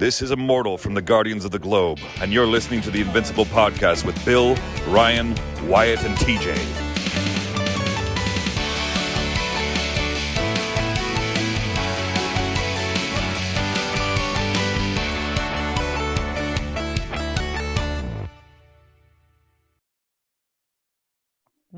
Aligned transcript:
This 0.00 0.22
is 0.22 0.30
Immortal 0.30 0.78
from 0.78 0.94
the 0.94 1.02
Guardians 1.02 1.44
of 1.44 1.50
the 1.50 1.58
Globe, 1.58 1.98
and 2.22 2.32
you're 2.32 2.46
listening 2.46 2.80
to 2.80 2.90
the 2.90 3.02
Invincible 3.02 3.44
podcast 3.44 4.06
with 4.06 4.24
Bill, 4.24 4.56
Ryan, 4.88 5.34
Wyatt, 5.68 6.02
and 6.04 6.16
TJ. 6.16 6.89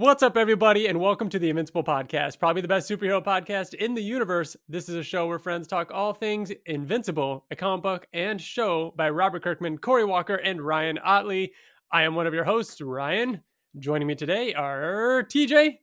What's 0.02 0.24
up, 0.24 0.36
everybody, 0.36 0.88
and 0.88 0.98
welcome 0.98 1.28
to 1.28 1.38
the 1.38 1.48
Invincible 1.48 1.84
Podcast, 1.84 2.40
probably 2.40 2.60
the 2.60 2.66
best 2.66 2.90
superhero 2.90 3.22
podcast 3.24 3.74
in 3.74 3.94
the 3.94 4.02
universe. 4.02 4.56
This 4.68 4.88
is 4.88 4.96
a 4.96 5.02
show 5.04 5.28
where 5.28 5.38
friends 5.38 5.68
talk 5.68 5.92
all 5.94 6.12
things 6.12 6.50
Invincible, 6.66 7.44
a 7.52 7.54
comic 7.54 7.84
book 7.84 8.08
and 8.12 8.40
show 8.40 8.92
by 8.96 9.10
Robert 9.10 9.44
Kirkman, 9.44 9.78
Cory 9.78 10.04
Walker, 10.04 10.34
and 10.34 10.60
Ryan 10.60 10.98
Ottley. 10.98 11.52
I 11.92 12.02
am 12.02 12.16
one 12.16 12.26
of 12.26 12.34
your 12.34 12.42
hosts, 12.42 12.80
Ryan. 12.80 13.42
Joining 13.78 14.08
me 14.08 14.16
today 14.16 14.52
are 14.54 15.22
TJ. 15.22 15.78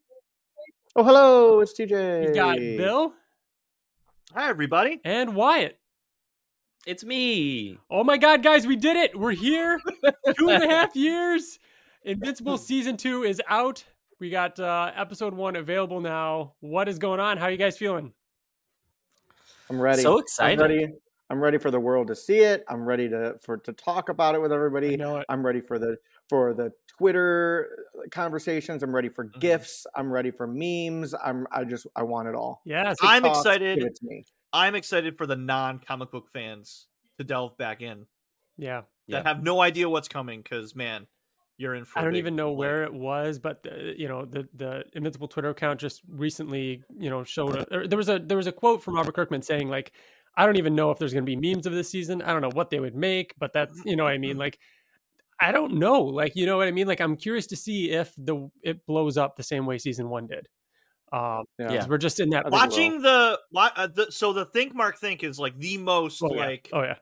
Oh, 0.97 1.05
hello, 1.05 1.61
it's 1.61 1.71
TJ. 1.71 2.27
You 2.27 2.33
got 2.33 2.57
Bill 2.57 3.13
Hi, 4.35 4.49
everybody. 4.49 4.99
and 5.05 5.33
Wyatt. 5.33 5.79
It's 6.85 7.05
me. 7.05 7.77
Oh 7.89 8.03
my 8.03 8.17
God, 8.17 8.43
guys, 8.43 8.67
we 8.67 8.75
did 8.75 8.97
it! 8.97 9.17
We're 9.17 9.31
here. 9.31 9.79
Two 10.37 10.49
and 10.49 10.61
a 10.61 10.67
half 10.67 10.93
years. 10.93 11.57
Invincible 12.03 12.57
season 12.57 12.97
two 12.97 13.23
is 13.23 13.41
out. 13.47 13.85
We 14.19 14.29
got 14.29 14.59
uh, 14.59 14.91
episode 14.95 15.33
one 15.33 15.55
available 15.55 16.01
now. 16.01 16.53
What 16.59 16.89
is 16.89 16.99
going 16.99 17.19
on? 17.19 17.37
How 17.37 17.45
are 17.45 17.51
you 17.51 17.57
guys 17.57 17.77
feeling? 17.77 18.13
I'm 19.69 19.79
ready. 19.79 20.01
So 20.01 20.15
I'm 20.15 20.19
excited. 20.19 20.61
ready. 20.61 20.87
I'm 21.29 21.39
ready 21.39 21.57
for 21.59 21.69
the 21.71 21.79
world 21.79 22.07
to 22.07 22.15
see 22.15 22.39
it. 22.39 22.65
I'm 22.67 22.83
ready 22.83 23.07
to 23.07 23.35
for 23.43 23.57
to 23.57 23.71
talk 23.71 24.09
about 24.09 24.35
it 24.35 24.41
with 24.41 24.51
I 24.51 24.55
everybody. 24.55 24.97
know 24.97 25.17
it. 25.17 25.25
I'm 25.29 25.45
ready 25.45 25.61
for 25.61 25.77
the 25.79 25.97
for 26.27 26.53
the 26.53 26.71
Twitter 26.97 27.85
conversations. 28.11 28.83
I'm 28.83 28.93
ready 28.93 29.09
for 29.09 29.25
Mm-hmm. 29.25 29.39
gifs. 29.39 29.85
I'm 29.95 30.11
ready 30.11 30.31
for 30.31 30.47
memes. 30.47 31.13
I'm 31.23 31.47
I 31.51 31.63
just 31.63 31.87
I 31.95 32.03
want 32.03 32.27
it 32.27 32.35
all. 32.35 32.61
Yes. 32.65 32.97
I'm 33.01 33.23
excited. 33.25 33.77
Give 33.77 33.87
it 33.87 33.95
to 33.97 34.05
me. 34.05 34.25
I'm 34.51 34.73
excited 34.75 35.17
for 35.17 35.27
the 35.27 35.35
non-comic 35.35 36.11
book 36.11 36.29
fans 36.33 36.87
to 37.19 37.23
delve 37.23 37.55
back 37.57 37.81
in 37.83 38.07
Yeah. 38.57 38.81
that 39.09 39.27
have 39.27 39.43
no 39.43 39.61
idea 39.61 39.87
what's 39.87 40.07
coming 40.07 40.41
because 40.41 40.75
man, 40.75 41.05
you're 41.59 41.75
in 41.75 41.85
for. 41.85 41.99
I 41.99 42.01
a 42.01 42.05
don't 42.05 42.13
big 42.13 42.19
even 42.19 42.35
know 42.35 42.49
like- 42.51 42.57
where 42.59 42.83
it 42.83 42.93
was, 42.93 43.37
but 43.37 43.61
the, 43.63 43.93
you 43.97 44.07
know 44.07 44.25
the 44.25 44.47
the 44.55 44.83
Invincible 44.93 45.27
Twitter 45.27 45.49
account 45.49 45.79
just 45.79 46.01
recently 46.09 46.81
you 46.97 47.09
know 47.11 47.23
showed 47.23 47.55
a, 47.71 47.87
there 47.87 47.97
was 47.97 48.09
a 48.09 48.17
there 48.17 48.37
was 48.37 48.47
a 48.47 48.51
quote 48.51 48.81
from 48.81 48.95
Robert 48.95 49.13
Kirkman 49.13 49.41
saying 49.43 49.69
like 49.69 49.91
I 50.37 50.45
don't 50.45 50.57
even 50.57 50.73
know 50.73 50.89
if 50.91 50.97
there's 50.97 51.13
going 51.13 51.25
to 51.25 51.35
be 51.35 51.35
memes 51.35 51.65
of 51.67 51.73
this 51.73 51.89
season. 51.89 52.21
I 52.21 52.31
don't 52.33 52.41
know 52.41 52.51
what 52.53 52.69
they 52.69 52.79
would 52.79 52.95
make, 52.95 53.33
but 53.37 53.51
that's 53.53 53.79
you 53.85 53.95
know 53.95 54.05
what 54.05 54.13
I 54.13 54.17
mean 54.17 54.37
like 54.37 54.57
I 55.41 55.51
don't 55.51 55.75
know 55.75 56.01
like 56.01 56.33
you 56.35 56.45
know 56.45 56.57
what 56.57 56.67
I 56.67 56.71
mean 56.71 56.87
like 56.87 57.01
I'm 57.01 57.15
curious 57.17 57.47
to 57.47 57.55
see 57.55 57.91
if 57.91 58.13
the 58.17 58.49
it 58.63 58.85
blows 58.85 59.17
up 59.17 59.35
the 59.35 59.43
same 59.43 59.65
way 59.65 59.77
season 59.77 60.09
one 60.09 60.27
did. 60.27 60.47
Um, 61.11 61.43
Yeah. 61.57 61.69
'cause 61.79 61.87
we're 61.89 61.97
just 61.97 62.19
in 62.19 62.29
that. 62.29 62.45
I 62.45 62.49
think 62.49 62.53
it 62.53 62.53
will. 62.53 62.59
Watching 62.69 63.01
the, 63.01 63.39
uh, 63.55 63.87
the 63.87 64.11
so 64.11 64.31
the 64.31 64.45
Think 64.45 64.75
Mark 64.75 64.97
Think 64.99 65.23
is 65.23 65.39
like 65.39 65.57
the 65.57 65.77
most 65.77 66.21
Oh, 66.23 66.33
yeah. 66.33 66.45
like 66.45 66.69
oh 66.71 66.83
yeah, 66.83 66.97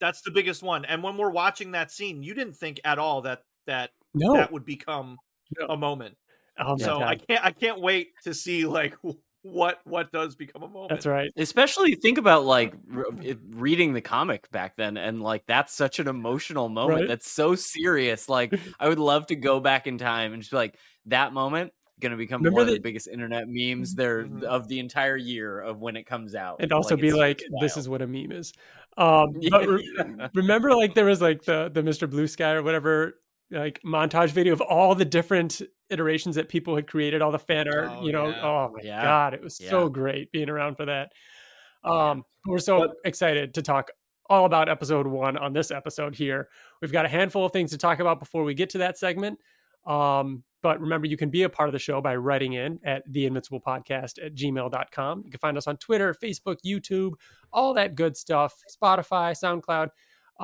that's 0.00 0.22
the 0.22 0.30
biggest 0.30 0.62
one. 0.62 0.84
And 0.84 1.02
when 1.02 1.16
we're 1.16 1.30
watching 1.32 1.72
that 1.72 1.90
scene, 1.90 2.22
you 2.22 2.32
didn't 2.34 2.54
think 2.56 2.80
at 2.84 2.98
all 3.00 3.22
that 3.22 3.42
that 3.70 3.90
no, 4.14 4.34
that 4.34 4.52
would 4.52 4.64
become 4.64 5.16
No. 5.58 5.66
a 5.68 5.76
moment. 5.76 6.16
oh, 6.58 6.76
my 6.78 6.84
so 6.84 7.00
I 7.02 7.16
can't 7.16 7.44
I 7.44 7.52
can't 7.52 7.80
wait 7.80 8.10
to 8.24 8.34
see 8.34 8.66
like 8.66 8.94
what 9.42 9.78
what 9.84 10.12
does 10.12 10.36
become 10.36 10.62
a 10.62 10.68
moment. 10.68 10.90
that's 10.90 11.06
right. 11.06 11.30
Especially 11.36 11.94
think 11.94 12.18
about 12.18 12.44
like 12.44 12.74
re- 12.86 13.36
reading 13.50 13.94
the 13.94 14.00
comic 14.02 14.50
back 14.50 14.76
then, 14.76 14.96
and 14.98 15.22
like 15.22 15.46
that's 15.46 15.72
such 15.72 15.98
an 15.98 16.08
emotional 16.08 16.68
moment. 16.68 17.00
Right. 17.00 17.08
That's 17.08 17.30
so 17.30 17.54
serious. 17.54 18.28
Like 18.28 18.52
I 18.80 18.88
would 18.88 18.98
love 18.98 19.26
to 19.28 19.36
go 19.36 19.58
back 19.60 19.86
in 19.86 19.96
time 19.98 20.32
and 20.34 20.42
just 20.42 20.50
be 20.50 20.56
like 20.58 20.76
that 21.06 21.32
moment 21.32 21.72
going 22.00 22.12
to 22.12 22.16
become 22.18 22.40
Remember 22.42 22.56
one 22.56 22.62
of 22.62 22.68
the- 22.68 22.74
the 22.76 22.80
biggest 22.80 23.08
internet 23.08 23.44
memes 23.46 23.94
there 23.94 24.24
Mhm. 24.24 24.42
of 24.44 24.68
the 24.68 24.78
entire 24.78 25.16
year 25.18 25.60
of 25.60 25.80
when 25.80 25.96
it 25.96 26.04
comes 26.04 26.34
out. 26.34 26.56
and 26.60 26.72
also 26.72 26.96
be 26.96 27.12
like, 27.12 27.38
just 27.38 27.50
"This 27.60 27.76
is 27.76 27.88
what 27.90 28.00
a 28.02 28.06
meme 28.06 28.32
is." 28.32 28.52
Um, 28.96 29.34
but 29.50 29.68
re- 29.68 30.28
remember, 30.34 30.74
like 30.74 30.94
there 30.94 31.04
was 31.04 31.20
like 31.22 31.44
the 31.44 31.70
the 31.72 31.82
Mr. 31.82 32.08
Blue 32.08 32.26
Sky 32.26 32.52
or 32.52 32.62
whatever 32.62 33.20
like 33.50 33.80
montage 33.84 34.30
video 34.30 34.52
of 34.52 34.60
all 34.60 34.94
the 34.94 35.04
different 35.04 35.60
iterations 35.88 36.36
that 36.36 36.48
people 36.48 36.76
had 36.76 36.86
created, 36.86 37.20
all 37.22 37.32
the 37.32 37.38
fan 37.38 37.66
art. 37.68 37.88
Oh, 37.90 38.04
you 38.06 38.12
know, 38.12 38.28
yeah. 38.28 38.42
oh 38.44 38.72
my 38.74 38.80
Yeah. 38.82 39.02
god, 39.02 39.34
it 39.34 39.42
was 39.42 39.56
so 39.56 39.88
great 39.88 40.30
being 40.32 40.48
around 40.48 40.76
for 40.76 40.86
that. 40.86 41.12
Um, 41.84 42.24
we're 42.46 42.58
so 42.58 42.80
But- 42.80 42.96
excited 43.04 43.54
to 43.54 43.62
talk 43.62 43.90
all 44.28 44.44
about 44.44 44.68
episode 44.68 45.06
one 45.06 45.36
on 45.36 45.52
this 45.52 45.70
episode 45.72 46.14
here. 46.14 46.48
We've 46.80 46.92
got 46.92 47.04
a 47.04 47.08
handful 47.08 47.44
of 47.44 47.52
things 47.52 47.70
to 47.72 47.78
talk 47.78 47.98
about 47.98 48.20
before 48.20 48.44
we 48.44 48.54
get 48.54 48.70
to 48.70 48.78
that 48.78 48.96
segment. 48.98 49.38
Um, 49.86 50.44
but 50.62 50.78
remember, 50.80 51.06
you 51.08 51.16
can 51.16 51.30
be 51.30 51.42
a 51.42 51.48
part 51.48 51.68
of 51.68 51.72
the 51.72 51.78
show 51.78 52.00
by 52.00 52.14
writing 52.16 52.52
in 52.52 52.78
at 52.84 53.02
the 53.10 53.24
invincible 53.26 53.60
podcast 53.60 54.24
at 54.24 54.34
gmail.com. 54.34 55.22
You 55.24 55.30
can 55.30 55.38
find 55.40 55.56
us 55.56 55.66
on 55.66 55.78
Twitter, 55.78 56.14
Facebook, 56.14 56.58
YouTube, 56.64 57.14
all 57.52 57.74
that 57.74 57.94
good 57.94 58.16
stuff, 58.16 58.54
Spotify, 58.70 59.32
SoundCloud. 59.34 59.88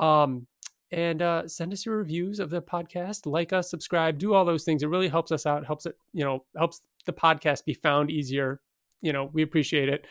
Um, 0.01 0.47
and 0.91 1.21
uh, 1.21 1.47
send 1.47 1.73
us 1.73 1.85
your 1.85 1.97
reviews 1.97 2.39
of 2.39 2.49
the 2.49 2.61
podcast, 2.61 3.25
like 3.25 3.53
us, 3.53 3.69
subscribe, 3.69 4.17
do 4.17 4.33
all 4.33 4.45
those 4.45 4.63
things. 4.63 4.83
It 4.83 4.87
really 4.89 5.09
helps 5.09 5.31
us 5.31 5.45
out, 5.45 5.65
helps 5.65 5.85
it, 5.85 5.95
you 6.13 6.23
know, 6.23 6.45
helps 6.57 6.81
the 7.05 7.13
podcast 7.13 7.65
be 7.65 7.73
found 7.73 8.09
easier. 8.09 8.61
You 9.01 9.13
know, 9.13 9.29
we 9.33 9.41
appreciate 9.41 9.89
it. 9.89 10.05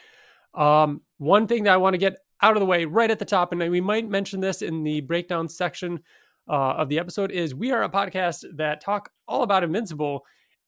Um, 0.54 1.02
one 1.18 1.46
thing 1.46 1.64
that 1.64 1.74
I 1.74 1.76
want 1.76 1.94
to 1.94 1.98
get 1.98 2.18
out 2.42 2.56
of 2.56 2.60
the 2.60 2.66
way 2.66 2.84
right 2.84 3.10
at 3.10 3.18
the 3.18 3.24
top, 3.24 3.52
and 3.52 3.70
we 3.70 3.80
might 3.80 4.08
mention 4.08 4.40
this 4.40 4.62
in 4.62 4.82
the 4.82 5.00
breakdown 5.00 5.48
section 5.48 6.00
uh, 6.48 6.74
of 6.74 6.88
the 6.88 6.98
episode, 6.98 7.30
is 7.30 7.54
we 7.54 7.72
are 7.72 7.82
a 7.82 7.88
podcast 7.88 8.44
that 8.56 8.80
talk 8.80 9.10
all 9.26 9.42
about 9.42 9.64
Invincible, 9.64 10.24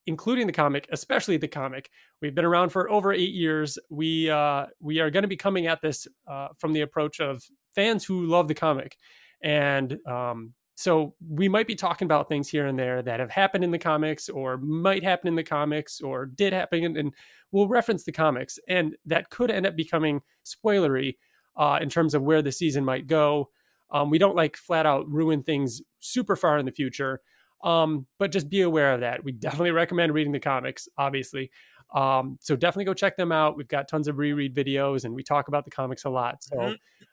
including 0.07 0.47
the 0.47 0.53
comic, 0.53 0.87
especially 0.91 1.37
the 1.37 1.47
comic. 1.47 1.89
We've 2.21 2.35
been 2.35 2.45
around 2.45 2.69
for 2.69 2.89
over 2.89 3.13
eight 3.13 3.33
years. 3.33 3.77
We 3.89 4.29
uh, 4.29 4.65
we 4.79 4.99
are 4.99 5.11
going 5.11 5.21
to 5.23 5.27
be 5.27 5.37
coming 5.37 5.67
at 5.67 5.81
this 5.81 6.07
uh, 6.27 6.49
from 6.57 6.73
the 6.73 6.81
approach 6.81 7.19
of 7.19 7.43
fans 7.75 8.03
who 8.03 8.25
love 8.25 8.47
the 8.47 8.55
comic, 8.55 8.97
and 9.41 9.97
um, 10.07 10.53
so 10.75 11.13
we 11.27 11.49
might 11.49 11.67
be 11.67 11.75
talking 11.75 12.05
about 12.05 12.29
things 12.29 12.47
here 12.49 12.65
and 12.67 12.79
there 12.79 13.01
that 13.01 13.19
have 13.19 13.31
happened 13.31 13.63
in 13.65 13.71
the 13.71 13.77
comics, 13.79 14.29
or 14.29 14.57
might 14.57 15.03
happen 15.03 15.27
in 15.27 15.35
the 15.35 15.43
comics, 15.43 15.99
or 16.01 16.25
did 16.25 16.53
happen, 16.53 16.97
and, 16.97 17.13
we'll 17.51 17.67
reference 17.67 18.03
the 18.03 18.11
comics, 18.11 18.59
and 18.67 18.95
that 19.05 19.31
could 19.31 19.49
end 19.49 19.65
up 19.65 19.75
becoming 19.75 20.21
spoilery 20.45 21.17
uh, 21.57 21.79
in 21.81 21.89
terms 21.89 22.13
of 22.13 22.21
where 22.21 22.43
the 22.43 22.51
season 22.51 22.85
might 22.85 23.07
go. 23.07 23.49
Um, 23.91 24.11
we 24.11 24.19
don't 24.19 24.35
like 24.35 24.55
flat 24.55 24.85
out 24.85 25.09
ruin 25.09 25.41
things 25.41 25.81
super 25.99 26.35
far 26.35 26.59
in 26.59 26.65
the 26.67 26.71
future, 26.71 27.21
um, 27.63 28.05
but 28.19 28.31
just 28.31 28.49
be 28.49 28.61
aware 28.61 28.93
of 28.93 28.99
that. 29.01 29.23
We 29.23 29.31
definitely 29.31 29.71
recommend 29.71 30.13
reading 30.13 30.31
the 30.31 30.39
comics, 30.39 30.87
obviously. 30.97 31.49
Um, 31.95 32.37
so 32.39 32.55
definitely 32.55 32.85
go 32.85 32.93
check 32.93 33.17
them 33.17 33.31
out. 33.31 33.57
We've 33.57 33.67
got 33.67 33.87
tons 33.87 34.07
of 34.07 34.19
reread 34.19 34.55
videos, 34.55 35.05
and 35.05 35.15
we 35.15 35.23
talk 35.23 35.47
about 35.47 35.65
the 35.65 35.71
comics 35.71 36.05
a 36.05 36.09
lot. 36.11 36.43
So 36.43 36.55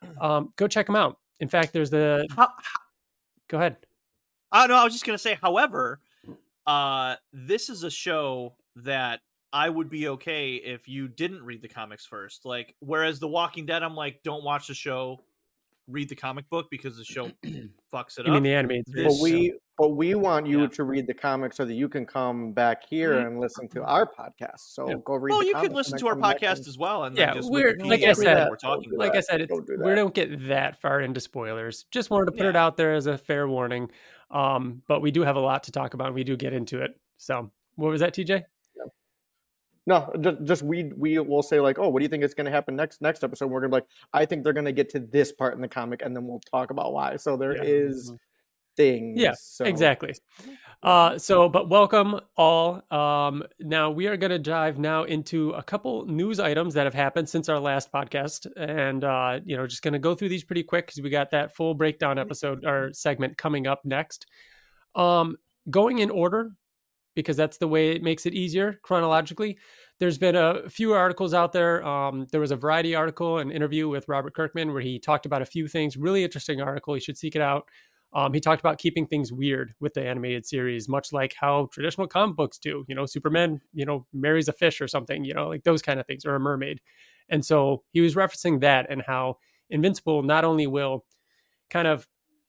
Mhm. 0.05 0.23
um, 0.23 0.53
go 0.57 0.69
check 0.69 0.85
them 0.87 0.97
out. 0.97 1.19
In 1.41 1.49
fact, 1.49 1.73
there's 1.73 1.91
the. 1.91 2.27
How, 2.35 2.49
Go 3.49 3.59
ahead. 3.59 3.77
Uh, 4.51 4.67
no, 4.67 4.77
I 4.77 4.85
was 4.85 4.93
just 4.93 5.05
gonna 5.05 5.19
say. 5.19 5.39
However, 5.41 6.01
uh, 6.67 7.17
this 7.33 7.69
is 7.69 7.85
a 7.85 7.91
show 7.91 8.55
that 8.77 9.21
I 9.53 9.69
would 9.69 9.89
be 9.89 10.09
okay 10.09 10.55
if 10.57 10.89
you 10.89 11.09
didn't 11.09 11.45
read 11.45 11.63
the 11.63 11.69
comics 11.69 12.05
first. 12.05 12.45
Like, 12.45 12.75
whereas 12.81 13.21
The 13.21 13.29
Walking 13.29 13.67
Dead, 13.67 13.83
I'm 13.83 13.95
like, 13.95 14.23
don't 14.23 14.45
watch 14.45 14.67
the 14.67 14.75
show, 14.75 15.21
read 15.89 16.09
the 16.09 16.17
comic 16.17 16.49
book 16.51 16.67
because 16.71 16.97
the 16.97 17.05
show 17.05 17.31
fucks 17.93 18.19
it 18.19 18.25
You 18.25 18.25
up. 18.25 18.29
I 18.29 18.31
mean 18.35 18.43
the 18.45 18.55
animated 18.55 18.85
This- 18.89 19.05
But 19.19 19.23
we 19.23 19.55
but 19.79 19.91
we 19.91 20.15
want 20.15 20.47
you 20.47 20.63
Yeah. 20.63 20.69
to 20.69 20.85
read 20.85 21.07
the 21.07 21.13
comics 21.13 21.57
so 21.59 21.67
that 21.67 21.75
you 21.75 21.87
can 21.89 22.07
come 22.07 22.53
back 22.53 22.83
here 22.89 23.13
Mhm. 23.13 23.27
and 23.27 23.41
listen 23.41 23.69
to 23.69 23.85
our 23.85 24.07
podcast. 24.11 24.61
So 24.61 24.89
Yeah. 24.89 24.95
go 25.05 25.17
read. 25.17 25.33
well, 25.33 25.41
the 25.41 25.47
you 25.49 25.53
comics 25.53 25.69
could 25.69 25.77
listen 25.77 25.99
to 25.99 26.09
our 26.09 26.17
podcast 26.17 26.57
and- 26.59 26.67
as 26.69 26.79
well, 26.79 27.05
and 27.05 27.15
Yeah, 27.17 27.27
then 27.27 27.35
just 27.43 27.53
we're- 27.53 27.75
like 27.85 28.03
I 28.03 28.13
said- 28.15 28.49
we're 28.49 28.57
talking 28.57 28.89
Don't 28.91 28.99
like 28.99 29.15
I 29.15 29.21
said, 29.21 29.43
it's, 29.43 29.51
Don't 29.53 29.67
do 29.67 29.77
we 29.85 29.95
don't 29.95 30.15
get 30.15 30.49
that 30.49 30.81
far 30.81 31.03
into 31.03 31.21
spoilers. 31.21 31.85
Just 31.91 32.09
wanted 32.11 32.27
to 32.27 32.33
put 32.33 32.47
it 32.47 32.57
out 32.57 32.79
there 32.79 32.95
as 32.95 33.07
a 33.07 33.19
fair 33.19 33.47
warning. 33.49 33.91
Um, 34.31 34.83
but 34.89 35.03
we 35.03 35.11
do 35.11 35.21
have 35.23 35.37
a 35.37 35.41
lot 35.41 35.63
to 35.65 35.73
talk 35.73 35.93
about. 35.93 36.07
and 36.07 36.15
We 36.17 36.25
do 36.25 36.37
get 36.39 36.55
into 36.55 36.81
it. 36.83 36.99
So, 37.19 37.51
what 37.75 37.91
was 37.91 38.01
that, 38.01 38.15
TJ? 38.15 38.45
No, 39.87 40.13
just, 40.21 40.45
just 40.45 40.63
we 40.63 40.91
we 40.97 41.19
will 41.21 41.43
say 41.43 41.61
like, 41.61 41.79
oh, 41.79 41.89
what 41.89 42.01
do 42.01 42.05
you 42.05 42.09
think 42.09 42.25
is 42.25 42.35
going 42.35 42.47
to 42.47 42.51
happen 42.51 42.75
next 42.75 43.01
next 43.01 43.23
episode? 43.23 43.47
We're 43.47 43.61
gonna 43.61 43.71
be 43.71 43.75
like, 43.77 43.87
I 44.13 44.25
think 44.27 44.43
they're 44.43 44.53
going 44.53 44.67
to 44.67 44.73
get 44.73 44.89
to 44.91 44.99
this 45.01 45.33
part 45.33 45.55
in 45.55 45.61
the 45.61 45.69
comic, 45.69 46.03
and 46.03 46.15
then 46.15 46.27
we'll 46.27 46.41
talk 46.41 46.71
about 46.71 46.93
why. 46.93 47.17
So 47.17 47.37
there 47.37 47.57
Yeah. 47.57 47.63
is 47.65 48.13
things. 48.77 49.19
Yeah, 49.21 49.35
so. 49.39 49.65
Exactly. 49.65 50.15
Uh, 50.83 51.17
so, 51.19 51.49
but 51.49 51.69
welcome 51.71 52.21
all. 52.37 52.83
Um, 52.91 53.43
now 53.61 53.91
we 53.91 54.07
are 54.09 54.17
going 54.17 54.31
to 54.31 54.39
dive 54.39 54.79
now 54.79 55.05
into 55.05 55.51
a 55.53 55.63
couple 55.63 56.05
news 56.07 56.39
items 56.39 56.75
that 56.75 56.85
have 56.85 56.93
happened 56.95 57.29
since 57.29 57.49
our 57.49 57.59
last 57.59 57.91
podcast, 57.93 58.47
and 58.57 59.03
uh, 59.05 59.41
you 59.45 59.57
know, 59.57 59.67
just 59.67 59.83
going 59.83 59.95
to 59.95 59.99
go 59.99 60.15
through 60.15 60.29
these 60.29 60.45
pretty 60.45 60.63
quick 60.63 60.87
because 60.87 61.01
we 61.01 61.11
got 61.11 61.31
that 61.31 61.55
full 61.55 61.75
breakdown 61.75 62.19
episode 62.19 62.65
or 62.65 62.93
segment 62.93 63.39
coming 63.39 63.67
up 63.67 63.85
next. 63.85 64.27
Um, 64.95 65.37
going 65.71 66.01
in 66.01 66.11
order 66.11 66.53
because 67.17 67.37
that's 67.37 67.57
the 67.59 67.67
way 67.67 67.91
it 67.91 68.03
makes 68.03 68.27
it 68.27 68.35
easier 68.35 68.79
chronologically. 68.83 69.59
there's 69.99 70.19
been 70.19 70.37
a 70.37 70.69
few 70.69 70.93
articles 70.93 71.33
out 71.35 71.53
there. 71.53 71.85
Um, 71.85 72.27
there 72.31 72.41
was 72.41 72.51
a 72.51 72.57
Variety 72.57 72.95
article, 72.95 73.39
an 73.39 73.51
interview 73.51 73.89
with 73.89 74.07
Robert 74.09 74.35
Kirkman, 74.35 74.73
where 74.73 74.83
he 74.83 74.99
talked 74.99 75.27
about 75.27 75.43
a 75.43 75.47
few 75.47 75.67
things. 75.67 75.97
Really 75.97 76.23
interesting 76.23 76.61
article. 76.61 76.95
You 76.95 77.01
should 77.01 77.17
seek 77.17 77.35
it 77.35 77.43
out. 77.43 77.67
Um, 78.13 78.33
he 78.33 78.41
talked 78.41 78.61
about 78.61 78.79
keeping 78.79 79.07
things 79.07 79.33
weird 79.33 79.75
with 79.81 79.95
the 79.95 80.07
animated 80.07 80.47
series, 80.47 80.89
much 80.89 81.13
like 81.13 81.35
how 81.39 81.69
traditional 81.73 82.07
comic 82.07 82.37
books 82.37 82.59
do. 82.59 82.85
You 82.89 82.95
know, 82.95 83.07
Superman, 83.07 83.61
you 83.73 83.85
know, 83.85 84.07
marries 84.13 84.49
a 84.49 84.53
fish 84.53 84.81
or 84.81 84.89
something, 84.89 85.25
you 85.25 85.35
know, 85.35 85.49
like 85.49 85.65
those 85.65 85.83
kind 85.83 85.99
of 85.99 86.07
things, 86.07 86.25
or 86.25 86.35
a 86.35 86.41
mermaid. 86.41 86.81
And 87.29 87.45
so 87.45 87.83
he 87.93 88.01
was 88.01 88.15
referencing 88.15 88.61
that 88.61 88.87
and 88.91 89.03
how 89.07 89.39
Invincible 89.71 90.23
not 90.23 90.45
only 90.45 90.67
will 90.67 91.05
kind 91.71 91.89
of 91.89 92.07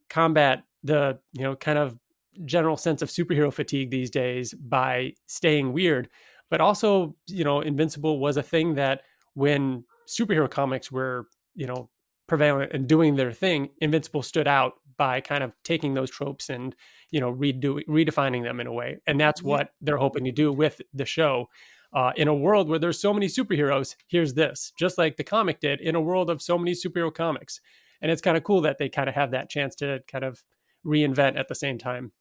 combat 0.10 0.64
the, 0.84 1.20
you 1.34 1.44
know, 1.44 1.56
kind 1.56 1.80
of 1.80 1.98
general 2.46 2.78
sense 2.78 3.02
of 3.02 3.10
superhero 3.10 3.52
fatigue 3.52 3.90
these 3.90 4.10
days 4.10 4.54
by 4.54 5.14
staying 5.28 5.74
weird, 5.74 6.10
but 6.50 6.62
also, 6.62 7.16
you 7.28 7.44
know, 7.44 7.62
Invincible 7.62 8.20
was 8.20 8.38
a 8.38 8.44
thing 8.44 8.76
that 8.76 9.02
when 9.34 9.84
superhero 10.08 10.50
comics 10.50 10.92
were, 10.92 11.28
you 11.56 11.68
know, 11.68 11.90
prevalent 12.28 12.72
and 12.74 12.88
doing 12.88 13.16
their 13.16 13.32
thing, 13.32 13.70
Invincible 13.82 14.22
stood 14.22 14.48
out 14.48 14.74
by 14.98 15.22
kind 15.22 15.44
of 15.44 15.54
taking 15.64 15.94
those 15.94 16.10
tropes 16.10 16.50
and 16.50 16.76
you 17.12 17.20
know 17.20 17.34
redo 17.34 17.80
redefining 17.88 18.44
them 18.44 18.60
in 18.60 18.68
a 18.68 18.74
way, 18.74 18.98
and 19.08 19.20
that's 19.20 19.42
what 19.42 19.70
they're 19.82 19.98
hoping 19.98 20.26
to 20.26 20.32
do 20.32 20.52
with 20.52 20.82
the 20.94 21.06
show. 21.06 21.48
Uh, 21.94 22.12
in 22.18 22.28
a 22.28 22.36
world 22.36 22.68
where 22.68 22.80
there's 22.80 23.00
so 23.00 23.14
many 23.14 23.28
superheroes, 23.28 23.96
here's 24.08 24.34
this, 24.34 24.74
just 24.78 24.98
like 24.98 25.16
the 25.16 25.24
comic 25.24 25.62
did. 25.62 25.80
In 25.80 25.96
a 25.96 26.02
world 26.02 26.30
of 26.30 26.42
so 26.42 26.58
many 26.58 26.74
superhero 26.74 27.14
comics, 27.14 27.62
and 28.02 28.12
it's 28.12 28.22
kind 28.22 28.36
of 28.36 28.44
cool 28.44 28.62
that 28.62 28.78
they 28.78 28.90
kind 28.90 29.08
of 29.08 29.16
have 29.16 29.32
that 29.32 29.50
chance 29.50 29.76
to 29.76 30.02
kind 30.08 30.26
of 30.26 30.44
reinvent 30.86 31.40
at 31.40 31.48
the 31.48 31.56
same 31.56 31.78
time. 31.78 32.12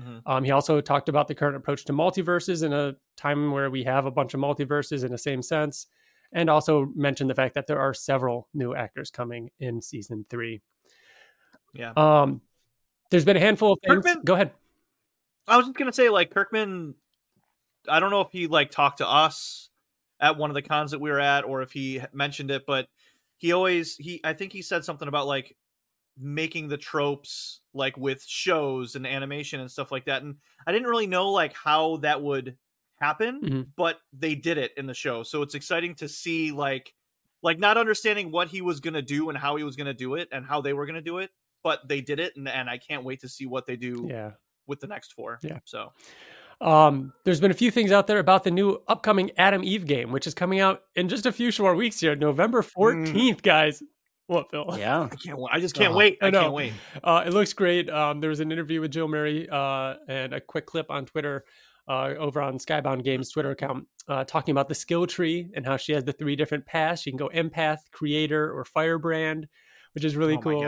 Mm-hmm. 0.00 0.18
Um, 0.26 0.44
he 0.44 0.50
also 0.50 0.80
talked 0.80 1.08
about 1.08 1.28
the 1.28 1.34
current 1.34 1.56
approach 1.56 1.84
to 1.86 1.92
multiverses 1.92 2.62
in 2.62 2.72
a 2.72 2.96
time 3.16 3.50
where 3.50 3.70
we 3.70 3.84
have 3.84 4.06
a 4.06 4.10
bunch 4.10 4.34
of 4.34 4.40
multiverses 4.40 5.04
in 5.04 5.10
the 5.10 5.18
same 5.18 5.42
sense 5.42 5.86
and 6.32 6.50
also 6.50 6.92
mentioned 6.94 7.30
the 7.30 7.34
fact 7.34 7.54
that 7.54 7.66
there 7.66 7.80
are 7.80 7.94
several 7.94 8.48
new 8.52 8.74
actors 8.74 9.10
coming 9.10 9.50
in 9.60 9.80
season 9.80 10.26
three. 10.28 10.60
Yeah. 11.72 11.92
Um, 11.96 12.40
there's 13.10 13.24
been 13.24 13.36
a 13.36 13.40
handful 13.40 13.74
of 13.74 13.78
things. 13.86 14.04
Kirkman, 14.04 14.22
Go 14.24 14.34
ahead. 14.34 14.50
I 15.48 15.56
was 15.56 15.66
just 15.66 15.78
gonna 15.78 15.92
say, 15.92 16.08
like 16.08 16.30
Kirkman. 16.30 16.94
I 17.88 18.00
don't 18.00 18.10
know 18.10 18.22
if 18.22 18.32
he 18.32 18.48
like 18.48 18.70
talked 18.72 18.98
to 18.98 19.08
us 19.08 19.70
at 20.18 20.36
one 20.36 20.50
of 20.50 20.54
the 20.54 20.62
cons 20.62 20.90
that 20.90 21.00
we 21.00 21.10
were 21.10 21.20
at, 21.20 21.44
or 21.44 21.62
if 21.62 21.70
he 21.70 22.00
mentioned 22.12 22.50
it, 22.50 22.64
but 22.66 22.88
he 23.36 23.52
always 23.52 23.96
he. 23.96 24.20
I 24.24 24.32
think 24.32 24.52
he 24.52 24.62
said 24.62 24.84
something 24.84 25.06
about 25.06 25.26
like 25.26 25.56
making 26.18 26.68
the 26.68 26.76
tropes 26.76 27.60
like 27.74 27.96
with 27.96 28.24
shows 28.26 28.94
and 28.94 29.06
animation 29.06 29.60
and 29.60 29.70
stuff 29.70 29.92
like 29.92 30.06
that, 30.06 30.22
and 30.22 30.36
I 30.66 30.72
didn't 30.72 30.88
really 30.88 31.06
know 31.06 31.30
like 31.30 31.54
how 31.54 31.98
that 31.98 32.22
would 32.22 32.56
happen, 33.00 33.40
mm-hmm. 33.42 33.62
but 33.76 33.98
they 34.12 34.34
did 34.34 34.58
it 34.58 34.72
in 34.76 34.86
the 34.86 34.94
show. 34.94 35.22
So 35.22 35.42
it's 35.42 35.54
exciting 35.54 35.94
to 35.96 36.08
see 36.08 36.52
like 36.52 36.94
like 37.42 37.58
not 37.58 37.76
understanding 37.76 38.32
what 38.32 38.48
he 38.48 38.60
was 38.60 38.80
going 38.80 38.94
to 38.94 39.02
do 39.02 39.28
and 39.28 39.38
how 39.38 39.56
he 39.56 39.64
was 39.64 39.76
going 39.76 39.86
to 39.86 39.94
do 39.94 40.14
it 40.14 40.28
and 40.32 40.44
how 40.44 40.60
they 40.60 40.72
were 40.72 40.86
going 40.86 40.96
to 40.96 41.02
do 41.02 41.18
it, 41.18 41.30
but 41.62 41.86
they 41.86 42.00
did 42.00 42.18
it 42.18 42.34
and, 42.36 42.48
and 42.48 42.68
I 42.68 42.78
can't 42.78 43.04
wait 43.04 43.20
to 43.20 43.28
see 43.28 43.46
what 43.46 43.66
they 43.66 43.76
do 43.76 44.06
yeah. 44.10 44.32
with 44.66 44.80
the 44.80 44.86
next 44.86 45.12
four. 45.12 45.38
Yeah. 45.42 45.58
So 45.64 45.92
um, 46.60 47.12
there's 47.24 47.40
been 47.40 47.50
a 47.50 47.54
few 47.54 47.70
things 47.70 47.92
out 47.92 48.06
there 48.06 48.18
about 48.18 48.44
the 48.44 48.50
new 48.50 48.82
upcoming 48.88 49.30
Atom 49.36 49.62
Eve 49.62 49.86
game, 49.86 50.10
which 50.10 50.26
is 50.26 50.34
coming 50.34 50.60
out 50.60 50.82
in 50.94 51.08
just 51.08 51.26
a 51.26 51.32
few 51.32 51.50
short 51.50 51.76
weeks 51.76 52.00
here, 52.00 52.16
November 52.16 52.62
14th, 52.62 53.12
mm. 53.12 53.42
guys. 53.42 53.82
What, 54.26 54.50
Phil? 54.50 54.76
Yeah, 54.78 55.02
I 55.12 55.16
can't. 55.16 55.38
I 55.50 55.60
just 55.60 55.74
can't 55.74 55.94
uh, 55.94 55.96
wait. 55.96 56.18
I, 56.20 56.28
I 56.28 56.30
can't 56.30 56.52
wait. 56.52 56.72
Uh, 57.02 57.24
it 57.26 57.32
looks 57.32 57.52
great. 57.52 57.88
Um, 57.88 58.20
there 58.20 58.30
was 58.30 58.40
an 58.40 58.50
interview 58.50 58.80
with 58.80 58.90
Jill 58.90 59.08
Murray 59.08 59.48
uh, 59.48 59.94
and 60.08 60.34
a 60.34 60.40
quick 60.40 60.66
clip 60.66 60.90
on 60.90 61.06
Twitter 61.06 61.44
uh, 61.88 62.14
over 62.18 62.40
on 62.40 62.58
Skybound 62.58 63.04
Games 63.04 63.30
Twitter 63.30 63.50
account, 63.50 63.86
uh, 64.08 64.24
talking 64.24 64.52
about 64.52 64.68
the 64.68 64.74
skill 64.74 65.06
tree 65.06 65.50
and 65.54 65.64
how 65.64 65.76
she 65.76 65.92
has 65.92 66.04
the 66.04 66.12
three 66.12 66.34
different 66.34 66.66
paths. 66.66 67.02
She 67.02 67.10
can 67.10 67.18
go 67.18 67.30
empath, 67.34 67.78
creator, 67.92 68.52
or 68.52 68.64
firebrand, 68.64 69.46
which 69.94 70.04
is 70.04 70.16
really 70.16 70.36
oh 70.36 70.40
cool. 70.40 70.64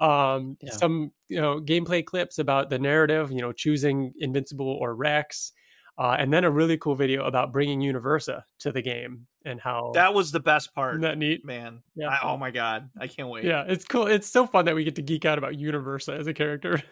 Um, 0.00 0.56
yeah. 0.60 0.72
Some 0.72 1.12
you 1.28 1.40
know 1.40 1.60
gameplay 1.60 2.04
clips 2.04 2.38
about 2.40 2.70
the 2.70 2.78
narrative, 2.78 3.30
you 3.30 3.40
know, 3.40 3.52
choosing 3.52 4.12
Invincible 4.18 4.78
or 4.80 4.96
Rex. 4.96 5.52
Uh, 6.00 6.16
and 6.18 6.32
then 6.32 6.44
a 6.44 6.50
really 6.50 6.78
cool 6.78 6.94
video 6.94 7.26
about 7.26 7.52
bringing 7.52 7.78
Universa 7.78 8.42
to 8.58 8.72
the 8.72 8.80
game 8.80 9.26
and 9.44 9.60
how 9.60 9.92
that 9.92 10.14
was 10.14 10.32
the 10.32 10.40
best 10.40 10.74
part. 10.74 10.94
Isn't 10.94 11.02
that 11.02 11.18
neat, 11.18 11.44
man. 11.44 11.82
Yeah. 11.94 12.08
I, 12.08 12.20
oh 12.22 12.38
my 12.38 12.50
god, 12.50 12.88
I 12.98 13.06
can't 13.06 13.28
wait. 13.28 13.44
Yeah, 13.44 13.64
it's 13.68 13.84
cool. 13.84 14.06
It's 14.06 14.26
so 14.26 14.46
fun 14.46 14.64
that 14.64 14.74
we 14.74 14.82
get 14.82 14.96
to 14.96 15.02
geek 15.02 15.26
out 15.26 15.36
about 15.36 15.52
Universa 15.52 16.18
as 16.18 16.26
a 16.26 16.32
character. 16.32 16.82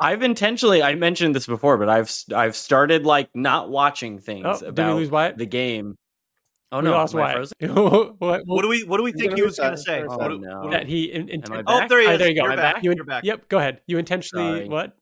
I've 0.00 0.22
intentionally 0.22 0.82
I 0.82 0.96
mentioned 0.96 1.34
this 1.34 1.46
before, 1.46 1.78
but 1.78 1.88
I've 1.88 2.14
I've 2.34 2.56
started 2.56 3.06
like 3.06 3.30
not 3.34 3.70
watching 3.70 4.18
things 4.18 4.62
oh, 4.62 4.66
about 4.66 5.38
the 5.38 5.46
game. 5.46 5.96
Oh 6.72 6.80
we 6.80 6.84
no, 6.84 6.90
lost 6.90 7.14
Wyatt. 7.14 7.50
what, 7.60 8.20
what, 8.20 8.42
what, 8.44 8.62
do 8.62 8.68
we 8.68 8.84
what 8.84 8.98
do 8.98 9.02
we 9.02 9.12
think 9.12 9.34
he 9.34 9.42
was 9.42 9.56
going 9.56 9.70
to 9.70 9.78
say? 9.78 10.04
Oh, 10.06 10.28
no. 10.28 10.70
That 10.70 10.86
he 10.86 11.04
in, 11.04 11.30
in, 11.30 11.42
oh, 11.66 11.88
there 11.88 12.00
he 12.00 12.06
is. 12.06 12.10
Oh, 12.12 12.16
there 12.18 12.28
you 12.28 12.34
go. 12.34 12.44
You're 12.44 12.56
back. 12.56 12.82
You, 12.84 12.92
You're 12.94 13.04
back. 13.04 13.24
Yep. 13.24 13.48
Go 13.48 13.58
ahead. 13.58 13.80
You 13.86 13.96
intentionally 13.96 14.58
Sorry. 14.58 14.68
what? 14.68 14.94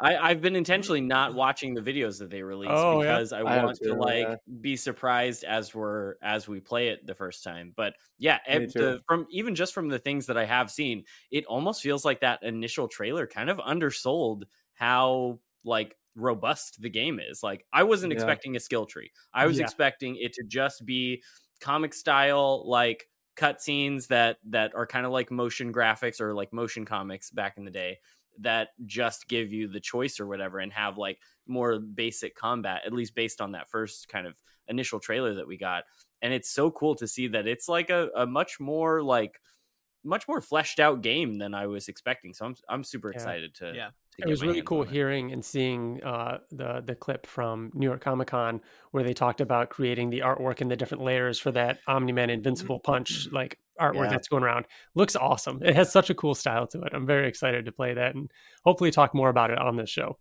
I, 0.00 0.28
have 0.28 0.40
been 0.40 0.54
intentionally 0.54 1.00
not 1.00 1.34
watching 1.34 1.74
the 1.74 1.80
videos 1.80 2.18
that 2.20 2.30
they 2.30 2.42
release 2.42 2.70
oh, 2.72 3.00
because 3.00 3.32
yeah. 3.32 3.38
I 3.38 3.64
want 3.64 3.78
to 3.82 3.94
like 3.94 4.28
yeah. 4.28 4.36
be 4.60 4.76
surprised 4.76 5.44
as 5.44 5.74
we're 5.74 6.14
as 6.22 6.46
we 6.46 6.60
play 6.60 6.88
it 6.88 7.06
the 7.06 7.14
first 7.14 7.42
time. 7.42 7.72
But 7.76 7.94
yeah, 8.16 8.38
the, 8.46 9.00
from 9.08 9.26
even 9.30 9.54
just 9.54 9.74
from 9.74 9.88
the 9.88 9.98
things 9.98 10.26
that 10.26 10.38
I 10.38 10.44
have 10.44 10.70
seen, 10.70 11.04
it 11.32 11.46
almost 11.46 11.82
feels 11.82 12.04
like 12.04 12.20
that 12.20 12.42
initial 12.42 12.86
trailer 12.86 13.26
kind 13.26 13.50
of 13.50 13.58
undersold 13.58 14.44
how 14.74 15.40
like 15.64 15.96
robust 16.14 16.80
the 16.80 16.90
game 16.90 17.18
is. 17.18 17.42
Like 17.42 17.64
I 17.72 17.82
wasn't 17.82 18.12
yeah. 18.12 18.18
expecting 18.18 18.54
a 18.54 18.60
skill 18.60 18.86
tree. 18.86 19.10
I 19.34 19.46
was 19.46 19.58
expecting 19.58 20.16
it 20.16 20.32
to 20.34 20.44
just 20.46 20.86
be 20.86 21.22
comic 21.60 21.92
style 21.92 22.68
like 22.68 23.08
cutscenes 23.36 24.08
that 24.08 24.38
that 24.48 24.74
are 24.74 24.86
kind 24.86 25.06
of 25.06 25.12
like 25.12 25.30
motion 25.30 25.72
graphics 25.72 26.20
or 26.20 26.34
like 26.34 26.52
motion 26.52 26.84
comics 26.84 27.30
back 27.30 27.56
in 27.56 27.64
the 27.64 27.70
day 27.70 27.98
that 28.40 28.68
just 28.86 29.28
give 29.28 29.52
you 29.52 29.68
the 29.68 29.80
choice 29.80 30.20
or 30.20 30.26
whatever 30.26 30.58
and 30.58 30.72
have 30.72 30.98
like 30.98 31.18
more 31.46 31.78
basic 31.78 32.34
combat 32.34 32.82
at 32.86 32.92
least 32.92 33.14
based 33.14 33.40
on 33.40 33.52
that 33.52 33.68
first 33.68 34.08
kind 34.08 34.26
of 34.26 34.34
initial 34.68 35.00
trailer 35.00 35.34
that 35.34 35.46
we 35.46 35.56
got 35.56 35.84
and 36.22 36.32
it's 36.32 36.50
so 36.50 36.70
cool 36.70 36.94
to 36.94 37.06
see 37.06 37.28
that 37.28 37.46
it's 37.46 37.68
like 37.68 37.90
a, 37.90 38.08
a 38.16 38.26
much 38.26 38.60
more 38.60 39.02
like 39.02 39.40
much 40.04 40.26
more 40.28 40.40
fleshed 40.40 40.80
out 40.80 41.02
game 41.02 41.38
than 41.38 41.54
I 41.54 41.66
was 41.66 41.88
expecting. 41.88 42.32
So 42.32 42.46
I'm 42.46 42.56
I'm 42.68 42.84
super 42.84 43.10
excited 43.10 43.56
yeah. 43.60 43.68
to. 43.70 43.76
Yeah. 43.76 43.90
It 44.18 44.26
was 44.26 44.42
really 44.42 44.62
cool 44.62 44.82
hearing 44.82 45.32
and 45.32 45.44
seeing 45.44 46.02
uh, 46.02 46.38
the 46.50 46.82
the 46.84 46.96
clip 46.96 47.24
from 47.24 47.70
New 47.72 47.86
York 47.86 48.00
Comic 48.00 48.28
Con 48.28 48.60
where 48.90 49.04
they 49.04 49.14
talked 49.14 49.40
about 49.40 49.70
creating 49.70 50.10
the 50.10 50.20
artwork 50.20 50.60
and 50.60 50.68
the 50.68 50.76
different 50.76 51.04
layers 51.04 51.38
for 51.38 51.52
that 51.52 51.78
Omni 51.86 52.12
Man 52.12 52.28
Invincible 52.28 52.80
Punch 52.80 53.28
like 53.30 53.58
artwork 53.80 54.04
yeah. 54.04 54.10
that's 54.10 54.26
going 54.26 54.42
around. 54.42 54.66
Looks 54.96 55.14
awesome. 55.14 55.62
It 55.62 55.76
has 55.76 55.92
such 55.92 56.10
a 56.10 56.14
cool 56.14 56.34
style 56.34 56.66
to 56.68 56.82
it. 56.82 56.92
I'm 56.94 57.06
very 57.06 57.28
excited 57.28 57.66
to 57.66 57.72
play 57.72 57.94
that 57.94 58.16
and 58.16 58.28
hopefully 58.64 58.90
talk 58.90 59.14
more 59.14 59.28
about 59.28 59.50
it 59.50 59.58
on 59.58 59.76
this 59.76 59.90
show. 59.90 60.18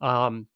Um, 0.00 0.48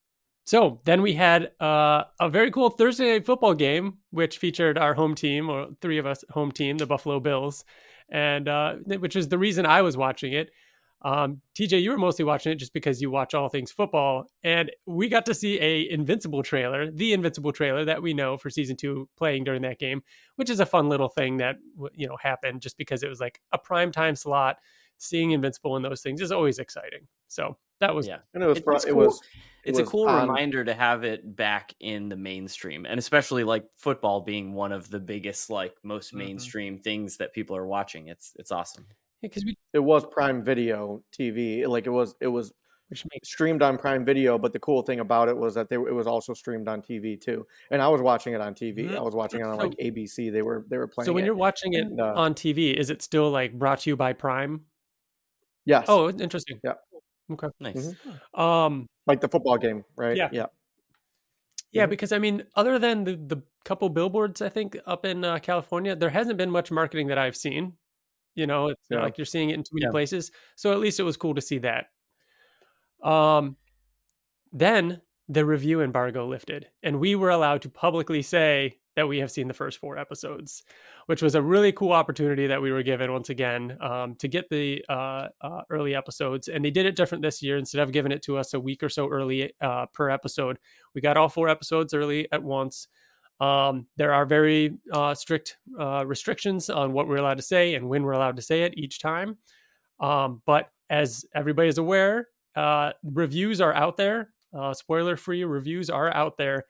so 0.44 0.80
then 0.84 1.02
we 1.02 1.12
had 1.14 1.52
uh, 1.60 2.04
a 2.18 2.28
very 2.28 2.50
cool 2.50 2.70
Thursday 2.70 3.12
night 3.12 3.26
football 3.26 3.54
game, 3.54 3.98
which 4.10 4.38
featured 4.38 4.78
our 4.78 4.94
home 4.94 5.14
team, 5.14 5.48
or 5.48 5.68
three 5.80 5.98
of 5.98 6.06
us 6.06 6.24
home 6.30 6.50
team, 6.50 6.78
the 6.78 6.86
Buffalo 6.86 7.20
Bills, 7.20 7.64
and 8.10 8.48
uh, 8.48 8.74
which 8.84 9.14
is 9.14 9.28
the 9.28 9.38
reason 9.38 9.64
I 9.66 9.82
was 9.82 9.96
watching 9.96 10.32
it. 10.32 10.50
Um, 11.02 11.40
TJ, 11.58 11.82
you 11.82 11.90
were 11.90 11.98
mostly 11.98 12.24
watching 12.24 12.52
it 12.52 12.56
just 12.56 12.74
because 12.74 13.00
you 13.00 13.10
watch 13.10 13.34
all 13.34 13.48
things 13.48 13.72
football, 13.72 14.26
and 14.42 14.70
we 14.86 15.08
got 15.08 15.26
to 15.26 15.34
see 15.34 15.58
a 15.60 15.90
Invincible 15.90 16.42
trailer, 16.42 16.90
the 16.90 17.12
Invincible 17.12 17.52
trailer 17.52 17.84
that 17.84 18.02
we 18.02 18.12
know 18.12 18.36
for 18.36 18.50
season 18.50 18.76
two, 18.76 19.08
playing 19.16 19.44
during 19.44 19.62
that 19.62 19.78
game, 19.78 20.02
which 20.36 20.50
is 20.50 20.60
a 20.60 20.66
fun 20.66 20.88
little 20.88 21.08
thing 21.08 21.38
that 21.38 21.56
you 21.94 22.06
know 22.06 22.16
happened 22.20 22.60
just 22.60 22.76
because 22.76 23.02
it 23.02 23.08
was 23.08 23.20
like 23.20 23.40
a 23.52 23.58
prime 23.58 23.92
time 23.92 24.14
slot. 24.14 24.56
Seeing 24.98 25.30
Invincible 25.30 25.76
in 25.76 25.82
those 25.82 26.02
things 26.02 26.20
is 26.20 26.30
always 26.30 26.58
exciting. 26.58 27.06
So 27.28 27.56
that 27.80 27.94
was 27.94 28.06
yeah, 28.06 28.18
and 28.34 28.42
it 28.42 28.46
was 28.46 28.58
it, 28.58 28.66
was, 28.66 28.84
cool. 28.84 28.90
it 28.90 28.96
was 28.96 29.20
it's 29.64 29.78
a 29.78 29.84
cool 29.84 30.08
on... 30.08 30.28
reminder 30.28 30.64
to 30.64 30.74
have 30.74 31.04
it 31.04 31.36
back 31.36 31.74
in 31.80 32.08
the 32.08 32.16
mainstream 32.16 32.86
and 32.86 32.98
especially 32.98 33.44
like 33.44 33.64
football 33.76 34.20
being 34.20 34.52
one 34.52 34.72
of 34.72 34.90
the 34.90 35.00
biggest 35.00 35.50
like 35.50 35.74
most 35.82 36.08
mm-hmm. 36.08 36.18
mainstream 36.18 36.74
mm-hmm. 36.74 36.82
things 36.82 37.16
that 37.18 37.32
people 37.32 37.56
are 37.56 37.66
watching 37.66 38.08
it's 38.08 38.32
it's 38.38 38.52
awesome 38.52 38.86
because 39.22 39.44
we 39.44 39.56
it 39.72 39.78
was 39.78 40.04
prime 40.06 40.42
video 40.42 41.02
tv 41.16 41.66
like 41.66 41.86
it 41.86 41.90
was 41.90 42.14
it 42.20 42.28
was 42.28 42.52
streamed 43.22 43.62
on 43.62 43.78
prime 43.78 44.04
video 44.04 44.36
but 44.36 44.52
the 44.52 44.58
cool 44.58 44.82
thing 44.82 44.98
about 44.98 45.28
it 45.28 45.36
was 45.36 45.54
that 45.54 45.68
they, 45.68 45.76
it 45.76 45.94
was 45.94 46.08
also 46.08 46.34
streamed 46.34 46.66
on 46.66 46.82
tv 46.82 47.20
too 47.20 47.46
and 47.70 47.80
i 47.80 47.86
was 47.86 48.02
watching 48.02 48.34
it 48.34 48.40
on 48.40 48.52
tv 48.52 48.86
mm-hmm. 48.86 48.96
i 48.96 49.00
was 49.00 49.14
watching 49.14 49.38
it 49.38 49.46
on 49.46 49.56
like 49.56 49.70
abc 49.80 50.32
they 50.32 50.42
were 50.42 50.66
they 50.68 50.76
were 50.76 50.88
playing 50.88 51.06
so 51.06 51.12
when 51.12 51.22
it. 51.22 51.26
you're 51.26 51.36
watching 51.36 51.74
it 51.74 51.82
and, 51.82 52.00
uh, 52.00 52.14
on 52.16 52.34
tv 52.34 52.74
is 52.74 52.90
it 52.90 53.00
still 53.00 53.30
like 53.30 53.56
brought 53.56 53.78
to 53.78 53.90
you 53.90 53.96
by 53.96 54.12
prime 54.12 54.62
yes 55.66 55.84
oh 55.86 56.10
interesting 56.10 56.58
yeah 56.64 56.72
Okay. 57.32 57.48
Nice. 57.60 57.76
Mm-hmm. 57.76 58.40
Um, 58.40 58.88
like 59.06 59.20
the 59.20 59.28
football 59.28 59.58
game, 59.58 59.84
right? 59.96 60.16
Yeah. 60.16 60.28
Yeah. 60.32 60.46
Yeah, 61.72 61.84
mm-hmm. 61.84 61.90
because 61.90 62.10
I 62.10 62.18
mean, 62.18 62.44
other 62.56 62.78
than 62.78 63.04
the, 63.04 63.14
the 63.14 63.42
couple 63.64 63.88
billboards, 63.90 64.42
I 64.42 64.48
think 64.48 64.76
up 64.86 65.04
in 65.06 65.24
uh, 65.24 65.38
California, 65.38 65.94
there 65.94 66.10
hasn't 66.10 66.36
been 66.36 66.50
much 66.50 66.72
marketing 66.72 67.06
that 67.08 67.18
I've 67.18 67.36
seen. 67.36 67.74
You 68.34 68.46
know, 68.46 68.68
it's 68.68 68.86
yeah. 68.90 69.02
like 69.02 69.18
you're 69.18 69.24
seeing 69.24 69.50
it 69.50 69.54
in 69.54 69.62
too 69.62 69.74
many 69.74 69.86
yeah. 69.86 69.90
places. 69.90 70.30
So 70.56 70.72
at 70.72 70.78
least 70.78 71.00
it 71.00 71.04
was 71.04 71.16
cool 71.16 71.34
to 71.34 71.40
see 71.40 71.58
that. 71.58 71.86
Um, 73.02 73.56
then 74.52 75.00
the 75.28 75.44
review 75.44 75.80
embargo 75.80 76.26
lifted, 76.26 76.66
and 76.82 77.00
we 77.00 77.14
were 77.14 77.30
allowed 77.30 77.62
to 77.62 77.68
publicly 77.68 78.22
say 78.22 78.80
that 78.96 79.08
we 79.08 79.18
have 79.18 79.30
seen 79.30 79.48
the 79.48 79.54
first 79.54 79.78
four 79.78 79.96
episodes, 79.96 80.62
which 81.06 81.22
was 81.22 81.34
a 81.34 81.42
really 81.42 81.72
cool 81.72 81.92
opportunity 81.92 82.46
that 82.48 82.60
we 82.60 82.72
were 82.72 82.82
given 82.82 83.12
once 83.12 83.30
again 83.30 83.76
um, 83.80 84.14
to 84.16 84.28
get 84.28 84.48
the 84.50 84.84
uh, 84.88 85.28
uh, 85.40 85.62
early 85.70 85.94
episodes. 85.94 86.48
And 86.48 86.64
they 86.64 86.70
did 86.70 86.86
it 86.86 86.96
different 86.96 87.22
this 87.22 87.42
year. 87.42 87.56
Instead 87.56 87.80
of 87.80 87.92
giving 87.92 88.12
it 88.12 88.22
to 88.22 88.36
us 88.36 88.52
a 88.52 88.60
week 88.60 88.82
or 88.82 88.88
so 88.88 89.08
early 89.08 89.52
uh, 89.60 89.86
per 89.86 90.10
episode, 90.10 90.58
we 90.94 91.00
got 91.00 91.16
all 91.16 91.28
four 91.28 91.48
episodes 91.48 91.94
early 91.94 92.28
at 92.32 92.42
once. 92.42 92.88
Um, 93.40 93.86
there 93.96 94.12
are 94.12 94.26
very 94.26 94.78
uh, 94.92 95.14
strict 95.14 95.56
uh, 95.78 96.04
restrictions 96.06 96.68
on 96.68 96.92
what 96.92 97.08
we're 97.08 97.16
allowed 97.16 97.38
to 97.38 97.42
say 97.42 97.74
and 97.74 97.88
when 97.88 98.02
we're 98.02 98.12
allowed 98.12 98.36
to 98.36 98.42
say 98.42 98.62
it 98.62 98.76
each 98.76 99.00
time. 99.00 99.38
Um, 99.98 100.42
but 100.46 100.68
as 100.90 101.24
everybody 101.34 101.68
is 101.68 101.78
aware, 101.78 102.28
uh, 102.56 102.92
reviews 103.02 103.60
are 103.60 103.74
out 103.74 103.96
there. 103.96 104.30
spoiler 104.72 105.16
free 105.16 105.44
reviews 105.44 105.88
are 105.88 106.12
out 106.14 106.36
there. 106.36 106.64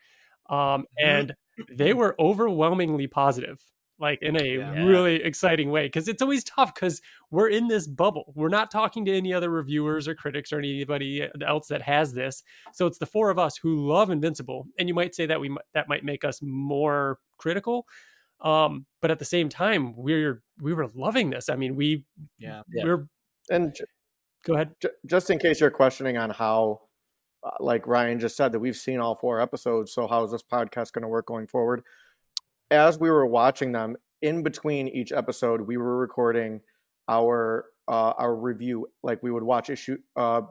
Um, 0.49 0.57
mm-hmm. 0.59 1.07
and 1.07 1.35
they 1.71 1.93
were 1.93 2.15
overwhelmingly 2.19 3.07
positive 3.07 3.61
like 4.01 4.21
in 4.23 4.41
a 4.41 4.45
yeah. 4.45 4.85
really 4.85 5.23
exciting 5.23 5.71
way 5.71 5.87
because 5.87 6.09
it's 6.09 6.23
always 6.23 6.43
tough 6.43 6.75
because 6.75 7.01
we're 7.31 7.49
in 7.49 7.69
this 7.69 7.87
bubble. 7.87 8.33
We're 8.35 8.49
not 8.49 8.71
talking 8.71 9.05
to 9.05 9.17
any 9.17 9.33
other 9.33 9.51
reviewers 9.51 10.09
or 10.09 10.15
critics 10.15 10.53
or 10.53 10.59
anybody 10.59 11.29
else 11.47 11.69
that 11.69 11.83
has 11.83 12.13
this. 12.13 12.43
So 12.73 12.87
it's 12.87 12.99
the 12.99 13.07
four 13.07 13.31
of 13.31 13.39
us 13.39 13.57
who 13.57 13.87
love 13.87 14.11
invincible 14.11 14.67
and 14.79 14.89
you 14.89 14.95
might 14.95 15.15
say 15.15 15.27
that 15.27 15.41
we 15.41 15.55
that 15.75 15.89
might 15.89 16.05
make 16.05 16.25
us 16.25 16.41
more 16.43 17.19
critical 17.39 17.87
um 18.43 18.85
but 19.01 19.11
at 19.11 19.19
the 19.19 19.25
same 19.25 19.49
time 19.49 19.95
we're 19.97 20.43
we 20.61 20.73
were 20.73 20.89
loving 20.95 21.31
this. 21.31 21.49
I 21.49 21.57
mean 21.57 21.77
we 21.77 22.05
yeah. 22.39 22.63
We're 22.75 23.07
and 23.51 23.77
go 24.45 24.55
ahead. 24.55 24.75
just 25.07 25.29
in 25.31 25.39
case 25.39 25.61
you're 25.61 25.71
questioning 25.71 26.17
on 26.17 26.31
how 26.31 26.81
uh, 27.43 27.51
like 27.59 27.87
ryan 27.87 28.21
just 28.21 28.37
said 28.37 28.53
that 28.53 28.61
we've 28.61 28.77
seen 28.77 29.01
all 29.01 29.15
four 29.15 29.41
episodes 29.41 29.93
so 29.93 30.07
how 30.07 30.25
is 30.25 30.31
this 30.31 30.43
podcast 30.43 30.93
going 30.93 31.03
to 31.03 31.09
work 31.09 31.27
going 31.27 31.47
forward 31.47 31.83
as 32.71 32.99
we 32.99 33.11
were 33.11 33.27
watching 33.27 33.73
them 33.73 33.97
in 34.23 34.43
between 34.43 34.89
each 34.89 35.13
episode, 35.13 35.63
we 35.63 35.77
were 35.77 35.97
recording 35.99 36.61
our 37.09 37.67
uh, 37.89 38.13
our 38.17 38.35
review. 38.35 38.87
Like 39.03 39.23
we 39.23 39.31
would 39.31 39.43
watch 39.43 39.71
issue 39.71 39.99
uh, 40.17 40.43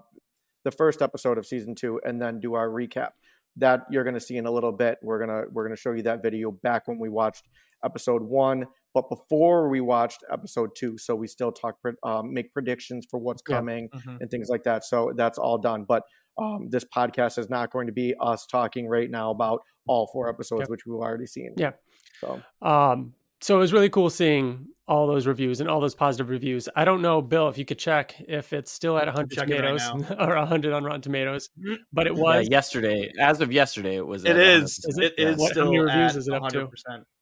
the 0.64 0.72
first 0.72 1.02
episode 1.02 1.38
of 1.38 1.46
season 1.46 1.76
two 1.76 2.00
and 2.06 2.22
then 2.22 2.40
do 2.40 2.54
our 2.56 2.70
recap. 2.70 3.10
That 3.58 3.82
you're 3.90 4.04
going 4.04 4.14
to 4.14 4.20
see 4.20 4.38
in 4.38 4.46
a 4.46 4.52
little 4.52 4.72
bit. 4.72 5.00
We're 5.02 5.20
gonna 5.20 5.44
we're 5.52 5.66
gonna 5.66 5.76
show 5.76 5.92
you 5.92 6.04
that 6.04 6.22
video 6.22 6.52
back 6.52 6.88
when 6.88 7.00
we 7.00 7.10
watched 7.10 7.46
episode 7.84 8.22
one, 8.22 8.66
but 8.94 9.10
before 9.10 9.70
we 9.70 9.82
watched 9.82 10.24
episode 10.32 10.72
two. 10.78 10.98
So 10.98 11.16
we 11.16 11.28
still 11.28 11.52
talk, 11.52 11.78
um, 12.04 12.34
make 12.34 12.54
predictions 12.54 13.08
for 13.10 13.20
what's 13.20 13.42
coming 13.42 13.90
yeah. 13.94 14.00
mm-hmm. 14.00 14.18
and 14.22 14.32
things 14.32 14.50
like 14.50 14.64
that. 14.64 14.84
So 14.86 15.14
that's 15.16 15.38
all 15.38 15.58
done. 15.58 15.86
But 15.88 16.04
um, 16.38 16.68
this 16.70 16.86
podcast 16.86 17.38
is 17.38 17.50
not 17.50 17.72
going 17.72 17.88
to 17.88 17.94
be 17.94 18.16
us 18.20 18.46
talking 18.46 18.88
right 18.88 19.10
now 19.10 19.32
about 19.32 19.62
all 19.88 20.10
four 20.12 20.30
episodes, 20.30 20.62
yep. 20.62 20.70
which 20.70 20.86
we've 20.86 20.96
already 20.96 21.26
seen. 21.26 21.54
Yeah. 21.58 21.72
So, 22.20 22.42
um, 22.62 23.14
so 23.42 23.56
it 23.56 23.60
was 23.60 23.74
really 23.74 23.90
cool 23.90 24.10
seeing 24.10 24.68
all 24.90 25.06
those 25.06 25.28
reviews 25.28 25.62
and 25.62 25.70
all 25.70 25.80
those 25.80 25.94
positive 25.94 26.30
reviews. 26.30 26.68
I 26.76 26.84
don't 26.84 27.04
know, 27.04 27.22
Bill, 27.22 27.48
if 27.48 27.60
you 27.60 27.66
could 27.66 27.78
check 27.78 28.16
if 28.28 28.54
it's 28.54 28.72
still 28.72 28.98
at 28.98 29.06
100 29.06 29.38
tomatoes 29.38 29.88
right 29.88 30.20
or 30.20 30.36
100 30.36 30.74
on 30.74 30.84
Rotten 30.84 31.02
Tomatoes, 31.02 31.50
mm-hmm. 31.58 31.76
but 31.94 32.08
it 32.08 32.16
was 32.16 32.46
yeah, 32.50 32.58
yesterday. 32.58 33.14
As 33.20 33.40
of 33.40 33.52
yesterday, 33.52 33.98
it 33.98 34.06
was. 34.06 34.26
It 34.26 34.36
is. 34.36 34.84
is 34.86 34.98
it, 34.98 35.14
it 35.18 35.28
is 35.28 35.38
what, 35.38 35.52
still 35.52 35.66
how 35.66 35.72
many 35.72 35.84
reviews 35.84 36.16
is 36.16 36.28
it 36.28 36.34
up 36.34 36.42
100%. 36.42 36.70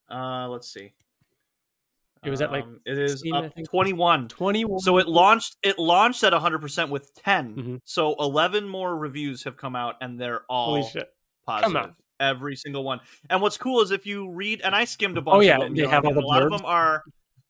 to? 0.10 0.16
Uh, 0.16 0.48
let's 0.48 0.72
see. 0.72 0.94
It 2.24 2.30
was 2.30 2.42
at 2.42 2.52
like 2.52 2.64
um, 2.64 2.80
it 2.86 2.98
is 2.98 3.12
16, 3.12 3.36
up 3.36 3.54
21. 3.70 4.28
21. 4.28 4.80
So 4.80 4.98
it 4.98 5.08
launched 5.08 5.58
it 5.62 5.78
launched 5.78 6.24
at 6.24 6.34
100% 6.34 6.90
with 6.90 7.14
10. 7.24 7.56
Mm-hmm. 7.56 7.76
So 7.86 8.16
11 8.20 8.68
more 8.68 8.98
reviews 8.98 9.44
have 9.44 9.56
come 9.56 9.76
out 9.76 9.96
and 10.02 10.20
they're 10.20 10.42
all 10.50 10.90
positive 11.46 11.96
every 12.20 12.56
single 12.56 12.84
one. 12.84 13.00
And 13.30 13.42
what's 13.42 13.58
cool 13.58 13.82
is 13.82 13.92
if 13.92 14.06
you 14.06 14.30
read, 14.30 14.62
and 14.62 14.76
I 14.76 14.86
skimmed 14.86 15.18
a 15.18 15.22
bunch. 15.22 15.38
Oh 15.38 15.40
yeah, 15.42 15.56
of 15.56 15.62
them, 15.62 15.76
they 15.76 15.88
have 15.88 16.06
all 16.06 16.14
the 16.14 16.22
a 16.22 16.26
lot 16.26 16.44
of 16.44 16.52
them 16.52 16.66
are. 16.66 17.04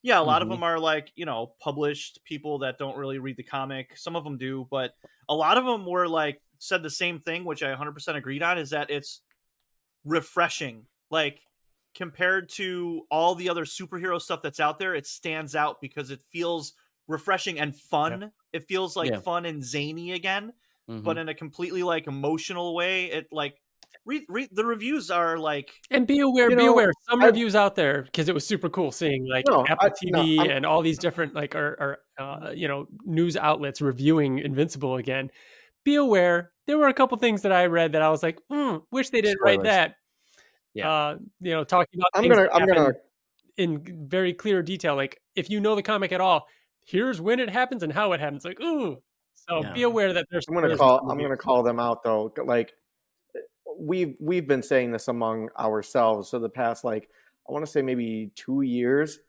Yeah, 0.03 0.19
a 0.19 0.21
lot 0.21 0.41
mm-hmm. 0.41 0.51
of 0.51 0.57
them 0.57 0.63
are 0.63 0.79
like 0.79 1.11
you 1.15 1.25
know 1.25 1.53
published 1.59 2.19
people 2.23 2.59
that 2.59 2.77
don't 2.77 2.97
really 2.97 3.19
read 3.19 3.37
the 3.37 3.43
comic. 3.43 3.97
Some 3.97 4.15
of 4.15 4.23
them 4.23 4.37
do, 4.37 4.67
but 4.69 4.93
a 5.29 5.35
lot 5.35 5.57
of 5.57 5.65
them 5.65 5.85
were 5.85 6.07
like 6.07 6.41
said 6.59 6.83
the 6.83 6.89
same 6.89 7.19
thing, 7.19 7.43
which 7.43 7.61
I 7.63 7.73
100% 7.73 8.15
agreed 8.15 8.43
on. 8.43 8.57
Is 8.57 8.69
that 8.71 8.89
it's 8.89 9.21
refreshing, 10.05 10.85
like 11.09 11.41
compared 11.97 12.47
to 12.47 13.01
all 13.09 13.33
the 13.33 13.49
other 13.49 13.65
superhero 13.65 14.21
stuff 14.21 14.41
that's 14.43 14.59
out 14.59 14.77
there. 14.77 14.93
It 14.93 15.07
stands 15.07 15.55
out 15.55 15.81
because 15.81 16.11
it 16.11 16.21
feels 16.31 16.73
refreshing 17.07 17.59
and 17.59 17.75
fun. 17.75 18.21
Yeah. 18.21 18.27
It 18.53 18.67
feels 18.67 18.95
like 18.95 19.09
yeah. 19.09 19.19
fun 19.19 19.45
and 19.45 19.63
zany 19.63 20.11
again, 20.11 20.53
mm-hmm. 20.89 21.01
but 21.01 21.17
in 21.17 21.27
a 21.29 21.33
completely 21.33 21.83
like 21.83 22.07
emotional 22.07 22.75
way. 22.75 23.05
It 23.05 23.27
like 23.31 23.55
read, 24.07 24.23
read 24.29 24.49
the 24.51 24.65
reviews 24.65 25.11
are 25.11 25.37
like 25.37 25.71
and 25.91 26.07
be 26.07 26.19
aware, 26.19 26.49
be 26.49 26.55
know, 26.55 26.71
aware. 26.71 26.91
Some 27.09 27.21
I, 27.21 27.27
reviews 27.27 27.55
out 27.55 27.75
there 27.75 28.03
because 28.03 28.29
it 28.29 28.33
was 28.33 28.47
super 28.47 28.69
cool 28.69 28.91
seeing 28.91 29.27
like 29.29 29.45
no, 29.47 29.65
Apple 29.67 29.89
I, 29.89 30.05
TV 30.05 30.37
no, 30.37 30.43
and 30.43 30.65
all 30.65 30.81
these 30.81 30.97
different 30.97 31.35
like 31.35 31.55
or, 31.55 31.99
uh, 32.17 32.51
you 32.55 32.67
know 32.67 32.87
news 33.05 33.37
outlets 33.37 33.81
reviewing 33.81 34.39
Invincible 34.39 34.95
again. 34.95 35.29
Be 35.83 35.95
aware. 35.95 36.51
There 36.65 36.77
were 36.77 36.87
a 36.87 36.93
couple 36.93 37.17
things 37.17 37.43
that 37.43 37.51
I 37.51 37.65
read 37.67 37.91
that 37.91 38.01
I 38.01 38.09
was 38.09 38.23
like, 38.23 38.39
mm, 38.51 38.81
wish 38.91 39.09
they 39.09 39.21
didn't 39.21 39.39
Spoilers. 39.39 39.57
write 39.57 39.63
that. 39.65 39.95
Yeah, 40.73 40.91
uh, 40.91 41.17
you 41.41 41.51
know, 41.51 41.63
talking 41.63 41.99
about 41.99 42.09
I'm 42.15 42.29
gonna 42.29 42.49
I'm 42.51 42.65
gonna 42.65 42.93
in 43.57 44.07
very 44.07 44.33
clear 44.33 44.61
detail. 44.63 44.95
Like 44.95 45.19
if 45.35 45.49
you 45.49 45.59
know 45.59 45.75
the 45.75 45.83
comic 45.83 46.11
at 46.11 46.21
all, 46.21 46.47
here's 46.85 47.21
when 47.21 47.39
it 47.39 47.49
happens 47.49 47.83
and 47.83 47.91
how 47.91 48.13
it 48.13 48.19
happens. 48.19 48.45
Like 48.45 48.59
ooh. 48.61 48.97
So 49.49 49.61
yeah. 49.61 49.71
be 49.71 49.83
aware 49.83 50.13
that 50.13 50.25
there's. 50.29 50.45
I'm 50.49 50.55
gonna 50.55 50.75
call. 50.75 51.09
I'm 51.09 51.17
gonna 51.19 51.37
call 51.37 51.63
them 51.63 51.79
out 51.79 52.03
though. 52.03 52.33
Like 52.43 52.73
we've 53.79 54.15
we've 54.19 54.47
been 54.47 54.63
saying 54.63 54.91
this 54.91 55.07
among 55.07 55.49
ourselves 55.57 56.29
for 56.29 56.39
the 56.39 56.49
past 56.49 56.83
like 56.83 57.09
I 57.47 57.53
want 57.53 57.65
to 57.65 57.71
say 57.71 57.81
maybe 57.81 58.31
two 58.35 58.61
years. 58.61 59.19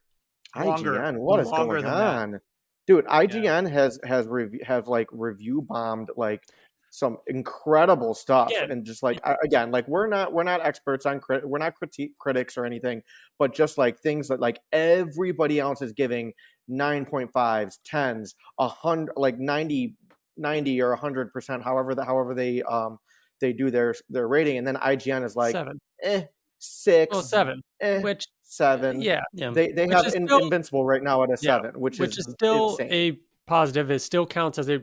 Longer, 0.56 0.92
IGN, 0.92 1.18
what 1.18 1.40
is 1.40 1.50
going 1.50 1.84
on, 1.84 2.30
that. 2.32 2.40
dude? 2.86 3.04
IGN 3.06 3.44
yeah. 3.44 3.68
has 3.68 4.00
has 4.04 4.26
rev- 4.26 4.60
have 4.66 4.88
like 4.88 5.08
review 5.12 5.62
bombed 5.62 6.10
like 6.16 6.42
some 6.90 7.18
incredible 7.26 8.14
stuff 8.14 8.48
yeah. 8.50 8.64
and 8.64 8.84
just 8.84 9.02
like 9.02 9.20
again 9.44 9.70
like 9.70 9.86
we're 9.88 10.06
not 10.06 10.32
we're 10.32 10.42
not 10.42 10.64
experts 10.64 11.04
on 11.04 11.20
crit 11.20 11.46
we're 11.46 11.58
not 11.58 11.74
critique 11.74 12.12
critics 12.18 12.56
or 12.56 12.64
anything 12.64 13.02
but 13.38 13.54
just 13.54 13.76
like 13.76 14.00
things 14.00 14.28
that 14.28 14.40
like 14.40 14.58
everybody 14.72 15.58
else 15.60 15.82
is 15.82 15.92
giving 15.92 16.32
9.5s 16.70 17.78
10s 17.90 18.34
a 18.58 18.68
hundred 18.68 19.12
like 19.16 19.38
90 19.38 19.94
90 20.38 20.80
or 20.80 20.90
100 20.90 21.32
percent 21.32 21.62
however 21.62 21.94
the 21.94 22.04
however 22.04 22.34
they 22.34 22.62
um 22.62 22.98
they 23.40 23.52
do 23.52 23.71
their 23.71 23.95
their 24.09 24.28
rating, 24.28 24.59
and 24.59 24.66
then 24.66 24.76
IGN 24.76 25.25
is 25.25 25.37
like 25.37 25.52
seven, 25.52 25.80
eh, 26.02 26.23
six, 26.59 27.12
well, 27.12 27.23
seven, 27.23 27.62
eh, 27.80 28.00
which 28.00 28.26
seven, 28.42 29.00
yeah, 29.00 29.23
yeah. 29.33 29.50
They 29.50 29.73
they 29.73 29.87
which 29.87 29.97
have 29.97 30.14
in, 30.14 30.26
still, 30.26 30.45
Invincible 30.45 30.85
right 30.85 31.02
now 31.02 31.23
at 31.23 31.30
a 31.30 31.37
seven, 31.37 31.73
yeah, 31.75 31.78
which, 31.78 31.99
which 31.99 32.18
is, 32.18 32.26
is 32.26 32.33
still 32.33 32.71
insane. 32.71 32.92
a 32.92 33.18
positive. 33.47 33.90
It 33.90 34.00
still 34.00 34.26
counts 34.26 34.59
as 34.59 34.68
a 34.68 34.80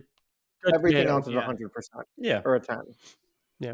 everything 0.74 1.08
else 1.08 1.28
is 1.28 1.36
hundred 1.36 1.72
percent, 1.72 2.06
yeah, 2.18 2.42
or 2.46 2.56
a 2.56 2.60
ten, 2.60 2.82
yeah. 3.60 3.74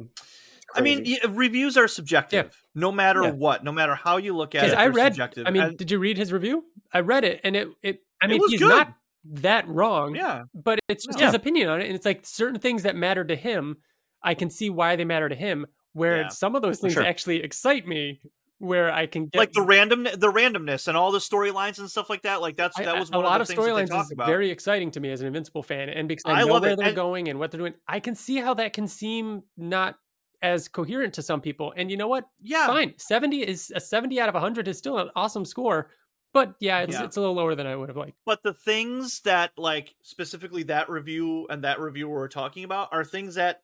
I 0.73 0.81
mean, 0.81 1.05
reviews 1.29 1.75
are 1.75 1.87
subjective, 1.87 2.45
yeah. 2.45 2.81
no 2.81 2.91
matter 2.91 3.23
yeah. 3.23 3.31
what, 3.31 3.63
no 3.63 3.71
matter 3.71 3.95
how 3.95 4.17
you 4.17 4.35
look 4.35 4.55
at 4.55 4.69
it. 4.69 4.73
I 4.73 4.87
read. 4.87 5.13
Subjective. 5.13 5.45
I 5.45 5.51
mean, 5.51 5.63
and, 5.63 5.77
did 5.77 5.91
you 5.91 5.99
read 5.99 6.17
his 6.17 6.31
review? 6.31 6.63
I 6.93 7.01
read 7.01 7.23
it, 7.23 7.41
and 7.43 7.55
it 7.55 7.67
it. 7.81 7.99
I 8.21 8.27
mean, 8.27 8.41
it 8.41 8.49
he's 8.49 8.59
good. 8.59 8.69
not 8.69 8.93
that 9.25 9.67
wrong. 9.67 10.15
Yeah, 10.15 10.43
but 10.53 10.79
it's 10.87 11.05
just 11.05 11.19
his 11.19 11.33
opinion 11.33 11.69
on 11.69 11.81
it, 11.81 11.87
and 11.87 11.95
it's 11.95 12.05
like 12.05 12.25
certain 12.25 12.59
things 12.59 12.83
that 12.83 12.95
matter 12.95 13.23
to 13.23 13.35
him 13.35 13.77
I 14.23 14.33
can 14.33 14.49
see 14.49 14.69
why 14.69 14.95
they 14.95 15.05
matter 15.05 15.29
to 15.29 15.35
him. 15.35 15.65
Where 15.93 16.21
yeah, 16.21 16.27
some 16.29 16.55
of 16.55 16.61
those 16.61 16.79
things 16.79 16.93
sure. 16.93 17.03
actually 17.03 17.43
excite 17.43 17.85
me, 17.85 18.21
where 18.61 18.93
I 18.93 19.07
can 19.07 19.25
get 19.25 19.37
like 19.37 19.51
the 19.53 19.61
random 19.61 20.03
the 20.03 20.31
randomness 20.31 20.87
and 20.87 20.95
all 20.95 21.11
the 21.11 21.19
storylines 21.19 21.79
and 21.79 21.89
stuff 21.89 22.09
like 22.09 22.21
that. 22.21 22.41
Like 22.41 22.55
that's 22.55 22.77
that 22.77 22.97
was 22.97 23.11
I, 23.11 23.17
one 23.17 23.25
a 23.25 23.27
lot 23.27 23.41
of 23.41 23.47
the 23.47 23.55
storylines 23.55 23.85
is 23.85 24.11
about. 24.11 24.27
very 24.27 24.51
exciting 24.51 24.91
to 24.91 24.99
me 24.99 25.11
as 25.11 25.21
an 25.21 25.27
Invincible 25.27 25.63
fan, 25.63 25.89
and 25.89 26.07
because 26.07 26.23
I, 26.25 26.41
I 26.41 26.43
know 26.43 26.59
where 26.59 26.71
it. 26.71 26.77
they're 26.77 26.87
and, 26.87 26.95
going 26.95 27.27
and 27.27 27.39
what 27.39 27.51
they're 27.51 27.59
doing, 27.59 27.73
I 27.87 27.99
can 27.99 28.15
see 28.15 28.37
how 28.37 28.53
that 28.53 28.73
can 28.73 28.87
seem 28.87 29.43
not 29.57 29.95
as 30.43 30.67
coherent 30.67 31.13
to 31.15 31.21
some 31.21 31.41
people. 31.41 31.73
And 31.75 31.89
you 31.89 31.97
know 31.97 32.07
what? 32.07 32.25
Yeah, 32.41 32.67
fine. 32.67 32.93
Seventy 32.97 33.41
is 33.41 33.71
a 33.75 33.79
seventy 33.79 34.21
out 34.21 34.29
of 34.29 34.35
hundred 34.35 34.67
is 34.67 34.77
still 34.77 34.99
an 34.99 35.09
awesome 35.15 35.43
score. 35.43 35.89
But 36.33 36.55
yeah, 36.59 36.79
it's 36.79 36.93
yeah. 36.93 37.03
it's 37.03 37.17
a 37.17 37.19
little 37.19 37.35
lower 37.35 37.55
than 37.55 37.67
I 37.67 37.75
would 37.75 37.89
have 37.89 37.97
liked. 37.97 38.15
But 38.25 38.43
the 38.43 38.53
things 38.53 39.21
that 39.21 39.51
like 39.57 39.95
specifically 40.03 40.63
that 40.63 40.89
review 40.89 41.47
and 41.49 41.63
that 41.63 41.79
review 41.79 42.07
we're 42.07 42.27
talking 42.27 42.63
about 42.63 42.89
are 42.91 43.03
things 43.03 43.35
that 43.35 43.63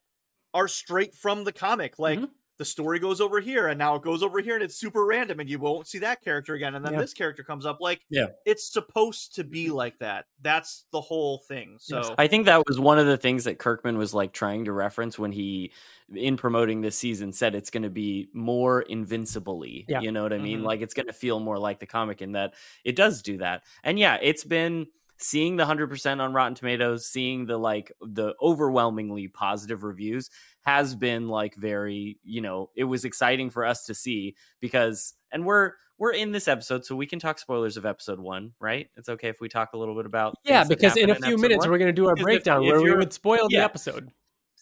are 0.58 0.68
straight 0.68 1.14
from 1.14 1.44
the 1.44 1.52
comic. 1.52 2.00
Like 2.00 2.18
mm-hmm. 2.18 2.32
the 2.58 2.66
story 2.66 2.98
goes 2.98 3.22
over 3.22 3.40
here 3.40 3.68
and 3.68 3.78
now 3.78 3.94
it 3.94 4.02
goes 4.02 4.24
over 4.24 4.40
here 4.40 4.56
and 4.56 4.64
it's 4.64 4.76
super 4.76 5.06
random 5.06 5.40
and 5.40 5.48
you 5.48 5.60
won't 5.60 5.86
see 5.86 6.00
that 6.00 6.24
character 6.24 6.56
again. 6.56 6.74
And 6.74 6.84
then 6.84 6.94
yeah. 6.94 7.02
this 7.02 7.14
character 7.14 7.44
comes 7.44 7.64
up. 7.64 7.78
Like, 7.80 8.02
yeah, 8.10 8.30
it's 8.44 8.74
supposed 8.74 9.36
to 9.36 9.44
be 9.44 9.70
like 9.70 10.00
that. 10.00 10.26
That's 10.42 10.86
the 10.92 11.00
whole 11.00 11.44
thing. 11.48 11.78
So 11.80 11.98
yes. 11.98 12.12
I 12.18 12.26
think 12.26 12.48
that 12.48 12.64
was 12.68 12.80
one 12.80 12.98
of 12.98 13.06
the 13.06 13.18
things 13.18 13.44
that 13.44 13.60
Kirkman 13.60 14.00
was 14.00 14.16
like 14.16 14.34
trying 14.34 14.66
to 14.66 14.72
reference 14.72 15.20
when 15.20 15.32
he, 15.32 15.74
in 16.12 16.36
promoting 16.36 16.82
this 16.82 16.98
season, 16.98 17.34
said 17.34 17.54
it's 17.54 17.70
going 17.70 17.84
to 17.84 17.92
be 17.92 18.30
more 18.34 18.82
invincibly. 18.82 19.86
Yeah. 19.88 20.02
You 20.02 20.12
know 20.12 20.24
what 20.24 20.34
I 20.34 20.40
mean? 20.40 20.58
Mm-hmm. 20.58 20.66
Like 20.66 20.82
it's 20.82 20.96
going 20.96 21.08
to 21.08 21.14
feel 21.14 21.40
more 21.40 21.60
like 21.60 21.80
the 21.80 21.86
comic 21.86 22.24
in 22.24 22.32
that 22.32 22.56
it 22.84 22.96
does 22.96 23.22
do 23.22 23.38
that. 23.38 23.62
And 23.84 24.00
yeah, 24.00 24.18
it's 24.20 24.44
been 24.44 24.88
seeing 25.20 25.56
the 25.56 25.66
100% 25.66 26.20
on 26.22 26.34
Rotten 26.34 26.56
Tomatoes, 26.56 27.08
seeing 27.08 27.46
the 27.46 27.58
like 27.58 27.92
the 28.02 28.34
overwhelmingly 28.42 29.28
positive 29.28 29.84
reviews 29.84 30.30
has 30.62 30.96
been 30.96 31.28
like 31.28 31.56
very, 31.56 32.20
you 32.24 32.42
know, 32.42 32.70
it 32.76 32.84
was 32.84 33.06
exciting 33.06 33.50
for 33.50 33.66
us 33.66 33.86
to 33.86 33.94
see 33.94 34.36
because 34.60 35.14
and 35.32 35.46
we're 35.46 35.74
we're 35.98 36.14
in 36.14 36.32
this 36.32 36.48
episode 36.48 36.86
so 36.86 36.96
we 36.96 37.08
can 37.08 37.20
talk 37.20 37.40
spoilers 37.40 37.76
of 37.76 37.86
episode 37.86 38.20
1, 38.20 38.54
right? 38.60 38.88
It's 38.96 39.10
okay 39.10 39.30
if 39.30 39.42
we 39.42 39.50
talk 39.50 39.74
a 39.74 39.78
little 39.78 39.96
bit 39.96 40.06
about 40.06 40.36
Yeah, 40.44 40.64
because 40.64 40.96
in 40.96 41.10
a 41.10 41.16
few 41.16 41.36
in 41.36 41.42
minutes 41.42 41.66
one. 41.66 41.72
we're 41.72 41.80
going 41.80 41.90
to 41.90 41.94
do 41.94 42.08
our 42.08 42.16
breakdown 42.16 42.64
if, 42.64 42.68
if 42.68 42.74
where 42.74 42.82
we 42.82 42.96
would 42.96 43.14
spoil 43.14 43.48
yeah. 43.50 43.60
the 43.60 43.66
episode. 43.66 44.12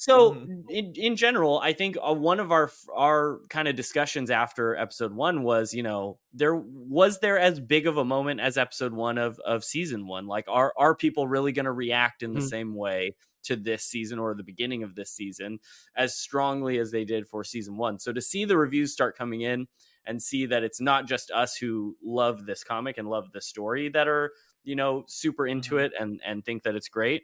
So 0.06 0.34
mm-hmm. 0.34 0.70
in, 0.70 0.94
in 0.94 1.16
general, 1.16 1.58
I 1.58 1.74
think 1.74 1.98
uh, 1.98 2.14
one 2.14 2.40
of 2.40 2.52
our 2.52 2.70
our 2.96 3.40
kind 3.50 3.68
of 3.68 3.76
discussions 3.76 4.30
after 4.30 4.76
episode 4.76 5.12
one 5.12 5.42
was, 5.42 5.74
you 5.74 5.82
know, 5.82 6.20
there 6.32 6.56
was 6.56 7.22
there 7.22 7.40
as 7.40 7.60
big 7.60 7.88
of 7.88 7.98
a 7.98 8.06
moment 8.06 8.40
as 8.40 8.56
episode 8.56 8.94
one 8.94 9.18
of 9.18 9.40
of 9.40 9.64
season 9.64 10.06
one. 10.06 10.28
Like, 10.28 10.46
are 10.48 10.74
are 10.78 10.94
people 10.94 11.28
really 11.28 11.54
going 11.54 11.66
to 11.66 11.72
react 11.72 12.22
in 12.22 12.34
the 12.34 12.42
mm-hmm. 12.42 12.50
same 12.50 12.76
way 12.76 13.16
to 13.46 13.56
this 13.56 13.84
season 13.84 14.20
or 14.20 14.36
the 14.36 14.44
beginning 14.44 14.84
of 14.84 14.94
this 14.94 15.10
season 15.10 15.58
as 15.98 16.16
strongly 16.16 16.78
as 16.78 16.92
they 16.92 17.04
did 17.04 17.28
for 17.28 17.44
season 17.44 17.76
one? 17.76 17.98
So 17.98 18.14
to 18.14 18.22
see 18.22 18.46
the 18.46 18.60
reviews 18.60 18.94
start 18.94 19.18
coming 19.18 19.42
in 19.42 19.66
and 20.06 20.22
see 20.22 20.46
that 20.46 20.62
it's 20.62 20.80
not 20.80 21.08
just 21.08 21.32
us 21.32 21.58
who 21.58 21.98
love 22.04 22.46
this 22.46 22.64
comic 22.64 23.00
and 23.00 23.10
love 23.10 23.32
the 23.32 23.42
story 23.42 23.90
that 23.90 24.08
are 24.08 24.34
you 24.64 24.76
know 24.76 25.04
super 25.08 25.48
into 25.48 25.78
mm-hmm. 25.78 25.86
it 25.86 25.94
and 26.00 26.22
and 26.24 26.46
think 26.46 26.62
that 26.62 26.76
it's 26.76 26.90
great 26.90 27.24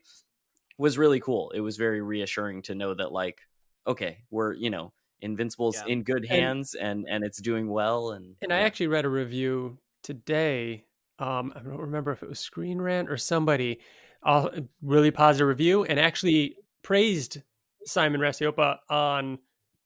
was 0.81 0.97
really 0.97 1.19
cool. 1.19 1.51
It 1.51 1.61
was 1.61 1.77
very 1.77 2.01
reassuring 2.01 2.63
to 2.63 2.75
know 2.75 2.93
that 2.93 3.11
like, 3.11 3.39
okay, 3.85 4.17
we're 4.31 4.53
you 4.53 4.69
know 4.69 4.91
Invincible's 5.21 5.77
yeah. 5.77 5.93
in 5.93 6.03
good 6.03 6.25
hands 6.25 6.73
and, 6.73 7.05
and 7.05 7.15
and 7.15 7.23
it's 7.23 7.39
doing 7.39 7.69
well. 7.69 8.11
And 8.11 8.35
and 8.41 8.49
yeah. 8.49 8.57
I 8.57 8.59
actually 8.61 8.87
read 8.87 9.05
a 9.05 9.09
review 9.09 9.77
today. 10.03 10.85
Um, 11.19 11.53
I 11.55 11.59
don't 11.59 11.77
remember 11.77 12.11
if 12.11 12.23
it 12.23 12.29
was 12.29 12.39
Screen 12.39 12.81
Rant 12.81 13.09
or 13.09 13.17
somebody, 13.17 13.79
uh, 14.23 14.49
really 14.81 15.11
positive 15.11 15.47
review, 15.47 15.85
and 15.85 15.99
actually 15.99 16.55
praised 16.81 17.41
Simon 17.85 18.19
Racioppa 18.19 18.77
on 18.89 19.37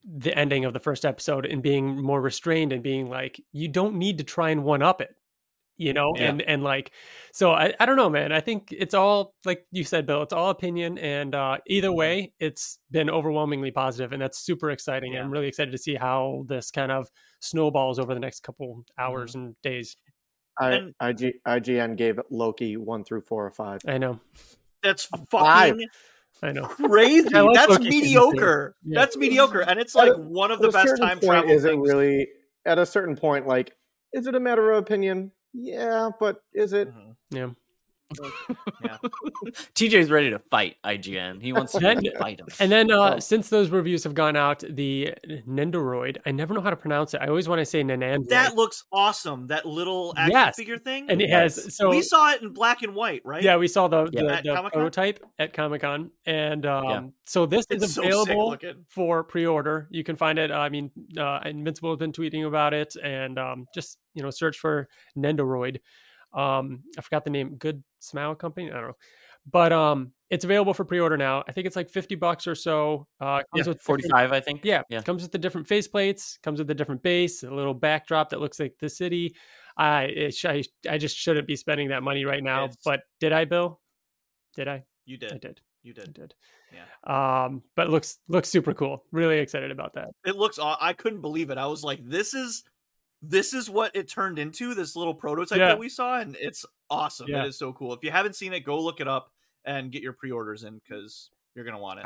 the 0.06 0.38
ending 0.38 0.64
of 0.64 0.72
the 0.72 0.80
first 0.80 1.04
episode 1.04 1.46
and 1.46 1.62
being 1.62 2.02
more 2.02 2.22
restrained 2.22 2.72
and 2.72 2.82
being 2.84 3.10
like, 3.10 3.42
you 3.52 3.68
don't 3.68 3.96
need 3.96 4.20
to 4.20 4.24
try 4.24 4.52
and 4.52 4.64
one 4.64 4.82
up 4.82 5.02
it 5.02 5.16
you 5.78 5.94
know 5.94 6.14
yeah. 6.16 6.30
and 6.30 6.42
and 6.42 6.64
like 6.64 6.92
so 7.34 7.52
I, 7.52 7.74
I 7.80 7.86
don't 7.86 7.98
know 7.98 8.10
man 8.10 8.32
i 8.32 8.40
think 8.40 8.70
it's 8.72 8.94
all 8.94 9.34
like 9.46 9.66
you 9.72 9.84
said 9.84 10.06
bill 10.06 10.22
it's 10.22 10.34
all 10.34 10.50
opinion 10.50 10.98
and 10.98 11.36
uh 11.36 11.58
either 11.68 11.90
mm-hmm. 11.90 11.98
way 11.98 12.34
it's 12.40 12.80
been 12.92 13.10
overwhelmingly 13.10 13.72
positive 13.72 14.14
and 14.14 14.22
that's 14.22 14.40
super 14.40 14.72
exciting 14.72 15.14
yeah. 15.14 15.22
i'm 15.22 15.32
really 15.32 15.48
excited 15.48 15.72
to 15.72 15.78
see 15.78 15.96
how 15.96 16.46
this 16.48 16.72
kind 16.72 16.92
of 16.92 17.10
snowballs 17.40 18.00
over 18.00 18.14
the 18.14 18.20
next 18.20 18.42
couple 18.42 18.84
hours 18.98 19.32
mm-hmm. 19.32 19.48
and 19.48 19.56
days 19.62 19.98
I, 20.58 20.72
and, 20.72 20.94
IG, 21.02 21.34
ign 21.46 21.98
gave 21.98 22.20
loki 22.30 22.78
one 22.78 23.04
through 23.04 23.22
four 23.22 23.46
or 23.46 23.52
five 23.52 23.82
i 23.88 23.98
know 23.98 24.20
that's 24.82 25.06
fucking 25.30 25.88
I 26.44 26.52
know. 26.52 26.66
Crazy. 26.66 27.30
That's 27.30 27.70
Loki 27.70 27.90
mediocre. 27.90 28.76
Yeah. 28.84 29.00
That's 29.00 29.16
mediocre. 29.16 29.62
And 29.62 29.80
it's 29.80 29.96
like 29.96 30.14
one 30.16 30.52
of 30.52 30.60
the 30.60 30.70
best 30.70 30.98
time 30.98 31.22
travel 31.22 31.50
is 31.50 31.64
things. 31.64 31.76
it 31.76 31.80
really 31.80 32.28
at 32.66 32.78
a 32.78 32.86
certain 32.86 33.16
point 33.16 33.48
like 33.48 33.72
is 34.14 34.28
it 34.28 34.36
a 34.36 34.40
matter 34.40 34.72
of 34.72 34.80
opinion 34.80 35.32
yeah, 35.56 36.10
but 36.20 36.42
is 36.54 36.74
it? 36.74 36.90
Mm-hmm. 36.90 37.12
Yeah. 37.32 37.50
Yeah. 38.84 38.98
TJ's 39.74 40.12
ready 40.12 40.30
to 40.30 40.40
fight 40.40 40.78
IGN. 40.84 41.42
He 41.42 41.54
wants 41.54 41.72
to 41.74 41.80
fight 42.20 42.40
him. 42.40 42.48
And 42.60 42.72
then 42.72 42.92
uh, 42.92 43.16
oh. 43.16 43.20
since 43.20 43.50
those 43.50 43.70
reviews 43.70 44.04
have 44.04 44.14
gone 44.14 44.36
out, 44.36 44.64
the 44.70 45.14
Nendoroid, 45.48 46.18
I 46.26 46.32
never 46.32 46.54
know 46.54 46.62
how 46.62 46.70
to 46.70 46.76
pronounce 46.76 47.14
it. 47.14 47.22
I 47.22 47.28
always 47.28 47.50
want 47.50 47.60
to 47.60 47.66
say 47.66 47.84
Nanandroid. 47.84 48.30
That 48.30 48.56
looks 48.56 48.84
awesome. 48.92 49.48
That 49.48 49.66
little 49.66 50.14
action 50.18 50.32
yes. 50.34 50.56
figure 50.56 50.78
thing. 50.78 51.10
And 51.10 51.22
it 51.22 51.30
yes. 51.30 51.56
has 51.64 51.76
so 51.76 51.90
we 51.90 52.02
saw 52.02 52.32
it 52.32 52.42
in 52.42 52.54
black 52.54 52.84
and 52.84 52.96
white, 52.96 53.22
right? 53.26 53.42
Yeah, 53.42 53.58
we 53.58 53.68
saw 53.68 53.88
the, 53.88 54.10
yeah. 54.12 54.42
the, 54.42 54.54
the 54.54 54.70
prototype 54.72 55.24
at 55.40 55.54
Comic 55.54 55.82
Con. 55.82 56.12
And 56.26 56.66
um, 56.66 56.84
yeah. 56.86 57.02
so 57.26 57.46
this 57.46 57.66
it's 57.70 57.84
is 57.84 57.98
available 57.98 58.56
so 58.62 58.74
for 58.88 59.24
pre-order. 59.24 59.88
You 59.90 60.04
can 60.04 60.16
find 60.16 60.38
it. 60.38 60.52
I 60.52 60.70
mean, 60.70 60.92
uh, 61.18 61.40
Invincible 61.46 61.92
has 61.92 62.00
been 62.00 62.12
tweeting 62.12 62.46
about 62.48 62.74
it 62.74 62.96
and 63.02 63.40
um, 63.40 63.66
just 63.74 63.98
you 64.14 64.22
know, 64.22 64.30
search 64.30 64.58
for 64.58 64.88
Nendoroid 65.18 65.80
um 66.36 66.84
i 66.98 67.02
forgot 67.02 67.24
the 67.24 67.30
name 67.30 67.56
good 67.56 67.82
smile 68.06 68.36
company 68.36 68.72
i 68.72 68.76
don't 68.76 68.88
know. 68.88 68.98
But 69.52 69.72
um 69.72 70.12
it's 70.32 70.44
available 70.44 70.74
for 70.74 70.84
pre-order 70.84 71.18
now. 71.18 71.44
I 71.48 71.52
think 71.52 71.68
it's 71.68 71.76
like 71.76 71.88
50 71.90 72.16
bucks 72.16 72.48
or 72.48 72.56
so. 72.56 73.08
Uh 73.20 73.44
comes 73.54 73.68
yeah, 73.68 73.68
with 73.68 73.82
45 73.82 74.32
i 74.32 74.40
think. 74.40 74.62
Yeah, 74.64 74.82
yeah. 74.90 75.02
comes 75.02 75.22
with 75.22 75.32
the 75.32 75.38
different 75.38 75.68
faceplates 75.68 76.42
comes 76.42 76.60
with 76.60 76.70
a 76.72 76.74
different 76.74 77.04
base 77.04 77.44
a 77.44 77.52
little 77.52 77.74
backdrop 77.74 78.30
that 78.30 78.40
looks 78.42 78.60
like 78.60 78.74
the 78.80 78.90
city. 78.90 79.36
I 79.78 80.04
it, 80.06 80.36
I, 80.46 80.64
I 80.90 80.98
just 80.98 81.18
shouldn't 81.18 81.48
be 81.48 81.56
spending 81.56 81.90
that 81.90 82.02
money 82.02 82.26
right 82.26 82.44
now 82.44 82.66
it's, 82.66 82.78
but 82.84 83.02
did 83.20 83.34
i 83.34 83.46
bill? 83.46 83.82
Did 84.56 84.68
i? 84.68 84.84
You 85.06 85.18
did 85.18 85.34
i 85.34 85.38
did. 85.38 85.62
you 85.84 85.94
did. 85.94 86.10
I 86.10 86.12
did. 86.12 86.34
Yeah. 86.74 87.46
Um 87.46 87.62
but 87.76 87.90
looks 87.90 88.18
looks 88.28 88.50
super 88.50 88.74
cool. 88.74 89.04
Really 89.12 89.38
excited 89.40 89.70
about 89.70 89.94
that. 89.94 90.10
It 90.26 90.38
looks 90.38 90.58
i 90.60 90.94
couldn't 90.94 91.22
believe 91.22 91.52
it. 91.52 91.60
I 91.60 91.68
was 91.68 91.84
like 91.84 92.00
this 92.04 92.34
is 92.34 92.64
this 93.22 93.54
is 93.54 93.70
what 93.70 93.96
it 93.96 94.08
turned 94.08 94.40
into 94.40 94.74
this 94.74 94.96
little 94.96 95.14
prototype 95.14 95.58
yeah. 95.58 95.68
that 95.70 95.80
we 95.80 95.90
saw 95.90 96.20
and 96.20 96.36
it's 96.40 96.66
awesome. 96.90 97.28
Yeah. 97.28 97.44
it 97.44 97.48
is 97.48 97.58
so 97.58 97.74
cool. 97.74 97.94
If 97.94 98.04
you 98.04 98.12
haven't 98.12 98.36
seen 98.36 98.54
it 98.54 98.62
go 98.62 98.80
look 98.80 99.00
it 99.00 99.08
up 99.08 99.32
and 99.66 99.92
get 99.92 100.04
your 100.04 100.14
pre-orders 100.14 100.64
in 100.64 100.80
because 100.80 101.30
you're 101.56 101.66
gonna 101.66 101.80
want 101.80 102.00
it. 102.00 102.06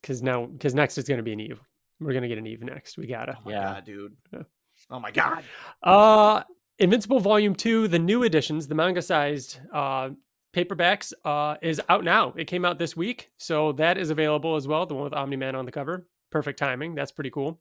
Because 0.00 0.22
now 0.22 0.46
because 0.46 0.74
next 0.74 0.98
is 0.98 1.08
gonna 1.08 1.22
be 1.22 1.32
an 1.32 1.40
eve 1.40 1.60
we're 2.00 2.12
gonna 2.12 2.28
get 2.28 2.38
an 2.38 2.46
eve 2.46 2.62
next 2.62 2.96
we 2.96 3.06
gotta. 3.06 3.36
Oh 3.44 3.50
yeah. 3.50 3.74
God, 3.74 3.84
dude. 3.84 4.16
Yeah. 4.32 4.42
oh 4.90 5.00
my 5.00 5.10
god. 5.10 5.44
Uh 5.82 6.42
invincible 6.78 7.20
volume 7.20 7.54
2 7.54 7.88
the 7.88 7.98
new 7.98 8.22
editions 8.22 8.68
the 8.68 8.74
manga 8.74 9.02
sized 9.02 9.58
uh 9.74 10.10
paperbacks 10.54 11.12
uh 11.24 11.56
is 11.60 11.80
out 11.88 12.04
now. 12.04 12.32
It 12.36 12.46
came 12.46 12.64
out 12.64 12.78
this 12.78 12.96
week 12.96 13.30
so 13.36 13.72
that 13.72 13.98
is 13.98 14.10
available 14.10 14.56
as 14.56 14.66
well 14.66 14.86
the 14.86 14.94
one 14.94 15.04
with 15.04 15.14
omni-man 15.14 15.54
on 15.54 15.64
the 15.64 15.72
cover. 15.72 16.06
Perfect 16.30 16.58
timing 16.58 16.94
that's 16.94 17.12
pretty 17.12 17.30
cool 17.30 17.60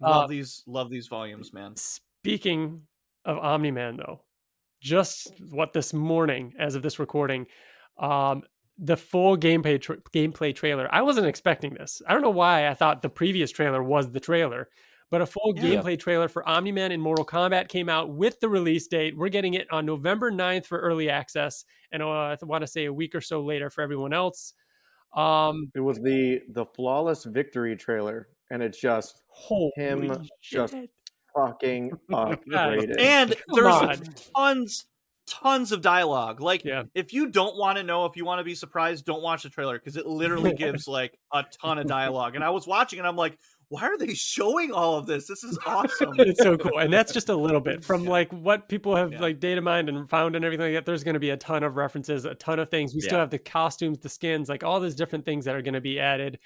Love 0.00 0.24
uh, 0.24 0.26
these, 0.26 0.62
love 0.66 0.90
these 0.90 1.08
volumes, 1.08 1.52
man. 1.52 1.74
Speaking 1.76 2.82
of 3.24 3.38
Omni 3.38 3.70
Man, 3.70 3.96
though, 3.96 4.22
just 4.80 5.32
what 5.50 5.72
this 5.72 5.92
morning, 5.92 6.54
as 6.58 6.74
of 6.74 6.82
this 6.82 6.98
recording, 6.98 7.46
um, 7.98 8.42
the 8.78 8.96
full 8.96 9.36
gameplay 9.36 9.80
tra- 9.80 9.98
gameplay 10.14 10.54
trailer. 10.54 10.88
I 10.92 11.02
wasn't 11.02 11.26
expecting 11.26 11.74
this. 11.74 12.00
I 12.06 12.12
don't 12.12 12.22
know 12.22 12.30
why 12.30 12.68
I 12.68 12.74
thought 12.74 13.02
the 13.02 13.08
previous 13.08 13.50
trailer 13.50 13.82
was 13.82 14.10
the 14.10 14.20
trailer, 14.20 14.68
but 15.10 15.20
a 15.20 15.26
full 15.26 15.52
yeah. 15.56 15.62
gameplay 15.62 15.98
trailer 15.98 16.28
for 16.28 16.48
Omni 16.48 16.72
Man 16.72 16.92
in 16.92 17.00
Mortal 17.00 17.24
Kombat 17.24 17.68
came 17.68 17.88
out 17.88 18.10
with 18.10 18.38
the 18.40 18.48
release 18.48 18.86
date. 18.86 19.16
We're 19.16 19.30
getting 19.30 19.54
it 19.54 19.66
on 19.72 19.84
November 19.84 20.30
9th 20.30 20.66
for 20.66 20.78
early 20.78 21.10
access, 21.10 21.64
and 21.90 22.02
uh, 22.02 22.08
I 22.08 22.36
want 22.42 22.62
to 22.62 22.68
say 22.68 22.84
a 22.84 22.92
week 22.92 23.14
or 23.14 23.20
so 23.20 23.42
later 23.42 23.68
for 23.68 23.82
everyone 23.82 24.12
else. 24.12 24.54
Um, 25.16 25.72
it 25.74 25.80
was 25.80 25.98
the 25.98 26.42
the 26.50 26.66
flawless 26.66 27.24
victory 27.24 27.74
trailer 27.74 28.28
and 28.50 28.62
it's 28.62 28.80
just 28.80 29.22
Holy 29.28 29.72
him 29.76 30.26
shit. 30.40 30.70
just 30.70 30.76
fucking 31.34 31.92
upgraded. 32.10 33.00
And 33.00 33.34
there's 33.54 34.00
tons, 34.34 34.86
tons 35.26 35.72
of 35.72 35.82
dialogue. 35.82 36.40
Like, 36.40 36.64
yeah. 36.64 36.84
if 36.94 37.12
you 37.12 37.30
don't 37.30 37.56
want 37.56 37.78
to 37.78 37.84
know, 37.84 38.04
if 38.06 38.16
you 38.16 38.24
want 38.24 38.40
to 38.40 38.44
be 38.44 38.54
surprised, 38.54 39.04
don't 39.04 39.22
watch 39.22 39.42
the 39.42 39.50
trailer 39.50 39.78
because 39.78 39.96
it 39.96 40.06
literally 40.06 40.54
gives 40.58 40.88
like 40.88 41.18
a 41.32 41.44
ton 41.60 41.78
of 41.78 41.86
dialogue. 41.86 42.34
And 42.34 42.44
I 42.44 42.50
was 42.50 42.66
watching 42.66 42.98
and 42.98 43.06
I'm 43.06 43.16
like, 43.16 43.38
why 43.70 43.82
are 43.82 43.98
they 43.98 44.14
showing 44.14 44.72
all 44.72 44.96
of 44.96 45.06
this? 45.06 45.26
This 45.26 45.44
is 45.44 45.58
awesome. 45.66 46.14
it's 46.18 46.42
so 46.42 46.56
cool. 46.56 46.78
And 46.78 46.90
that's 46.90 47.12
just 47.12 47.28
a 47.28 47.36
little 47.36 47.60
bit 47.60 47.84
from 47.84 48.04
like 48.06 48.32
what 48.32 48.66
people 48.68 48.96
have 48.96 49.12
yeah. 49.12 49.20
like 49.20 49.40
data 49.40 49.60
mined 49.60 49.90
and 49.90 50.08
found 50.08 50.36
and 50.36 50.44
everything 50.44 50.66
like 50.66 50.74
that. 50.74 50.86
There's 50.86 51.04
going 51.04 51.14
to 51.14 51.20
be 51.20 51.30
a 51.30 51.36
ton 51.36 51.62
of 51.62 51.76
references, 51.76 52.24
a 52.24 52.34
ton 52.34 52.58
of 52.58 52.70
things. 52.70 52.94
We 52.94 53.02
yeah. 53.02 53.08
still 53.08 53.18
have 53.18 53.30
the 53.30 53.38
costumes, 53.38 53.98
the 53.98 54.08
skins, 54.08 54.48
like 54.48 54.64
all 54.64 54.80
these 54.80 54.94
different 54.94 55.26
things 55.26 55.44
that 55.44 55.54
are 55.54 55.60
going 55.60 55.74
to 55.74 55.82
be 55.82 56.00
added. 56.00 56.38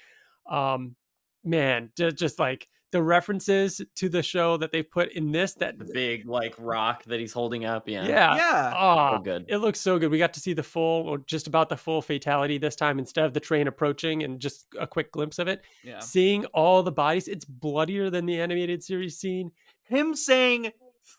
Um, 0.49 0.97
man, 1.43 1.91
just, 1.95 2.17
just 2.17 2.39
like 2.39 2.67
the 2.93 3.01
references 3.01 3.81
to 3.95 4.07
the 4.07 4.21
show 4.21 4.55
that 4.55 4.71
they 4.71 4.83
put 4.83 5.11
in 5.13 5.31
this 5.31 5.55
that 5.55 5.79
the 5.79 5.85
big 5.85 6.27
like 6.27 6.53
rock 6.59 7.03
that 7.05 7.19
he's 7.19 7.33
holding 7.33 7.65
up 7.65 7.89
yeah. 7.89 8.07
Yeah. 8.07 8.35
Yeah. 8.35 8.67
Oh 8.67 8.69
so 8.69 8.75
ah, 8.77 9.17
good. 9.17 9.45
it 9.47 9.57
looks 9.57 9.81
so 9.81 9.97
good. 9.97 10.11
We 10.11 10.19
got 10.19 10.33
to 10.33 10.39
see 10.39 10.53
the 10.53 10.61
full 10.61 11.09
or 11.09 11.17
just 11.17 11.47
about 11.47 11.69
the 11.69 11.75
full 11.75 12.03
fatality 12.03 12.59
this 12.59 12.75
time 12.75 12.99
instead 12.99 13.25
of 13.25 13.33
the 13.33 13.39
train 13.39 13.67
approaching 13.67 14.21
and 14.23 14.39
just 14.39 14.67
a 14.79 14.85
quick 14.85 15.11
glimpse 15.11 15.39
of 15.39 15.47
it. 15.47 15.63
Yeah. 15.83 15.99
Seeing 15.99 16.45
all 16.47 16.83
the 16.83 16.91
bodies 16.91 17.27
it's 17.27 17.45
bloodier 17.45 18.11
than 18.11 18.27
the 18.27 18.39
animated 18.39 18.83
series 18.83 19.17
scene. 19.17 19.51
Him 19.85 20.13
saying 20.13 20.71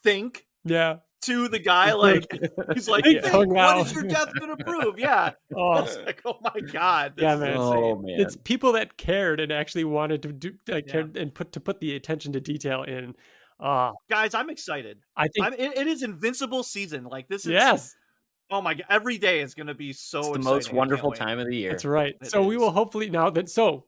think. 0.05 0.47
Yeah 0.65 0.99
to 1.25 1.49
the 1.49 1.59
guy 1.59 1.93
like 1.93 2.27
he's 2.75 2.89
like 2.89 3.05
yeah. 3.05 3.37
what 3.37 3.87
is 3.87 3.93
your 3.93 4.05
death 4.05 4.29
gonna 4.39 4.57
prove 4.57 4.99
yeah 4.99 5.31
oh. 5.57 5.87
like 6.05 6.21
oh 6.25 6.39
my 6.43 6.61
god 6.73 7.15
yeah 7.17 7.37
man. 7.37 7.57
Oh, 7.57 7.97
man 7.97 8.21
it's 8.21 8.37
people 8.37 8.73
that 8.73 8.97
cared 8.97 9.41
and 9.41 9.53
actually 9.53 9.85
wanted 9.85 10.23
to 10.23 10.33
do 10.33 10.53
like 10.69 10.93
yeah. 10.93 11.05
and 11.15 11.35
put 11.35 11.53
to 11.53 11.61
put 11.61 11.81
the 11.81 11.97
attention 11.97 12.33
to 12.33 12.41
detail 12.41 12.83
in 12.83 13.15
uh 13.61 13.93
guys 14.11 14.35
i'm 14.35 14.51
excited 14.51 14.99
i 15.17 15.29
think 15.29 15.55
it, 15.59 15.79
it 15.79 15.87
is 15.87 16.03
invincible 16.03 16.63
season 16.63 17.05
like 17.05 17.29
this 17.29 17.47
is 17.47 17.53
yes 17.53 17.95
Oh 18.51 18.61
my 18.61 18.75
god! 18.75 18.85
Every 18.91 19.17
day 19.17 19.41
is 19.41 19.55
going 19.55 19.69
to 19.69 19.75
be 19.75 19.93
so 19.93 20.19
it's 20.19 20.29
the 20.29 20.39
most 20.39 20.73
wonderful 20.73 21.13
time 21.13 21.39
of 21.39 21.47
the 21.47 21.57
year. 21.57 21.71
That's 21.71 21.85
right. 21.85 22.15
It 22.21 22.31
so 22.31 22.43
is. 22.43 22.47
we 22.47 22.57
will 22.57 22.71
hopefully 22.71 23.09
now 23.09 23.31
that 23.31 23.49
so 23.49 23.87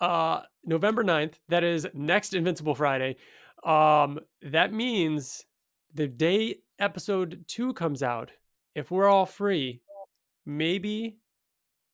uh 0.00 0.40
November 0.64 1.04
9th, 1.04 1.34
that 1.48 1.62
is 1.62 1.86
next 1.94 2.34
Invincible 2.34 2.74
Friday. 2.74 3.16
Um 3.64 4.18
that 4.42 4.72
means 4.72 5.44
the 5.94 6.08
day 6.08 6.56
episode 6.82 7.44
two 7.46 7.72
comes 7.74 8.02
out, 8.02 8.32
if 8.74 8.90
we're 8.90 9.08
all 9.08 9.26
free, 9.26 9.80
maybe 10.44 11.18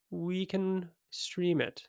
we 0.09 0.45
can 0.45 0.89
stream 1.11 1.61
it. 1.61 1.87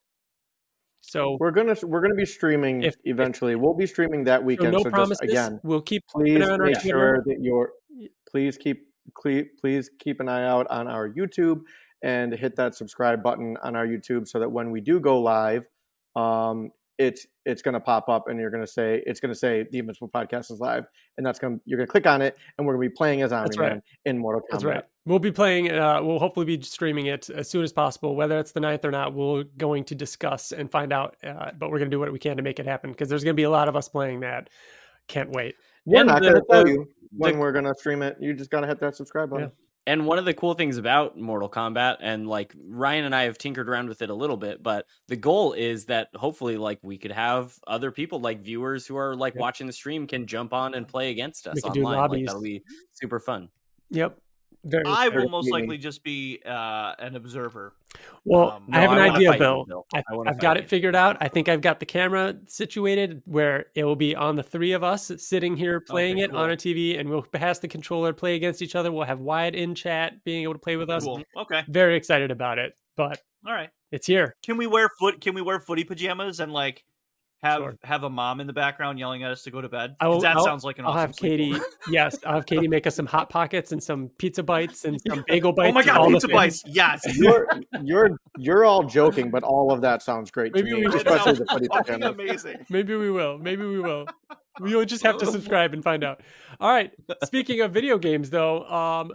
So 1.00 1.38
we're 1.40 1.50
gonna 1.50 1.74
we're 1.82 2.02
gonna 2.02 2.14
be 2.14 2.26
streaming 2.26 2.82
if, 2.82 2.94
eventually. 3.04 3.54
If, 3.54 3.60
we'll 3.60 3.74
be 3.74 3.86
streaming 3.86 4.24
that 4.24 4.44
weekend. 4.44 4.74
So 4.74 4.78
no 4.78 4.84
so 4.84 4.90
promises. 4.90 5.18
Just, 5.22 5.32
again, 5.32 5.60
we'll 5.62 5.80
keep 5.80 6.04
please 6.08 6.38
make 6.58 6.80
sure 6.80 7.22
that 7.26 7.38
you're 7.40 7.72
please 8.30 8.58
keep 8.58 8.86
please 9.60 9.90
keep 9.98 10.20
an 10.20 10.28
eye 10.28 10.46
out 10.46 10.66
on 10.70 10.86
our 10.86 11.08
YouTube 11.08 11.62
and 12.02 12.32
hit 12.32 12.54
that 12.56 12.74
subscribe 12.74 13.22
button 13.22 13.56
on 13.62 13.76
our 13.76 13.86
YouTube 13.86 14.28
so 14.28 14.38
that 14.38 14.50
when 14.50 14.70
we 14.70 14.80
do 14.80 15.00
go 15.00 15.20
live, 15.20 15.64
um, 16.16 16.70
it's 17.00 17.26
it's 17.46 17.62
going 17.62 17.72
to 17.72 17.80
pop 17.80 18.10
up 18.10 18.28
and 18.28 18.38
you're 18.38 18.50
going 18.50 18.62
to 18.62 18.70
say 18.70 19.02
it's 19.06 19.20
going 19.20 19.32
to 19.32 19.38
say 19.38 19.66
the 19.70 19.78
Invincible 19.78 20.10
Podcast 20.10 20.52
is 20.52 20.60
live, 20.60 20.84
and 21.16 21.24
that's 21.24 21.38
going 21.38 21.56
to 21.56 21.62
you're 21.64 21.78
going 21.78 21.86
to 21.86 21.90
click 21.90 22.06
on 22.06 22.20
it, 22.20 22.36
and 22.58 22.66
we're 22.66 22.74
going 22.74 22.86
to 22.86 22.90
be 22.90 22.94
playing 22.94 23.22
as 23.22 23.32
Omni 23.32 23.56
right. 23.58 23.70
Man 23.70 23.82
in 24.04 24.18
Mortal 24.18 24.42
Kombat. 24.42 24.50
That's 24.50 24.64
right. 24.64 24.84
We'll 25.06 25.18
be 25.18 25.32
playing. 25.32 25.72
Uh, 25.72 26.02
we'll 26.02 26.18
hopefully 26.18 26.44
be 26.44 26.62
streaming 26.62 27.06
it 27.06 27.30
as 27.30 27.48
soon 27.48 27.64
as 27.64 27.72
possible, 27.72 28.14
whether 28.14 28.38
it's 28.38 28.52
the 28.52 28.60
ninth 28.60 28.84
or 28.84 28.90
not. 28.90 29.14
We're 29.14 29.44
going 29.56 29.84
to 29.84 29.94
discuss 29.94 30.52
and 30.52 30.70
find 30.70 30.92
out, 30.92 31.16
uh, 31.24 31.52
but 31.58 31.70
we're 31.70 31.78
going 31.78 31.90
to 31.90 31.94
do 31.94 31.98
what 31.98 32.12
we 32.12 32.18
can 32.18 32.36
to 32.36 32.42
make 32.42 32.60
it 32.60 32.66
happen 32.66 32.90
because 32.90 33.08
there's 33.08 33.24
going 33.24 33.34
to 33.34 33.40
be 33.40 33.44
a 33.44 33.50
lot 33.50 33.66
of 33.66 33.76
us 33.76 33.88
playing 33.88 34.20
that. 34.20 34.50
Can't 35.08 35.30
wait. 35.30 35.54
We're 35.86 36.00
and 36.00 36.08
not 36.08 36.20
going 36.20 36.34
to 36.34 36.42
tell 36.50 36.68
you 36.68 36.86
when 37.16 37.34
the, 37.34 37.38
we're 37.40 37.52
going 37.52 37.64
to 37.64 37.74
stream 37.78 38.02
it. 38.02 38.18
You 38.20 38.34
just 38.34 38.50
got 38.50 38.60
to 38.60 38.66
hit 38.66 38.78
that 38.80 38.94
subscribe 38.94 39.30
button. 39.30 39.46
Yeah. 39.46 39.69
And 39.86 40.06
one 40.06 40.18
of 40.18 40.24
the 40.26 40.34
cool 40.34 40.54
things 40.54 40.76
about 40.76 41.18
Mortal 41.18 41.48
Kombat, 41.48 41.96
and 42.00 42.28
like 42.28 42.54
Ryan 42.56 43.06
and 43.06 43.14
I 43.14 43.22
have 43.22 43.38
tinkered 43.38 43.68
around 43.68 43.88
with 43.88 44.02
it 44.02 44.10
a 44.10 44.14
little 44.14 44.36
bit, 44.36 44.62
but 44.62 44.86
the 45.08 45.16
goal 45.16 45.54
is 45.54 45.86
that 45.86 46.08
hopefully, 46.14 46.56
like, 46.58 46.78
we 46.82 46.98
could 46.98 47.12
have 47.12 47.58
other 47.66 47.90
people, 47.90 48.20
like 48.20 48.42
viewers 48.42 48.86
who 48.86 48.96
are 48.96 49.16
like 49.16 49.34
watching 49.34 49.66
the 49.66 49.72
stream, 49.72 50.06
can 50.06 50.26
jump 50.26 50.52
on 50.52 50.74
and 50.74 50.86
play 50.86 51.10
against 51.10 51.46
us 51.48 51.64
online. 51.64 52.10
Like, 52.10 52.26
that'll 52.26 52.42
be 52.42 52.62
super 52.92 53.18
fun. 53.18 53.48
Yep. 53.90 54.18
Very, 54.64 54.84
I 54.86 55.08
will 55.08 55.28
most 55.28 55.50
likely 55.50 55.78
just 55.78 56.04
be 56.04 56.40
uh, 56.44 56.92
an 56.98 57.16
observer. 57.16 57.74
Well, 58.24 58.50
um, 58.50 58.68
I 58.72 58.80
have 58.80 58.92
an 58.92 58.98
I 58.98 59.08
idea, 59.08 59.32
Bill. 59.38 59.64
Bill. 59.64 59.86
I, 59.94 60.02
have 60.26 60.38
got 60.38 60.58
it 60.58 60.68
figured 60.68 60.94
out. 60.94 61.16
I 61.20 61.28
think 61.28 61.48
I've 61.48 61.62
got 61.62 61.80
the 61.80 61.86
camera 61.86 62.34
situated 62.46 63.22
where 63.24 63.66
it 63.74 63.84
will 63.84 63.96
be 63.96 64.14
on 64.14 64.36
the 64.36 64.42
three 64.42 64.72
of 64.72 64.84
us 64.84 65.10
sitting 65.16 65.56
here 65.56 65.80
playing 65.80 66.16
okay, 66.16 66.24
it 66.24 66.30
cool. 66.32 66.40
on 66.40 66.50
a 66.50 66.56
TV, 66.56 67.00
and 67.00 67.08
we'll 67.08 67.22
pass 67.22 67.58
the 67.58 67.68
controller, 67.68 68.12
play 68.12 68.34
against 68.34 68.60
each 68.60 68.74
other. 68.74 68.92
We'll 68.92 69.04
have 69.04 69.20
Wyatt 69.20 69.54
in 69.54 69.74
chat, 69.74 70.22
being 70.24 70.42
able 70.42 70.54
to 70.54 70.58
play 70.58 70.76
with 70.76 70.90
us. 70.90 71.04
Cool. 71.04 71.22
Okay. 71.36 71.62
Very 71.68 71.96
excited 71.96 72.30
about 72.30 72.58
it, 72.58 72.76
but 72.96 73.22
all 73.46 73.54
right, 73.54 73.70
it's 73.90 74.06
here. 74.06 74.36
Can 74.42 74.58
we 74.58 74.66
wear 74.66 74.90
foot? 74.98 75.22
Can 75.22 75.34
we 75.34 75.40
wear 75.40 75.58
footy 75.58 75.84
pajamas 75.84 76.38
and 76.38 76.52
like 76.52 76.84
have 77.42 77.58
sure. 77.58 77.78
have 77.82 78.04
a 78.04 78.10
mom 78.10 78.40
in 78.40 78.46
the 78.46 78.52
background 78.52 78.98
yelling 78.98 79.22
at 79.22 79.30
us 79.30 79.42
to 79.44 79.50
go 79.50 79.60
to 79.60 79.68
bed. 79.68 79.96
Will, 80.02 80.20
that 80.20 80.36
I'll, 80.36 80.44
sounds 80.44 80.64
like 80.64 80.78
an 80.78 80.84
I'll 80.84 80.92
awesome 80.92 81.08
have 81.08 81.16
Katie. 81.16 81.54
yes, 81.90 82.18
I'll 82.26 82.34
have 82.34 82.46
Katie 82.46 82.68
make 82.68 82.86
us 82.86 82.94
some 82.94 83.06
hot 83.06 83.30
pockets 83.30 83.72
and 83.72 83.82
some 83.82 84.08
pizza 84.18 84.42
bites 84.42 84.84
and 84.84 85.00
some 85.08 85.24
bagel 85.28 85.52
bites. 85.52 85.70
oh 85.70 85.72
my 85.72 85.82
god, 85.82 86.08
pizza 86.08 86.28
bites! 86.28 86.62
Yes, 86.66 87.02
you're 87.16 87.48
you're 87.82 88.10
you're 88.36 88.64
all 88.64 88.84
joking, 88.84 89.30
but 89.30 89.42
all 89.42 89.72
of 89.72 89.80
that 89.80 90.02
sounds 90.02 90.30
great 90.30 90.54
Maybe 90.54 90.70
to 90.70 90.76
me, 90.76 90.86
especially 90.86 91.34
the 91.34 91.46
funny 91.46 91.68
pajamas. 91.68 92.10
Amazing. 92.10 92.66
Maybe 92.68 92.94
we 92.96 93.10
will. 93.10 93.38
Maybe 93.38 93.64
we 93.64 93.80
will. 93.80 94.06
We'll 94.60 94.84
just 94.84 95.02
have 95.04 95.16
to 95.18 95.26
subscribe 95.26 95.72
and 95.72 95.82
find 95.82 96.04
out. 96.04 96.20
All 96.60 96.70
right. 96.70 96.90
Speaking 97.24 97.62
of 97.62 97.72
video 97.72 97.96
games, 97.96 98.28
though, 98.28 98.64
um, 98.64 99.12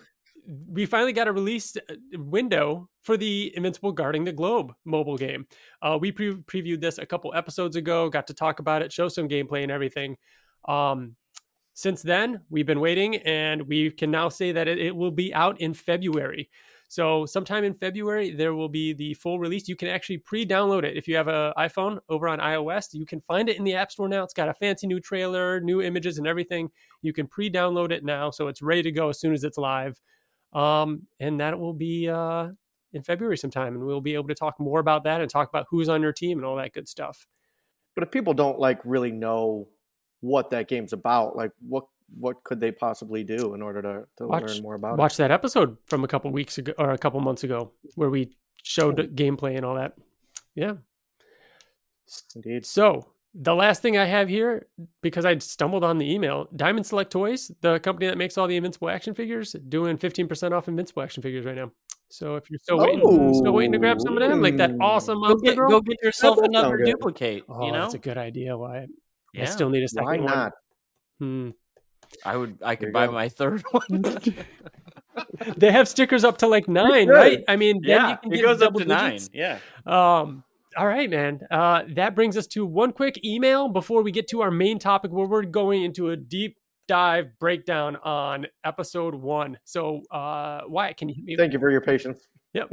we 0.67 0.85
finally 0.85 1.13
got 1.13 1.27
a 1.27 1.31
release 1.31 1.75
uh, 1.77 1.95
window 2.13 2.89
for 3.01 3.17
the 3.17 3.51
Invincible 3.55 3.91
Guarding 3.91 4.23
the 4.23 4.31
Globe 4.31 4.73
mobile 4.85 5.17
game. 5.17 5.47
Uh, 5.81 5.97
we 5.99 6.11
pre- 6.11 6.35
previewed 6.35 6.81
this 6.81 6.97
a 6.97 7.05
couple 7.05 7.33
episodes 7.33 7.75
ago, 7.75 8.09
got 8.09 8.27
to 8.27 8.33
talk 8.33 8.59
about 8.59 8.81
it, 8.81 8.91
show 8.91 9.07
some 9.07 9.27
gameplay 9.27 9.63
and 9.63 9.71
everything. 9.71 10.17
Um, 10.67 11.15
since 11.73 12.01
then, 12.01 12.41
we've 12.49 12.65
been 12.65 12.79
waiting, 12.79 13.17
and 13.17 13.67
we 13.67 13.91
can 13.91 14.09
now 14.09 14.29
say 14.29 14.51
that 14.53 14.67
it, 14.67 14.79
it 14.79 14.95
will 14.95 15.11
be 15.11 15.33
out 15.33 15.59
in 15.59 15.73
February. 15.73 16.49
So, 16.87 17.25
sometime 17.25 17.63
in 17.63 17.73
February, 17.73 18.31
there 18.31 18.53
will 18.53 18.69
be 18.69 18.93
the 18.93 19.15
full 19.15 19.39
release. 19.39 19.67
You 19.67 19.75
can 19.75 19.89
actually 19.89 20.19
pre 20.19 20.45
download 20.45 20.83
it. 20.83 20.95
If 20.95 21.07
you 21.07 21.15
have 21.15 21.27
an 21.27 21.51
iPhone 21.57 21.99
over 22.09 22.27
on 22.27 22.39
iOS, 22.39 22.93
you 22.93 23.05
can 23.05 23.19
find 23.21 23.49
it 23.49 23.57
in 23.57 23.63
the 23.63 23.73
App 23.75 23.91
Store 23.91 24.07
now. 24.07 24.23
It's 24.23 24.33
got 24.33 24.49
a 24.49 24.53
fancy 24.53 24.87
new 24.87 24.99
trailer, 24.99 25.59
new 25.59 25.81
images, 25.81 26.17
and 26.19 26.27
everything. 26.27 26.69
You 27.01 27.11
can 27.11 27.27
pre 27.27 27.51
download 27.51 27.91
it 27.91 28.05
now. 28.05 28.29
So, 28.29 28.47
it's 28.47 28.61
ready 28.61 28.83
to 28.83 28.91
go 28.91 29.09
as 29.09 29.19
soon 29.19 29.33
as 29.33 29.43
it's 29.43 29.57
live. 29.57 29.99
Um, 30.55 31.07
and 31.19 31.41
that 31.41 31.59
will 31.59 31.73
be 31.73 32.09
uh, 32.09 32.47
in 32.93 33.03
February 33.03 33.37
sometime, 33.37 33.75
and 33.75 33.83
we'll 33.83 34.01
be 34.01 34.15
able 34.15 34.29
to 34.29 34.35
talk 34.35 34.59
more 34.59 34.79
about 34.79 35.03
that 35.03 35.19
and 35.19 35.29
talk 35.29 35.49
about 35.49 35.67
who's 35.69 35.89
on 35.89 36.01
your 36.01 36.13
team 36.13 36.37
and 36.39 36.45
all 36.45 36.55
that 36.55 36.73
good 36.73 36.87
stuff. 36.87 37.27
But 37.93 38.03
if 38.03 38.11
people 38.11 38.33
don't 38.33 38.57
like 38.57 38.79
really 38.85 39.11
know 39.11 39.67
what 40.21 40.49
that 40.51 40.69
game's 40.69 40.93
about, 40.93 41.35
like 41.35 41.51
what 41.59 41.83
what 42.17 42.43
could 42.43 42.59
they 42.59 42.71
possibly 42.71 43.23
do 43.23 43.53
in 43.55 43.61
order 43.61 43.81
to, 43.81 44.03
to 44.17 44.27
watch, 44.27 44.43
learn 44.43 44.61
more 44.61 44.75
about 44.75 44.91
watch 44.91 44.97
it? 44.97 45.01
Watch 45.01 45.17
that 45.17 45.31
episode 45.31 45.77
from 45.87 46.03
a 46.03 46.07
couple 46.07 46.31
weeks 46.31 46.57
ago 46.57 46.73
or 46.77 46.91
a 46.91 46.97
couple 46.97 47.19
months 47.19 47.43
ago 47.43 47.71
where 47.95 48.09
we 48.09 48.31
showed 48.63 48.99
oh. 48.99 49.07
gameplay 49.07 49.57
and 49.57 49.65
all 49.65 49.75
that. 49.75 49.93
Yeah. 50.53 50.75
Indeed. 52.35 52.65
So 52.65 53.07
the 53.37 53.53
last 53.53 53.81
thing 53.81 53.97
I 53.97 54.05
have 54.05 54.29
here, 54.29 54.67
because 55.01 55.25
I 55.25 55.37
stumbled 55.39 55.83
on 55.83 55.97
the 55.97 56.11
email, 56.11 56.47
Diamond 56.55 56.85
Select 56.85 57.11
Toys, 57.11 57.51
the 57.61 57.79
company 57.79 58.07
that 58.07 58.17
makes 58.17 58.37
all 58.37 58.47
the 58.47 58.55
Invincible 58.55 58.89
action 58.89 59.13
figures, 59.13 59.53
doing 59.67 59.97
15% 59.97 60.53
off 60.53 60.69
Invincible 60.69 61.03
action 61.03 61.21
figures 61.21 61.45
right 61.45 61.55
now. 61.55 61.71
So 62.09 62.35
if 62.35 62.49
you're 62.49 62.59
still 62.59 62.77
waiting, 62.77 63.01
oh. 63.03 63.33
still 63.33 63.51
waiting 63.51 63.73
to 63.73 63.77
grab 63.77 63.99
some 63.99 64.15
of 64.15 64.27
them, 64.27 64.41
like 64.41 64.55
that 64.57 64.71
awesome 64.79 65.21
go 65.21 65.35
get, 65.35 65.57
go 65.57 65.81
get 65.81 66.01
yourself 66.01 66.37
another 66.37 66.77
duplicate. 66.77 67.43
Oh, 67.49 67.65
you 67.65 67.71
know, 67.73 67.81
that's 67.81 67.95
a 67.95 67.99
good 67.99 68.17
idea. 68.17 68.57
Why? 68.57 68.85
Yeah. 69.33 69.41
I 69.41 69.45
still 69.45 69.69
need 69.69 69.83
a 69.83 69.87
second 69.87 70.05
Why 70.05 70.17
not? 70.17 70.53
one. 71.17 71.29
Hmm. 71.43 71.49
I 72.23 72.37
would. 72.37 72.59
I 72.63 72.75
could 72.75 72.93
buy 72.93 73.07
go. 73.07 73.11
my 73.11 73.27
third 73.27 73.63
one. 73.71 74.03
they 75.57 75.71
have 75.71 75.89
stickers 75.89 76.23
up 76.23 76.37
to 76.37 76.47
like 76.47 76.67
nine, 76.69 77.09
right? 77.09 77.43
I 77.47 77.55
mean, 77.55 77.81
yeah, 77.83 78.17
it 78.23 78.41
goes 78.41 78.61
up 78.61 78.75
to 78.75 78.85
digits. 78.85 78.87
nine. 78.87 79.19
Yeah. 79.33 79.59
Um, 79.85 80.43
all 80.77 80.87
right, 80.87 81.09
man. 81.09 81.41
Uh, 81.49 81.83
that 81.95 82.15
brings 82.15 82.37
us 82.37 82.47
to 82.47 82.65
one 82.65 82.91
quick 82.91 83.23
email 83.23 83.69
before 83.69 84.01
we 84.03 84.11
get 84.11 84.27
to 84.29 84.41
our 84.41 84.51
main 84.51 84.79
topic, 84.79 85.11
where 85.11 85.27
we're 85.27 85.43
going 85.43 85.83
into 85.83 86.09
a 86.09 86.17
deep 86.17 86.57
dive 86.87 87.37
breakdown 87.39 87.95
on 87.97 88.47
episode 88.63 89.15
one. 89.15 89.57
So, 89.63 90.01
uh, 90.11 90.61
Wyatt, 90.67 90.97
can 90.97 91.09
you? 91.09 91.37
Thank 91.37 91.53
you 91.53 91.59
for 91.59 91.71
your 91.71 91.81
patience. 91.81 92.27
Yep. 92.55 92.69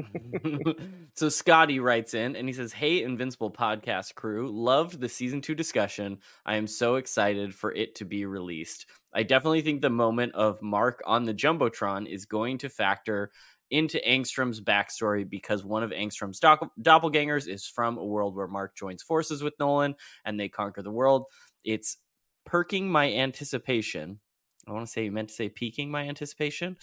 so 1.17 1.29
Scotty 1.29 1.81
writes 1.81 2.15
in 2.15 2.37
and 2.37 2.49
he 2.49 2.55
says, 2.55 2.73
Hey, 2.73 3.03
Invincible 3.03 3.51
podcast 3.51 4.15
crew, 4.15 4.49
loved 4.53 5.01
the 5.01 5.09
season 5.09 5.41
two 5.41 5.57
discussion. 5.57 6.19
I 6.47 6.55
am 6.55 6.69
so 6.69 6.95
excited 6.97 7.53
for 7.53 7.73
it 7.73 7.97
to 7.97 8.05
be 8.05 8.25
released. 8.25 8.87
I 9.13 9.25
definitely 9.25 9.63
think 9.63 9.83
the 9.83 9.91
moment 9.91 10.35
of 10.37 10.63
Mark 10.63 11.03
on 11.05 11.25
the 11.25 11.35
Jumbotron 11.35 12.07
is 12.07 12.27
going 12.27 12.59
to 12.59 12.69
factor 12.69 13.33
into 13.73 13.99
Angstrom's 14.07 14.61
backstory 14.61 15.29
because 15.29 15.65
one 15.65 15.83
of 15.83 15.93
Angstrom's 15.93 16.39
do- 16.39 16.71
doppelgangers 16.81 17.49
is 17.49 17.67
from 17.67 17.97
a 17.97 18.05
world 18.05 18.37
where 18.37 18.47
Mark 18.47 18.77
joins 18.77 19.03
forces 19.03 19.43
with 19.43 19.55
Nolan 19.59 19.95
and 20.27 20.39
they 20.39 20.51
conquer 20.51 20.83
the 20.83 20.91
world. 20.91 21.25
It's 21.65 21.97
perking 22.45 22.93
my 22.93 23.11
anticipation. 23.11 24.21
I 24.69 24.73
want 24.73 24.87
to 24.87 24.93
say 24.93 25.05
you 25.05 25.11
meant 25.11 25.31
to 25.31 25.35
say 25.35 25.49
peaking 25.49 25.91
my 25.91 26.07
anticipation, 26.07 26.77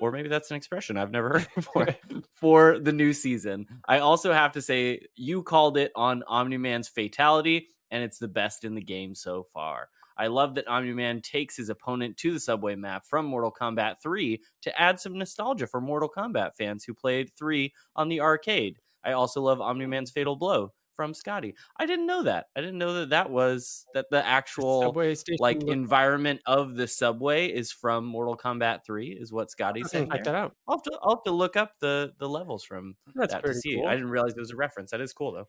or 0.00 0.12
maybe 0.12 0.28
that's 0.28 0.50
an 0.50 0.56
expression 0.56 0.96
I've 0.96 1.10
never 1.10 1.40
heard 1.40 1.48
before 1.56 1.88
for 2.34 2.78
the 2.78 2.92
new 2.92 3.12
season. 3.12 3.66
I 3.86 3.98
also 3.98 4.32
have 4.32 4.52
to 4.52 4.62
say 4.62 5.00
you 5.16 5.42
called 5.42 5.76
it 5.76 5.90
on 5.96 6.22
Omni 6.22 6.56
Man's 6.56 6.88
fatality, 6.88 7.66
and 7.90 8.04
it's 8.04 8.18
the 8.18 8.28
best 8.28 8.64
in 8.64 8.76
the 8.76 8.80
game 8.80 9.16
so 9.16 9.46
far. 9.52 9.88
I 10.18 10.26
love 10.26 10.54
that 10.56 10.68
Omni 10.68 10.92
Man 10.92 11.20
takes 11.20 11.56
his 11.56 11.68
opponent 11.68 12.16
to 12.18 12.32
the 12.32 12.40
subway 12.40 12.74
map 12.74 13.06
from 13.06 13.26
Mortal 13.26 13.52
Kombat 13.52 13.96
3 14.02 14.40
to 14.62 14.80
add 14.80 14.98
some 14.98 15.16
nostalgia 15.16 15.66
for 15.66 15.80
Mortal 15.80 16.10
Kombat 16.14 16.56
fans 16.56 16.84
who 16.84 16.94
played 16.94 17.30
3 17.38 17.72
on 17.94 18.08
the 18.08 18.20
arcade. 18.20 18.78
I 19.04 19.12
also 19.12 19.40
love 19.40 19.60
Omni 19.60 19.86
Man's 19.86 20.10
Fatal 20.10 20.36
Blow 20.36 20.72
from 20.98 21.14
Scotty. 21.14 21.54
I 21.78 21.86
didn't 21.86 22.06
know 22.06 22.24
that. 22.24 22.46
I 22.56 22.60
didn't 22.60 22.78
know 22.78 22.94
that 22.94 23.10
that 23.10 23.30
was 23.30 23.86
that 23.94 24.06
the 24.10 24.26
actual 24.26 24.92
like 25.38 25.62
environment 25.62 26.40
of 26.44 26.74
the 26.74 26.88
subway 26.88 27.46
is 27.46 27.70
from 27.70 28.04
Mortal 28.04 28.36
Kombat 28.36 28.84
3 28.84 29.10
is 29.10 29.32
what 29.32 29.48
Scotty's 29.48 29.90
saying. 29.92 30.10
Check 30.10 30.24
that 30.24 30.34
out. 30.34 30.56
I'll 30.66 30.78
have, 30.78 30.82
to, 30.82 30.98
I'll 31.00 31.14
have 31.14 31.22
to 31.24 31.30
look 31.30 31.56
up 31.56 31.74
the 31.80 32.12
the 32.18 32.28
levels 32.28 32.64
from 32.64 32.96
That's 33.14 33.32
that 33.32 33.44
to 33.44 33.54
see. 33.54 33.76
Cool. 33.76 33.86
I 33.86 33.94
didn't 33.94 34.10
realize 34.10 34.32
it 34.32 34.40
was 34.40 34.50
a 34.50 34.56
reference. 34.56 34.90
That 34.90 35.00
is 35.00 35.12
cool 35.12 35.30
though. 35.30 35.48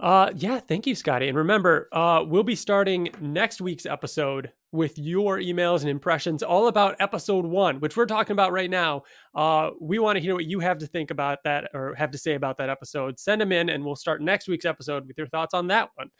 Uh, 0.00 0.30
yeah, 0.36 0.60
thank 0.60 0.86
you, 0.86 0.94
Scotty. 0.94 1.28
And 1.28 1.36
remember, 1.36 1.88
uh, 1.92 2.22
we'll 2.26 2.44
be 2.44 2.54
starting 2.54 3.08
next 3.20 3.60
week's 3.60 3.84
episode 3.84 4.52
with 4.70 4.96
your 4.98 5.38
emails 5.38 5.80
and 5.80 5.88
impressions 5.88 6.42
all 6.42 6.68
about 6.68 6.94
episode 7.00 7.44
one, 7.44 7.80
which 7.80 7.96
we're 7.96 8.06
talking 8.06 8.32
about 8.32 8.52
right 8.52 8.70
now. 8.70 9.02
Uh, 9.34 9.70
we 9.80 9.98
want 9.98 10.16
to 10.16 10.20
hear 10.20 10.34
what 10.34 10.44
you 10.44 10.60
have 10.60 10.78
to 10.78 10.86
think 10.86 11.10
about 11.10 11.42
that 11.44 11.70
or 11.74 11.94
have 11.94 12.12
to 12.12 12.18
say 12.18 12.34
about 12.34 12.58
that 12.58 12.68
episode. 12.68 13.18
Send 13.18 13.40
them 13.40 13.50
in, 13.50 13.70
and 13.70 13.84
we'll 13.84 13.96
start 13.96 14.22
next 14.22 14.46
week's 14.46 14.66
episode 14.66 15.06
with 15.08 15.18
your 15.18 15.26
thoughts 15.26 15.52
on 15.52 15.66
that 15.68 15.88
one. 15.94 16.10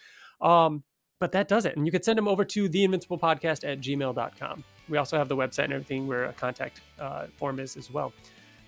Um, 0.40 0.82
but 1.20 1.32
that 1.32 1.46
does 1.46 1.64
it. 1.64 1.76
And 1.76 1.86
you 1.86 1.92
can 1.92 2.02
send 2.02 2.16
them 2.16 2.28
over 2.28 2.44
to 2.44 2.68
theinvinciblepodcast 2.68 3.70
at 3.70 3.80
gmail.com. 3.80 4.64
We 4.88 4.98
also 4.98 5.18
have 5.18 5.28
the 5.28 5.36
website 5.36 5.64
and 5.64 5.72
everything 5.74 6.06
where 6.06 6.24
a 6.24 6.32
contact 6.32 6.80
uh, 6.98 7.26
form 7.36 7.60
is 7.60 7.76
as 7.76 7.90
well. 7.90 8.12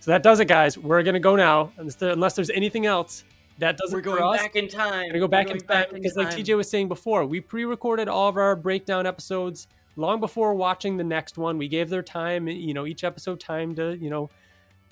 So 0.00 0.10
that 0.10 0.22
does 0.22 0.40
it, 0.40 0.46
guys. 0.46 0.76
We're 0.78 1.02
going 1.02 1.14
to 1.14 1.20
go 1.20 1.36
now. 1.36 1.72
Unless 1.78 2.34
there's 2.34 2.50
anything 2.50 2.86
else, 2.86 3.24
that 3.60 3.76
doesn't 3.76 3.96
we're 3.96 4.02
going 4.02 4.36
back 4.36 4.56
in 4.56 4.68
time. 4.68 5.04
We're 5.06 5.08
gonna 5.08 5.18
go 5.20 5.28
back 5.28 5.50
in 5.50 5.58
time 5.58 5.86
because, 5.92 6.16
like 6.16 6.28
TJ 6.28 6.56
was 6.56 6.68
saying 6.68 6.88
before, 6.88 7.24
we 7.24 7.40
pre-recorded 7.40 8.08
all 8.08 8.28
of 8.28 8.36
our 8.36 8.56
breakdown 8.56 9.06
episodes 9.06 9.68
long 9.96 10.20
before 10.20 10.54
watching 10.54 10.96
the 10.96 11.04
next 11.04 11.38
one. 11.38 11.58
We 11.58 11.68
gave 11.68 11.88
their 11.88 12.02
time, 12.02 12.48
you 12.48 12.74
know, 12.74 12.86
each 12.86 13.04
episode 13.04 13.38
time 13.38 13.74
to, 13.76 13.96
you 13.96 14.10
know, 14.10 14.30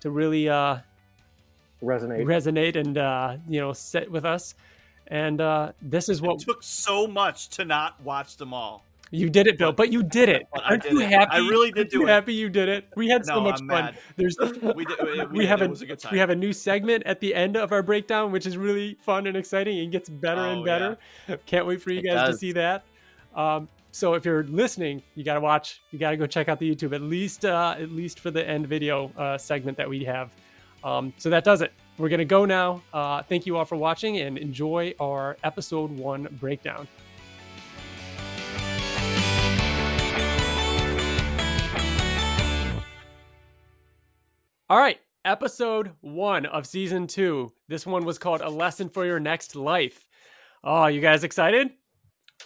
to 0.00 0.10
really 0.10 0.48
uh 0.48 0.78
resonate, 1.82 2.24
resonate, 2.24 2.76
and 2.76 2.98
uh, 2.98 3.36
you 3.48 3.60
know, 3.60 3.72
sit 3.72 4.10
with 4.10 4.24
us. 4.24 4.54
And 5.06 5.40
uh, 5.40 5.72
this 5.80 6.08
is 6.08 6.20
what 6.20 6.42
it 6.42 6.44
took 6.44 6.62
so 6.62 7.06
much 7.06 7.48
to 7.50 7.64
not 7.64 8.00
watch 8.02 8.36
them 8.36 8.52
all. 8.52 8.84
You 9.10 9.30
did 9.30 9.46
it, 9.46 9.56
Bill, 9.58 9.72
but 9.72 9.90
you 9.92 10.02
did 10.02 10.28
it. 10.28 10.42
Aren't 10.64 10.84
you 10.84 11.00
it. 11.00 11.10
happy? 11.10 11.30
I 11.32 11.38
really 11.38 11.70
did 11.70 11.78
Aren't 11.78 11.90
do 11.90 11.98
you 12.00 12.06
it. 12.06 12.10
Happy 12.10 12.34
you 12.34 12.48
did 12.50 12.68
it. 12.68 12.84
We 12.96 13.08
had 13.08 13.24
so 13.24 13.36
No, 13.36 13.40
much 13.42 13.60
I'm 13.60 13.68
fun. 13.68 13.84
mad. 13.86 13.98
There's 14.16 14.36
We 14.76 14.84
did. 14.84 14.98
We, 15.02 15.24
we 15.38 15.46
have 15.46 15.62
a 15.62 15.70
a 15.70 15.96
we 16.12 16.18
have 16.18 16.30
a 16.30 16.36
new 16.36 16.52
segment 16.52 17.04
at 17.06 17.20
the 17.20 17.34
end 17.34 17.56
of 17.56 17.72
our 17.72 17.82
breakdown, 17.82 18.32
which 18.32 18.44
is 18.46 18.56
really 18.56 18.94
fun 19.00 19.26
and 19.26 19.36
exciting 19.36 19.78
and 19.80 19.90
gets 19.90 20.08
better 20.08 20.42
Oh, 20.42 20.52
and 20.52 20.64
better. 20.64 20.98
Yeah. 21.28 21.36
Can't 21.46 21.66
wait 21.66 21.80
for 21.80 21.90
you 21.90 22.00
It 22.00 22.04
guys 22.06 22.28
to 22.30 22.36
see 22.36 22.52
that. 22.52 22.84
Um, 23.34 23.68
so 23.92 24.14
if 24.14 24.24
you're 24.24 24.44
listening, 24.44 25.02
you 25.14 25.24
got 25.24 25.34
to 25.34 25.40
watch. 25.40 25.80
You 25.90 25.98
got 25.98 26.10
to 26.10 26.16
go 26.16 26.26
check 26.26 26.48
out 26.48 26.58
the 26.58 26.74
YouTube 26.74 26.94
at 26.94 27.00
least 27.02 27.44
uh, 27.44 27.76
at 27.78 27.90
least 27.90 28.20
for 28.20 28.30
the 28.30 28.46
end 28.46 28.66
video 28.66 29.10
uh, 29.16 29.38
segment 29.38 29.76
that 29.78 29.88
we 29.88 30.04
have. 30.04 30.30
Um, 30.84 31.12
so 31.16 31.30
that 31.30 31.42
does 31.44 31.62
it. 31.62 31.72
We're 31.96 32.08
gonna 32.10 32.24
go 32.24 32.44
now. 32.44 32.82
Uh, 32.92 33.22
thank 33.22 33.46
you 33.46 33.56
all 33.56 33.64
for 33.64 33.74
watching 33.76 34.18
and 34.18 34.38
enjoy 34.38 34.94
our 35.00 35.36
episode 35.42 35.90
one 35.90 36.28
breakdown. 36.40 36.86
All 44.70 44.76
right, 44.78 44.98
episode 45.24 45.92
one 46.02 46.44
of 46.44 46.66
season 46.66 47.06
two. 47.06 47.54
This 47.68 47.86
one 47.86 48.04
was 48.04 48.18
called 48.18 48.42
"A 48.42 48.50
Lesson 48.50 48.90
for 48.90 49.06
Your 49.06 49.18
Next 49.18 49.56
Life." 49.56 50.06
Oh, 50.62 50.88
you 50.88 51.00
guys 51.00 51.24
excited? 51.24 51.70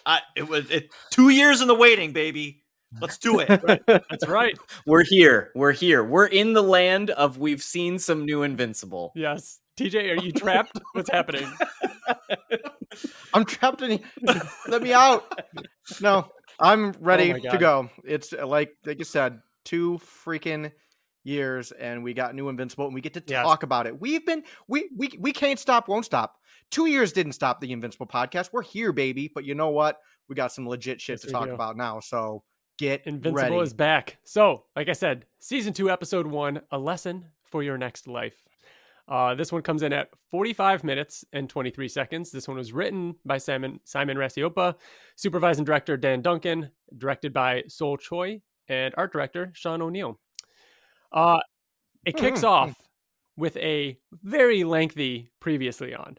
I, 0.06 0.20
it 0.36 0.46
was 0.46 0.70
it, 0.70 0.94
two 1.10 1.30
years 1.30 1.60
in 1.60 1.66
the 1.66 1.74
waiting, 1.74 2.12
baby. 2.12 2.62
Let's 3.00 3.18
do 3.18 3.40
it. 3.40 3.48
That's 3.88 4.28
right. 4.28 4.56
We're 4.86 5.02
here. 5.02 5.50
We're 5.56 5.72
here. 5.72 6.04
We're 6.04 6.26
in 6.26 6.52
the 6.52 6.62
land 6.62 7.10
of 7.10 7.38
we've 7.38 7.60
seen 7.60 7.98
some 7.98 8.24
new 8.24 8.44
Invincible. 8.44 9.10
Yes. 9.16 9.58
TJ, 9.76 10.16
are 10.16 10.22
you 10.22 10.30
trapped? 10.30 10.78
What's 10.92 11.10
happening? 11.10 11.52
I'm 13.34 13.44
trapped 13.44 13.82
in. 13.82 13.98
here. 13.98 14.42
Let 14.68 14.80
me 14.80 14.92
out. 14.92 15.40
No, 16.00 16.28
I'm 16.60 16.92
ready 17.00 17.32
Oh 17.32 17.50
to 17.50 17.58
go. 17.58 17.90
It's 18.04 18.32
uh, 18.32 18.46
like 18.46 18.70
like 18.86 19.00
you 19.00 19.04
said, 19.04 19.40
two 19.64 19.98
freaking 20.24 20.70
years, 21.24 21.72
and 21.72 22.02
we 22.02 22.14
got 22.14 22.34
new 22.34 22.48
Invincible, 22.48 22.86
and 22.86 22.94
we 22.94 23.00
get 23.00 23.14
to 23.14 23.22
Yes. 23.26 23.44
talk 23.44 23.62
about 23.62 23.86
it. 23.86 24.00
We've 24.00 24.24
been 24.24 24.42
we 24.68 24.88
we 24.96 25.10
we 25.18 25.32
can't 25.32 25.58
stop, 25.58 25.88
won't 25.88 26.04
stop. 26.04 26.36
Two 26.70 26.86
years 26.86 27.12
didn't 27.12 27.32
stop 27.32 27.60
the 27.60 27.70
Invincible 27.72 28.06
podcast. 28.06 28.50
We're 28.52 28.62
here, 28.62 28.92
baby. 28.92 29.30
But 29.34 29.44
you 29.44 29.54
know 29.54 29.68
what? 29.68 29.98
We 30.28 30.34
got 30.34 30.52
some 30.52 30.68
legit 30.68 31.00
shit 31.00 31.14
Yes, 31.14 31.20
to 31.22 31.30
talk 31.30 31.48
do. 31.48 31.54
about 31.54 31.76
now. 31.76 32.00
So 32.00 32.42
get 32.78 33.06
Invincible 33.06 33.34
ready. 33.56 33.58
is 33.60 33.74
back. 33.74 34.18
So, 34.24 34.64
like 34.74 34.88
I 34.88 34.92
said, 34.94 35.26
season 35.40 35.72
two, 35.72 35.90
episode 35.90 36.26
one, 36.26 36.60
a 36.70 36.78
lesson 36.78 37.26
for 37.44 37.62
your 37.62 37.76
next 37.76 38.06
life. 38.08 38.36
Uh, 39.08 39.34
this 39.34 39.52
one 39.52 39.60
comes 39.62 39.82
in 39.82 39.92
at 39.92 40.08
45 40.30 40.84
minutes 40.84 41.24
and 41.32 41.50
23 41.50 41.88
seconds. 41.88 42.30
This 42.30 42.48
one 42.48 42.56
was 42.56 42.72
written 42.72 43.16
by 43.26 43.36
Simon 43.36 43.80
Simon 43.84 44.16
Racioppa, 44.16 44.76
supervising 45.16 45.64
director 45.64 45.96
Dan 45.96 46.22
Duncan, 46.22 46.70
directed 46.96 47.32
by 47.34 47.64
Sol 47.68 47.96
Choi, 47.98 48.40
and 48.68 48.94
art 48.96 49.12
director 49.12 49.50
Sean 49.54 49.82
O'Neill. 49.82 50.18
Uh, 51.12 51.38
it 52.04 52.16
kicks 52.16 52.40
Mhm. 52.40 52.48
off 52.48 52.88
with 53.36 53.56
a 53.58 53.98
very 54.22 54.64
lengthy 54.64 55.30
previously 55.40 55.94
on, 55.94 56.18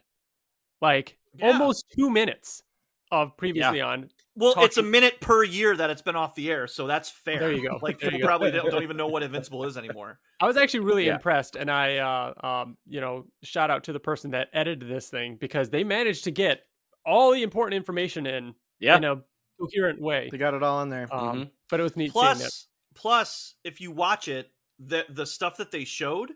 like 0.80 1.18
Yeah. 1.34 1.46
almost 1.48 1.84
two 1.96 2.10
minutes 2.10 2.62
of 3.10 3.36
previously 3.36 3.80
on. 3.80 4.10
Well, 4.34 4.54
it's 4.64 4.76
a 4.78 4.82
minute 4.82 5.20
per 5.20 5.44
year 5.44 5.76
that 5.76 5.90
it's 5.90 6.02
been 6.02 6.16
off 6.16 6.34
the 6.34 6.50
air, 6.50 6.66
so 6.66 6.86
that's 6.88 7.08
fair. 7.10 7.38
There 7.38 7.52
you 7.52 7.62
go. 7.68 7.78
Like 7.82 8.00
There 8.00 8.10
you 8.10 8.16
people 8.16 8.28
probably 8.28 8.50
don't, 8.50 8.68
don't 8.70 8.82
even 8.82 8.96
know 8.96 9.06
what 9.06 9.22
Invincible 9.22 9.64
is 9.64 9.76
anymore. 9.76 10.18
I 10.40 10.46
was 10.46 10.56
actually 10.56 10.80
really 10.80 11.06
Yeah. 11.06 11.14
impressed, 11.14 11.54
and 11.54 11.70
I, 11.70 11.98
uh, 11.98 12.46
um, 12.46 12.76
you 12.86 13.00
know, 13.00 13.26
shout 13.44 13.70
out 13.70 13.84
to 13.84 13.92
the 13.92 14.00
person 14.00 14.32
that 14.32 14.48
edited 14.52 14.88
this 14.88 15.08
thing 15.10 15.36
because 15.36 15.70
they 15.70 15.84
managed 15.84 16.24
to 16.24 16.30
get 16.32 16.66
all 17.06 17.30
the 17.32 17.42
important 17.42 17.76
information 17.76 18.26
in 18.26 18.54
Yeah. 18.80 18.96
in 18.96 19.04
a 19.04 19.22
coherent 19.60 20.00
way. 20.00 20.28
They 20.32 20.38
got 20.38 20.54
it 20.54 20.62
all 20.64 20.82
in 20.82 20.88
there. 20.88 21.06
Um, 21.14 21.42
Mhm. 21.44 21.50
But 21.68 21.78
it 21.80 21.82
was 21.84 21.96
neat 21.96 22.12
seeing 22.12 22.24
that. 22.24 22.36
Plus, 22.38 22.68
plus, 22.94 23.54
if 23.62 23.80
you 23.80 23.92
watch 23.92 24.26
it, 24.26 24.50
the 24.78 25.06
the 25.08 25.26
stuff 25.26 25.56
that 25.58 25.70
they 25.70 25.84
showed 25.84 26.32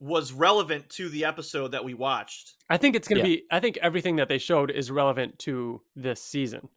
was 0.00 0.32
relevant 0.32 0.88
to 0.90 1.08
the 1.08 1.24
episode 1.24 1.68
that 1.72 1.84
we 1.84 1.94
watched. 1.94 2.54
I 2.68 2.76
think 2.76 2.96
it's 2.96 3.06
going 3.06 3.22
to 3.22 3.28
Yeah. 3.28 3.36
be. 3.36 3.44
I 3.50 3.60
think 3.60 3.76
everything 3.78 4.16
that 4.16 4.28
they 4.28 4.38
showed 4.38 4.70
is 4.70 4.90
relevant 4.90 5.38
to 5.40 5.80
this 5.94 6.20
season. 6.22 6.68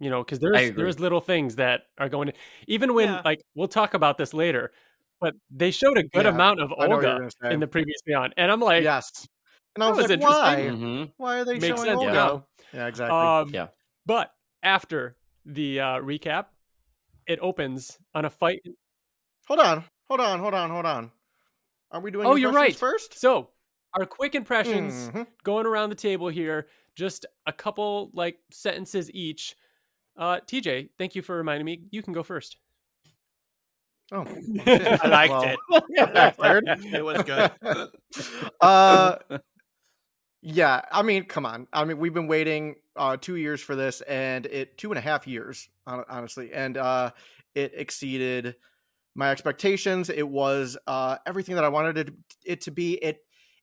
You 0.00 0.10
know, 0.10 0.22
because 0.24 0.38
there's 0.38 0.72
there's 0.74 1.00
little 1.00 1.20
things 1.20 1.56
that 1.56 1.82
are 1.98 2.08
going. 2.08 2.28
to 2.28 2.34
Even 2.66 2.94
when 2.94 3.08
Yeah. 3.08 3.22
like 3.24 3.40
we'll 3.54 3.68
talk 3.68 3.94
about 3.94 4.16
this 4.18 4.32
later, 4.34 4.72
but 5.20 5.34
they 5.50 5.70
showed 5.70 5.98
a 5.98 6.04
good 6.04 6.24
Yeah, 6.24 6.30
amount 6.30 6.60
of 6.60 6.72
I 6.78 6.86
know 6.86 6.96
what 6.96 7.02
you're 7.02 7.22
Olga 7.24 7.30
in 7.50 7.60
the 7.60 7.66
previous 7.66 8.00
on, 8.16 8.32
and 8.36 8.50
I'm 8.50 8.60
like, 8.60 8.82
yes. 8.84 9.26
And 9.74 9.84
I 9.84 9.90
was, 9.90 9.98
was 9.98 10.10
like, 10.10 10.20
why? 10.20 10.60
interesting. 10.62 10.80
Mhm. 10.88 11.12
Why 11.16 11.38
are 11.40 11.44
they 11.44 11.54
makes 11.54 11.66
showing 11.66 11.84
sense 11.84 11.98
Olga? 11.98 12.12
now. 12.12 12.46
Yeah, 12.72 12.86
exactly. 12.86 13.16
Um, 13.16 13.50
Yeah. 13.54 13.68
But 14.06 14.32
after 14.62 15.16
the 15.44 15.80
uh, 15.80 15.84
recap, 16.00 16.46
it 17.26 17.38
opens 17.40 17.98
on 18.14 18.24
a 18.24 18.30
fight. 18.30 18.62
Hold 19.48 19.58
on, 19.60 19.84
hold 20.08 20.20
on, 20.20 20.38
hold 20.38 20.54
on, 20.54 20.70
hold 20.70 20.86
on. 20.86 21.10
Are 21.90 22.00
we 22.00 22.10
doing? 22.10 22.26
Oh, 22.26 22.36
you're 22.36 22.52
right. 22.52 22.76
First. 22.76 23.18
So, 23.18 23.48
our 23.94 24.06
quick 24.06 24.34
impressions 24.34 25.08
Mhm. 25.08 25.26
going 25.42 25.66
around 25.66 25.88
the 25.88 25.96
table 25.96 26.28
here, 26.28 26.68
just 26.94 27.26
a 27.46 27.52
couple 27.52 28.10
like 28.12 28.38
sentences 28.52 29.10
each. 29.12 29.56
Uh, 30.16 30.40
TJ, 30.46 30.90
thank 30.98 31.14
you 31.14 31.22
for 31.22 31.36
reminding 31.36 31.64
me. 31.64 31.82
You 31.90 32.02
can 32.02 32.12
go 32.12 32.22
first. 32.22 32.58
Oh, 34.10 34.24
I 34.66 35.08
liked 35.08 35.32
Well, 35.70 35.82
it. 35.88 36.64
It 36.94 37.04
was 37.04 37.22
good. 37.22 37.50
uh, 38.60 39.16
yeah. 40.42 40.82
I 40.90 41.02
mean, 41.02 41.24
come 41.24 41.46
on. 41.46 41.68
I 41.72 41.84
mean, 41.84 41.98
we've 41.98 42.14
been 42.14 42.26
waiting 42.26 42.76
uh, 42.96 43.16
two 43.18 43.36
years 43.36 43.60
for 43.60 43.76
this, 43.76 44.00
and 44.02 44.46
it 44.46 44.76
two 44.78 44.90
and 44.90 44.98
a 44.98 45.02
half 45.02 45.26
years, 45.26 45.68
honestly, 45.86 46.52
and 46.52 46.76
uh, 46.76 47.10
it 47.54 47.72
exceeded 47.74 48.56
my 49.14 49.30
expectations. 49.30 50.10
It 50.10 50.28
was 50.28 50.76
uh, 50.86 51.16
everything 51.26 51.54
that 51.56 51.64
I 51.64 51.68
wanted 51.68 51.98
it, 51.98 52.14
it 52.44 52.60
to 52.62 52.70
be. 52.70 52.94
It 52.94 53.18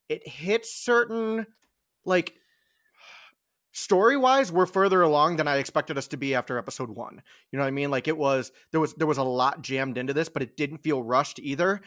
it 0.09 0.27
hit 0.27 0.65
certain 0.65 1.47
like 2.05 2.35
story 3.71 4.15
wise 4.15 4.51
we're 4.53 4.65
further 4.65 5.01
along 5.01 5.35
than 5.35 5.49
i 5.49 5.57
expected 5.57 5.97
us 5.97 6.07
to 6.07 6.15
be 6.15 6.33
after 6.33 6.57
episode 6.57 6.89
one 6.89 7.21
you 7.51 7.57
know 7.57 7.63
what 7.63 7.67
i 7.67 7.71
mean 7.71 7.91
like 7.91 8.07
it 8.07 8.17
was 8.17 8.53
there 8.71 8.79
was 8.79 8.93
there 8.93 9.07
was 9.07 9.17
a 9.17 9.23
lot 9.23 9.61
jammed 9.61 9.97
into 9.97 10.13
this 10.13 10.29
but 10.29 10.41
it 10.41 10.55
didn't 10.55 10.77
feel 10.77 11.03
rushed 11.03 11.39
either 11.39 11.81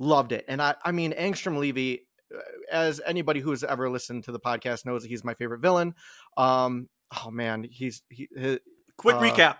loved 0.00 0.32
it 0.32 0.44
and 0.48 0.60
i 0.60 0.74
i 0.84 0.90
mean 0.90 1.12
angstrom 1.12 1.56
levy 1.56 2.04
uh, 2.34 2.40
as 2.72 3.00
anybody 3.06 3.38
who's 3.38 3.62
ever 3.62 3.88
listened 3.88 4.24
to 4.24 4.32
the 4.32 4.40
podcast 4.40 4.84
knows 4.84 5.04
he's 5.04 5.22
my 5.22 5.34
favorite 5.34 5.60
villain 5.60 5.94
um 6.36 6.88
oh 7.24 7.30
man 7.30 7.62
he's 7.62 8.02
he, 8.08 8.28
Quick 9.00 9.16
Uh, 9.16 9.20
recap. 9.20 9.56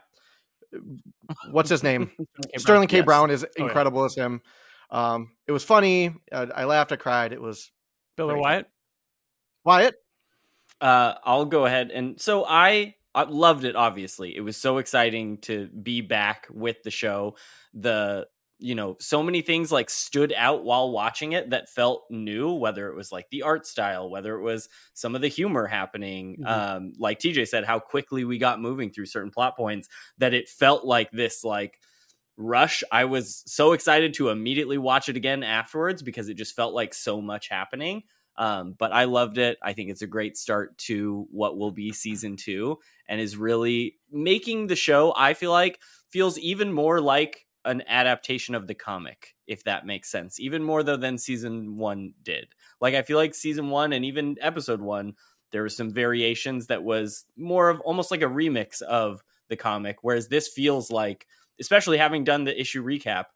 What's 1.51 1.69
his 1.71 1.83
name 1.83 2.11
Okay, 2.19 2.59
sterling 2.59 2.89
k 2.89 2.99
yes. 2.99 3.05
brown 3.05 3.31
is 3.31 3.45
Oh, 3.45 3.49
yeah. 3.59 3.65
incredible 3.65 4.05
as 4.05 4.15
him 4.15 4.41
um 4.91 5.33
it 5.47 5.53
was 5.53 5.65
funny 5.65 6.15
uh, 6.33 6.47
i 6.55 6.65
laughed 6.65 6.93
i 6.93 6.97
cried 6.97 7.33
it 7.33 7.41
was 7.41 7.71
Bill 8.17 8.31
or 8.31 8.35
Great. 8.35 8.43
Wyatt? 8.43 8.67
wyatt 9.65 9.95
Uh, 10.81 11.15
I'll 11.25 11.45
go 11.45 11.67
ahead 11.67 11.91
and 11.91 12.19
so 12.21 12.45
I, 12.49 12.95
I 13.15 13.25
loved 13.25 13.65
it. 13.65 13.77
Obviously, 13.77 14.35
it 14.35 14.41
was 14.41 14.57
so 14.57 14.79
exciting 14.79 15.37
to 15.43 15.67
be 15.69 16.01
back 16.01 16.47
with 16.51 16.83
the 16.85 16.91
show. 16.91 17.37
The 17.75 18.27
you 18.61 18.75
know 18.75 18.97
so 19.01 19.23
many 19.23 19.43
things 19.43 19.73
like 19.73 19.91
stood 19.91 20.33
out 20.37 20.65
while 20.65 20.91
watching 20.91 21.33
it 21.33 21.51
that 21.51 21.69
felt 21.69 22.05
new. 22.11 22.53
Whether 22.53 22.89
it 22.89 22.95
was 22.97 23.13
like 23.13 23.29
the 23.31 23.43
art 23.43 23.67
style, 23.67 24.11
whether 24.11 24.37
it 24.37 24.43
was 24.43 24.69
some 24.95 25.15
of 25.15 25.21
the 25.23 25.29
humor 25.29 25.67
happening. 25.67 26.37
Mhm. 26.41 26.47
Um, 26.47 26.93
like 26.99 27.19
TJ 27.19 27.45
said, 27.47 27.65
how 27.65 27.79
quickly 27.81 28.25
we 28.25 28.39
got 28.39 28.61
moving 28.61 28.91
through 28.91 29.07
certain 29.07 29.31
plot 29.31 29.57
points 29.57 29.89
that 30.19 30.35
it 30.35 30.49
felt 30.49 30.85
like 30.85 31.11
this 31.11 31.45
like 31.45 31.79
rush. 32.37 32.83
I 32.91 33.05
was 33.05 33.43
so 33.47 33.73
excited 33.73 34.15
to 34.15 34.31
immediately 34.31 34.79
watch 34.79 35.09
it 35.09 35.17
again 35.17 35.43
afterwards 35.43 36.03
because 36.03 36.29
it 36.29 36.35
just 36.35 36.57
felt 36.57 36.75
like 36.75 36.95
so 36.95 37.21
much 37.21 37.49
happening. 37.49 38.05
Um, 38.37 38.75
but 38.79 38.93
I 38.93 39.05
loved 39.05 39.37
it. 39.39 39.59
I 39.63 39.75
think 39.75 39.91
it's 39.91 40.03
a 40.03 40.07
great 40.07 40.37
start 40.37 40.79
to 40.79 41.27
what 41.31 41.59
will 41.59 41.73
be 41.73 41.93
season 41.93 42.37
two 42.37 42.79
and 43.09 43.21
is 43.21 43.37
really 43.37 43.97
making 44.11 44.69
the 44.69 44.77
show, 44.77 45.13
I 45.17 45.35
feel 45.35 45.51
like, 45.51 45.79
feels 46.09 46.39
even 46.39 46.73
more 46.73 47.01
like 47.01 47.47
an 47.65 47.83
adaptation 47.89 48.55
of 48.55 48.67
the 48.67 48.75
comic, 48.75 49.35
if 49.47 49.65
that 49.65 49.85
makes 49.87 50.11
sense. 50.11 50.41
Even 50.41 50.63
more 50.63 50.83
though 50.83 50.97
than 50.97 51.19
season 51.19 51.77
one 51.77 52.15
did. 52.23 52.49
Like 52.81 52.95
I 52.95 53.03
feel 53.03 53.19
like 53.19 53.35
season 53.35 53.69
one 53.71 53.93
and 53.93 54.05
even 54.05 54.37
episode 54.41 54.81
one, 54.81 55.15
there 55.53 55.63
was 55.63 55.77
some 55.77 55.91
variations 55.91 56.69
that 56.69 56.83
was 56.85 57.27
more 57.37 57.69
of 57.69 57.81
almost 57.81 58.11
like 58.11 58.23
a 58.23 58.27
remix 58.27 58.81
of 58.83 59.23
the 59.49 59.57
comic, 59.57 59.99
whereas 60.03 60.29
this 60.29 60.49
feels 60.49 60.91
like, 60.91 61.27
especially 61.59 61.99
having 61.99 62.25
done 62.25 62.45
the 62.45 62.59
issue 62.59 62.83
recap 62.85 63.27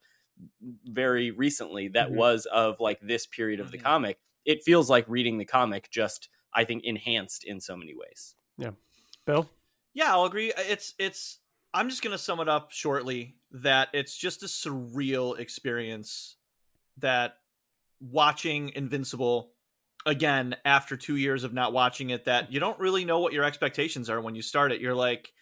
very 0.87 1.31
recently, 1.31 1.89
that 1.89 2.09
Mhm. 2.11 2.15
was 2.17 2.47
of 2.47 2.81
like 2.81 3.01
this 3.01 3.27
period 3.27 3.61
of 3.61 3.71
the 3.71 3.79
Mhm. 3.79 3.83
comic. 3.83 4.19
It 4.45 4.63
feels 4.63 4.89
like 4.91 5.09
reading 5.09 5.39
the 5.39 5.45
comic, 5.45 5.91
just 5.91 6.29
I 6.53 6.65
think 6.65 6.85
enhanced 6.85 7.45
in 7.45 7.61
so 7.61 7.77
many 7.77 7.95
ways. 7.95 8.37
Yeah, 8.57 8.73
Bill? 9.27 9.51
Yeah, 9.93 10.13
I'll 10.13 10.25
agree. 10.25 10.53
It's 10.57 10.95
it's. 10.99 11.41
I'm 11.73 11.89
just 11.89 12.03
gonna 12.03 12.19
sum 12.19 12.39
it 12.41 12.49
up 12.49 12.71
shortly. 12.71 13.37
That 13.55 13.89
it's 13.93 14.17
just 14.17 14.43
a 14.43 14.47
surreal 14.47 15.39
experience 15.39 16.37
that 16.99 17.37
watching 18.01 18.73
Invincible 18.75 19.53
again 20.07 20.57
after 20.65 20.97
two 20.97 21.17
years 21.17 21.45
of 21.45 21.55
not 21.55 21.73
watching 21.73 22.11
it 22.11 22.27
that 22.27 22.53
you 22.53 22.61
don't 22.61 22.79
really 22.79 23.05
know 23.05 23.21
what 23.21 23.33
your 23.33 23.45
expectations 23.45 24.11
are 24.11 24.21
when 24.21 24.35
you 24.35 24.43
start 24.43 24.73
it. 24.73 24.81
You're 24.81 24.95
like, 24.95 25.33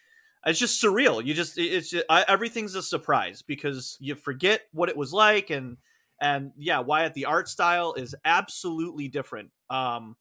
it's 0.44 0.58
just 0.58 0.82
surreal. 0.82 1.24
You 1.24 1.34
just 1.34 1.58
it's 1.58 1.90
just, 1.90 2.04
I, 2.08 2.24
everything's 2.28 2.74
a 2.74 2.82
surprise 2.82 3.42
because 3.42 3.96
you 4.00 4.14
forget 4.14 4.62
what 4.72 4.88
it 4.88 4.96
was 4.96 5.12
like 5.12 5.50
and 5.50 5.78
and 6.20 6.52
yeah, 6.56 6.80
Wyatt 6.80 7.14
the 7.14 7.24
art 7.24 7.48
style 7.48 7.94
is 7.94 8.14
absolutely 8.24 9.08
different. 9.08 9.50
Um, 9.70 10.16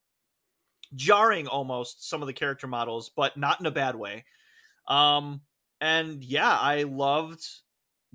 jarring 0.95 1.47
almost 1.47 2.09
some 2.09 2.21
of 2.21 2.27
the 2.27 2.33
character 2.33 2.67
models, 2.67 3.11
but 3.15 3.37
not 3.37 3.59
in 3.59 3.65
a 3.65 3.71
bad 3.71 3.95
way. 3.95 4.25
Um, 4.87 5.41
and 5.79 6.23
yeah, 6.23 6.57
I 6.57 6.83
loved 6.83 7.45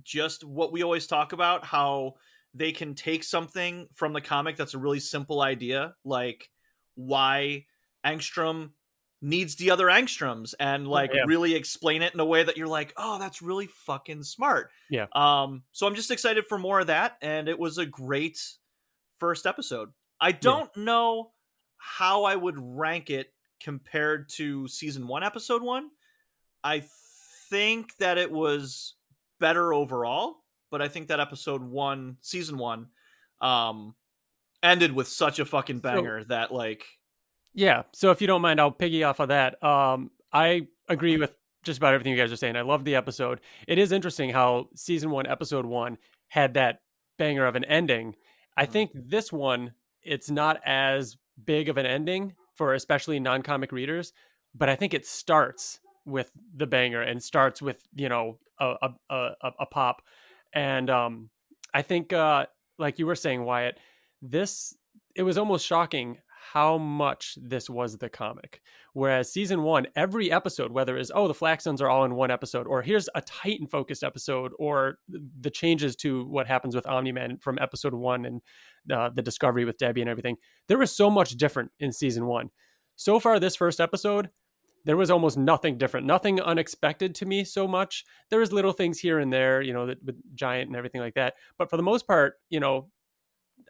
just 0.02 0.44
what 0.44 0.72
we 0.72 0.82
always 0.82 1.06
talk 1.06 1.32
about 1.32 1.64
how 1.64 2.14
they 2.54 2.72
can 2.72 2.94
take 2.94 3.22
something 3.22 3.88
from 3.92 4.12
the 4.12 4.20
comic 4.20 4.56
that's 4.56 4.74
a 4.74 4.78
really 4.78 5.00
simple 5.00 5.42
idea, 5.42 5.94
like 6.04 6.50
why 6.94 7.66
Angstrom 8.04 8.70
needs 9.22 9.56
the 9.56 9.70
other 9.70 9.86
angstroms 9.86 10.54
and 10.60 10.86
like 10.86 11.12
yeah. 11.12 11.22
really 11.26 11.54
explain 11.54 12.02
it 12.02 12.12
in 12.12 12.20
a 12.20 12.24
way 12.24 12.42
that 12.42 12.56
you're 12.56 12.66
like 12.66 12.92
oh 12.98 13.18
that's 13.18 13.40
really 13.40 13.66
fucking 13.66 14.22
smart 14.22 14.70
yeah 14.90 15.06
um 15.14 15.62
so 15.72 15.86
i'm 15.86 15.94
just 15.94 16.10
excited 16.10 16.44
for 16.46 16.58
more 16.58 16.80
of 16.80 16.88
that 16.88 17.16
and 17.22 17.48
it 17.48 17.58
was 17.58 17.78
a 17.78 17.86
great 17.86 18.38
first 19.18 19.46
episode 19.46 19.90
i 20.20 20.30
don't 20.30 20.70
yeah. 20.76 20.84
know 20.84 21.30
how 21.78 22.24
i 22.24 22.36
would 22.36 22.56
rank 22.58 23.08
it 23.08 23.32
compared 23.58 24.28
to 24.28 24.68
season 24.68 25.06
one 25.06 25.24
episode 25.24 25.62
one 25.62 25.88
i 26.62 26.82
think 27.48 27.96
that 27.96 28.18
it 28.18 28.30
was 28.30 28.95
better 29.38 29.72
overall 29.72 30.36
but 30.70 30.80
i 30.80 30.88
think 30.88 31.08
that 31.08 31.20
episode 31.20 31.62
one 31.62 32.16
season 32.20 32.58
one 32.58 32.86
um 33.40 33.94
ended 34.62 34.92
with 34.92 35.08
such 35.08 35.38
a 35.38 35.44
fucking 35.44 35.78
banger 35.78 36.22
so, 36.22 36.28
that 36.28 36.52
like 36.52 36.84
yeah. 37.56 37.84
So 37.94 38.10
if 38.10 38.20
you 38.20 38.26
don't 38.26 38.42
mind, 38.42 38.60
I'll 38.60 38.70
piggy 38.70 39.02
off 39.02 39.18
of 39.18 39.28
that. 39.28 39.60
Um, 39.64 40.10
I 40.30 40.68
agree 40.88 41.16
with 41.16 41.34
just 41.64 41.78
about 41.78 41.94
everything 41.94 42.12
you 42.12 42.18
guys 42.18 42.30
are 42.30 42.36
saying. 42.36 42.54
I 42.54 42.60
love 42.60 42.84
the 42.84 42.94
episode. 42.94 43.40
It 43.66 43.78
is 43.78 43.92
interesting 43.92 44.28
how 44.30 44.68
season 44.76 45.10
one, 45.10 45.26
episode 45.26 45.64
one, 45.64 45.96
had 46.28 46.54
that 46.54 46.82
banger 47.18 47.46
of 47.46 47.56
an 47.56 47.64
ending. 47.64 48.14
I 48.58 48.64
mm-hmm. 48.64 48.72
think 48.72 48.90
this 48.94 49.32
one, 49.32 49.72
it's 50.02 50.30
not 50.30 50.60
as 50.66 51.16
big 51.46 51.70
of 51.70 51.78
an 51.78 51.86
ending 51.86 52.34
for 52.54 52.74
especially 52.74 53.18
non 53.18 53.42
comic 53.42 53.72
readers, 53.72 54.12
but 54.54 54.68
I 54.68 54.76
think 54.76 54.92
it 54.92 55.06
starts 55.06 55.80
with 56.06 56.30
the 56.54 56.66
banger 56.66 57.02
and 57.02 57.22
starts 57.22 57.60
with, 57.60 57.82
you 57.94 58.08
know, 58.08 58.38
a, 58.60 58.74
a, 59.10 59.14
a, 59.14 59.50
a 59.60 59.66
pop. 59.66 60.00
And 60.54 60.88
um, 60.88 61.30
I 61.74 61.82
think, 61.82 62.12
uh, 62.12 62.46
like 62.78 62.98
you 62.98 63.06
were 63.06 63.14
saying, 63.16 63.44
Wyatt, 63.44 63.78
this, 64.22 64.74
it 65.14 65.24
was 65.24 65.36
almost 65.36 65.66
shocking 65.66 66.18
how 66.52 66.78
much 66.78 67.36
this 67.42 67.68
was 67.68 67.98
the 67.98 68.08
comic. 68.08 68.60
Whereas 68.92 69.32
season 69.32 69.62
one, 69.62 69.88
every 69.96 70.30
episode, 70.30 70.70
whether 70.70 70.96
it's, 70.96 71.10
oh, 71.14 71.28
the 71.28 71.34
Flaxlands 71.34 71.82
are 71.82 71.90
all 71.90 72.04
in 72.04 72.14
one 72.14 72.30
episode, 72.30 72.66
or 72.66 72.82
here's 72.82 73.08
a 73.14 73.20
Titan 73.20 73.66
focused 73.66 74.04
episode, 74.04 74.52
or 74.58 74.98
the 75.40 75.50
changes 75.50 75.96
to 75.96 76.24
what 76.28 76.46
happens 76.46 76.74
with 76.74 76.86
Omni 76.86 77.12
Man 77.12 77.38
from 77.38 77.58
episode 77.60 77.94
one 77.94 78.24
and 78.24 78.40
uh, 78.90 79.10
the 79.12 79.22
discovery 79.22 79.64
with 79.64 79.76
Debbie 79.76 80.00
and 80.00 80.08
everything, 80.08 80.36
there 80.68 80.78
was 80.78 80.96
so 80.96 81.10
much 81.10 81.32
different 81.32 81.72
in 81.80 81.92
season 81.92 82.26
one. 82.26 82.50
So 82.94 83.18
far, 83.20 83.38
this 83.38 83.56
first 83.56 83.80
episode, 83.80 84.30
there 84.86 84.96
was 84.96 85.10
almost 85.10 85.36
nothing 85.36 85.76
different, 85.76 86.06
nothing 86.06 86.40
unexpected 86.40 87.14
to 87.16 87.26
me 87.26 87.44
so 87.44 87.66
much. 87.66 88.04
There 88.30 88.38
was 88.38 88.52
little 88.52 88.72
things 88.72 88.98
here 89.00 89.18
and 89.18 89.32
there, 89.32 89.60
you 89.60 89.72
know, 89.72 89.86
that 89.86 90.02
with 90.02 90.16
Giant 90.34 90.68
and 90.68 90.76
everything 90.76 91.00
like 91.00 91.14
that. 91.14 91.34
But 91.58 91.68
for 91.68 91.76
the 91.76 91.82
most 91.82 92.06
part, 92.06 92.34
you 92.48 92.60
know, 92.60 92.88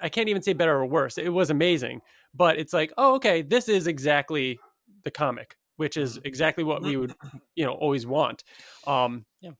I 0.00 0.10
can't 0.10 0.28
even 0.28 0.42
say 0.42 0.52
better 0.52 0.76
or 0.76 0.84
worse. 0.84 1.16
It 1.16 1.30
was 1.30 1.48
amazing, 1.48 2.02
but 2.34 2.58
it's 2.58 2.74
like, 2.74 2.92
oh, 2.98 3.14
okay, 3.14 3.40
this 3.40 3.66
is 3.66 3.86
exactly 3.86 4.60
the 5.04 5.10
comic, 5.10 5.56
which 5.76 5.96
is 5.96 6.18
mm-hmm. 6.18 6.26
exactly 6.26 6.64
what 6.64 6.82
we 6.82 6.98
would, 6.98 7.14
you 7.54 7.64
know, 7.64 7.72
always 7.72 8.06
want. 8.06 8.44
Um, 8.86 9.24
yeah. 9.40 9.52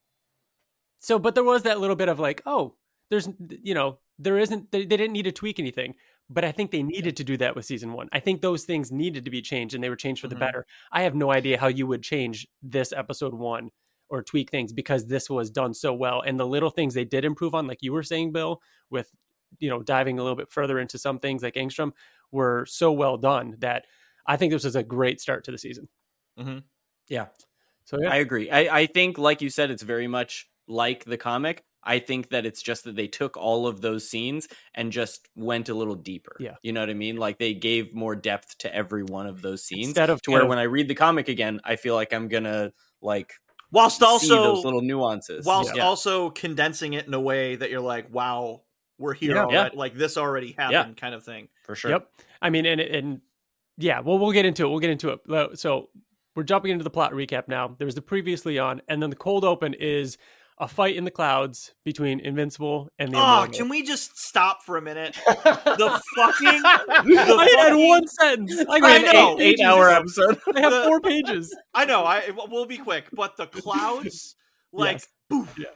So, 0.99 1.19
but 1.19 1.35
there 1.35 1.45
was 1.45 1.62
that 1.62 1.81
little 1.81 1.97
bit 1.97 2.11
of 2.11 2.21
like, 2.21 2.42
oh, 2.45 2.75
there's, 3.09 3.31
you 3.62 3.73
know, 3.73 3.99
there 4.19 4.38
isn't, 4.38 4.71
they, 4.73 4.81
they 4.81 4.97
didn't 4.99 5.12
need 5.12 5.25
to 5.25 5.33
tweak 5.33 5.59
anything, 5.59 5.95
but 6.29 6.45
I 6.45 6.53
think 6.53 6.71
they 6.71 6.83
needed 6.83 7.17
to 7.19 7.25
do 7.25 7.37
that 7.37 7.55
with 7.55 7.65
season 7.65 7.93
one. 7.93 8.09
I 8.12 8.21
think 8.21 8.41
those 8.41 8.65
things 8.65 8.91
needed 8.91 9.25
to 9.25 9.31
be 9.31 9.43
changed 9.43 9.75
and 9.75 9.83
they 9.83 9.89
were 9.89 9.97
changed 9.97 10.21
for 10.21 10.29
the 10.29 10.35
mm-hmm. 10.35 10.45
better. 10.45 10.67
I 10.91 11.03
have 11.03 11.15
no 11.15 11.33
idea 11.33 11.59
how 11.59 11.69
you 11.69 11.87
would 11.87 12.03
change 12.03 12.47
this 12.62 12.93
episode 12.93 13.35
one 13.35 13.71
or 14.09 14.23
tweak 14.23 14.51
things 14.51 14.73
because 14.73 15.07
this 15.07 15.31
was 15.31 15.51
done 15.51 15.75
so 15.75 15.93
well. 15.93 16.23
And 16.25 16.39
the 16.39 16.47
little 16.47 16.71
things 16.71 16.95
they 16.95 17.05
did 17.05 17.25
improve 17.25 17.55
on, 17.55 17.67
like 17.67 17.79
you 17.81 17.93
were 17.93 18.03
saying, 18.03 18.33
Bill, 18.33 18.61
with 18.91 19.11
you 19.61 19.71
know 19.71 19.83
diving 19.83 20.19
a 20.19 20.23
little 20.23 20.37
bit 20.37 20.51
further 20.51 20.79
into 20.79 20.99
some 20.99 21.19
things 21.19 21.43
like 21.43 21.55
Angstrom 21.55 21.93
were 22.33 22.67
so 22.67 22.91
well 22.93 23.17
done 23.17 23.57
that 23.61 23.85
I 24.27 24.37
think 24.37 24.53
this 24.53 24.65
was 24.65 24.77
a 24.77 24.83
great 24.83 25.21
start 25.21 25.45
to 25.45 25.53
the 25.53 25.59
season. 25.59 25.89
Mm-hmm. 26.39 26.59
Yeah. 27.09 27.27
So 27.85 27.99
yeah. 28.01 28.11
I 28.11 28.17
agree. 28.17 28.51
I, 28.51 28.79
I 28.81 28.87
think, 28.87 29.19
like 29.19 29.41
you 29.41 29.51
said, 29.51 29.71
it's 29.71 29.83
very 29.83 30.09
much 30.09 30.49
like 30.67 31.05
the 31.05 31.17
comic. 31.17 31.65
I 31.83 32.01
think 32.01 32.31
that 32.31 32.45
it's 32.45 32.62
just 32.62 32.85
that 32.85 32.97
they 32.97 33.07
took 33.07 33.37
all 33.37 33.67
of 33.67 33.81
those 33.81 34.09
scenes 34.09 34.49
and 34.75 34.91
just 34.91 35.29
went 35.37 35.69
a 35.69 35.75
little 35.75 35.95
deeper. 35.95 36.37
Yeah. 36.41 36.57
You 36.62 36.73
know 36.73 36.81
what 36.81 36.91
I 36.91 36.95
mean? 36.95 37.17
Like 37.17 37.39
they 37.39 37.55
gave 37.55 37.95
more 37.95 38.17
depth 38.17 38.59
to 38.59 38.75
every 38.75 39.05
one 39.05 39.27
of 39.27 39.41
those 39.41 39.62
scenes. 39.62 39.89
Instead 39.89 40.11
of 40.11 40.21
to 40.23 40.33
where 40.33 40.43
of, 40.43 40.49
when 40.49 40.59
I 40.59 40.65
read 40.65 40.89
the 40.89 40.95
comic 40.95 41.29
again, 41.29 41.61
I 41.65 41.77
feel 41.77 41.95
like 41.95 42.12
I'm 42.12 42.27
gonna 42.29 42.73
like 43.01 43.35
whilst 43.71 44.03
also 44.03 44.55
those 44.55 44.65
little 44.65 44.83
nuances. 44.83 45.47
Whilst 45.47 45.77
yeah. 45.77 45.85
also 45.85 46.31
condensing 46.31 46.95
it 46.95 47.07
in 47.07 47.15
a 47.15 47.21
way 47.21 47.57
that 47.57 47.71
you're 47.71 47.81
like, 47.81 48.12
wow, 48.12 48.62
we're 48.99 49.15
here 49.15 49.37
yeah. 49.37 49.47
Yeah. 49.51 49.69
Like 49.73 49.95
this 49.95 50.17
already 50.17 50.53
happened, 50.53 50.95
yeah. 50.97 51.01
kind 51.01 51.15
of 51.15 51.25
thing. 51.25 51.49
For 51.65 51.77
sure. 51.77 51.93
Yep. 51.93 52.11
I 52.43 52.51
mean, 52.51 52.67
and 52.67 52.81
and 52.81 53.21
yeah, 53.79 54.01
well, 54.01 54.19
we'll 54.19 54.33
get 54.33 54.45
into 54.45 54.65
it. 54.65 54.71
We'll 54.71 54.81
get 54.81 54.91
into 54.91 55.11
it. 55.11 55.59
So 55.59 55.91
we're 56.35 56.43
jumping 56.43 56.73
into 56.73 56.85
the 56.85 56.91
plot 56.91 57.12
recap 57.12 57.47
now. 57.49 57.77
There 57.79 57.87
was 57.87 57.95
the 57.95 58.03
previously 58.03 58.59
on, 58.59 58.83
and 58.89 59.03
then 59.03 59.11
the 59.11 59.17
cold 59.17 59.45
open 59.45 59.75
is 59.75 60.19
a 60.59 60.66
fight 60.66 60.97
in 60.97 61.05
the 61.05 61.11
clouds 61.11 61.75
between 61.85 62.21
Invincible 62.21 62.88
and 62.99 63.12
the. 63.12 63.19
Oh, 63.19 63.47
can 63.53 63.69
we 63.69 63.83
just 63.83 64.19
stop 64.19 64.62
for 64.62 64.77
a 64.77 64.83
minute? 64.83 65.16
the 65.27 66.03
fucking. 66.16 66.62
The 67.07 67.37
I 67.38 67.57
had 67.59 67.75
one 67.75 68.07
sentence. 68.07 68.64
I, 68.69 68.81
I 68.83 68.99
know. 68.99 69.38
Eight, 69.38 69.59
eight 69.59 69.64
hour 69.64 69.90
episode. 69.90 70.38
I 70.55 70.61
have 70.61 70.73
the, 70.73 70.85
four 70.85 71.01
pages. 71.01 71.55
I 71.75 71.85
know. 71.85 72.05
I 72.05 72.31
we'll 72.49 72.66
be 72.66 72.79
quick, 72.79 73.07
but 73.12 73.37
the 73.37 73.47
clouds, 73.47 74.35
like, 74.73 74.95
yes. 74.95 75.09
boof, 75.29 75.55
yeah. 75.59 75.66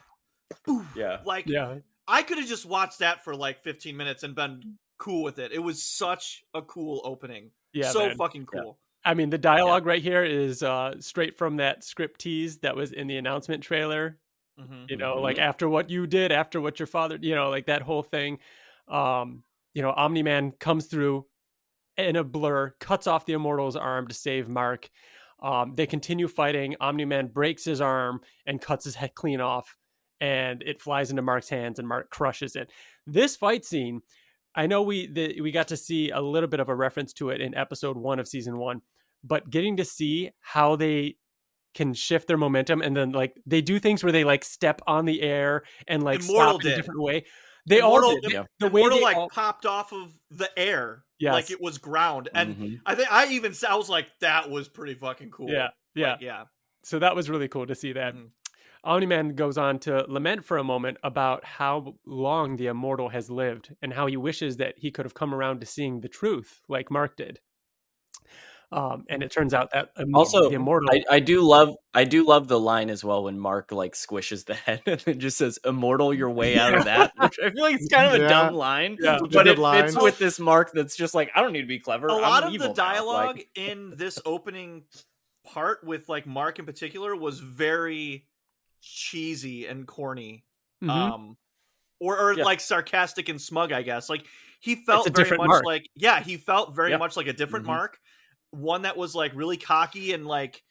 Boof, 0.65 0.85
yeah, 0.95 1.17
like, 1.25 1.47
yeah. 1.47 1.75
I 2.07 2.23
could 2.23 2.37
have 2.37 2.47
just 2.47 2.65
watched 2.65 2.99
that 2.99 3.23
for 3.23 3.35
like 3.35 3.63
15 3.63 3.95
minutes 3.95 4.23
and 4.23 4.35
been 4.35 4.77
cool 4.97 5.23
with 5.23 5.39
it. 5.39 5.51
It 5.51 5.59
was 5.59 5.83
such 5.83 6.43
a 6.53 6.61
cool 6.61 7.01
opening. 7.03 7.51
Yeah, 7.73 7.89
so 7.91 8.07
man. 8.07 8.17
fucking 8.17 8.45
cool. 8.47 8.77
Yeah. 9.05 9.11
I 9.11 9.13
mean, 9.13 9.29
the 9.29 9.37
dialogue 9.37 9.85
yeah. 9.85 9.89
right 9.89 10.01
here 10.01 10.23
is 10.23 10.61
uh, 10.61 10.95
straight 10.99 11.37
from 11.37 11.57
that 11.57 11.83
script 11.83 12.21
tease 12.21 12.59
that 12.59 12.75
was 12.75 12.91
in 12.91 13.07
the 13.07 13.17
announcement 13.17 13.63
trailer. 13.63 14.17
Mm-hmm. 14.59 14.85
You 14.89 14.97
know, 14.97 15.15
mm-hmm. 15.15 15.23
like 15.23 15.39
after 15.39 15.67
what 15.67 15.89
you 15.89 16.07
did, 16.07 16.31
after 16.31 16.61
what 16.61 16.79
your 16.79 16.87
father, 16.87 17.17
you 17.19 17.35
know, 17.35 17.49
like 17.49 17.67
that 17.67 17.81
whole 17.81 18.03
thing. 18.03 18.39
Um, 18.87 19.43
you 19.73 19.81
know, 19.81 19.91
Omni 19.91 20.23
Man 20.23 20.51
comes 20.51 20.85
through 20.85 21.25
in 21.97 22.15
a 22.15 22.23
blur, 22.23 22.75
cuts 22.79 23.07
off 23.07 23.25
the 23.25 23.33
Immortal's 23.33 23.75
arm 23.75 24.07
to 24.07 24.13
save 24.13 24.47
Mark. 24.47 24.89
Um, 25.41 25.73
they 25.75 25.87
continue 25.87 26.27
fighting. 26.27 26.75
Omni 26.79 27.05
Man 27.05 27.27
breaks 27.27 27.63
his 27.63 27.81
arm 27.81 28.21
and 28.45 28.61
cuts 28.61 28.85
his 28.85 28.95
head 28.95 29.15
clean 29.15 29.41
off 29.41 29.75
and 30.21 30.61
it 30.65 30.81
flies 30.81 31.09
into 31.09 31.23
Mark's 31.23 31.49
hands 31.49 31.79
and 31.79 31.87
Mark 31.87 32.09
crushes 32.09 32.55
it. 32.55 32.71
This 33.07 33.35
fight 33.35 33.65
scene, 33.65 34.01
I 34.55 34.67
know 34.67 34.83
we 34.83 35.07
the, 35.07 35.41
we 35.41 35.51
got 35.51 35.69
to 35.69 35.77
see 35.77 36.11
a 36.11 36.21
little 36.21 36.47
bit 36.47 36.59
of 36.59 36.69
a 36.69 36.75
reference 36.75 37.11
to 37.13 37.31
it 37.31 37.41
in 37.41 37.55
episode 37.55 37.97
1 37.97 38.19
of 38.19 38.27
season 38.27 38.57
1, 38.57 38.81
but 39.23 39.49
getting 39.49 39.77
to 39.77 39.85
see 39.85 40.29
how 40.39 40.75
they 40.75 41.15
can 41.73 41.93
shift 41.93 42.27
their 42.27 42.37
momentum 42.37 42.81
and 42.81 42.95
then 42.95 43.11
like 43.11 43.35
they 43.45 43.61
do 43.61 43.79
things 43.79 44.03
where 44.03 44.11
they 44.11 44.23
like 44.23 44.43
step 44.43 44.81
on 44.87 45.05
the 45.05 45.21
air 45.21 45.63
and 45.87 46.03
like 46.03 46.21
Immortal 46.21 46.59
stop 46.59 46.65
in 46.65 46.71
a 46.71 46.75
different 46.75 47.01
way. 47.01 47.25
They 47.67 47.79
Immortal, 47.79 48.09
all 48.09 48.19
did. 48.21 48.31
Yeah. 48.31 48.43
The 48.59 48.67
way 48.67 48.81
Immortal 48.81 49.01
like 49.01 49.17
all... 49.17 49.29
popped 49.29 49.65
off 49.65 49.93
of 49.93 50.11
the 50.29 50.49
air 50.57 51.03
yes. 51.19 51.33
like 51.33 51.51
it 51.51 51.61
was 51.61 51.77
ground. 51.77 52.29
And 52.33 52.55
mm-hmm. 52.55 52.75
I 52.85 52.95
think 52.95 53.11
I 53.11 53.27
even 53.27 53.53
I 53.67 53.75
was 53.75 53.89
like 53.89 54.07
that 54.19 54.49
was 54.49 54.67
pretty 54.67 54.95
fucking 54.95 55.31
cool. 55.31 55.49
Yeah. 55.49 55.69
Yeah. 55.95 56.13
Like, 56.13 56.21
yeah. 56.21 56.43
So 56.83 56.99
that 56.99 57.15
was 57.15 57.29
really 57.29 57.47
cool 57.47 57.67
to 57.67 57.75
see 57.75 57.93
that. 57.93 58.15
Mm-hmm. 58.15 58.25
Omni-Man 58.83 59.35
goes 59.35 59.59
on 59.59 59.77
to 59.79 60.05
lament 60.07 60.43
for 60.43 60.57
a 60.57 60.63
moment 60.63 60.97
about 61.03 61.45
how 61.45 61.95
long 62.05 62.55
the 62.55 62.65
immortal 62.65 63.09
has 63.09 63.29
lived 63.29 63.75
and 63.81 63.93
how 63.93 64.07
he 64.07 64.17
wishes 64.17 64.57
that 64.57 64.73
he 64.77 64.89
could 64.89 65.05
have 65.05 65.13
come 65.13 65.35
around 65.35 65.59
to 65.59 65.67
seeing 65.67 66.01
the 66.01 66.09
truth 66.09 66.61
like 66.67 66.89
Mark 66.89 67.15
did. 67.15 67.39
Um, 68.73 69.03
and 69.09 69.21
it 69.21 69.31
turns 69.31 69.53
out 69.53 69.71
that 69.71 69.91
also 70.13 70.47
the 70.47 70.55
immortal. 70.55 70.89
I, 70.91 71.03
I, 71.15 71.19
do 71.19 71.41
love, 71.41 71.75
I 71.93 72.05
do 72.05 72.25
love 72.25 72.47
the 72.47 72.59
line 72.59 72.89
as 72.89 73.03
well 73.03 73.25
when 73.25 73.37
Mark 73.37 73.73
like 73.73 73.95
squishes 73.95 74.45
the 74.45 74.53
head 74.65 74.81
and 74.85 75.03
it 75.05 75.17
just 75.17 75.37
says 75.37 75.59
"immortal 75.65 76.13
your 76.13 76.29
way 76.41 76.57
out 76.57 76.73
of 76.73 76.85
that." 76.85 77.11
Which 77.17 77.37
I 77.43 77.49
feel 77.49 77.63
like 77.63 77.75
it's 77.75 77.89
kind 77.89 78.07
of 78.07 78.13
a 78.13 78.23
yeah. 78.23 78.29
dumb 78.29 78.53
line, 78.53 78.97
yeah, 78.99 79.19
but 79.29 79.47
it 79.47 79.59
line. 79.59 79.83
fits 79.83 80.01
with 80.01 80.17
this 80.19 80.39
Mark 80.39 80.71
that's 80.73 80.95
just 80.95 81.13
like 81.13 81.31
I 81.35 81.41
don't 81.41 81.51
need 81.51 81.61
to 81.61 81.67
be 81.67 81.79
clever. 81.79 82.07
A 82.07 82.13
I'm 82.13 82.21
lot 82.21 82.43
of 82.45 82.57
the 82.57 82.69
dialogue 82.69 83.37
like... 83.37 83.49
in 83.55 83.93
this 83.97 84.19
opening 84.25 84.83
part 85.43 85.83
with 85.83 86.07
like 86.07 86.25
Mark 86.25 86.57
in 86.57 86.65
particular 86.65 87.13
was 87.13 87.39
very 87.39 88.25
cheesy 88.81 89.65
and 89.65 89.85
corny. 89.85 90.45
Mm-hmm. 90.81 90.89
Um 90.89 91.37
or 91.99 92.17
or 92.17 92.33
yeah. 92.37 92.45
like 92.45 92.61
sarcastic 92.61 93.27
and 93.27 93.41
smug, 93.41 93.73
I 93.73 93.81
guess. 93.81 94.09
Like 94.09 94.25
he 94.61 94.75
felt 94.75 95.13
very 95.13 95.37
much 95.37 95.47
Mark. 95.47 95.65
like 95.65 95.89
yeah, 95.95 96.21
he 96.21 96.37
felt 96.37 96.73
very 96.73 96.91
Yep. 96.91 96.99
much 96.99 97.17
like 97.17 97.27
a 97.27 97.33
different 97.33 97.65
Mhm. 97.65 97.69
Mark, 97.69 97.99
one 98.51 98.83
that 98.83 98.97
was 98.97 99.15
like 99.15 99.31
really 99.35 99.57
cocky 99.57 100.13
and 100.13 100.25
like 100.27 100.61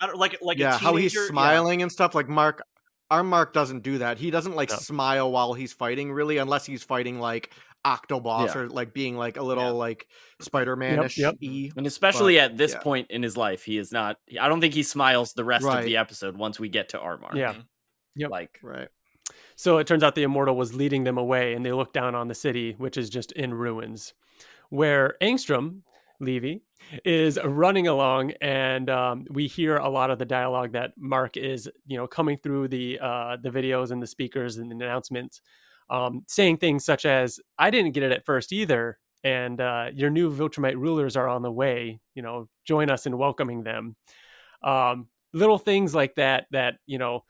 I 0.00 0.06
don't 0.06 0.18
like 0.18 0.38
like 0.42 0.58
yeah, 0.58 0.74
a 0.74 0.78
how 0.78 0.96
he's 0.96 1.12
teenager- 1.12 1.26
yeah. 1.26 1.30
smiling 1.30 1.82
and 1.82 1.90
stuff. 1.92 2.14
Like 2.14 2.28
Mark, 2.28 2.62
our 3.10 3.22
Mark 3.22 3.52
doesn't 3.52 3.82
do 3.82 3.98
that. 3.98 4.18
He 4.18 4.30
doesn't 4.30 4.54
like 4.56 4.70
No. 4.70 4.76
smile 4.76 5.30
while 5.32 5.52
he's 5.54 5.72
fighting, 5.72 6.12
really, 6.12 6.38
unless 6.38 6.66
he's 6.66 6.82
fighting 6.82 7.20
like 7.20 7.52
Octoboss 7.86 8.54
Yeah. 8.54 8.60
or 8.62 8.68
like 8.68 8.92
being 8.94 9.16
like 9.16 9.36
a 9.36 9.42
little 9.42 9.64
Yeah. 9.64 9.70
like 9.70 10.06
Spider 10.40 10.76
Man-ish. 10.76 11.18
yep. 11.18 11.36
E. 11.40 11.70
And 11.76 11.86
especially 11.86 12.36
But, 12.36 12.42
at 12.52 12.56
this 12.56 12.72
yeah. 12.72 12.80
point 12.80 13.10
in 13.10 13.22
his 13.22 13.36
life, 13.36 13.64
he 13.64 13.78
is 13.78 13.92
not. 13.92 14.18
I 14.40 14.48
don't 14.48 14.60
think 14.60 14.74
he 14.74 14.82
smiles 14.82 15.32
the 15.34 15.44
rest 15.44 15.64
of 15.66 15.84
the 15.84 15.96
episode 15.96 16.36
once 16.36 16.58
we 16.60 16.68
get 16.68 16.90
to 16.90 17.00
our 17.00 17.18
Mark. 17.18 17.34
Yeah. 17.34 17.54
Mhm. 17.54 17.64
Yep. 18.16 18.30
Like, 18.30 18.58
Right. 18.62 18.88
So 19.56 19.78
it 19.78 19.86
turns 19.86 20.02
out 20.02 20.14
the 20.16 20.22
immortal 20.24 20.56
was 20.56 20.74
leading 20.74 21.04
them 21.04 21.18
away, 21.18 21.54
and 21.54 21.64
they 21.64 21.72
look 21.72 21.92
down 21.92 22.14
on 22.14 22.26
the 22.28 22.34
city, 22.34 22.72
which 22.78 22.96
is 22.96 23.08
just 23.08 23.30
in 23.32 23.54
ruins. 23.54 24.14
Where 24.70 25.16
Angstrom, 25.22 25.82
Levy, 26.20 26.62
is 27.04 27.38
running 27.44 27.88
along, 27.88 28.32
and 28.40 28.88
um, 28.90 29.24
we 29.30 29.46
hear 29.46 29.76
a 29.76 29.88
lot 29.88 30.10
of 30.10 30.18
the 30.18 30.24
dialogue 30.24 30.72
that 30.72 30.92
Mark 30.96 31.36
is, 31.36 31.68
you 31.86 31.96
know, 31.96 32.06
coming 32.06 32.36
through 32.36 32.68
the 32.68 32.98
uh, 33.00 33.36
the 33.42 33.50
videos 33.50 33.90
and 33.90 34.02
the 34.02 34.06
speakers 34.06 34.56
and 34.56 34.70
the 34.70 34.74
announcements, 34.74 35.40
um, 35.90 36.24
saying 36.28 36.58
things 36.58 36.84
such 36.84 37.06
as, 37.06 37.40
"I 37.58 37.70
didn't 37.70 37.92
get 37.92 38.02
it 38.02 38.12
at 38.12 38.24
first 38.24 38.52
either." 38.52 38.98
And 39.24 39.60
uh, 39.60 39.90
your 39.94 40.10
new 40.10 40.32
Viltrumite 40.32 40.76
rulers 40.76 41.16
are 41.16 41.28
on 41.28 41.42
the 41.42 41.52
way. 41.52 42.00
You 42.14 42.22
know, 42.22 42.48
join 42.66 42.90
us 42.90 43.06
in 43.06 43.16
welcoming 43.18 43.62
them. 43.62 43.96
Um, 44.62 45.08
little 45.32 45.58
things 45.58 45.94
like 45.94 46.14
that 46.16 46.46
that 46.50 46.74
you 46.86 46.98
know 46.98 47.24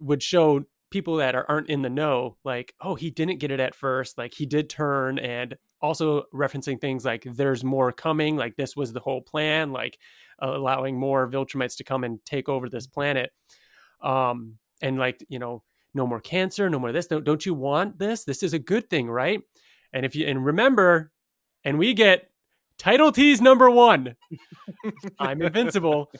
would 0.00 0.22
show 0.22 0.64
people 0.90 1.16
that 1.16 1.34
are, 1.34 1.44
aren't 1.48 1.70
in 1.70 1.82
the 1.82 1.90
know 1.90 2.36
like 2.44 2.74
oh 2.80 2.94
he 2.94 3.10
didn't 3.10 3.38
get 3.38 3.50
it 3.50 3.60
at 3.60 3.74
first 3.74 4.16
like 4.16 4.32
he 4.32 4.46
did 4.46 4.70
turn 4.70 5.18
and 5.18 5.56
also 5.84 6.24
referencing 6.32 6.80
things 6.80 7.04
like 7.04 7.24
there's 7.24 7.62
more 7.62 7.92
coming 7.92 8.36
like 8.36 8.56
this 8.56 8.74
was 8.74 8.92
the 8.92 9.00
whole 9.00 9.20
plan 9.20 9.70
like 9.70 9.98
uh, 10.42 10.56
allowing 10.56 10.98
more 10.98 11.30
viltrumites 11.30 11.76
to 11.76 11.84
come 11.84 12.04
and 12.04 12.18
take 12.24 12.48
over 12.48 12.70
this 12.70 12.86
planet 12.86 13.30
um 14.02 14.56
and 14.80 14.98
like 14.98 15.22
you 15.28 15.38
know 15.38 15.62
no 15.92 16.06
more 16.06 16.20
cancer 16.20 16.70
no 16.70 16.78
more 16.78 16.90
this 16.90 17.06
don't, 17.06 17.24
don't 17.24 17.44
you 17.44 17.52
want 17.52 17.98
this? 17.98 18.24
This 18.24 18.42
is 18.42 18.54
a 18.54 18.58
good 18.58 18.88
thing 18.88 19.10
right? 19.10 19.40
And 19.92 20.06
if 20.06 20.16
you 20.16 20.26
and 20.26 20.44
remember 20.44 21.12
and 21.64 21.78
we 21.78 21.92
get 21.92 22.30
title 22.78 23.12
tease 23.12 23.40
number 23.40 23.70
one. 23.70 24.16
I'm 25.18 25.42
invincible 25.42 26.10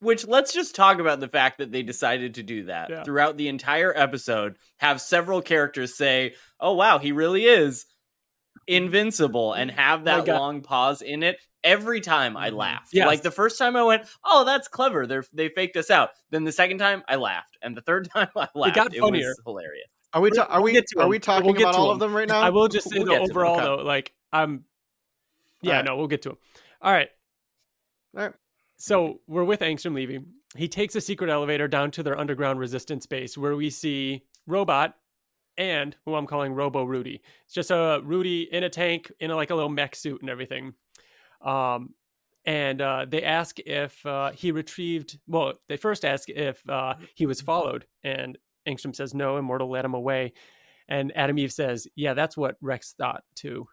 which 0.00 0.26
let's 0.26 0.52
just 0.52 0.74
talk 0.74 0.98
about 0.98 1.20
the 1.20 1.28
fact 1.28 1.58
that 1.58 1.70
they 1.72 1.82
decided 1.82 2.34
to 2.34 2.42
do 2.42 2.64
that 2.64 2.90
Yeah. 2.90 3.04
throughout 3.04 3.36
the 3.36 3.48
entire 3.48 3.92
episode. 3.96 4.56
Have 4.78 5.00
several 5.00 5.40
characters 5.42 5.94
say, 5.96 6.34
"Oh 6.58 6.72
wow, 6.74 6.98
he 6.98 7.12
really 7.12 7.44
is 7.46 7.86
invincible," 8.66 9.52
and 9.52 9.70
have 9.70 10.04
that 10.04 10.24
God. 10.26 10.38
long 10.38 10.60
pause 10.62 11.02
in 11.02 11.22
it. 11.22 11.38
Every 11.62 12.00
time 12.00 12.36
I 12.38 12.50
Mhm. 12.50 12.56
laughed. 12.56 12.88
Yes. 12.92 13.06
Like 13.06 13.20
the 13.22 13.30
first 13.30 13.58
time 13.58 13.76
I 13.76 13.82
went, 13.82 14.04
"Oh, 14.24 14.44
that's 14.44 14.66
clever. 14.68 15.06
They 15.06 15.20
they 15.32 15.48
faked 15.50 15.76
us 15.76 15.90
out." 15.90 16.10
Then 16.30 16.44
the 16.44 16.52
second 16.52 16.78
time 16.78 17.02
I 17.06 17.16
laughed, 17.16 17.58
and 17.60 17.76
the 17.76 17.82
third 17.82 18.08
time 18.14 18.28
I 18.34 18.48
laughed. 18.54 18.76
It 18.76 18.80
got 18.80 18.94
It 18.94 19.00
funnier. 19.00 19.28
was 19.28 19.40
hilarious. 19.44 19.88
Are 20.12 20.20
we? 20.22 20.30
We'll- 20.30 20.44
Ta- 20.44 20.50
are 20.50 20.60
we'll 20.60 20.64
we? 20.64 20.72
get 20.72 20.84
Are 20.98 21.06
we 21.06 21.18
talking 21.18 21.44
We'll 21.44 21.54
get 21.54 21.62
about 21.68 21.74
all 21.76 21.86
him. 21.90 21.92
of 21.92 21.98
them 22.00 22.16
right 22.16 22.26
now? 22.26 22.40
I 22.40 22.48
will 22.50 22.68
just 22.68 22.88
say 22.88 22.98
We'll 22.98 23.06
that 23.08 23.10
get 23.12 23.18
to 23.20 23.26
them. 23.28 23.36
overall 23.36 23.56
Okay. 23.56 23.64
though, 23.64 23.76
like 23.84 24.12
I'm 24.32 24.64
yeah, 25.60 25.72
Alright. 25.72 25.84
no, 25.84 25.96
we'll 25.98 26.06
get 26.08 26.22
to 26.22 26.30
him. 26.30 26.38
All 26.80 26.90
right. 26.92 27.10
Alright. 28.16 28.32
So 28.80 29.20
we're 29.26 29.44
with 29.44 29.60
Angstrom 29.60 29.94
Levy. 29.94 30.20
He 30.56 30.66
takes 30.66 30.96
a 30.96 31.02
secret 31.02 31.28
elevator 31.28 31.68
down 31.68 31.90
to 31.92 32.02
their 32.02 32.18
underground 32.18 32.58
resistance 32.58 33.04
base 33.04 33.36
where 33.36 33.54
we 33.54 33.68
see 33.68 34.22
Robot 34.46 34.94
and 35.58 35.94
who 36.06 36.14
I'm 36.14 36.26
calling 36.26 36.54
Robo 36.54 36.84
Rudy. 36.84 37.20
It's 37.44 37.52
just 37.52 37.70
a 37.70 38.00
Rudy 38.02 38.48
in 38.50 38.64
a 38.64 38.70
tank 38.70 39.12
in 39.20 39.30
a, 39.30 39.36
like 39.36 39.50
a 39.50 39.54
little 39.54 39.68
mech 39.68 39.94
suit 39.94 40.22
and 40.22 40.30
everything. 40.30 40.72
Um, 41.42 41.90
and 42.46 42.80
uh, 42.80 43.04
they 43.06 43.22
ask 43.22 43.58
if 43.58 44.04
uh, 44.06 44.30
he 44.30 44.50
retrieved. 44.50 45.18
Well, 45.26 45.52
they 45.68 45.76
first 45.76 46.06
ask 46.06 46.30
if 46.30 46.66
uh, 46.66 46.94
he 47.14 47.26
was 47.26 47.42
followed, 47.42 47.84
and 48.02 48.38
Angstrom 48.66 48.96
says 48.96 49.12
no. 49.12 49.36
Immortal 49.36 49.70
led 49.70 49.84
him 49.84 49.92
away, 49.92 50.32
and 50.88 51.14
Atom 51.14 51.38
Eve 51.38 51.52
says, 51.52 51.86
"Yeah, 51.96 52.14
that's 52.14 52.34
what 52.34 52.56
Rex 52.62 52.94
thought 52.96 53.24
too," 53.34 53.68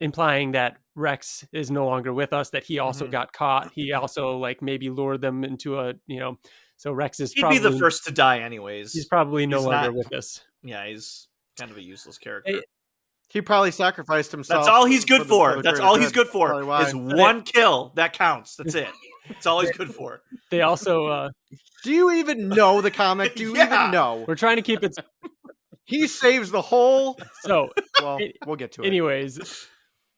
implying 0.00 0.52
that 0.52 0.76
Rex 0.94 1.46
is 1.52 1.70
no 1.70 1.86
longer 1.86 2.12
with 2.12 2.32
us. 2.32 2.50
That 2.50 2.64
he 2.64 2.78
also 2.78 3.06
Mhm. 3.06 3.10
got 3.12 3.32
caught. 3.32 3.72
He 3.74 3.92
also 3.92 4.36
like 4.38 4.60
maybe 4.62 4.90
lured 4.90 5.20
them 5.20 5.44
into 5.44 5.78
a 5.78 5.94
you 6.06 6.18
know. 6.20 6.38
So 6.76 6.92
Rex 6.92 7.20
is 7.20 7.32
He'd 7.32 7.40
probably 7.42 7.58
be 7.58 7.68
the 7.68 7.78
first 7.78 8.04
to 8.06 8.10
die 8.12 8.38
anyways. 8.40 8.92
He's 8.92 9.06
probably 9.06 9.46
no 9.46 9.58
He's 9.58 9.66
longer 9.66 9.88
not- 9.92 9.94
with 9.96 10.12
us. 10.14 10.42
yeah, 10.62 10.86
he's 10.86 11.28
kind 11.58 11.70
of 11.70 11.76
a 11.76 11.82
useless 11.82 12.16
character. 12.18 12.62
He 13.28 13.40
probably 13.42 13.70
sacrificed 13.70 14.32
himself. 14.32 14.64
That's 14.64 14.74
all 14.74 14.86
he's 14.86 15.04
good 15.04 15.20
the- 15.20 15.24
for. 15.26 15.62
That's 15.62 15.78
all 15.78 15.96
he's 15.96 16.10
good. 16.10 16.24
good 16.24 16.32
for. 16.32 16.48
Probably. 16.48 16.86
Is 16.86 16.94
one 16.94 17.42
kill 17.42 17.92
that 17.96 18.12
counts. 18.14 18.56
That's 18.56 18.74
it. 18.74 18.88
That's 19.28 19.46
all 19.46 19.60
he's 19.60 19.70
good 19.76 19.94
for. 19.94 20.22
They 20.50 20.62
also 20.62 21.06
uh, 21.06 21.28
Do 21.84 21.92
you 21.92 22.10
even 22.12 22.48
know 22.48 22.80
the 22.80 22.90
comic? 22.90 23.36
Do 23.36 23.42
you 23.44 23.54
Yeah. 23.56 23.66
even 23.66 23.90
know? 23.92 24.24
we're 24.26 24.34
trying 24.34 24.56
to 24.56 24.62
keep 24.62 24.82
it 24.82 24.96
He 25.84 26.06
saves 26.08 26.50
the 26.50 26.60
whole. 26.62 27.18
so. 27.42 27.70
Well, 28.02 28.18
we'll 28.46 28.56
get 28.56 28.72
to 28.72 28.82
it. 28.82 28.86
Anyways, 28.86 29.68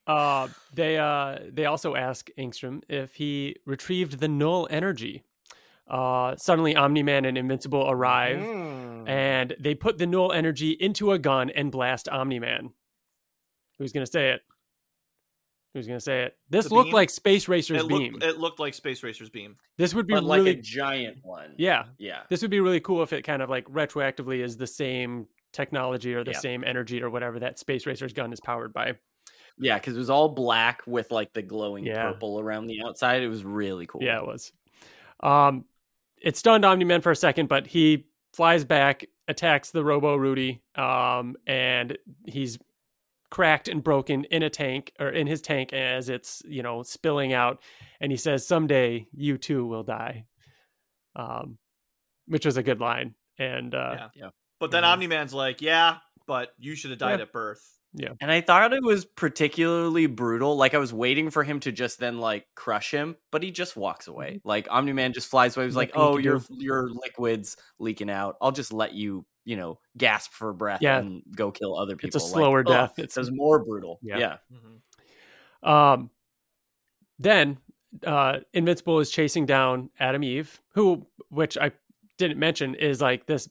uh, 0.07 0.47
they 0.73 0.97
uh, 0.97 1.39
they 1.49 1.65
also 1.65 1.95
ask 1.95 2.29
Angstrom 2.37 2.81
if 2.89 3.15
he 3.15 3.55
retrieved 3.65 4.19
the 4.19 4.27
null 4.27 4.67
energy. 4.69 5.23
Uh, 5.87 6.35
suddenly, 6.37 6.75
Omni 6.75 7.03
Man 7.03 7.25
and 7.25 7.37
Invincible 7.37 7.89
arrive, 7.89 8.39
Mm. 8.39 9.07
and 9.07 9.55
they 9.59 9.75
put 9.75 9.97
the 9.97 10.07
null 10.07 10.31
energy 10.31 10.71
into 10.71 11.11
a 11.11 11.19
gun 11.19 11.49
and 11.49 11.71
blast 11.71 12.07
Omni 12.09 12.39
Man. 12.39 12.71
Who's 13.79 13.91
gonna 13.91 14.05
say 14.05 14.31
it? 14.31 14.41
Who's 15.73 15.87
gonna 15.87 15.99
say 15.99 16.23
it? 16.23 16.37
This 16.49 16.67
The 16.69 16.75
looked 16.75 16.87
beam? 16.87 16.93
like 16.93 17.09
Space 17.09 17.47
Racer's 17.47 17.81
It 17.81 17.87
beam. 17.87 18.13
looked, 18.13 18.23
it 18.23 18.37
looked 18.37 18.59
like 18.59 18.73
Space 18.75 19.03
Racer's 19.03 19.29
beam. 19.29 19.57
this 19.77 19.93
would 19.93 20.05
be 20.07 20.13
But 20.13 20.23
like 20.23 20.45
a 20.45 20.53
giant 20.55 21.17
one. 21.23 21.55
yeah. 21.57 21.85
Yeah. 21.97 22.21
This 22.29 22.41
would 22.43 22.51
be 22.51 22.59
really 22.59 22.79
cool 22.79 23.01
if 23.03 23.11
it 23.11 23.23
kind 23.23 23.41
of 23.41 23.49
like 23.49 23.65
retroactively 23.65 24.39
is 24.43 24.55
the 24.55 24.67
same 24.67 25.27
technology 25.51 26.13
or 26.13 26.23
the 26.23 26.31
Yeah. 26.31 26.39
same 26.39 26.63
energy 26.63 27.01
or 27.01 27.09
whatever 27.09 27.39
that 27.39 27.57
Space 27.59 27.85
Racer's 27.87 28.13
gun 28.13 28.31
is 28.31 28.39
powered 28.39 28.71
by. 28.71 28.93
Yeah, 29.57 29.77
because 29.77 29.95
it 29.95 29.99
was 29.99 30.09
all 30.09 30.29
black 30.29 30.81
with 30.87 31.11
like 31.11 31.33
the 31.33 31.41
glowing 31.41 31.85
Yeah. 31.85 32.03
purple 32.11 32.39
around 32.39 32.67
the 32.67 32.81
outside. 32.83 33.21
It 33.21 33.27
was 33.29 33.43
really 33.43 33.85
cool. 33.85 34.01
Yeah, 34.03 34.19
it 34.19 34.25
was. 34.25 34.51
Um, 35.21 35.65
it 36.21 36.35
stunned 36.37 36.65
Omni 36.65 36.85
Man 36.85 37.01
for 37.01 37.11
a 37.11 37.15
second, 37.15 37.47
but 37.49 37.67
he 37.67 38.07
flies 38.33 38.65
back, 38.65 39.05
attacks 39.27 39.71
the 39.71 39.83
Robo 39.83 40.15
Rudy, 40.15 40.61
um, 40.75 41.35
and 41.45 41.97
he's 42.25 42.57
cracked 43.29 43.67
and 43.67 43.83
broken 43.83 44.25
in 44.25 44.43
a 44.43 44.49
tank 44.49 44.91
or 44.99 45.09
in 45.09 45.25
his 45.27 45.41
tank 45.41 45.73
as 45.73 46.07
it's 46.09 46.41
you 46.45 46.61
know 46.63 46.83
spilling 46.83 47.33
out. 47.33 47.61
And 48.01 48.11
he 48.11 48.17
says, 48.17 48.45
"Someday 48.47 49.07
you 49.13 49.37
too 49.37 49.65
will 49.65 49.83
die," 49.83 50.25
um, 51.15 51.57
which 52.27 52.45
was 52.45 52.57
a 52.57 52.63
good 52.63 52.79
line. 52.79 53.15
And 53.37 53.73
uh, 53.75 54.09
Yeah. 54.15 54.29
But 54.59 54.71
then 54.71 54.83
Mhm. 54.83 54.87
Omni 54.93 55.07
Man's 55.07 55.33
like, 55.33 55.61
yeah, 55.61 55.97
but 56.25 56.53
you 56.57 56.75
should 56.75 56.91
have 56.91 56.99
died 56.99 57.19
Yeah. 57.19 57.23
at 57.23 57.31
birth. 57.33 57.79
And 58.21 58.31
I 58.31 58.41
thought 58.41 58.73
it 58.73 58.83
was 58.83 59.05
particularly 59.05 60.07
brutal. 60.07 60.55
Like 60.57 60.73
I 60.73 60.79
was 60.79 60.91
waiting 60.93 61.29
for 61.29 61.43
him 61.43 61.59
to 61.61 61.71
just 61.71 61.99
then 61.99 62.17
like 62.19 62.47
crush 62.55 62.91
him, 62.91 63.15
but 63.31 63.43
he 63.43 63.51
just 63.51 63.75
walks 63.77 64.07
away. 64.07 64.41
Like 64.43 64.67
Omni 64.71 64.93
Man 64.93 65.13
just 65.13 65.29
flies 65.29 65.55
away. 65.55 65.65
He 65.65 65.67
was 65.67 65.75
like, 65.75 65.91
"Oh, 65.93 66.17
your 66.17 66.41
your 66.49 66.89
liquids 66.89 67.55
leaking 67.79 68.09
out. 68.09 68.35
I'll 68.41 68.51
just 68.51 68.73
let 68.73 68.93
you, 68.93 69.25
you 69.45 69.57
know, 69.57 69.79
gasp 69.97 70.31
for 70.31 70.51
breath 70.53 70.81
Yeah. 70.81 70.97
and 70.99 71.21
go 71.35 71.51
kill 71.51 71.75
other 71.77 71.95
people." 71.95 72.07
It's 72.17 72.25
a 72.25 72.29
slower 72.29 72.59
ugh, 72.61 72.65
death. 72.65 72.93
It 72.97 73.03
It's- 73.03 73.17
was 73.17 73.31
more 73.31 73.63
brutal. 73.63 73.99
Yeah. 74.01 74.17
Yeah. 74.17 74.37
Mhm. 75.63 75.69
Um, 75.69 76.09
then 77.19 77.57
uh, 78.05 78.39
Invincible 78.53 78.99
is 78.99 79.11
chasing 79.11 79.45
down 79.45 79.91
Atom 79.99 80.23
Eve, 80.23 80.59
who, 80.73 81.05
which 81.29 81.59
I 81.59 81.71
didn't 82.17 82.39
mention, 82.39 82.73
is 82.73 83.01
like 83.01 83.27
this, 83.27 83.47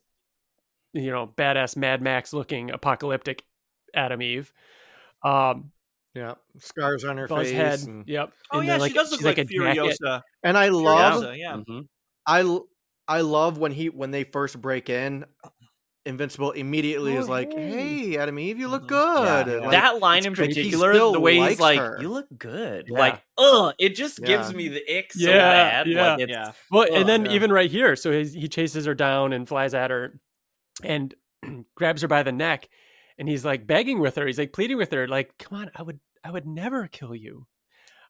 you 0.93 1.13
know, 1.13 1.29
badass 1.29 1.77
Mad 1.77 2.03
Max 2.03 2.33
looking 2.33 2.71
apocalyptic 2.73 3.45
Atom 3.95 4.23
Eve. 4.23 4.53
Um, 5.25 5.73
Yeah, 6.15 6.35
scars 6.59 7.05
on 7.05 7.17
her 7.17 7.27
Buzz 7.27 7.47
face. 7.49 7.57
head. 7.57 7.81
And, 7.81 8.07
Yep. 8.09 8.33
Oh 8.53 8.59
And 8.59 8.67
yeah, 8.67 8.73
then, 8.75 8.81
like, 8.81 8.91
she 8.93 8.99
does 8.99 9.11
look 9.11 9.21
she's 9.21 9.25
like, 9.27 9.39
a 9.39 9.45
jacket. 9.45 9.97
Furiosa. 10.03 10.23
and 10.43 10.59
I 10.59 10.69
love, 10.69 11.23
Furiosa, 11.25 11.39
yeah. 11.39 11.57
Mhm. 11.57 11.87
I, 12.27 12.41
l- 12.41 12.69
I 13.09 13.21
love 13.23 13.59
when 13.59 13.73
he 13.73 13.89
when 13.89 14.11
they 14.11 14.25
first 14.25 14.61
break 14.61 14.89
in. 14.91 15.25
Invincible 16.05 16.51
immediately 16.51 17.17
Oh, 17.17 17.21
is 17.21 17.29
like, 17.29 17.53
hey. 17.53 18.09
"Hey, 18.11 18.17
Atom 18.19 18.37
Eve, 18.41 18.59
you 18.59 18.67
look 18.67 18.83
Mhm. 18.85 18.89
good." 18.89 19.47
Yeah. 19.47 19.61
Like, 19.61 19.71
that 19.71 20.01
line 20.01 20.25
in 20.27 20.33
it's 20.33 20.39
crazy. 20.41 20.63
He 20.63 20.71
particular, 20.71 21.13
the 21.13 21.21
way 21.21 21.37
he's 21.39 21.61
like, 21.61 21.79
her. 21.79 21.97
"You 22.01 22.09
look 22.09 22.27
good," 22.37 22.87
Yeah. 22.89 22.99
like, 22.99 23.23
ugh, 23.39 23.73
it 23.79 23.91
just 23.95 24.21
gives 24.21 24.53
me 24.53 24.67
the 24.67 24.83
ick 24.99 25.13
so 25.13 25.31
Yeah, 25.31 25.37
bad. 25.39 25.87
yeah. 25.87 26.11
Like, 26.15 26.21
it's, 26.23 26.31
Yeah. 26.31 26.53
Well, 26.73 26.83
Ugh, 26.83 26.89
and 26.93 27.09
then 27.09 27.27
yeah. 27.27 27.33
even 27.33 27.53
right 27.53 27.71
here, 27.71 27.95
so 27.95 28.11
he's, 28.11 28.33
he 28.33 28.49
chases 28.49 28.85
her 28.87 28.95
down 28.95 29.33
and 29.33 29.47
flies 29.49 29.75
at 29.75 29.91
her, 29.93 30.19
and 30.83 31.15
grabs 31.77 32.03
her 32.03 32.09
by 32.09 32.25
the 32.25 32.33
neck, 32.33 32.69
and 33.19 33.29
he's 33.29 33.45
like 33.45 33.67
begging 33.67 34.01
with 34.01 34.17
her. 34.17 34.27
He's 34.27 34.39
like 34.39 34.53
pleading 34.53 34.77
with 34.77 34.91
her, 34.93 35.07
like, 35.09 35.37
"Come 35.39 35.59
on, 35.59 35.71
I 35.75 35.83
would, 35.83 36.01
I 36.25 36.31
would 36.31 36.47
never 36.47 36.87
kill 36.89 37.15
you." 37.15 37.47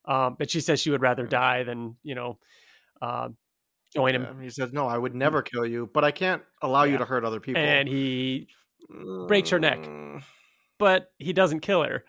Um, 0.04 0.36
but 0.38 0.50
she 0.50 0.60
says 0.60 0.80
she 0.80 0.90
would 0.90 1.02
rather 1.02 1.26
die 1.26 1.62
than 1.62 1.96
you 2.02 2.14
know, 2.14 2.38
uh, 3.00 3.28
join 3.94 4.14
him. 4.14 4.22
Yeah, 4.22 4.42
He 4.44 4.50
says, 4.50 4.72
"No, 4.72 4.86
I 4.86 4.98
would 4.98 5.14
never 5.14 5.42
kill 5.42 5.64
you, 5.66 5.88
but 5.92 6.04
I 6.04 6.10
can't 6.10 6.42
allow 6.60 6.84
Yeah. 6.84 6.92
you 6.92 6.98
to 6.98 7.04
hurt 7.04 7.24
other 7.24 7.40
people." 7.40 7.62
And 7.62 7.88
he 7.88 8.48
breaks 9.28 9.50
her 9.50 9.58
neck. 9.58 9.78
Mm, 9.80 10.22
but 10.78 11.12
he 11.18 11.32
doesn't 11.32 11.60
kill 11.60 11.82
her. 11.84 12.04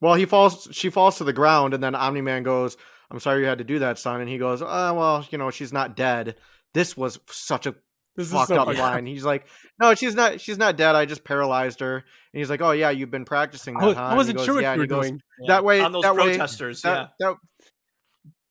Well, 0.00 0.14
he 0.14 0.26
falls. 0.26 0.68
She 0.72 0.90
falls 0.90 1.18
to 1.18 1.24
the 1.24 1.32
ground, 1.32 1.74
and 1.74 1.82
then 1.82 1.94
Omni 1.94 2.20
Man 2.20 2.42
goes, 2.42 2.76
"I'm 3.10 3.20
sorry 3.20 3.40
you 3.40 3.46
had 3.46 3.58
to 3.58 3.64
do 3.64 3.78
that, 3.80 3.98
son." 3.98 4.20
And 4.20 4.28
he 4.28 4.38
goes, 4.38 4.60
"Oh, 4.62 4.94
well, 4.94 5.26
you 5.30 5.38
know, 5.38 5.50
she's 5.50 5.72
not 5.72 5.96
dead." 5.96 6.36
This 6.74 6.96
was 6.96 7.18
such 7.30 7.66
a 7.66 7.74
this 8.16 8.30
fucked 8.30 8.48
so 8.48 8.56
up 8.56 8.66
funny. 8.66 8.78
line. 8.78 9.06
He's 9.14 9.24
like, 9.24 9.46
"No, 9.80 9.94
she's 9.94 10.14
not. 10.14 10.40
She's 10.40 10.58
not 10.58 10.76
dead. 10.76 10.94
I 10.94 11.04
just 11.04 11.24
paralyzed 11.24 11.80
her." 11.80 11.96
And 11.96 12.04
he's 12.40 12.50
like, 12.50 12.60
"Oh 12.60 12.72
yeah, 12.72 12.90
you've 12.90 13.10
been 13.10 13.24
practicing 13.24 13.74
that." 13.74 13.84
I, 13.84 13.92
huh? 13.94 14.02
I 14.02 14.14
wasn't 14.14 14.38
goes, 14.38 14.46
sure 14.46 14.54
what 14.54 14.62
yeah, 14.62 14.74
you 14.74 14.80
were 14.80 14.86
doing. 14.86 15.20
That 15.46 15.64
way, 15.64 15.80
on 15.80 15.92
those 15.92 16.02
that 16.02 16.14
protesters. 16.14 16.84
Way, 16.84 16.90
that, 16.90 17.12
yeah. 17.18 17.26
That, 17.26 17.36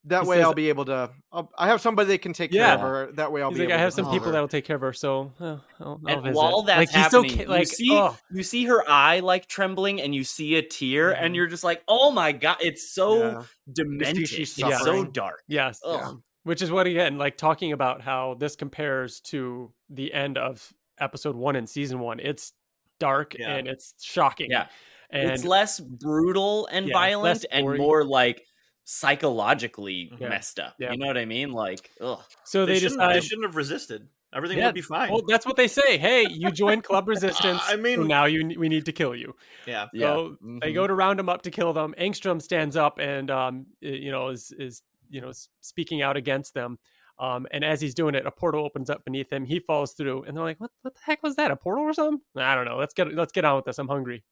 that 0.06 0.26
way, 0.26 0.38
says, 0.38 0.46
I'll 0.46 0.54
be 0.54 0.68
able 0.68 0.84
to. 0.86 1.12
I'll, 1.32 1.50
i 1.58 1.68
have 1.68 1.80
somebody 1.80 2.10
that 2.10 2.22
can 2.22 2.34
take 2.34 2.52
care 2.52 2.60
yeah. 2.60 2.74
of 2.74 2.82
her. 2.82 3.12
That 3.14 3.32
way, 3.32 3.42
I'll 3.42 3.52
He's 3.52 3.60
be. 3.60 3.66
Like, 3.66 3.76
I 3.76 3.78
have 3.78 3.94
some 3.94 4.12
people 4.12 4.28
her. 4.28 4.32
that'll 4.34 4.50
take 4.50 4.66
care 4.66 4.76
of 4.76 4.82
her. 4.82 4.92
So, 4.92 5.32
uh, 5.40 5.58
I'll, 5.80 6.02
I'll 6.06 6.26
and 6.26 6.36
while 6.36 6.64
that's 6.64 6.78
like, 6.78 6.90
happening, 6.90 7.38
so, 7.38 7.50
like, 7.50 7.62
you 7.62 7.66
see, 7.66 7.90
oh. 7.94 8.18
you 8.30 8.44
see 8.44 8.66
her 8.66 8.84
eye 8.90 9.22
like 9.22 9.48
trembling, 9.48 10.02
and 10.02 10.14
you 10.14 10.26
see 10.26 10.56
a 10.56 10.62
tear, 10.62 11.14
mm-hmm. 11.14 11.24
and 11.24 11.36
you're 11.38 11.48
just 11.48 11.64
like, 11.64 11.84
"Oh 11.88 12.12
my 12.12 12.34
god, 12.34 12.58
it's 12.60 12.94
so 12.94 13.18
yeah. 13.24 13.44
demented. 13.72 14.28
She's 14.28 14.58
it's 14.58 14.84
so 14.84 15.06
dark." 15.06 15.42
Yes, 15.48 15.80
yeah. 15.86 16.12
Which 16.44 16.62
is 16.62 16.72
what 16.72 16.88
again, 16.88 17.18
like 17.18 17.38
talking 17.38 17.72
about 17.72 18.02
how 18.02 18.36
this 18.40 18.56
compares 18.56 19.20
to 19.22 19.72
the 19.90 20.14
end 20.14 20.38
of 20.38 20.74
episode 21.00 21.36
one 21.36 21.56
in 21.56 21.68
season 21.68 22.00
one. 22.00 22.20
It's 22.20 22.54
dark 23.00 23.36
and 23.40 23.68
it's 23.68 23.96
shocking. 24.02 24.52
Yeah, 24.52 24.68
and 25.10 25.32
it's 25.32 25.44
less 25.44 25.80
brutal 25.80 26.68
and 26.72 26.90
violent, 26.92 27.46
and 27.52 27.78
more 27.78 28.04
like 28.04 28.44
psychologically 28.86 30.12
yeah. 30.20 30.30
messed 30.30 30.60
up. 30.60 30.76
Yeah. 30.80 30.92
You 30.92 30.98
know 30.98 31.08
what 31.08 31.18
I 31.18 31.26
mean? 31.26 31.52
Like, 31.52 31.90
ugh. 32.02 32.20
So 32.44 32.66
they, 32.66 32.74
they 32.74 32.80
shouldn't, 32.80 33.00
decided, 33.00 33.22
they 33.22 33.26
shouldn't 33.26 33.48
have 33.48 33.56
resisted. 33.56 34.08
Everything 34.36 34.58
yeah, 34.58 34.66
would 34.66 34.76
be 34.76 34.82
fine. 34.82 35.12
Well, 35.12 35.22
that's 35.28 35.46
what 35.46 35.58
they 35.58 35.68
say. 35.68 35.98
Hey, 35.98 36.26
you 36.28 36.50
joined 36.50 36.84
Club 36.84 37.08
Resistance. 37.08 37.62
I 37.68 37.76
mean, 37.76 37.98
so 37.98 38.04
now 38.04 38.26
you 38.26 38.56
we 38.58 38.68
need 38.68 38.86
to 38.86 38.92
kill 38.92 39.16
you. 39.16 39.36
Yeah. 39.68 39.88
So 39.96 40.38
mm-hmm. 40.44 40.58
they 40.60 40.74
go 40.74 40.88
to 40.88 40.94
round 40.94 41.20
them 41.20 41.30
up 41.30 41.44
to 41.44 41.52
kill 41.52 41.72
them. 41.72 41.94
Angstrom 42.00 42.42
stands 42.42 42.76
up 42.76 42.98
and 43.00 43.30
um, 43.30 43.68
you 43.80 44.12
know, 44.12 44.30
is 44.30 44.52
is 44.58 44.82
you 45.14 45.22
know 45.22 45.32
speaking 45.62 46.02
out 46.02 46.18
against 46.18 46.54
them. 46.54 46.80
Um, 47.20 47.46
and 47.52 47.64
as 47.64 47.80
he's 47.80 47.94
doing 47.94 48.16
it, 48.16 48.26
a 48.26 48.32
portal 48.32 48.66
opens 48.66 48.90
up 48.90 49.06
beneath 49.06 49.32
him. 49.32 49.46
He 49.46 49.60
falls 49.60 49.94
through, 49.94 50.24
and 50.24 50.36
they're 50.36 50.44
like, 50.44 50.60
"What? 50.60 50.72
What 50.82 50.96
the 50.96 51.02
heck 51.06 51.22
was 51.24 51.36
that? 51.36 51.52
A 51.52 51.56
portal 51.56 51.84
or 51.84 51.94
something?" 51.94 52.20
I 52.36 52.56
don't 52.56 52.66
know. 52.66 52.78
Let's 52.78 52.94
get 52.94 53.14
let's 53.14 53.32
get 53.32 53.46
on 53.46 53.56
with 53.56 53.66
this. 53.66 53.78
I'm 53.78 53.88
hungry, 53.88 54.24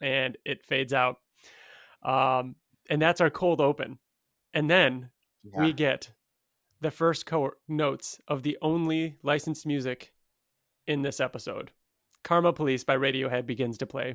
and 0.00 0.36
it 0.44 0.64
fades 0.64 0.94
out. 0.94 1.16
Um, 2.02 2.56
and 2.88 3.00
that's 3.00 3.20
our 3.20 3.30
cold 3.30 3.60
open. 3.60 3.98
And 4.54 4.70
then 4.70 5.10
yeah. 5.44 5.60
we 5.60 5.72
get 5.72 6.10
the 6.80 6.90
first 6.90 7.26
co- 7.26 7.52
notes 7.68 8.20
of 8.28 8.42
the 8.42 8.56
only 8.62 9.16
licensed 9.22 9.66
music 9.66 10.12
in 10.86 11.02
this 11.02 11.20
episode. 11.20 11.72
Karma 12.24 12.52
Police 12.52 12.84
by 12.84 12.96
Radiohead 12.96 13.46
begins 13.46 13.78
to 13.78 13.86
play. 13.86 14.14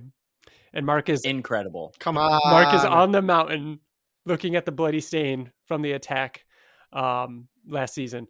And 0.73 0.85
Mark 0.85 1.09
is 1.09 1.21
incredible. 1.21 1.93
Come 1.99 2.17
on. 2.17 2.39
Mark 2.45 2.73
is 2.73 2.85
on 2.85 3.11
the 3.11 3.21
mountain 3.21 3.79
looking 4.25 4.55
at 4.55 4.65
the 4.65 4.71
bloody 4.71 4.99
stain 4.99 5.51
from 5.65 5.81
the 5.81 5.93
attack 5.93 6.45
um, 6.93 7.47
last 7.67 7.93
season. 7.93 8.27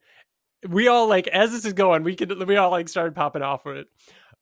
We 0.68 0.88
all 0.88 1.08
like 1.08 1.28
as 1.28 1.52
this 1.52 1.66
is 1.66 1.74
going, 1.74 2.04
we 2.04 2.16
could 2.16 2.48
we 2.48 2.58
all 2.58 2.72
like 2.72 2.88
started 2.88 3.16
popping 3.16 3.42
off 3.42 3.64
for 3.64 3.76
it. 3.76 3.88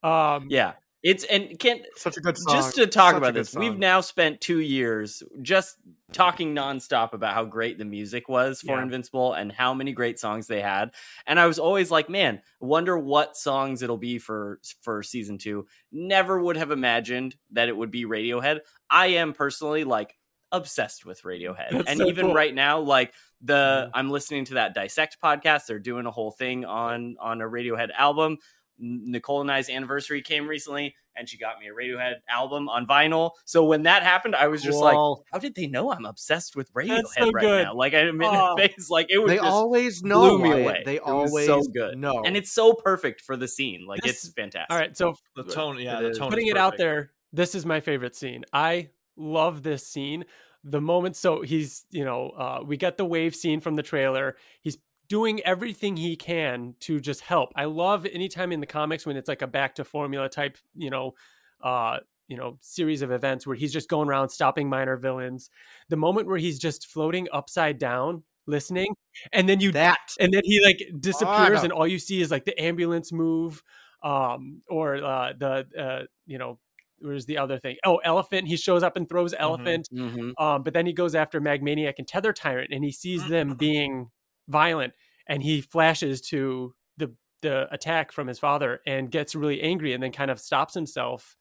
Um, 0.04 0.48
yeah. 0.50 0.74
It's 1.02 1.24
and 1.24 1.58
can 1.58 1.80
such 1.96 2.18
a 2.18 2.20
good 2.20 2.38
song. 2.38 2.56
Just 2.56 2.76
to 2.76 2.86
talk 2.86 3.12
such 3.12 3.18
about 3.20 3.34
this, 3.34 3.52
song. 3.52 3.62
we've 3.62 3.78
now 3.78 4.02
spent 4.02 4.42
two 4.42 4.60
years 4.60 5.24
just 5.42 5.78
talking 6.12 6.54
nonstop 6.54 7.14
about 7.14 7.34
how 7.34 7.46
great 7.46 7.78
the 7.78 7.86
music 7.86 8.28
was 8.28 8.60
for 8.60 8.76
yeah. 8.76 8.84
Invincible 8.84 9.32
and 9.32 9.50
how 9.50 9.74
many 9.74 9.94
great 9.94 10.20
songs 10.20 10.48
they 10.48 10.62
had. 10.62 10.92
And 11.26 11.40
I 11.40 11.48
was 11.48 11.58
always 11.58 11.90
like, 11.90 12.10
man, 12.10 12.42
wonder 12.60 12.98
what 12.98 13.38
songs 13.38 13.82
it'll 13.82 13.96
be 13.96 14.18
for 14.18 14.60
for 14.82 15.02
season 15.02 15.38
two. 15.38 15.68
Never 15.90 16.42
would 16.42 16.58
have 16.58 16.72
imagined 16.72 17.38
that 17.52 17.70
it 17.70 17.78
would 17.78 17.92
be 17.92 18.04
Radiohead. 18.04 18.60
I 18.90 19.08
am 19.08 19.32
personally 19.32 19.86
like 19.86 20.18
obsessed 20.52 21.06
with 21.06 21.22
Radiohead, 21.24 21.72
That's 21.72 21.90
and 21.90 22.00
so 22.00 22.08
even 22.08 22.28
cool. 22.28 22.36
right 22.36 22.54
now, 22.54 22.80
like 22.80 23.14
the 23.42 23.86
yeah. 23.86 23.90
I'm 23.94 24.10
listening 24.10 24.46
to 24.46 24.56
that 24.56 24.74
Dissect 24.74 25.18
podcast. 25.24 25.68
They're 25.68 25.80
doing 25.80 26.06
a 26.06 26.12
whole 26.12 26.32
thing 26.32 26.66
on 26.66 27.16
on 27.20 27.42
a 27.42 27.46
Radiohead 27.46 27.90
album. 27.98 28.38
Nicole 28.82 29.42
and 29.42 29.52
I's 29.52 29.70
anniversary 29.70 30.22
came 30.22 30.48
recently, 30.48 30.96
and 31.16 31.28
she 31.28 31.38
got 31.38 31.60
me 31.60 31.68
a 31.68 31.74
Radiohead 31.74 32.16
album 32.30 32.70
on 32.70 32.88
vinyl. 32.88 33.32
So 33.46 33.66
when 33.66 33.84
that 33.84 34.04
happened, 34.04 34.36
I 34.36 34.48
was 34.48 34.64
just 34.64 34.80
like, 34.80 34.96
"How 35.32 35.40
did 35.40 35.56
they 35.56 35.68
know 35.68 35.92
I'm 35.92 36.06
obsessed 36.06 36.56
with 36.56 36.72
Radiohead 36.74 37.04
so 37.08 37.30
right 37.32 37.42
good. 37.42 37.64
now?" 37.66 37.76
Like 37.76 37.94
I'm 37.94 38.22
in 38.22 38.24
oh, 38.24 38.56
face, 38.58 38.90
like 38.90 39.08
it 39.10 39.18
was. 39.18 39.30
They 39.30 39.38
always 39.38 40.02
know. 40.04 40.38
Blew 40.38 40.40
me 40.40 40.62
away. 40.62 40.84
They 40.86 40.96
it 40.96 41.02
always 41.02 41.46
so 41.46 41.62
good. 41.62 41.98
No, 41.98 42.24
and 42.24 42.38
it's 42.38 42.52
so 42.52 42.74
perfect 42.74 43.22
for 43.22 43.36
the 43.36 43.48
scene. 43.48 43.86
Like 43.86 44.02
this, 44.02 44.24
it's 44.24 44.34
fantastic. 44.34 44.72
All 44.74 44.78
right, 44.78 44.96
so 44.96 45.16
the 45.36 45.44
tone, 45.44 45.80
yeah, 45.80 46.02
the 46.02 46.14
tone. 46.14 46.30
Putting 46.30 46.48
it 46.48 46.58
out 46.58 46.78
there, 46.78 47.12
this 47.34 47.56
is 47.56 47.66
my 47.66 47.82
favorite 47.82 48.16
scene. 48.16 48.46
I 48.54 48.90
love 49.20 49.62
this 49.62 49.86
scene 49.86 50.26
the 50.64 50.82
moment 50.82 51.16
so 51.16 51.42
he's 51.42 51.86
you 51.90 52.04
know 52.04 52.30
uh, 52.32 52.60
we 52.66 52.78
get 52.78 52.98
the 52.98 53.06
wave 53.06 53.36
scene 53.36 53.62
from 53.62 53.76
the 53.76 53.84
trailer 53.84 54.36
he's 54.62 54.78
doing 55.10 55.42
everything 55.42 55.98
he 55.98 56.16
can 56.16 56.76
to 56.80 57.00
just 57.00 57.22
help. 57.22 57.52
I 57.56 57.66
love 57.66 58.06
anytime 58.06 58.52
in 58.52 58.60
the 58.60 58.68
comics 58.68 59.06
when 59.06 59.18
it's 59.18 59.28
like 59.28 59.42
a 59.42 59.48
back 59.48 59.76
to 59.76 59.84
formula 59.84 60.30
type, 60.30 60.58
you 60.76 60.92
know, 60.92 61.16
uh, 61.62 61.98
you 62.28 62.38
know, 62.38 62.58
series 62.62 63.02
of 63.02 63.12
events 63.12 63.46
where 63.46 63.56
he's 63.56 63.74
just 63.74 63.90
going 63.90 64.08
around 64.08 64.30
stopping 64.30 64.70
minor 64.70 64.96
villains. 64.98 65.50
The 65.90 65.98
moment 65.98 66.28
where 66.28 66.38
he's 66.38 66.60
just 66.60 66.88
floating 66.88 67.28
upside 67.34 67.80
down 67.80 68.24
listening 68.46 68.96
and 69.32 69.48
then 69.48 69.60
you 69.60 69.72
that 69.72 70.00
and 70.20 70.34
then 70.34 70.42
he 70.44 70.60
like 70.64 70.82
disappears 71.00 71.60
oh, 71.60 71.64
and 71.66 71.72
all 71.72 71.86
you 71.86 72.00
see 72.00 72.20
is 72.20 72.32
like 72.32 72.46
the 72.46 72.60
ambulance 72.60 73.12
move 73.12 73.62
um 74.02 74.64
or 74.68 74.96
uh 74.96 75.34
the 75.38 75.68
uh 75.78 76.04
you 76.26 76.40
know 76.40 76.58
where's 77.02 77.26
the 77.26 77.38
other 77.38 77.60
thing? 77.60 77.78
Oh, 77.86 77.98
elephant. 77.98 78.48
He 78.48 78.58
shows 78.58 78.84
up 78.84 78.98
and 78.98 79.08
throws 79.08 79.34
mm-hmm, 79.34 79.44
elephant. 79.44 79.90
Mm-hmm. 79.94 80.44
Um, 80.44 80.64
but 80.64 80.74
then 80.74 80.86
he 80.86 80.94
goes 80.94 81.16
after 81.16 81.42
Magmaniac 81.42 81.96
and 81.98 82.08
Tether 82.08 82.34
Tyrant, 82.34 82.72
and 82.72 82.84
he 82.84 82.92
sees 82.92 83.28
them 83.28 83.56
being 83.56 84.10
violent 84.50 84.94
and 85.28 85.42
he 85.44 85.62
flashes 85.62 86.20
to 86.20 86.74
the 86.98 87.16
the 87.42 87.74
attack 87.74 88.12
from 88.12 88.28
his 88.28 88.40
father 88.40 88.82
and 88.86 89.12
gets 89.12 89.36
really 89.36 89.62
angry 89.62 89.94
and 89.94 90.04
then 90.04 90.12
kind 90.12 90.32
of 90.32 90.40
stops 90.40 90.74
himself 90.74 91.38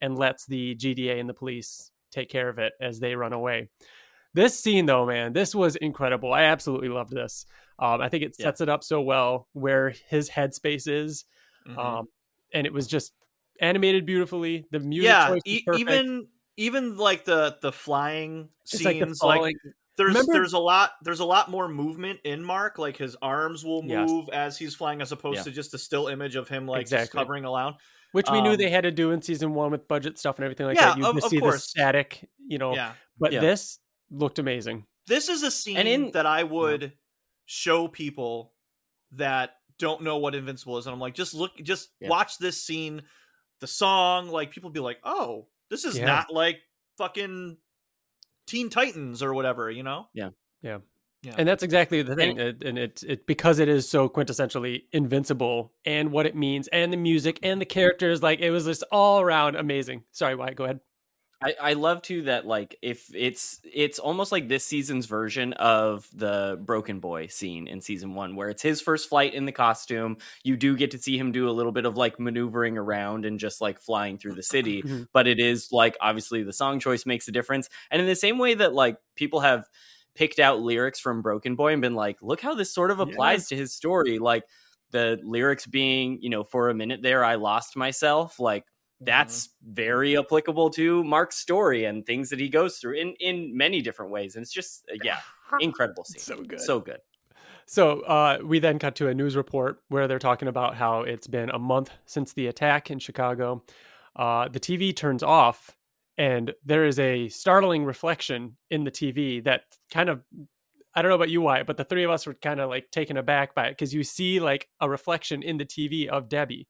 and 0.00 0.16
lets 0.16 0.46
the 0.46 0.76
GDA 0.76 1.18
and 1.18 1.28
the 1.28 1.34
police 1.34 1.90
take 2.12 2.28
care 2.28 2.48
of 2.48 2.58
it 2.58 2.74
as 2.80 3.00
they 3.00 3.16
run 3.16 3.32
away. 3.32 3.68
This 4.32 4.58
scene 4.58 4.86
though, 4.86 5.06
man, 5.06 5.32
this 5.32 5.54
was 5.54 5.74
incredible. 5.74 6.32
I 6.32 6.42
absolutely 6.42 6.88
loved 6.88 7.12
this. 7.12 7.46
Um, 7.80 8.00
I 8.00 8.08
think 8.08 8.22
it 8.22 8.36
sets 8.36 8.60
yeah. 8.60 8.64
it 8.64 8.68
up 8.68 8.84
so 8.84 9.00
well 9.00 9.48
where 9.54 9.94
his 10.08 10.30
headspace 10.30 10.86
is. 10.86 11.24
Mm-hmm. 11.66 11.78
Um, 11.78 12.06
and 12.52 12.66
it 12.66 12.72
was 12.72 12.86
just 12.86 13.12
animated 13.60 14.06
beautifully. 14.06 14.66
The 14.70 14.80
music 14.80 15.08
yeah, 15.08 15.36
e- 15.44 15.62
even 15.76 16.28
even 16.56 16.96
like 16.96 17.24
the 17.24 17.56
the 17.62 17.72
flying 17.72 18.48
it's 18.62 18.82
scenes, 18.82 19.22
like, 19.22 19.40
like 19.40 19.56
there's 19.96 20.08
Remember? 20.08 20.32
there's 20.32 20.52
a 20.52 20.58
lot 20.58 20.92
there's 21.02 21.20
a 21.20 21.24
lot 21.24 21.50
more 21.50 21.68
movement 21.68 22.20
in 22.24 22.42
Mark. 22.42 22.78
Like 22.78 22.96
his 22.96 23.16
arms 23.20 23.64
will 23.64 23.82
move 23.82 24.26
yes. 24.28 24.34
as 24.34 24.58
he's 24.58 24.74
flying, 24.74 25.00
as 25.02 25.12
opposed 25.12 25.38
yeah. 25.38 25.42
to 25.44 25.50
just 25.50 25.74
a 25.74 25.78
still 25.78 26.08
image 26.08 26.36
of 26.36 26.48
him 26.48 26.66
like 26.66 26.80
exactly. 26.80 27.06
just 27.06 27.16
hovering 27.16 27.44
around. 27.44 27.76
Which 28.12 28.28
we 28.30 28.38
um, 28.38 28.44
knew 28.44 28.56
they 28.56 28.70
had 28.70 28.82
to 28.82 28.90
do 28.90 29.12
in 29.12 29.22
season 29.22 29.54
one 29.54 29.70
with 29.70 29.86
budget 29.86 30.18
stuff 30.18 30.38
and 30.38 30.44
everything 30.44 30.66
like 30.66 30.76
yeah, 30.76 30.94
that. 30.94 30.98
You 30.98 31.04
of, 31.06 31.22
see 31.24 31.38
the 31.38 31.52
static, 31.58 32.28
you 32.44 32.58
know. 32.58 32.74
Yeah. 32.74 32.92
But 33.18 33.32
yeah. 33.32 33.40
this 33.40 33.78
looked 34.10 34.38
amazing. 34.38 34.86
This 35.06 35.28
is 35.28 35.42
a 35.42 35.50
scene 35.50 35.76
in, 35.76 36.10
that 36.12 36.26
I 36.26 36.42
would 36.42 36.92
show 37.46 37.88
people 37.88 38.52
that 39.12 39.50
don't 39.78 40.02
know 40.02 40.18
what 40.18 40.34
Invincible 40.34 40.78
is, 40.78 40.86
and 40.86 40.94
I'm 40.94 41.00
like, 41.00 41.14
just 41.14 41.34
look, 41.34 41.52
just 41.62 41.90
watch 42.02 42.38
this 42.38 42.62
scene, 42.62 43.02
the 43.60 43.66
song. 43.66 44.28
Like 44.28 44.50
people 44.50 44.70
be 44.70 44.80
like, 44.80 44.98
oh, 45.04 45.46
this 45.70 45.84
is 45.84 45.98
not 45.98 46.32
like 46.32 46.58
fucking 46.98 47.56
Teen 48.46 48.70
Titans 48.70 49.22
or 49.22 49.32
whatever, 49.32 49.70
you 49.70 49.82
know? 49.82 50.08
Yeah. 50.12 50.30
Yeah. 50.62 50.78
Yeah. 51.22 51.34
And 51.36 51.46
that's 51.46 51.62
exactly 51.62 52.00
the 52.02 52.16
thing. 52.16 52.40
And, 52.40 52.62
and 52.62 52.78
it, 52.78 53.02
it 53.06 53.26
because 53.26 53.58
it 53.58 53.68
is 53.68 53.86
so 53.88 54.08
quintessentially 54.08 54.84
invincible 54.90 55.72
and 55.84 56.12
what 56.12 56.24
it 56.24 56.34
means 56.34 56.66
and 56.68 56.90
the 56.90 56.96
music 56.96 57.38
and 57.42 57.60
the 57.60 57.66
characters, 57.66 58.22
like 58.22 58.40
it 58.40 58.50
was 58.50 58.64
just 58.64 58.84
all 58.90 59.20
around 59.20 59.54
amazing. 59.54 60.04
Sorry, 60.12 60.34
Wyatt, 60.34 60.56
go 60.56 60.64
ahead. 60.64 60.80
I, 61.42 61.54
I 61.60 61.72
love 61.72 62.02
too 62.02 62.22
that 62.22 62.46
like 62.46 62.76
if 62.82 63.10
it's 63.14 63.60
it's 63.64 63.98
almost 63.98 64.30
like 64.30 64.48
this 64.48 64.64
season's 64.64 65.06
version 65.06 65.54
of 65.54 66.06
the 66.12 66.60
broken 66.62 67.00
boy 67.00 67.28
scene 67.28 67.66
in 67.66 67.80
season 67.80 68.14
one 68.14 68.36
where 68.36 68.50
it's 68.50 68.62
his 68.62 68.80
first 68.82 69.08
flight 69.08 69.32
in 69.32 69.46
the 69.46 69.52
costume 69.52 70.18
you 70.44 70.56
do 70.56 70.76
get 70.76 70.90
to 70.90 70.98
see 70.98 71.16
him 71.16 71.32
do 71.32 71.48
a 71.48 71.52
little 71.52 71.72
bit 71.72 71.86
of 71.86 71.96
like 71.96 72.20
maneuvering 72.20 72.76
around 72.76 73.24
and 73.24 73.38
just 73.38 73.60
like 73.60 73.80
flying 73.80 74.18
through 74.18 74.34
the 74.34 74.42
city 74.42 74.82
mm-hmm. 74.82 75.04
but 75.14 75.26
it 75.26 75.40
is 75.40 75.68
like 75.72 75.96
obviously 76.00 76.42
the 76.42 76.52
song 76.52 76.78
choice 76.78 77.06
makes 77.06 77.26
a 77.26 77.32
difference 77.32 77.70
and 77.90 78.02
in 78.02 78.06
the 78.06 78.16
same 78.16 78.38
way 78.38 78.52
that 78.52 78.74
like 78.74 78.98
people 79.16 79.40
have 79.40 79.64
picked 80.14 80.40
out 80.40 80.60
lyrics 80.60 81.00
from 81.00 81.22
broken 81.22 81.56
boy 81.56 81.72
and 81.72 81.80
been 81.80 81.94
like 81.94 82.18
look 82.20 82.42
how 82.42 82.54
this 82.54 82.74
sort 82.74 82.90
of 82.90 83.00
applies 83.00 83.50
yeah. 83.50 83.56
to 83.56 83.62
his 83.62 83.72
story 83.72 84.18
like 84.18 84.44
the 84.90 85.18
lyrics 85.22 85.66
being 85.66 86.18
you 86.20 86.28
know 86.28 86.44
for 86.44 86.68
a 86.68 86.74
minute 86.74 87.00
there 87.00 87.24
i 87.24 87.36
lost 87.36 87.76
myself 87.76 88.38
like 88.38 88.64
that's 89.00 89.48
mm-hmm. 89.48 89.74
very 89.74 90.18
applicable 90.18 90.70
to 90.70 91.02
Mark's 91.04 91.36
story 91.36 91.84
and 91.84 92.04
things 92.04 92.30
that 92.30 92.40
he 92.40 92.48
goes 92.48 92.78
through 92.78 92.94
in 92.94 93.14
in 93.20 93.56
many 93.56 93.82
different 93.82 94.12
ways. 94.12 94.36
And 94.36 94.42
it's 94.42 94.52
just 94.52 94.84
uh, 94.90 94.96
yeah, 95.02 95.18
incredible 95.60 96.04
scene. 96.04 96.20
So 96.20 96.42
good. 96.42 96.60
So 96.60 96.80
good. 96.80 97.00
So 97.66 98.00
uh, 98.00 98.38
we 98.44 98.58
then 98.58 98.78
cut 98.78 98.96
to 98.96 99.08
a 99.08 99.14
news 99.14 99.36
report 99.36 99.82
where 99.88 100.08
they're 100.08 100.18
talking 100.18 100.48
about 100.48 100.74
how 100.74 101.02
it's 101.02 101.28
been 101.28 101.50
a 101.50 101.58
month 101.58 101.90
since 102.04 102.32
the 102.32 102.48
attack 102.48 102.90
in 102.90 102.98
Chicago. 102.98 103.62
uh, 104.16 104.48
the 104.48 104.58
TV 104.58 104.94
turns 104.94 105.22
off, 105.22 105.76
and 106.18 106.52
there 106.64 106.84
is 106.84 106.98
a 106.98 107.28
startling 107.28 107.84
reflection 107.84 108.56
in 108.70 108.82
the 108.84 108.90
TV 108.90 109.42
that 109.44 109.62
kind 109.92 110.08
of 110.08 110.22
I 110.94 111.02
don't 111.02 111.10
know 111.10 111.16
about 111.16 111.30
you, 111.30 111.40
Wyatt, 111.40 111.68
but 111.68 111.76
the 111.76 111.84
three 111.84 112.02
of 112.02 112.10
us 112.10 112.26
were 112.26 112.34
kind 112.34 112.60
of 112.60 112.68
like 112.68 112.90
taken 112.90 113.16
aback 113.16 113.54
by 113.54 113.68
it 113.68 113.72
because 113.72 113.94
you 113.94 114.02
see 114.02 114.40
like 114.40 114.68
a 114.80 114.90
reflection 114.90 115.42
in 115.42 115.56
the 115.56 115.64
TV 115.64 116.08
of 116.08 116.28
Debbie, 116.28 116.66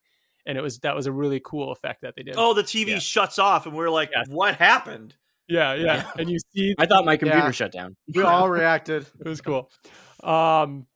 and 0.47 0.57
it 0.59 0.61
was 0.61 0.79
that 0.81 0.95
was 0.95 1.07
a 1.07 1.13
really 1.13 1.41
cool 1.45 1.73
effect 1.73 2.03
that 2.03 2.15
they 2.17 2.23
did. 2.23 2.35
Oh, 2.37 2.55
the 2.55 2.63
TV 2.63 2.89
yeah. 2.89 2.99
shuts 2.99 3.39
off, 3.39 3.67
and 3.67 3.75
we're 3.75 3.91
like, 3.91 4.11
yes. 4.15 4.27
"What 4.29 4.57
happened?" 4.57 5.17
Yeah, 5.49 5.75
yeah, 5.75 6.11
and 6.19 6.31
you 6.31 6.39
see. 6.55 6.75
I 6.79 6.87
thought 6.87 7.05
my 7.05 7.17
computer 7.17 7.47
yeah. 7.47 7.51
shut 7.51 7.73
down. 7.73 7.97
We 8.15 8.23
all 8.23 8.49
reacted. 8.49 9.07
it 9.19 9.29
was 9.29 9.41
cool. 9.41 9.71
Um, 10.23 10.87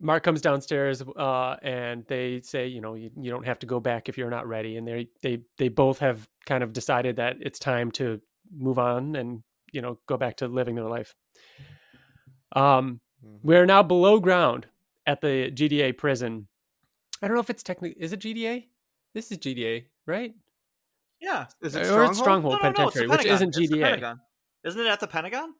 Mark 0.00 0.22
comes 0.22 0.40
downstairs, 0.40 1.02
uh, 1.02 1.56
and 1.62 2.04
they 2.06 2.40
say, 2.42 2.66
you 2.66 2.80
know, 2.80 2.94
you, 2.94 3.10
you 3.16 3.30
don't 3.30 3.46
have 3.46 3.58
to 3.60 3.66
go 3.66 3.80
back 3.80 4.08
if 4.08 4.18
you're 4.18 4.30
not 4.30 4.46
ready, 4.46 4.76
and 4.76 4.86
they 4.86 5.08
they 5.22 5.40
they 5.58 5.68
both 5.68 5.98
have 5.98 6.28
kind 6.46 6.62
of 6.62 6.72
decided 6.72 7.16
that 7.16 7.36
it's 7.40 7.58
time 7.58 7.90
to 7.92 8.20
move 8.54 8.78
on 8.78 9.16
and 9.16 9.42
you 9.72 9.80
know 9.80 9.98
go 10.06 10.16
back 10.16 10.36
to 10.36 10.48
living 10.48 10.74
their 10.74 10.84
life. 10.84 11.14
Um, 12.54 13.00
mm-hmm. 13.24 13.36
we're 13.42 13.66
now 13.66 13.82
below 13.82 14.20
ground 14.20 14.66
at 15.06 15.20
the 15.20 15.50
GDA 15.50 15.96
prison. 15.96 16.48
I 17.24 17.26
don't 17.26 17.36
know 17.36 17.40
if 17.40 17.48
it's 17.48 17.62
technically 17.62 17.96
is 17.98 18.12
it 18.12 18.20
GDA. 18.20 18.66
This 19.14 19.32
is 19.32 19.38
GDA, 19.38 19.86
right? 20.06 20.34
Yeah, 21.22 21.46
is 21.62 21.74
it 21.74 21.86
Stronghold, 21.86 22.16
Stronghold 22.16 22.52
no, 22.52 22.56
no, 22.58 22.62
Penitentiary, 22.74 23.06
no, 23.06 23.16
which 23.16 23.24
isn't 23.24 23.54
GDA. 23.54 24.18
Isn't 24.62 24.80
it 24.80 24.86
at 24.86 25.00
the 25.00 25.06
Pentagon? 25.06 25.54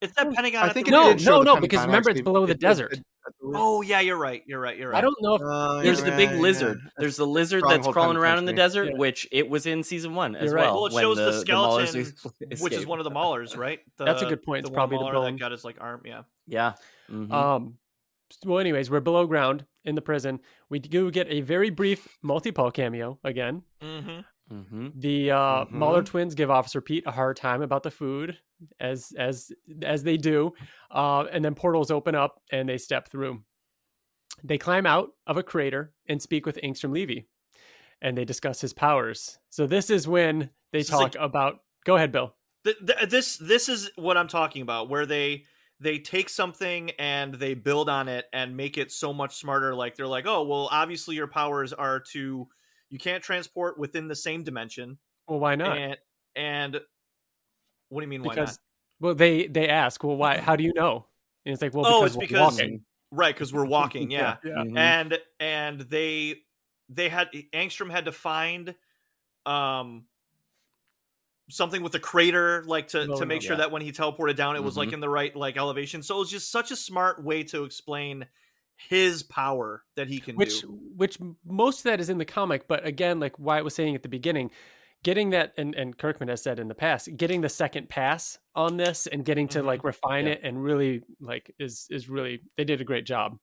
It's 0.00 0.14
at 0.16 0.32
Pentagon. 0.32 0.70
I 0.70 0.72
think 0.72 0.88
no, 0.88 1.12
no, 1.12 1.42
no, 1.42 1.60
because 1.60 1.84
remember 1.84 2.08
it's 2.08 2.22
below 2.22 2.46
the 2.46 2.54
desert. 2.54 2.94
It, 2.94 3.04
oh 3.44 3.82
yeah, 3.82 4.00
you're 4.00 4.16
right. 4.16 4.42
You're 4.46 4.58
right. 4.58 4.78
You're 4.78 4.88
right. 4.88 4.96
I 4.96 5.00
don't 5.02 5.16
know 5.20 5.34
if 5.34 5.42
uh, 5.42 5.82
there's 5.82 6.02
the 6.02 6.12
big 6.12 6.30
lizard. 6.40 6.78
Yeah. 6.82 6.90
There's 6.96 7.16
the 7.16 7.26
lizard 7.26 7.60
Stronghold 7.60 7.84
that's 7.84 7.92
crawling 7.92 8.16
around 8.16 8.38
in 8.38 8.46
the 8.46 8.54
desert, 8.54 8.88
yeah. 8.92 8.96
which 8.96 9.28
it 9.30 9.50
was 9.50 9.66
in 9.66 9.82
season 9.82 10.14
one 10.14 10.34
as 10.34 10.50
right. 10.50 10.62
well. 10.62 10.76
Well, 10.76 10.86
it 10.86 10.98
shows 10.98 11.18
the, 11.18 11.24
the 11.26 11.40
skeleton, 11.40 12.04
the 12.40 12.56
which 12.60 12.72
is 12.72 12.86
one 12.86 13.00
of 13.00 13.04
the 13.04 13.10
Maulers, 13.10 13.54
right? 13.54 13.80
The, 13.98 14.06
that's 14.06 14.22
a 14.22 14.26
good 14.26 14.42
point. 14.42 14.64
It's 14.64 14.70
probably 14.70 14.96
the 14.96 15.12
bone 15.12 15.34
that 15.34 15.38
got 15.38 15.52
his 15.52 15.62
like 15.62 15.76
arm. 15.78 16.00
Yeah. 16.06 16.22
Yeah. 16.46 16.72
Mm-hmm. 17.12 17.30
Um. 17.30 17.74
Well, 18.46 18.60
anyways, 18.60 18.90
we're 18.90 19.00
below 19.00 19.26
ground 19.26 19.66
in 19.84 19.94
the 19.94 20.02
prison. 20.02 20.40
We 20.68 20.78
do 20.78 21.10
get 21.10 21.26
a 21.28 21.40
very 21.40 21.70
brief 21.70 22.18
multi-Paul 22.22 22.70
cameo 22.70 23.18
again. 23.24 23.62
Mm-hmm. 23.82 24.20
Mm-hmm. 24.52 24.88
The 24.96 25.30
uh, 25.30 25.36
mm-hmm. 25.36 25.78
Mauler 25.78 26.02
twins 26.02 26.34
give 26.34 26.50
Officer 26.50 26.80
Pete 26.80 27.04
a 27.06 27.12
hard 27.12 27.36
time 27.36 27.62
about 27.62 27.82
the 27.82 27.90
food, 27.90 28.36
as 28.80 29.12
as 29.16 29.52
as 29.82 30.02
they 30.02 30.16
do, 30.16 30.52
uh, 30.90 31.24
and 31.30 31.44
then 31.44 31.54
portals 31.54 31.90
open 31.90 32.14
up 32.14 32.40
and 32.50 32.68
they 32.68 32.78
step 32.78 33.08
through. 33.08 33.42
They 34.42 34.58
climb 34.58 34.86
out 34.86 35.10
of 35.26 35.36
a 35.36 35.42
crater 35.42 35.92
and 36.08 36.20
speak 36.20 36.46
with 36.46 36.58
Angstrom 36.64 36.92
Levy, 36.92 37.28
and 38.02 38.18
they 38.18 38.24
discuss 38.24 38.60
his 38.60 38.72
powers. 38.72 39.38
So 39.50 39.66
this 39.66 39.88
is 39.88 40.08
when 40.08 40.50
they 40.72 40.80
this 40.80 40.88
talk 40.88 41.00
like, 41.00 41.16
about. 41.16 41.60
Go 41.84 41.94
ahead, 41.94 42.10
Bill. 42.10 42.34
Th- 42.64 42.76
th- 42.84 43.08
this 43.08 43.36
this 43.36 43.68
is 43.68 43.90
what 43.96 44.16
I'm 44.16 44.28
talking 44.28 44.62
about, 44.62 44.88
where 44.88 45.06
they 45.06 45.44
they 45.80 45.98
take 45.98 46.28
something 46.28 46.90
and 46.98 47.34
they 47.34 47.54
build 47.54 47.88
on 47.88 48.06
it 48.08 48.26
and 48.32 48.56
make 48.56 48.76
it 48.76 48.92
so 48.92 49.12
much 49.12 49.36
smarter. 49.36 49.74
Like 49.74 49.96
they're 49.96 50.06
like, 50.06 50.26
oh 50.26 50.44
well, 50.44 50.68
obviously 50.70 51.16
your 51.16 51.26
powers 51.26 51.72
are 51.72 52.00
to 52.12 52.46
you 52.90 52.98
can't 52.98 53.22
transport 53.22 53.78
within 53.78 54.06
the 54.06 54.16
same 54.16 54.44
dimension. 54.44 54.98
Well, 55.26 55.40
why 55.40 55.54
not? 55.54 55.78
And, 55.78 55.96
and 56.36 56.80
what 57.88 58.00
do 58.00 58.04
you 58.04 58.08
mean? 58.08 58.22
Why 58.22 58.34
because, 58.34 58.50
not? 58.50 58.58
Well, 59.00 59.14
they 59.14 59.46
they 59.46 59.68
ask, 59.68 60.02
well, 60.04 60.16
why? 60.16 60.38
How 60.38 60.56
do 60.56 60.64
you 60.64 60.72
know? 60.74 61.06
And 61.46 61.52
it's 61.52 61.62
like, 61.62 61.74
well, 61.74 61.86
oh, 61.86 62.04
it's 62.04 62.16
because 62.16 62.54
walking. 62.54 62.82
right, 63.10 63.34
because 63.34 63.52
we're 63.52 63.64
walking, 63.64 64.10
yeah, 64.10 64.36
yeah. 64.44 64.52
Mm-hmm. 64.52 64.76
and 64.76 65.18
and 65.38 65.80
they 65.80 66.36
they 66.90 67.08
had 67.08 67.28
Angstrom 67.54 67.90
had 67.90 68.04
to 68.04 68.12
find 68.12 68.74
um 69.46 70.04
something 71.50 71.82
with 71.82 71.94
a 71.94 71.98
crater 71.98 72.64
like 72.66 72.88
to 72.88 73.06
oh, 73.10 73.18
to 73.18 73.26
make 73.26 73.42
sure 73.42 73.52
yeah. 73.52 73.58
that 73.58 73.70
when 73.70 73.82
he 73.82 73.92
teleported 73.92 74.36
down 74.36 74.54
it 74.54 74.58
mm-hmm. 74.58 74.66
was 74.66 74.76
like 74.76 74.88
mm-hmm. 74.88 74.94
in 74.94 75.00
the 75.00 75.08
right 75.08 75.34
like 75.36 75.56
elevation 75.56 76.02
so 76.02 76.16
it 76.16 76.18
was 76.20 76.30
just 76.30 76.50
such 76.50 76.70
a 76.70 76.76
smart 76.76 77.22
way 77.22 77.42
to 77.42 77.64
explain 77.64 78.26
his 78.88 79.22
power 79.22 79.82
that 79.96 80.08
he 80.08 80.18
can 80.18 80.36
which, 80.36 80.62
do. 80.62 80.78
Which 80.96 81.18
most 81.44 81.80
of 81.80 81.84
that 81.84 82.00
is 82.00 82.08
in 82.08 82.18
the 82.18 82.24
comic, 82.24 82.66
but 82.66 82.86
again, 82.86 83.20
like 83.20 83.38
Wyatt 83.38 83.64
was 83.64 83.74
saying 83.74 83.94
at 83.94 84.02
the 84.02 84.08
beginning, 84.08 84.50
getting 85.02 85.30
that 85.30 85.52
and, 85.56 85.74
and 85.74 85.96
Kirkman 85.96 86.28
has 86.28 86.42
said 86.42 86.58
in 86.58 86.68
the 86.68 86.74
past, 86.74 87.14
getting 87.16 87.40
the 87.40 87.48
second 87.48 87.88
pass 87.88 88.38
on 88.54 88.76
this 88.76 89.06
and 89.06 89.24
getting 89.24 89.48
to 89.48 89.58
mm-hmm. 89.58 89.66
like 89.66 89.84
refine 89.84 90.26
yeah. 90.26 90.32
it 90.32 90.40
and 90.42 90.62
really 90.62 91.02
like 91.20 91.54
is 91.58 91.86
is 91.90 92.08
really 92.08 92.40
they 92.56 92.64
did 92.64 92.80
a 92.80 92.84
great 92.84 93.06
job. 93.06 93.38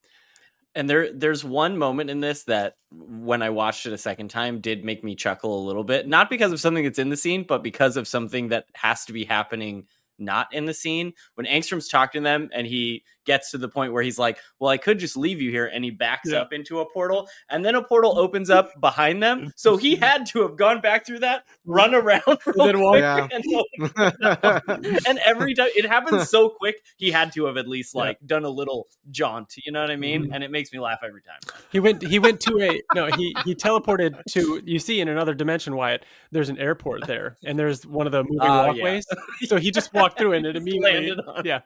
And 0.78 0.88
there 0.88 1.12
there's 1.12 1.44
one 1.44 1.76
moment 1.76 2.12
in 2.12 2.20
this 2.20 2.44
that 2.44 2.76
when 2.92 3.42
I 3.42 3.50
watched 3.50 3.88
it 3.88 3.94
a 3.94 3.98
second 3.98 4.30
time 4.30 4.62
did 4.62 4.86
make 4.86 5.04
me 5.04 5.16
chuckle 5.16 5.60
a 5.60 5.66
little 5.66 5.84
bit, 5.84 6.08
not 6.08 6.30
because 6.30 6.52
of 6.52 6.60
something 6.60 6.84
that's 6.84 7.00
in 7.00 7.10
the 7.10 7.18
scene, 7.18 7.46
but 7.48 7.64
because 7.64 7.98
of 7.98 8.08
something 8.08 8.50
that 8.50 8.66
has 8.76 9.04
to 9.06 9.14
be 9.14 9.26
happening 9.26 9.88
not 10.20 10.54
in 10.54 10.66
the 10.66 10.76
scene. 10.76 11.14
When 11.34 11.48
Angstrom's 11.48 11.88
talking 11.88 12.22
to 12.22 12.24
them 12.24 12.50
and 12.54 12.68
he 12.68 13.04
gets 13.28 13.52
to 13.52 13.60
the 13.60 13.70
point 13.70 13.94
where 13.94 14.02
he's 14.02 14.18
like, 14.18 14.40
"Well, 14.58 14.72
I 14.72 14.78
could 14.78 14.98
just 14.98 15.16
leave 15.16 15.40
you 15.40 15.52
here," 15.52 15.68
and 15.68 15.84
he 15.84 15.92
backs 15.92 16.32
yeah. 16.32 16.40
up 16.40 16.54
into 16.54 16.80
a 16.80 16.90
portal, 16.90 17.28
and 17.50 17.64
then 17.64 17.76
a 17.76 17.84
portal 17.84 18.18
opens 18.18 18.50
up 18.50 18.72
behind 18.82 19.22
them. 19.22 19.54
So 19.56 19.78
he 19.78 19.96
had 20.08 20.26
to 20.28 20.42
have 20.42 20.58
gone 20.58 20.82
back 20.82 21.06
through 21.06 21.20
that, 21.20 21.44
run 21.66 21.94
around, 21.94 22.24
yeah. 22.26 23.28
and, 23.32 23.46
and, 25.08 25.20
every 25.26 25.54
time 25.54 25.70
it 25.76 25.86
happens 25.86 26.30
so 26.30 26.50
quick, 26.50 26.78
he 26.96 27.12
had 27.12 27.34
to 27.34 27.46
have 27.46 27.58
at 27.58 27.68
least 27.68 27.94
like 27.94 28.18
yeah. 28.22 28.28
done 28.28 28.46
a 28.46 28.50
little 28.50 28.88
jaunt. 29.12 29.56
You 29.58 29.72
know 29.72 29.82
what 29.82 29.92
I 29.92 29.98
mean? 29.98 30.24
Mm-hmm. 30.24 30.34
And 30.34 30.44
it 30.44 30.50
makes 30.50 30.72
me 30.72 30.80
laugh 30.80 31.00
every 31.06 31.22
time. 31.22 31.40
He 31.72 31.80
went. 31.80 32.02
He 32.02 32.18
went 32.18 32.40
to 32.42 32.60
a 32.62 32.82
no. 32.96 33.08
He 33.08 33.36
he 33.44 33.54
teleported 33.54 34.24
to. 34.30 34.62
You 34.66 34.80
see 34.80 35.02
in 35.02 35.10
another 35.10 35.34
dimension, 35.34 35.76
Wyatt. 35.76 36.06
There's 36.32 36.50
an 36.50 36.58
airport 36.58 37.06
there, 37.06 37.38
and 37.44 37.60
there's 37.60 37.86
one 37.86 38.06
of 38.06 38.14
the 38.14 38.24
moving 38.24 38.42
uh, 38.42 38.68
walkways. 38.68 39.06
so 39.44 39.58
he 39.58 39.70
just 39.70 39.94
walked 39.94 40.18
through, 40.18 40.34
and 40.34 40.46
it 40.46 40.56
immediately 40.56 41.14
yeah 41.44 41.60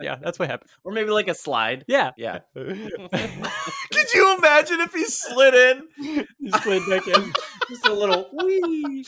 yeah, 0.00 0.16
that's 0.22 0.38
what 0.38 0.48
happened. 0.48 0.70
Or 0.84 0.92
maybe 0.92 1.10
like 1.10 1.28
a 1.28 1.34
slide. 1.34 1.84
Yeah. 1.88 2.12
Yeah. 2.16 2.40
Could 2.54 4.14
you 4.14 4.36
imagine 4.38 4.80
if 4.80 4.92
he 4.92 5.04
slid 5.04 5.54
in? 5.54 6.26
He 6.38 6.50
slid 6.62 6.82
back 6.88 7.06
in. 7.06 7.32
Just 7.68 7.86
a 7.86 7.92
little 7.92 8.28
wee. 8.32 9.04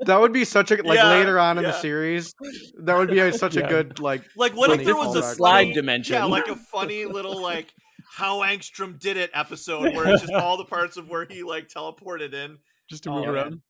That 0.00 0.20
would 0.20 0.32
be 0.32 0.44
such 0.44 0.70
a 0.70 0.82
like 0.82 0.98
yeah, 0.98 1.10
later 1.10 1.38
on 1.38 1.58
in 1.58 1.64
yeah. 1.64 1.70
the 1.70 1.78
series. 1.78 2.34
That 2.78 2.98
would 2.98 3.08
be 3.08 3.20
a, 3.20 3.32
such 3.32 3.56
yeah. 3.56 3.66
a 3.66 3.68
good 3.68 4.00
like. 4.00 4.24
Like 4.36 4.54
what 4.56 4.70
if 4.70 4.84
there 4.84 4.96
was 4.96 5.14
a 5.14 5.22
slide 5.22 5.64
funny, 5.64 5.74
dimension? 5.74 6.14
Yeah, 6.14 6.24
like 6.24 6.48
a 6.48 6.56
funny 6.56 7.04
little 7.04 7.40
like 7.40 7.72
how 8.12 8.40
Angstrom 8.40 8.98
did 8.98 9.16
it 9.16 9.30
episode 9.32 9.94
where 9.94 10.08
it's 10.08 10.22
just 10.22 10.34
all 10.34 10.58
the 10.58 10.64
parts 10.64 10.96
of 10.96 11.08
where 11.08 11.26
he 11.28 11.42
like 11.42 11.68
teleported 11.68 12.34
in 12.34 12.58
just 12.90 13.04
to 13.04 13.10
move 13.10 13.26
oh, 13.26 13.32
around. 13.32 13.62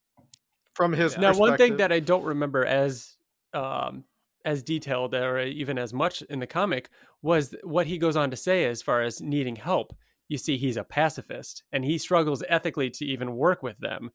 From 0.74 0.92
his 0.92 1.16
now, 1.18 1.34
one 1.34 1.56
thing 1.56 1.76
that 1.76 1.92
I 1.92 2.00
don't 2.00 2.24
remember 2.24 2.64
as 2.64 3.14
um, 3.52 4.04
as 4.45 4.62
detailed 4.62 5.14
or 5.14 5.40
even 5.40 5.78
as 5.78 5.93
much 5.93 6.22
in 6.22 6.38
the 6.38 6.47
comic 6.47 6.88
was 7.22 7.55
what 7.62 7.86
he 7.86 7.99
goes 7.99 8.16
on 8.16 8.30
to 8.30 8.36
say 8.36 8.64
as 8.64 8.82
far 8.82 9.03
as 9.03 9.20
needing 9.20 9.57
help. 9.57 9.95
You 10.28 10.38
see, 10.38 10.57
he's 10.57 10.76
a 10.76 10.84
pacifist 10.84 11.62
and 11.72 11.84
he 11.84 11.99
struggles 11.99 12.43
ethically 12.49 12.90
to 12.90 13.05
even 13.05 13.36
work 13.36 13.62
with 13.62 13.78
them. 13.78 14.11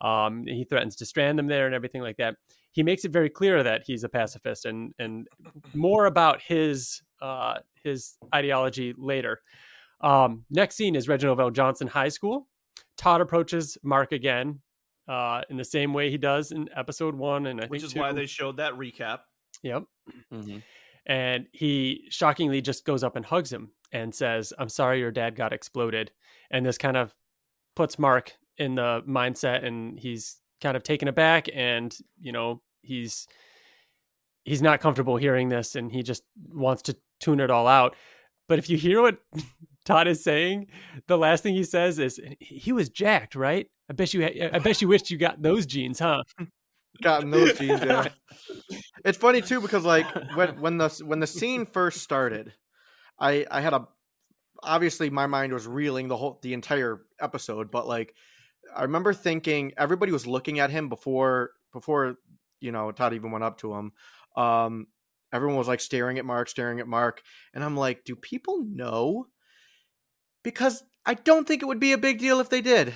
Um, 0.00 0.44
he 0.46 0.64
threatens 0.64 0.96
to 0.96 1.06
strand 1.06 1.38
them 1.38 1.46
there 1.46 1.66
and 1.66 1.74
everything 1.74 2.02
like 2.02 2.16
that. 2.18 2.36
He 2.70 2.82
makes 2.82 3.04
it 3.04 3.12
very 3.12 3.28
clear 3.28 3.62
that 3.62 3.82
he's 3.84 4.04
a 4.04 4.08
pacifist 4.08 4.64
and 4.64 4.94
and 4.98 5.26
more 5.74 6.06
about 6.06 6.40
his 6.40 7.02
uh, 7.20 7.58
his 7.82 8.16
ideology 8.34 8.94
later. 8.96 9.40
Um, 10.00 10.44
next 10.50 10.76
scene 10.76 10.94
is 10.94 11.08
Reginald 11.08 11.38
VelJohnson 11.38 11.88
High 11.88 12.10
School. 12.10 12.46
Todd 12.96 13.20
approaches 13.20 13.76
Mark 13.82 14.12
again 14.12 14.60
uh, 15.08 15.42
in 15.48 15.56
the 15.56 15.64
same 15.64 15.92
way 15.92 16.10
he 16.10 16.18
does 16.18 16.52
in 16.52 16.68
episode 16.76 17.14
one, 17.14 17.46
and 17.46 17.60
I 17.60 17.66
which 17.66 17.82
is 17.82 17.92
two. 17.94 18.00
why 18.00 18.12
they 18.12 18.26
showed 18.26 18.58
that 18.58 18.74
recap. 18.74 19.20
Yep. 19.62 19.84
Mm-hmm. 20.32 20.58
And 21.06 21.46
he 21.52 22.06
shockingly 22.10 22.60
just 22.60 22.84
goes 22.84 23.02
up 23.02 23.16
and 23.16 23.24
hugs 23.24 23.52
him 23.52 23.70
and 23.92 24.14
says, 24.14 24.52
I'm 24.58 24.68
sorry 24.68 25.00
your 25.00 25.10
dad 25.10 25.36
got 25.36 25.52
exploded. 25.52 26.10
And 26.50 26.64
this 26.64 26.78
kind 26.78 26.96
of 26.96 27.14
puts 27.74 27.98
Mark 27.98 28.34
in 28.58 28.74
the 28.74 29.02
mindset 29.08 29.64
and 29.64 29.98
he's 29.98 30.36
kind 30.60 30.76
of 30.76 30.82
taken 30.82 31.08
aback 31.08 31.48
and, 31.54 31.96
you 32.20 32.32
know, 32.32 32.60
he's 32.82 33.26
he's 34.44 34.62
not 34.62 34.80
comfortable 34.80 35.16
hearing 35.16 35.48
this 35.48 35.76
and 35.76 35.92
he 35.92 36.02
just 36.02 36.22
wants 36.52 36.82
to 36.82 36.96
tune 37.20 37.40
it 37.40 37.50
all 37.50 37.66
out. 37.66 37.94
But 38.48 38.58
if 38.58 38.70
you 38.70 38.76
hear 38.76 39.02
what 39.02 39.18
Todd 39.84 40.08
is 40.08 40.22
saying, 40.22 40.68
the 41.06 41.18
last 41.18 41.42
thing 41.42 41.54
he 41.54 41.64
says 41.64 41.98
is 41.98 42.20
he 42.40 42.72
was 42.72 42.88
jacked, 42.88 43.34
right? 43.34 43.68
I 43.90 43.94
bet 43.94 44.12
you 44.12 44.24
I 44.52 44.58
bet 44.58 44.82
you 44.82 44.88
wished 44.88 45.10
you 45.10 45.18
got 45.18 45.40
those 45.42 45.66
jeans, 45.66 45.98
huh? 45.98 46.22
gotten 47.02 47.30
those. 47.30 47.60
Yeah. 47.60 48.08
it's 49.04 49.18
funny 49.18 49.40
too 49.40 49.60
because 49.60 49.84
like 49.84 50.06
when 50.34 50.60
when 50.60 50.78
the 50.78 50.88
when 51.04 51.20
the 51.20 51.26
scene 51.26 51.66
first 51.66 52.02
started, 52.02 52.52
I 53.18 53.46
I 53.50 53.60
had 53.60 53.72
a 53.72 53.86
obviously 54.62 55.10
my 55.10 55.26
mind 55.26 55.52
was 55.52 55.66
reeling 55.66 56.08
the 56.08 56.16
whole 56.16 56.38
the 56.42 56.54
entire 56.54 57.02
episode, 57.20 57.70
but 57.70 57.86
like 57.86 58.14
I 58.74 58.82
remember 58.82 59.14
thinking 59.14 59.72
everybody 59.76 60.12
was 60.12 60.26
looking 60.26 60.58
at 60.58 60.70
him 60.70 60.88
before 60.88 61.52
before 61.72 62.16
you 62.60 62.72
know 62.72 62.90
Todd 62.92 63.14
even 63.14 63.30
went 63.30 63.44
up 63.44 63.58
to 63.58 63.74
him. 63.74 63.92
Um, 64.36 64.86
everyone 65.32 65.56
was 65.56 65.68
like 65.68 65.80
staring 65.80 66.18
at 66.18 66.24
Mark, 66.24 66.48
staring 66.48 66.80
at 66.80 66.86
Mark, 66.86 67.22
and 67.54 67.64
I'm 67.64 67.76
like, 67.76 68.04
do 68.04 68.16
people 68.16 68.64
know? 68.64 69.26
Because 70.42 70.82
I 71.04 71.14
don't 71.14 71.46
think 71.46 71.62
it 71.62 71.66
would 71.66 71.80
be 71.80 71.92
a 71.92 71.98
big 71.98 72.18
deal 72.18 72.40
if 72.40 72.48
they 72.48 72.60
did. 72.60 72.94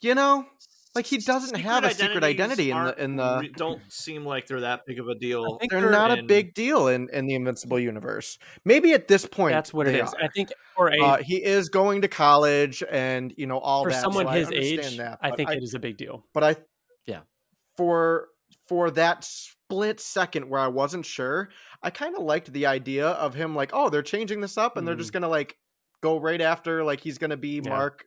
You 0.00 0.14
know? 0.14 0.46
Like 0.94 1.06
he 1.06 1.18
doesn't 1.18 1.56
secret 1.56 1.62
have 1.62 1.84
a 1.84 1.92
secret 1.92 2.24
identity 2.24 2.70
in 2.70 2.84
the 2.84 3.02
in 3.02 3.16
the 3.16 3.48
don't 3.56 3.80
seem 3.88 4.24
like 4.24 4.46
they're 4.46 4.60
that 4.60 4.80
big 4.86 4.98
of 4.98 5.08
a 5.08 5.14
deal. 5.14 5.58
They're, 5.68 5.80
they're, 5.80 5.90
not 5.90 6.10
in... 6.12 6.20
a 6.20 6.22
big 6.22 6.54
deal 6.54 6.88
in 6.88 7.08
in 7.12 7.26
the 7.26 7.34
Invincible 7.34 7.78
universe. 7.78 8.38
Maybe 8.64 8.92
at 8.92 9.08
this 9.08 9.26
point 9.26 9.54
that's 9.54 9.72
what 9.72 9.86
it 9.86 9.94
is. 9.94 10.12
Are. 10.14 10.24
I 10.24 10.28
think 10.28 10.50
for 10.74 10.88
a, 10.88 11.00
uh, 11.00 11.16
he 11.22 11.42
is 11.42 11.68
going 11.68 12.02
to 12.02 12.08
college 12.08 12.82
and 12.90 13.32
you 13.36 13.46
know 13.46 13.58
all 13.58 13.84
for 13.84 13.90
that. 13.90 14.02
someone 14.02 14.26
so 14.26 14.32
his 14.32 14.48
I 14.48 14.54
age. 14.54 14.96
That, 14.96 15.18
I 15.20 15.30
think 15.30 15.50
I, 15.50 15.54
it 15.54 15.62
is 15.62 15.74
a 15.74 15.78
big 15.78 15.96
deal. 15.96 16.24
But 16.32 16.44
I 16.44 16.56
yeah 17.06 17.20
for 17.76 18.28
for 18.66 18.90
that 18.92 19.24
split 19.24 20.00
second 20.00 20.48
where 20.48 20.60
I 20.60 20.68
wasn't 20.68 21.06
sure, 21.06 21.50
I 21.82 21.90
kind 21.90 22.16
of 22.16 22.22
liked 22.22 22.52
the 22.52 22.66
idea 22.66 23.08
of 23.08 23.34
him 23.34 23.54
like, 23.54 23.70
oh, 23.72 23.88
they're 23.88 24.02
changing 24.02 24.40
this 24.40 24.58
up 24.58 24.76
and 24.76 24.84
mm. 24.84 24.86
they're 24.86 24.96
just 24.96 25.12
gonna 25.12 25.28
like 25.28 25.56
go 26.00 26.18
right 26.18 26.40
after 26.40 26.84
like 26.84 27.00
he's 27.00 27.18
gonna 27.18 27.36
be 27.36 27.60
yeah. 27.62 27.70
Mark 27.70 28.04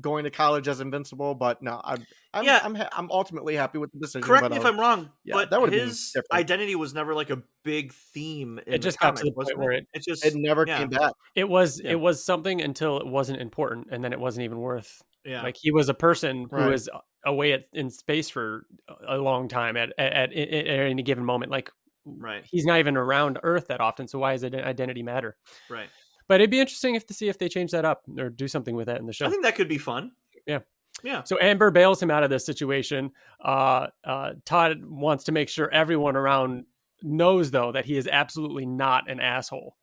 going 0.00 0.24
to 0.24 0.30
college 0.30 0.68
as 0.68 0.80
invincible. 0.80 1.34
But 1.34 1.62
no, 1.62 1.80
I'm 1.82 2.06
I'm 2.32 2.44
yeah. 2.44 2.60
I'm, 2.62 2.74
ha- 2.74 2.88
I'm 2.92 3.10
ultimately 3.10 3.54
happy 3.54 3.78
with 3.78 3.92
the 3.92 3.98
decision. 3.98 4.22
Correct 4.22 4.50
me 4.50 4.56
if 4.56 4.64
I'm 4.64 4.78
wrong, 4.78 5.10
yeah, 5.24 5.34
but 5.34 5.50
that 5.50 5.72
his 5.72 6.14
identity 6.32 6.74
was 6.74 6.94
never 6.94 7.14
like 7.14 7.30
a 7.30 7.42
big 7.64 7.92
theme. 7.92 8.60
it 8.66 8.78
just 8.78 8.98
got 8.98 9.16
to 9.16 9.24
the 9.24 9.32
point 9.32 9.56
where 9.58 9.72
it, 9.72 9.86
it 9.92 10.02
just 10.06 10.24
it 10.24 10.34
never 10.34 10.64
yeah. 10.66 10.78
came 10.78 10.88
back. 10.88 11.12
It 11.34 11.48
was 11.48 11.80
it 11.80 11.96
was 11.96 12.24
something 12.24 12.60
until 12.60 12.98
it 12.98 13.06
wasn't 13.06 13.40
important, 13.40 13.88
and 13.90 14.02
then 14.02 14.12
it 14.12 14.20
wasn't 14.20 14.44
even 14.44 14.58
worth. 14.58 15.02
Yeah, 15.24 15.42
like 15.42 15.56
he 15.60 15.72
was 15.72 15.88
a 15.88 15.94
person 15.94 16.46
right. 16.50 16.64
who 16.64 16.70
was 16.70 16.88
away 17.24 17.52
at, 17.52 17.64
in 17.72 17.90
space 17.90 18.30
for 18.30 18.66
a 19.06 19.16
long 19.18 19.48
time 19.48 19.76
at, 19.76 19.92
at 19.98 20.12
at, 20.12 20.32
at 20.32 20.80
any 20.80 21.02
given 21.02 21.24
moment. 21.24 21.50
Like 21.50 21.70
right, 22.04 22.44
he's 22.48 22.64
not 22.64 22.78
even 22.78 22.96
around 22.96 23.38
Earth 23.42 23.68
that 23.68 23.80
often. 23.80 24.06
So 24.06 24.18
why 24.20 24.36
does 24.36 24.44
identity 24.44 25.02
matter? 25.02 25.36
Right. 25.68 25.88
But 26.28 26.40
it'd 26.40 26.50
be 26.50 26.60
interesting 26.60 26.94
if 26.94 27.06
to 27.06 27.14
see 27.14 27.28
if 27.28 27.38
they 27.38 27.48
change 27.48 27.70
that 27.70 27.84
up 27.84 28.02
or 28.18 28.30
do 28.30 28.48
something 28.48 28.74
with 28.74 28.86
that 28.86 28.98
in 28.98 29.06
the 29.06 29.12
show. 29.12 29.26
I 29.26 29.30
think 29.30 29.44
that 29.44 29.54
could 29.54 29.68
be 29.68 29.78
fun. 29.78 30.12
Yeah. 30.46 30.60
Yeah. 31.02 31.22
So 31.24 31.38
Amber 31.40 31.70
bails 31.70 32.02
him 32.02 32.10
out 32.10 32.24
of 32.24 32.30
this 32.30 32.44
situation. 32.46 33.12
Uh, 33.44 33.88
uh, 34.04 34.32
Todd 34.44 34.84
wants 34.84 35.24
to 35.24 35.32
make 35.32 35.48
sure 35.48 35.70
everyone 35.70 36.16
around 36.16 36.64
knows, 37.02 37.50
though, 37.50 37.72
that 37.72 37.84
he 37.84 37.96
is 37.96 38.08
absolutely 38.10 38.66
not 38.66 39.10
an 39.10 39.20
asshole. 39.20 39.76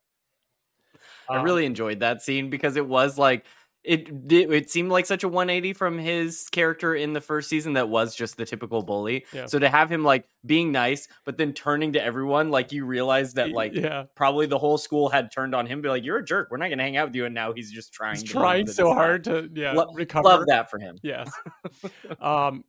I 1.28 1.42
really 1.42 1.64
um, 1.64 1.70
enjoyed 1.70 2.00
that 2.00 2.22
scene 2.22 2.50
because 2.50 2.76
it 2.76 2.86
was 2.86 3.16
like 3.16 3.46
it, 3.84 4.08
it, 4.32 4.50
it 4.50 4.70
seemed 4.70 4.90
like 4.90 5.04
such 5.04 5.24
a 5.24 5.28
180 5.28 5.74
from 5.74 5.98
his 5.98 6.48
character 6.50 6.94
in 6.94 7.12
the 7.12 7.20
first 7.20 7.50
season 7.50 7.74
that 7.74 7.90
was 7.90 8.14
just 8.14 8.38
the 8.38 8.46
typical 8.46 8.82
bully. 8.82 9.26
Yeah. 9.32 9.44
So 9.44 9.58
to 9.58 9.68
have 9.68 9.92
him 9.92 10.02
like 10.02 10.26
being 10.44 10.72
nice, 10.72 11.06
but 11.26 11.36
then 11.36 11.52
turning 11.52 11.92
to 11.92 12.02
everyone, 12.02 12.50
like 12.50 12.72
you 12.72 12.86
realize 12.86 13.34
that 13.34 13.50
like 13.50 13.74
yeah. 13.74 14.04
probably 14.14 14.46
the 14.46 14.58
whole 14.58 14.78
school 14.78 15.10
had 15.10 15.30
turned 15.30 15.54
on 15.54 15.66
him, 15.66 15.82
be 15.82 15.90
like, 15.90 16.02
"You're 16.02 16.18
a 16.18 16.24
jerk. 16.24 16.48
We're 16.50 16.56
not 16.56 16.68
going 16.68 16.78
to 16.78 16.84
hang 16.84 16.96
out 16.96 17.08
with 17.08 17.14
you." 17.14 17.26
And 17.26 17.34
now 17.34 17.52
he's 17.52 17.70
just 17.70 17.92
trying, 17.92 18.16
he's 18.16 18.24
trying 18.24 18.66
so 18.66 18.94
hard 18.94 19.24
to 19.24 19.50
yeah 19.54 19.72
Lo- 19.72 19.92
recover. 19.92 20.28
Love 20.28 20.46
that 20.46 20.70
for 20.70 20.78
him. 20.78 20.96
Yes. 21.02 21.30
um, 22.20 22.64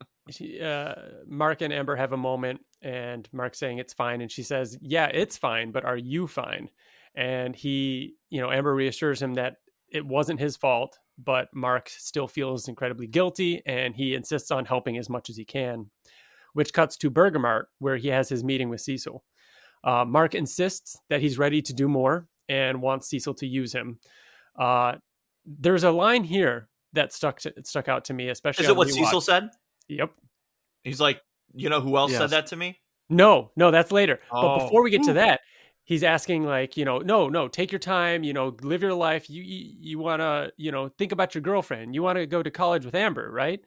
uh, 0.61 0.93
Mark 1.27 1.61
and 1.61 1.71
Amber 1.71 1.95
have 1.95 2.11
a 2.11 2.17
moment, 2.17 2.59
and 2.81 3.29
Mark 3.31 3.55
saying 3.55 3.77
it's 3.77 3.93
fine, 3.93 4.19
and 4.19 4.29
she 4.29 4.43
says, 4.43 4.77
"Yeah, 4.81 5.05
it's 5.05 5.37
fine, 5.37 5.71
but 5.71 5.85
are 5.85 5.97
you 5.97 6.27
fine?" 6.27 6.69
And 7.15 7.55
he, 7.55 8.15
you 8.29 8.41
know, 8.41 8.51
Amber 8.51 8.75
reassures 8.75 9.21
him 9.21 9.35
that 9.35 9.57
it 9.89 10.05
wasn't 10.05 10.41
his 10.41 10.57
fault 10.57 10.99
but 11.17 11.47
Mark 11.53 11.89
still 11.89 12.27
feels 12.27 12.67
incredibly 12.67 13.07
guilty 13.07 13.61
and 13.65 13.95
he 13.95 14.15
insists 14.15 14.51
on 14.51 14.65
helping 14.65 14.97
as 14.97 15.09
much 15.09 15.29
as 15.29 15.37
he 15.37 15.45
can, 15.45 15.89
which 16.53 16.73
cuts 16.73 16.97
to 16.97 17.09
Bergamot, 17.09 17.65
where 17.79 17.97
he 17.97 18.09
has 18.09 18.29
his 18.29 18.43
meeting 18.43 18.69
with 18.69 18.81
Cecil. 18.81 19.23
Uh, 19.83 20.03
Mark 20.03 20.35
insists 20.35 20.97
that 21.09 21.21
he's 21.21 21.37
ready 21.37 21.61
to 21.61 21.73
do 21.73 21.87
more 21.87 22.27
and 22.49 22.81
wants 22.81 23.07
Cecil 23.07 23.35
to 23.35 23.47
use 23.47 23.73
him. 23.73 23.99
Uh, 24.59 24.93
there's 25.45 25.83
a 25.83 25.91
line 25.91 26.23
here 26.23 26.69
that 26.93 27.13
stuck 27.13 27.39
to, 27.41 27.53
stuck 27.63 27.87
out 27.87 28.05
to 28.05 28.13
me, 28.13 28.29
especially. 28.29 28.65
Is 28.65 28.69
it 28.69 28.75
what 28.75 28.89
Cecil 28.89 29.21
said? 29.21 29.49
Yep. 29.87 30.11
He's 30.83 30.99
like, 30.99 31.21
you 31.53 31.69
know 31.69 31.81
who 31.81 31.97
else 31.97 32.11
yes. 32.11 32.19
said 32.19 32.29
that 32.31 32.47
to 32.47 32.55
me? 32.55 32.79
No, 33.09 33.51
no, 33.55 33.71
that's 33.71 33.91
later. 33.91 34.19
Oh. 34.31 34.41
But 34.41 34.65
before 34.65 34.83
we 34.83 34.89
get 34.89 35.03
to 35.03 35.13
that, 35.13 35.41
he's 35.85 36.03
asking 36.03 36.43
like 36.43 36.75
you 36.75 36.83
know 36.83 36.99
no 36.99 37.29
no 37.29 37.47
take 37.47 37.71
your 37.71 37.79
time 37.79 38.23
you 38.23 38.33
know 38.33 38.55
live 38.61 38.81
your 38.81 38.93
life 38.93 39.29
you 39.29 39.41
you, 39.41 39.75
you 39.79 39.99
want 39.99 40.19
to 40.19 40.51
you 40.57 40.71
know 40.71 40.89
think 40.89 41.11
about 41.11 41.33
your 41.33 41.41
girlfriend 41.41 41.95
you 41.95 42.03
want 42.03 42.17
to 42.17 42.25
go 42.25 42.43
to 42.43 42.51
college 42.51 42.83
with 42.83 42.93
amber 42.93 43.31
right 43.31 43.63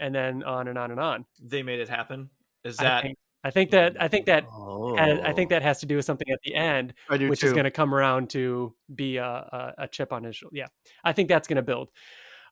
and 0.00 0.14
then 0.14 0.42
on 0.42 0.66
and 0.66 0.76
on 0.76 0.90
and 0.90 0.98
on 0.98 1.24
they 1.40 1.62
made 1.62 1.78
it 1.78 1.88
happen 1.88 2.28
is 2.64 2.76
that 2.78 2.98
i 2.98 3.02
think, 3.02 3.18
I 3.44 3.50
think 3.50 3.70
that 3.70 4.02
i 4.02 4.08
think 4.08 4.26
that 4.26 4.46
oh. 4.52 4.96
has, 4.96 5.20
i 5.20 5.32
think 5.32 5.50
that 5.50 5.62
has 5.62 5.78
to 5.80 5.86
do 5.86 5.96
with 5.96 6.04
something 6.04 6.28
at 6.30 6.40
the 6.44 6.54
end 6.54 6.94
which 7.08 7.40
too. 7.40 7.46
is 7.46 7.52
going 7.52 7.64
to 7.64 7.70
come 7.70 7.94
around 7.94 8.30
to 8.30 8.74
be 8.94 9.18
a, 9.18 9.24
a, 9.24 9.74
a, 9.78 9.88
chip 9.88 10.12
on 10.12 10.24
his 10.24 10.34
shoulder 10.34 10.56
yeah 10.56 10.66
i 11.04 11.12
think 11.12 11.28
that's 11.28 11.46
going 11.46 11.56
to 11.56 11.62
build 11.62 11.90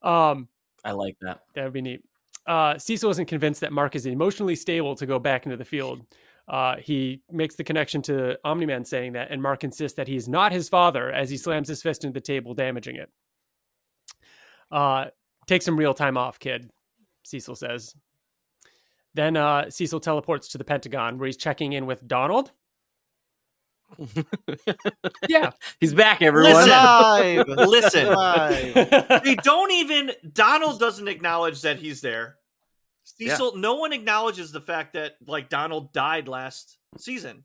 um 0.02 0.48
i 0.84 0.92
like 0.92 1.16
that 1.20 1.40
that 1.54 1.64
would 1.64 1.72
be 1.72 1.82
neat 1.82 2.02
uh, 2.46 2.78
Cecil 2.78 3.10
isn't 3.10 3.26
convinced 3.26 3.60
that 3.62 3.72
Mark 3.72 3.96
is 3.96 4.06
emotionally 4.06 4.54
stable 4.54 4.94
to 4.94 5.04
go 5.04 5.18
back 5.18 5.46
into 5.46 5.56
the 5.56 5.64
field. 5.64 6.02
Uh, 6.48 6.76
he 6.76 7.20
makes 7.30 7.56
the 7.56 7.64
connection 7.64 8.02
to 8.02 8.38
Omni 8.44 8.66
Man 8.66 8.84
saying 8.84 9.14
that, 9.14 9.30
and 9.30 9.42
Mark 9.42 9.64
insists 9.64 9.96
that 9.96 10.06
he's 10.06 10.28
not 10.28 10.52
his 10.52 10.68
father 10.68 11.10
as 11.10 11.28
he 11.28 11.36
slams 11.36 11.68
his 11.68 11.82
fist 11.82 12.04
into 12.04 12.14
the 12.14 12.20
table, 12.20 12.54
damaging 12.54 12.96
it. 12.96 13.10
Uh, 14.70 15.06
take 15.46 15.62
some 15.62 15.76
real 15.76 15.94
time 15.94 16.16
off, 16.16 16.38
kid, 16.38 16.70
Cecil 17.24 17.56
says. 17.56 17.94
Then 19.14 19.36
uh, 19.36 19.70
Cecil 19.70 20.00
teleports 20.00 20.48
to 20.48 20.58
the 20.58 20.64
Pentagon 20.64 21.18
where 21.18 21.26
he's 21.26 21.36
checking 21.36 21.72
in 21.72 21.86
with 21.86 22.06
Donald. 22.06 22.52
yeah, 25.28 25.50
he's 25.80 25.94
back. 25.94 26.20
Everyone, 26.22 26.52
listen, 26.52 26.70
Live. 26.70 27.48
listen. 27.48 28.08
Live. 28.08 28.74
they 29.24 29.36
don't 29.36 29.70
even. 29.72 30.12
Donald 30.32 30.80
doesn't 30.80 31.08
acknowledge 31.08 31.62
that 31.62 31.78
he's 31.78 32.00
there. 32.00 32.36
Cecil, 33.18 33.52
yeah. 33.54 33.60
no 33.60 33.76
one 33.76 33.92
acknowledges 33.92 34.52
the 34.52 34.60
fact 34.60 34.92
that 34.94 35.16
like 35.26 35.48
Donald 35.48 35.92
died 35.92 36.28
last 36.28 36.78
season. 36.98 37.44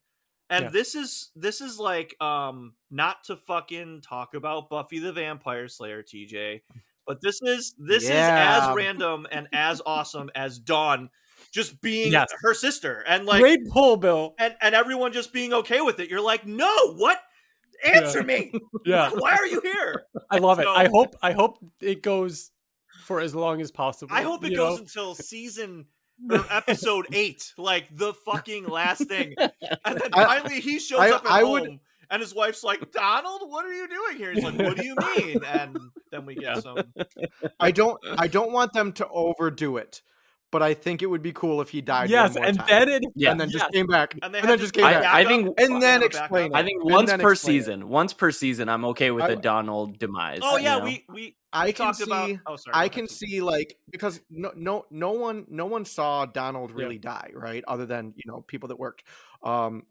And 0.49 0.65
yeah. 0.65 0.69
this 0.71 0.95
is 0.95 1.31
this 1.35 1.61
is 1.61 1.79
like 1.79 2.21
um 2.21 2.73
not 2.89 3.23
to 3.25 3.37
fucking 3.37 4.01
talk 4.01 4.33
about 4.33 4.69
Buffy 4.69 4.99
the 4.99 5.13
Vampire 5.13 5.69
Slayer, 5.69 6.03
TJ, 6.03 6.61
but 7.07 7.21
this 7.21 7.41
is 7.41 7.73
this 7.77 8.07
yeah. 8.07 8.57
is 8.57 8.63
as 8.63 8.75
random 8.75 9.27
and 9.31 9.47
as 9.53 9.81
awesome 9.85 10.29
as 10.35 10.59
Dawn 10.59 11.09
just 11.51 11.81
being 11.81 12.11
yes. 12.11 12.29
her 12.41 12.53
sister 12.53 13.03
and 13.07 13.25
like 13.25 13.41
great 13.41 13.67
pull, 13.69 13.97
Bill, 13.97 14.35
and 14.37 14.55
and 14.61 14.75
everyone 14.75 15.13
just 15.13 15.33
being 15.33 15.53
okay 15.53 15.81
with 15.81 15.99
it. 15.99 16.09
You're 16.09 16.21
like, 16.21 16.45
no, 16.45 16.93
what? 16.95 17.17
Answer 17.83 18.19
yeah. 18.19 18.25
me. 18.25 18.53
Yeah, 18.83 19.11
why 19.11 19.33
are 19.33 19.45
you 19.45 19.61
here? 19.61 20.05
I 20.31 20.39
love 20.39 20.57
so, 20.57 20.63
it. 20.63 20.75
I 20.75 20.87
hope 20.87 21.15
I 21.21 21.33
hope 21.33 21.59
it 21.81 22.01
goes 22.01 22.50
for 23.11 23.19
as 23.19 23.35
long 23.35 23.61
as 23.61 23.71
possible. 23.71 24.15
I 24.15 24.23
hope 24.23 24.45
it 24.45 24.55
goes 24.55 24.77
know? 24.77 24.81
until 24.81 25.15
season 25.15 25.85
or 26.31 26.45
episode 26.49 27.07
eight, 27.11 27.53
like 27.57 27.87
the 27.95 28.13
fucking 28.13 28.67
last 28.67 29.07
thing. 29.07 29.35
And 29.83 29.99
then 29.99 30.11
finally 30.11 30.59
he 30.59 30.79
shows 30.79 30.99
I, 30.99 31.09
up 31.11 31.25
at 31.25 31.31
I 31.31 31.41
home. 31.41 31.51
Would... 31.51 31.79
And 32.09 32.21
his 32.21 32.35
wife's 32.35 32.63
like, 32.63 32.91
Donald, 32.91 33.41
what 33.45 33.65
are 33.65 33.73
you 33.73 33.87
doing 33.87 34.17
here? 34.17 34.33
He's 34.33 34.43
like, 34.43 34.57
What 34.57 34.77
do 34.77 34.85
you 34.85 34.95
mean? 35.15 35.43
And 35.45 35.77
then 36.11 36.25
we 36.25 36.35
get 36.35 36.61
some. 36.61 36.77
I 37.59 37.71
don't. 37.71 37.97
I 38.17 38.27
don't 38.27 38.51
want 38.51 38.73
them 38.73 38.91
to 38.93 39.07
overdo 39.07 39.77
it 39.77 40.01
but 40.51 40.61
I 40.61 40.73
think 40.73 41.01
it 41.01 41.07
would 41.07 41.21
be 41.21 41.31
cool 41.31 41.61
if 41.61 41.69
he 41.69 41.81
died. 41.81 42.09
Yes, 42.09 42.35
and 42.35 42.57
time. 42.57 42.67
then 42.67 42.89
it, 42.89 43.03
yeah. 43.15 43.31
and 43.31 43.39
then 43.39 43.49
just 43.49 43.71
came 43.71 43.87
back, 43.87 44.13
and, 44.21 44.35
and 44.35 44.47
then 44.47 44.59
just 44.59 44.73
came 44.73 44.83
back. 44.83 45.05
I, 45.05 45.21
I 45.21 45.25
think, 45.25 45.49
and 45.57 45.81
then 45.81 46.03
explain. 46.03 46.53
I 46.53 46.63
think 46.63 46.83
once 46.83 47.11
per 47.13 47.33
season, 47.35 47.81
it. 47.81 47.87
once 47.87 48.13
per 48.13 48.31
season, 48.31 48.69
I'm 48.69 48.85
okay 48.85 49.11
with 49.11 49.23
I, 49.23 49.29
the 49.29 49.35
Donald 49.37 49.97
demise. 49.97 50.41
Oh 50.43 50.57
yeah, 50.57 50.77
know? 50.77 50.83
we 50.83 51.05
we. 51.09 51.35
I 51.53 51.71
can 51.71 51.93
see. 51.93 52.03
About, 52.03 52.29
oh, 52.47 52.55
sorry, 52.55 52.73
I 52.73 52.89
can 52.89 53.07
see 53.07 53.41
like 53.41 53.77
because 53.89 54.21
no 54.29 54.51
no 54.55 54.85
no 54.89 55.11
one 55.11 55.45
no 55.49 55.65
one 55.65 55.85
saw 55.85 56.25
Donald 56.25 56.71
really 56.71 56.95
yeah. 56.95 57.01
die 57.01 57.31
right, 57.33 57.63
other 57.67 57.85
than 57.85 58.13
you 58.15 58.23
know 58.25 58.41
people 58.47 58.69
that 58.69 58.79
worked. 58.79 59.03
Um, 59.43 59.83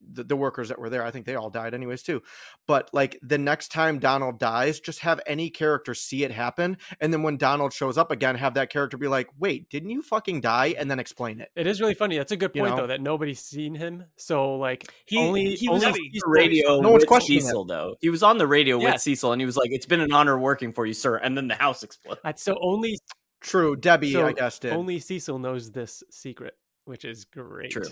the, 0.00 0.24
the, 0.24 0.36
workers 0.36 0.68
that 0.68 0.78
were 0.78 0.90
there. 0.90 1.04
I 1.04 1.10
think 1.10 1.26
they 1.26 1.34
all 1.34 1.50
died 1.50 1.74
anyways 1.74 2.02
too. 2.02 2.22
But 2.66 2.90
like 2.92 3.18
the 3.22 3.38
next 3.38 3.68
time 3.68 3.98
Donald 3.98 4.38
dies, 4.38 4.80
just 4.80 5.00
have 5.00 5.20
any 5.26 5.50
character 5.50 5.94
see 5.94 6.24
it 6.24 6.30
happen, 6.30 6.78
and 7.00 7.12
then 7.12 7.22
when 7.22 7.36
Donald 7.36 7.72
shows 7.72 7.98
up 7.98 8.10
again, 8.10 8.36
have 8.36 8.54
that 8.54 8.70
character 8.70 8.96
be 8.96 9.08
like, 9.08 9.28
"Wait, 9.38 9.68
didn't 9.70 9.90
you 9.90 10.02
fucking 10.02 10.40
die?" 10.40 10.74
and 10.78 10.90
then 10.90 10.98
explain 10.98 11.40
it. 11.40 11.50
It 11.56 11.66
is 11.66 11.80
really 11.80 11.94
funny. 11.94 12.16
That's 12.16 12.32
a 12.32 12.36
good 12.36 12.52
point 12.52 12.64
you 12.64 12.70
know? 12.70 12.76
though 12.82 12.86
that 12.88 13.00
nobody's 13.00 13.40
seen 13.40 13.74
him. 13.74 14.04
So 14.16 14.56
like 14.56 14.92
he 15.06 15.18
only 15.18 15.54
he 15.54 15.68
was 15.68 15.84
only 15.84 16.00
on 16.00 16.08
the 16.12 16.22
radio. 16.26 16.80
No 16.80 16.90
one's 16.90 17.04
questioning 17.04 17.42
Cecil 17.42 17.62
it. 17.62 17.68
though. 17.68 17.96
He 18.00 18.10
was 18.10 18.22
on 18.22 18.38
the 18.38 18.46
radio 18.46 18.78
yes. 18.78 18.94
with 18.94 19.02
Cecil, 19.02 19.32
and 19.32 19.40
he 19.40 19.46
was 19.46 19.56
like, 19.56 19.70
"It's 19.72 19.86
been 19.86 20.00
an 20.00 20.12
honor 20.12 20.38
working 20.38 20.72
for 20.72 20.86
you, 20.86 20.94
sir." 20.94 21.16
And 21.16 21.36
then 21.36 21.48
the 21.48 21.54
house 21.54 21.82
exploded. 21.82 22.38
So 22.38 22.56
only 22.60 22.98
true. 23.40 23.76
Debbie, 23.76 24.12
so 24.12 24.26
I 24.26 24.32
guess 24.32 24.58
did. 24.58 24.72
Only 24.72 24.98
Cecil 24.98 25.38
knows 25.38 25.70
this 25.70 26.02
secret, 26.10 26.54
which 26.84 27.04
is 27.04 27.24
great. 27.24 27.70
True. 27.70 27.88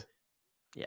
Yeah. 0.75 0.87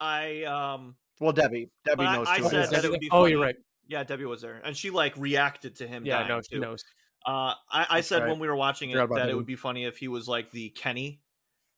I 0.00 0.44
um 0.44 0.96
well, 1.20 1.32
Debbie, 1.32 1.70
Debbie 1.84 2.04
knows. 2.04 2.26
I, 2.28 2.36
I 2.36 2.40
said 2.40 2.70
that 2.70 2.84
it 2.84 2.90
would 2.90 3.00
be. 3.00 3.08
Funny. 3.08 3.22
Oh, 3.22 3.26
you're 3.26 3.40
right. 3.40 3.56
Yeah, 3.86 4.04
Debbie 4.04 4.24
was 4.24 4.40
there, 4.40 4.60
and 4.64 4.76
she 4.76 4.90
like 4.90 5.14
reacted 5.16 5.76
to 5.76 5.86
him. 5.86 6.06
Yeah, 6.06 6.26
no, 6.26 6.40
she 6.40 6.56
too. 6.56 6.60
knows. 6.60 6.84
Uh, 7.26 7.52
I, 7.70 7.86
I 7.90 8.00
said 8.00 8.22
right. 8.22 8.30
when 8.30 8.38
we 8.38 8.48
were 8.48 8.56
watching 8.56 8.90
it 8.90 8.94
that 8.94 9.10
him. 9.10 9.28
it 9.28 9.36
would 9.36 9.46
be 9.46 9.56
funny 9.56 9.84
if 9.84 9.98
he 9.98 10.08
was 10.08 10.26
like 10.26 10.50
the 10.50 10.70
Kenny. 10.70 11.20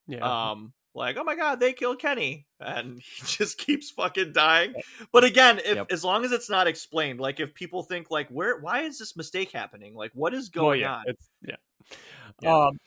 Yeah. 0.07 0.51
Um, 0.51 0.73
like 0.95 1.17
oh 1.17 1.25
my 1.25 1.35
god, 1.35 1.59
they 1.59 1.73
killed 1.73 1.99
Kenny, 1.99 2.47
and 2.61 3.01
he 3.17 3.25
just 3.25 3.59
keeps 3.59 3.91
fucking 3.91 4.33
dying. 4.33 4.75
But 5.13 5.25
again, 5.25 5.59
if 5.59 5.77
yep. 5.77 5.87
as 5.91 6.05
long 6.05 6.25
as 6.25 6.33
it's 6.33 6.51
not 6.51 6.67
explained, 6.67 7.19
like 7.19 7.41
if 7.41 7.55
people 7.55 7.83
think 7.83 8.11
like 8.11 8.29
where, 8.29 8.61
why 8.61 8.83
is 8.83 8.99
this 8.99 9.17
mistake 9.17 9.51
happening? 9.51 9.95
Like 9.95 10.13
what 10.15 10.35
is 10.35 10.51
going 10.51 10.81
yeah. 10.81 10.97
on? 10.97 11.05
It's, 11.07 11.29
yeah. 11.47 11.57
yeah. 12.43 12.67
Um, 12.67 12.79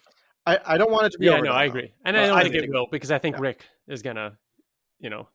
I, 0.46 0.60
I 0.66 0.78
don't 0.78 0.92
want 0.92 1.08
it 1.08 1.14
to 1.14 1.18
be. 1.18 1.26
Yeah, 1.26 1.40
no, 1.40 1.52
I 1.52 1.66
agree, 1.66 1.92
and 2.06 2.16
I 2.16 2.28
don't 2.28 2.38
I 2.38 2.44
think, 2.44 2.54
think- 2.54 2.66
it 2.66 2.72
will 2.72 2.88
because 2.92 3.12
I 3.12 3.18
think 3.18 3.38
yeah. 3.38 3.42
Rick 3.42 3.66
is 3.88 4.04
gonna, 4.04 4.38
you 5.00 5.10
know, 5.10 5.28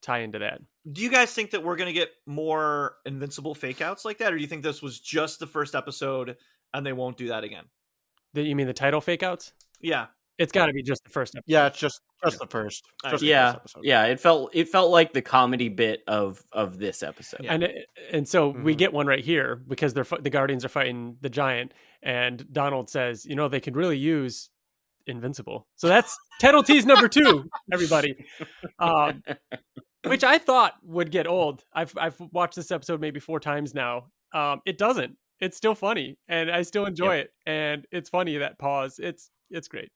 tie 0.00 0.20
into 0.20 0.38
that. 0.40 0.60
Do 0.90 1.00
you 1.02 1.10
guys 1.10 1.32
think 1.32 1.50
that 1.52 1.62
we're 1.62 1.76
gonna 1.76 1.92
get 1.92 2.10
more 2.26 2.96
invincible 3.06 3.54
fake 3.54 3.80
outs 3.80 4.04
like 4.04 4.18
that, 4.18 4.32
or 4.32 4.36
do 4.36 4.42
you 4.42 4.48
think 4.48 4.62
this 4.62 4.82
was 4.82 4.98
just 5.00 5.38
the 5.38 5.46
first 5.46 5.74
episode 5.74 6.36
and 6.74 6.84
they 6.84 6.92
won't 6.92 7.16
do 7.16 7.28
that 7.28 7.44
again? 7.44 7.64
The, 8.34 8.42
you 8.42 8.56
mean 8.56 8.66
the 8.66 8.72
title 8.72 9.00
fake 9.00 9.22
outs? 9.22 9.52
Yeah. 9.80 10.06
It's 10.38 10.50
got 10.50 10.66
to 10.66 10.72
be 10.72 10.82
just 10.82 11.04
the 11.04 11.10
first 11.10 11.34
episode. 11.36 11.44
Yeah, 11.52 11.66
it's 11.66 11.78
just 11.78 12.00
just 12.24 12.38
the 12.40 12.46
first. 12.46 12.82
I 13.04 13.10
Just 13.10 13.20
the 13.20 13.26
yeah, 13.28 13.52
first 13.52 13.56
episode. 13.60 13.84
yeah. 13.84 14.04
It 14.06 14.18
felt 14.18 14.50
it 14.54 14.68
felt 14.68 14.90
like 14.90 15.12
the 15.12 15.20
comedy 15.22 15.68
bit 15.68 16.02
of 16.08 16.42
of 16.52 16.78
this 16.78 17.02
episode. 17.02 17.42
Yeah. 17.44 17.52
And 17.54 17.62
it- 17.64 17.86
and 18.10 18.26
so 18.26 18.48
we 18.48 18.74
Mhm. 18.74 18.78
get 18.78 18.92
one 18.92 19.06
right 19.06 19.22
here 19.22 19.56
because 19.56 19.92
they're 19.94 20.06
the 20.20 20.30
Guardians 20.30 20.64
are 20.64 20.68
fighting 20.70 21.18
the 21.20 21.28
giant, 21.28 21.74
and 22.02 22.50
Donald 22.52 22.88
says, 22.88 23.26
you 23.26 23.36
know, 23.36 23.46
they 23.48 23.60
could 23.60 23.76
really 23.76 23.98
use 23.98 24.48
Invincible. 25.06 25.66
So 25.76 25.88
that's 25.88 26.16
title 26.40 26.62
tease 26.62 26.86
number 26.86 27.08
two, 27.08 27.48
everybody. 27.72 28.16
Um, 28.78 29.22
which 30.04 30.24
I 30.24 30.38
thought 30.38 30.74
would 30.82 31.10
get 31.10 31.26
old. 31.26 31.64
I've 31.72 31.92
I've 31.96 32.16
watched 32.32 32.56
this 32.56 32.70
episode 32.70 33.00
maybe 33.00 33.20
four 33.20 33.40
times 33.40 33.74
now. 33.74 34.06
Um, 34.34 34.60
it 34.66 34.78
doesn't. 34.78 35.16
It's 35.40 35.56
still 35.56 35.74
funny, 35.74 36.18
and 36.28 36.50
I 36.50 36.62
still 36.62 36.86
enjoy 36.86 37.16
it. 37.16 37.30
And 37.46 37.86
it's 37.90 38.08
funny 38.08 38.36
that 38.38 38.58
pause. 38.58 38.98
It's 39.02 39.30
it's 39.50 39.68
great. 39.68 39.90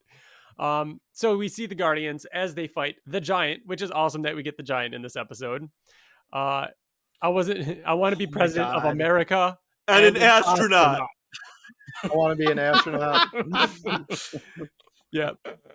Um, 0.59 1.01
so 1.13 1.37
we 1.37 1.49
see 1.49 1.67
the 1.67 1.75
Guardians 1.75 2.25
as 2.33 2.55
they 2.55 2.67
fight 2.67 2.97
the 3.07 3.21
giant, 3.21 3.63
which 3.67 3.83
is 3.83 3.91
awesome 3.91 4.23
that 4.23 4.35
we 4.37 4.43
get 4.43 4.57
the 4.57 4.63
giant 4.63 4.95
in 4.95 5.03
this 5.03 5.17
episode. 5.17 5.69
Uh, 6.33 6.67
I 7.21 7.29
wasn't. 7.29 7.81
I 7.87 7.95
want 7.95 8.13
to 8.13 8.19
be 8.19 8.27
Oh 8.27 8.31
my 8.33 8.39
president 8.39 8.69
of 8.71 8.85
America 8.85 9.59
And, 9.89 10.17
an 10.17 10.23
astronaut. 10.23 11.07
I 12.05 12.09
want 12.09 12.39
to 12.39 12.45
be 12.45 12.51
an 12.51 12.59
astronaut. 12.59 13.29
Yeah, 15.13 15.31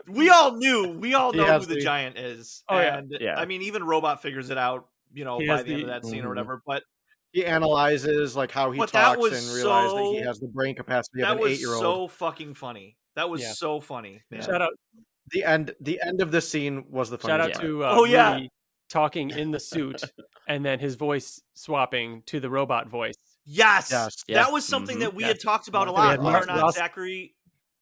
We 0.08 0.30
all 0.30 0.56
knew. 0.58 0.90
We 1.00 1.14
all 1.14 1.32
know 1.34 1.46
who 1.60 1.66
the 1.66 1.76
the- 1.76 1.82
giant 1.82 2.18
is. 2.18 2.64
Oh, 2.70 2.78
yeah. 2.80 2.98
and 2.98 3.16
Yeah. 3.20 3.40
I 3.40 3.46
mean, 3.46 3.62
even 3.64 3.84
Robot 3.84 4.22
figures 4.22 4.50
it 4.50 4.58
out. 4.58 4.88
You 5.14 5.26
know, 5.26 5.40
He 5.40 5.48
by 5.48 5.58
has 5.58 5.66
the, 5.66 5.74
end 5.74 5.82
of 5.84 5.88
that 5.90 6.06
scene 6.06 6.20
or 6.24 6.26
Mhm. 6.26 6.30
whatever. 6.30 6.62
But 6.66 6.84
he 7.32 7.46
analyzes 7.46 8.36
like 8.36 8.52
how 8.52 8.72
he 8.72 8.78
But 8.78 8.90
talks 8.90 9.18
and 9.18 9.56
realizes 9.56 9.94
that 9.94 10.04
he 10.14 10.18
has 10.26 10.40
the 10.40 10.48
brain 10.48 10.76
capacity 10.76 11.22
of 11.22 11.28
that 11.30 11.36
an 11.38 11.42
was 11.44 11.52
eight-year-old. 11.54 11.82
so 11.82 12.08
fucking 12.08 12.54
funny. 12.56 12.98
That 13.16 13.30
was 13.30 13.42
Yeah. 13.42 13.54
so 13.54 13.80
funny. 13.80 14.22
man. 14.32 14.42
shout 14.42 14.62
out 14.62 14.74
The 15.28 15.44
end. 15.46 15.74
The 15.80 16.02
end 16.06 16.22
of 16.22 16.32
the 16.32 16.42
scene 16.42 16.86
was 16.90 17.10
the 17.10 17.18
funny. 17.18 17.32
shout 17.32 17.40
funniest 17.40 17.60
out 17.60 17.62
part. 17.64 17.72
to 17.72 17.86
uh, 17.86 17.96
Oh, 18.00 18.04
yeah. 18.06 18.34
Rudy 18.34 18.50
talking 18.90 19.30
in 19.30 19.52
the 19.52 19.60
suit, 19.62 20.02
and 20.48 20.66
then 20.66 20.80
his 20.80 20.96
voice 20.96 21.42
swapping 21.54 22.22
to 22.24 22.40
the 22.42 22.50
robot 22.50 22.90
voice. 22.90 23.16
Yes, 23.46 23.90
Yes. 23.92 24.16
Yeah. 24.28 24.44
that 24.44 24.52
was 24.52 24.66
something 24.68 24.98
Mhm. 24.98 25.02
that 25.02 25.14
we 25.14 25.24
Yeah. 25.24 25.30
had 25.30 25.40
talked 25.42 25.68
about 25.70 25.88
a 25.88 25.92
lot. 25.92 26.20
Whether 26.22 26.38
or 26.44 26.46
not 26.46 26.74
Zachary. 26.74 27.34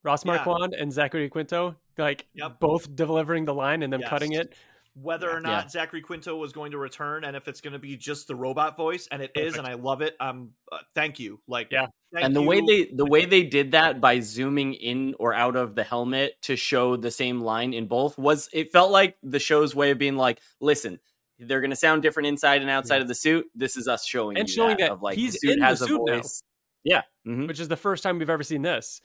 Ross 0.04 0.26
Yeah. 0.26 0.34
Marquand 0.36 0.74
and 0.74 0.92
Zachary 0.92 1.30
Quinto, 1.30 1.76
like 1.98 2.28
Yep. 2.34 2.60
both 2.60 2.96
delivering 2.96 3.46
the 3.46 3.54
line 3.54 3.84
and 3.84 3.92
then 3.92 4.00
Yes. 4.02 4.10
cutting 4.10 4.34
it. 4.34 4.54
whether 4.96 5.30
or 5.30 5.36
Yeah. 5.36 5.40
not 5.52 5.72
Zachary 5.72 6.02
Quinto 6.02 6.36
was 6.36 6.52
going 6.52 6.72
to 6.72 6.78
return 6.78 7.24
and 7.24 7.34
if 7.38 7.48
it's 7.48 7.62
going 7.62 7.72
to 7.74 7.80
be 7.80 7.96
just 7.96 8.28
the 8.28 8.36
robot 8.36 8.76
voice 8.76 9.08
and 9.12 9.22
it 9.22 9.32
is 9.34 9.54
Perfect. 9.54 9.58
and 9.60 9.68
I 9.68 9.74
love 9.82 10.02
it. 10.02 10.16
Um 10.20 10.52
uh, 10.72 10.80
thank 10.94 11.20
you. 11.20 11.40
Like 11.48 11.70
Yeah. 11.72 11.86
thank 12.12 12.26
and 12.26 12.36
the 12.36 12.42
way 12.42 12.60
they 12.60 12.86
the 12.94 13.06
way 13.06 13.24
they 13.26 13.44
did 13.44 13.72
that 13.72 14.02
by 14.02 14.20
zooming 14.20 14.74
in 14.74 15.16
or 15.20 15.34
out 15.34 15.56
of 15.56 15.76
the 15.76 15.84
helmet 15.86 16.42
to 16.42 16.58
show 16.58 16.98
the 16.98 17.12
same 17.12 17.40
line 17.40 17.74
in 17.74 17.88
both 17.88 18.18
was 18.18 18.50
it 18.52 18.74
felt 18.74 18.92
like 18.92 19.16
the 19.24 19.40
show's 19.40 19.74
way 19.74 19.92
of 19.92 20.00
being 20.00 20.18
like 20.18 20.42
listen 20.60 21.00
they're 21.38 21.62
going 21.62 21.70
to 21.70 21.76
sound 21.78 22.02
different 22.02 22.28
inside 22.28 22.60
and 22.62 22.70
outside 22.70 23.02
of 23.02 23.08
the 23.08 23.16
suit 23.16 23.46
this 23.56 23.78
is 23.78 23.88
us 23.88 24.06
showing 24.06 24.38
And 24.38 24.50
you 24.50 24.54
showing 24.56 24.78
that, 24.78 24.88
that 24.88 24.92
of 24.94 25.02
like 25.02 25.16
he's 25.16 25.34
the 25.34 25.40
suit 25.40 25.52
in 25.54 25.60
the 25.60 25.66
has 25.66 25.82
a 25.82 25.86
suit 25.86 26.02
now. 26.04 26.16
voice 26.16 26.42
yeah 26.84 27.04
mhm. 27.26 27.48
which 27.48 27.60
is 27.62 27.70
the 27.70 27.78
first 27.78 28.04
time 28.04 28.18
we've 28.20 28.30
ever 28.30 28.44
seen 28.44 28.64
this. 28.64 29.02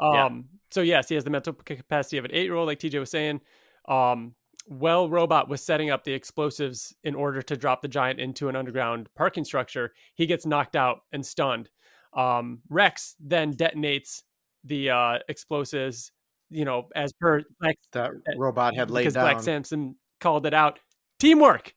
Um, 0.00 0.12
Yeah. 0.14 0.28
So 0.70 0.80
yes, 0.82 1.08
he 1.08 1.14
has 1.14 1.24
the 1.24 1.30
mental 1.30 1.52
capacity 1.54 2.18
of 2.18 2.24
an 2.26 2.32
eight-year-old, 2.32 2.66
like 2.66 2.78
TJ 2.78 2.98
was 3.00 3.10
saying. 3.10 3.40
Um, 3.88 4.34
well, 4.66 5.08
robot 5.08 5.48
was 5.48 5.62
setting 5.64 5.88
up 5.90 6.04
the 6.04 6.12
explosives 6.12 6.94
in 7.04 7.14
order 7.14 7.40
to 7.40 7.56
drop 7.56 7.80
the 7.80 7.88
giant 7.88 8.20
into 8.20 8.50
an 8.50 8.56
underground 8.56 9.08
parking 9.14 9.44
structure. 9.44 9.94
He 10.14 10.26
gets 10.26 10.44
knocked 10.44 10.76
out 10.76 11.00
and 11.10 11.24
stunned. 11.24 11.70
Um, 12.12 12.60
Rex 12.68 13.16
then 13.18 13.54
detonates 13.54 14.22
the 14.64 14.90
uh, 14.90 15.18
explosives. 15.28 16.12
You 16.50 16.64
know, 16.66 16.88
as 16.94 17.12
per 17.14 17.42
Black, 17.60 17.76
that 17.92 18.10
robot 18.36 18.74
had 18.74 18.90
laid 18.90 19.02
because 19.02 19.14
down. 19.14 19.24
Black 19.24 19.40
Samson 19.40 19.96
called 20.20 20.44
it 20.46 20.52
out. 20.54 20.80
Teamwork, 21.18 21.74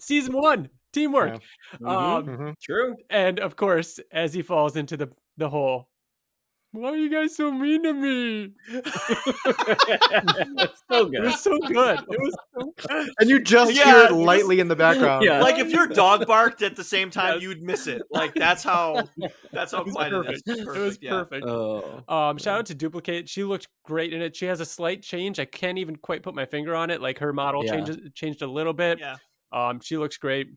season 0.00 0.34
one, 0.34 0.68
teamwork. 0.92 1.38
Mhm. 1.80 1.88
Um, 1.88 2.26
Mhm. 2.26 2.54
true 2.62 2.96
and 3.10 3.38
of 3.40 3.56
course, 3.56 3.98
as 4.12 4.32
he 4.34 4.42
falls 4.42 4.76
into 4.76 4.96
the 4.96 5.08
the 5.36 5.48
hole, 5.50 5.88
why 6.72 6.90
are 6.90 6.96
you 6.96 7.10
guys 7.10 7.34
so 7.36 7.50
mean 7.50 7.82
to 7.84 7.94
me? 7.94 8.52
It's 8.68 8.92
so 10.90 11.06
It 11.06 11.10
good 11.12 11.22
was 11.24 11.40
so 11.42 11.58
good. 11.58 11.98
It 12.00 12.20
was 12.20 12.36
so 12.54 12.74
good. 12.88 13.10
And 13.20 13.30
you 13.30 13.40
just 13.40 13.74
Yeah, 13.74 13.84
hear 13.84 13.96
it 13.96 14.02
you 14.02 14.08
just- 14.08 14.14
lightly 14.20 14.60
in 14.60 14.68
the 14.68 14.76
background. 14.76 15.24
Yeah. 15.24 15.40
like 15.40 15.58
if 15.58 15.70
your 15.70 15.86
dog 15.86 16.26
barked 16.26 16.62
at 16.62 16.76
the 16.76 16.84
same 16.84 17.10
time 17.10 17.34
Yes. 17.34 17.42
you'd 17.42 17.62
miss 17.62 17.86
it. 17.86 18.02
Like 18.10 18.34
that's 18.34 18.62
how 18.62 19.04
that's 19.52 19.72
how 19.72 19.80
It 19.80 19.86
was 19.86 19.94
quiet 19.94 20.12
it 20.12 20.16
perfect. 20.44 20.48
It 20.48 20.66
was 20.66 20.98
yeah. 21.00 21.10
perfect. 21.10 21.46
oh 21.46 22.02
Um, 22.08 22.38
shout 22.38 22.60
out 22.60 22.66
to 22.66 22.74
Dupli-Kate. 22.74 23.28
She 23.28 23.44
looked 23.44 23.68
great 23.84 24.12
in 24.12 24.22
it. 24.22 24.36
She 24.36 24.46
has 24.46 24.60
a 24.60 24.66
slight 24.66 25.02
change. 25.02 25.38
I 25.38 25.44
can't 25.44 25.78
even 25.78 25.96
quite 25.96 26.22
put 26.22 26.34
my 26.34 26.46
finger 26.46 26.74
on 26.74 26.90
it. 26.90 27.00
Like 27.00 27.18
her 27.18 27.32
model 27.32 27.64
Yeah. 27.64 27.72
changes 27.76 27.98
changed 28.14 28.42
a 28.42 28.46
little 28.46 28.72
bit. 28.74 28.98
Yeah. 28.98 29.16
Um, 29.52 29.80
she 29.80 29.96
looks 29.96 30.16
great. 30.18 30.48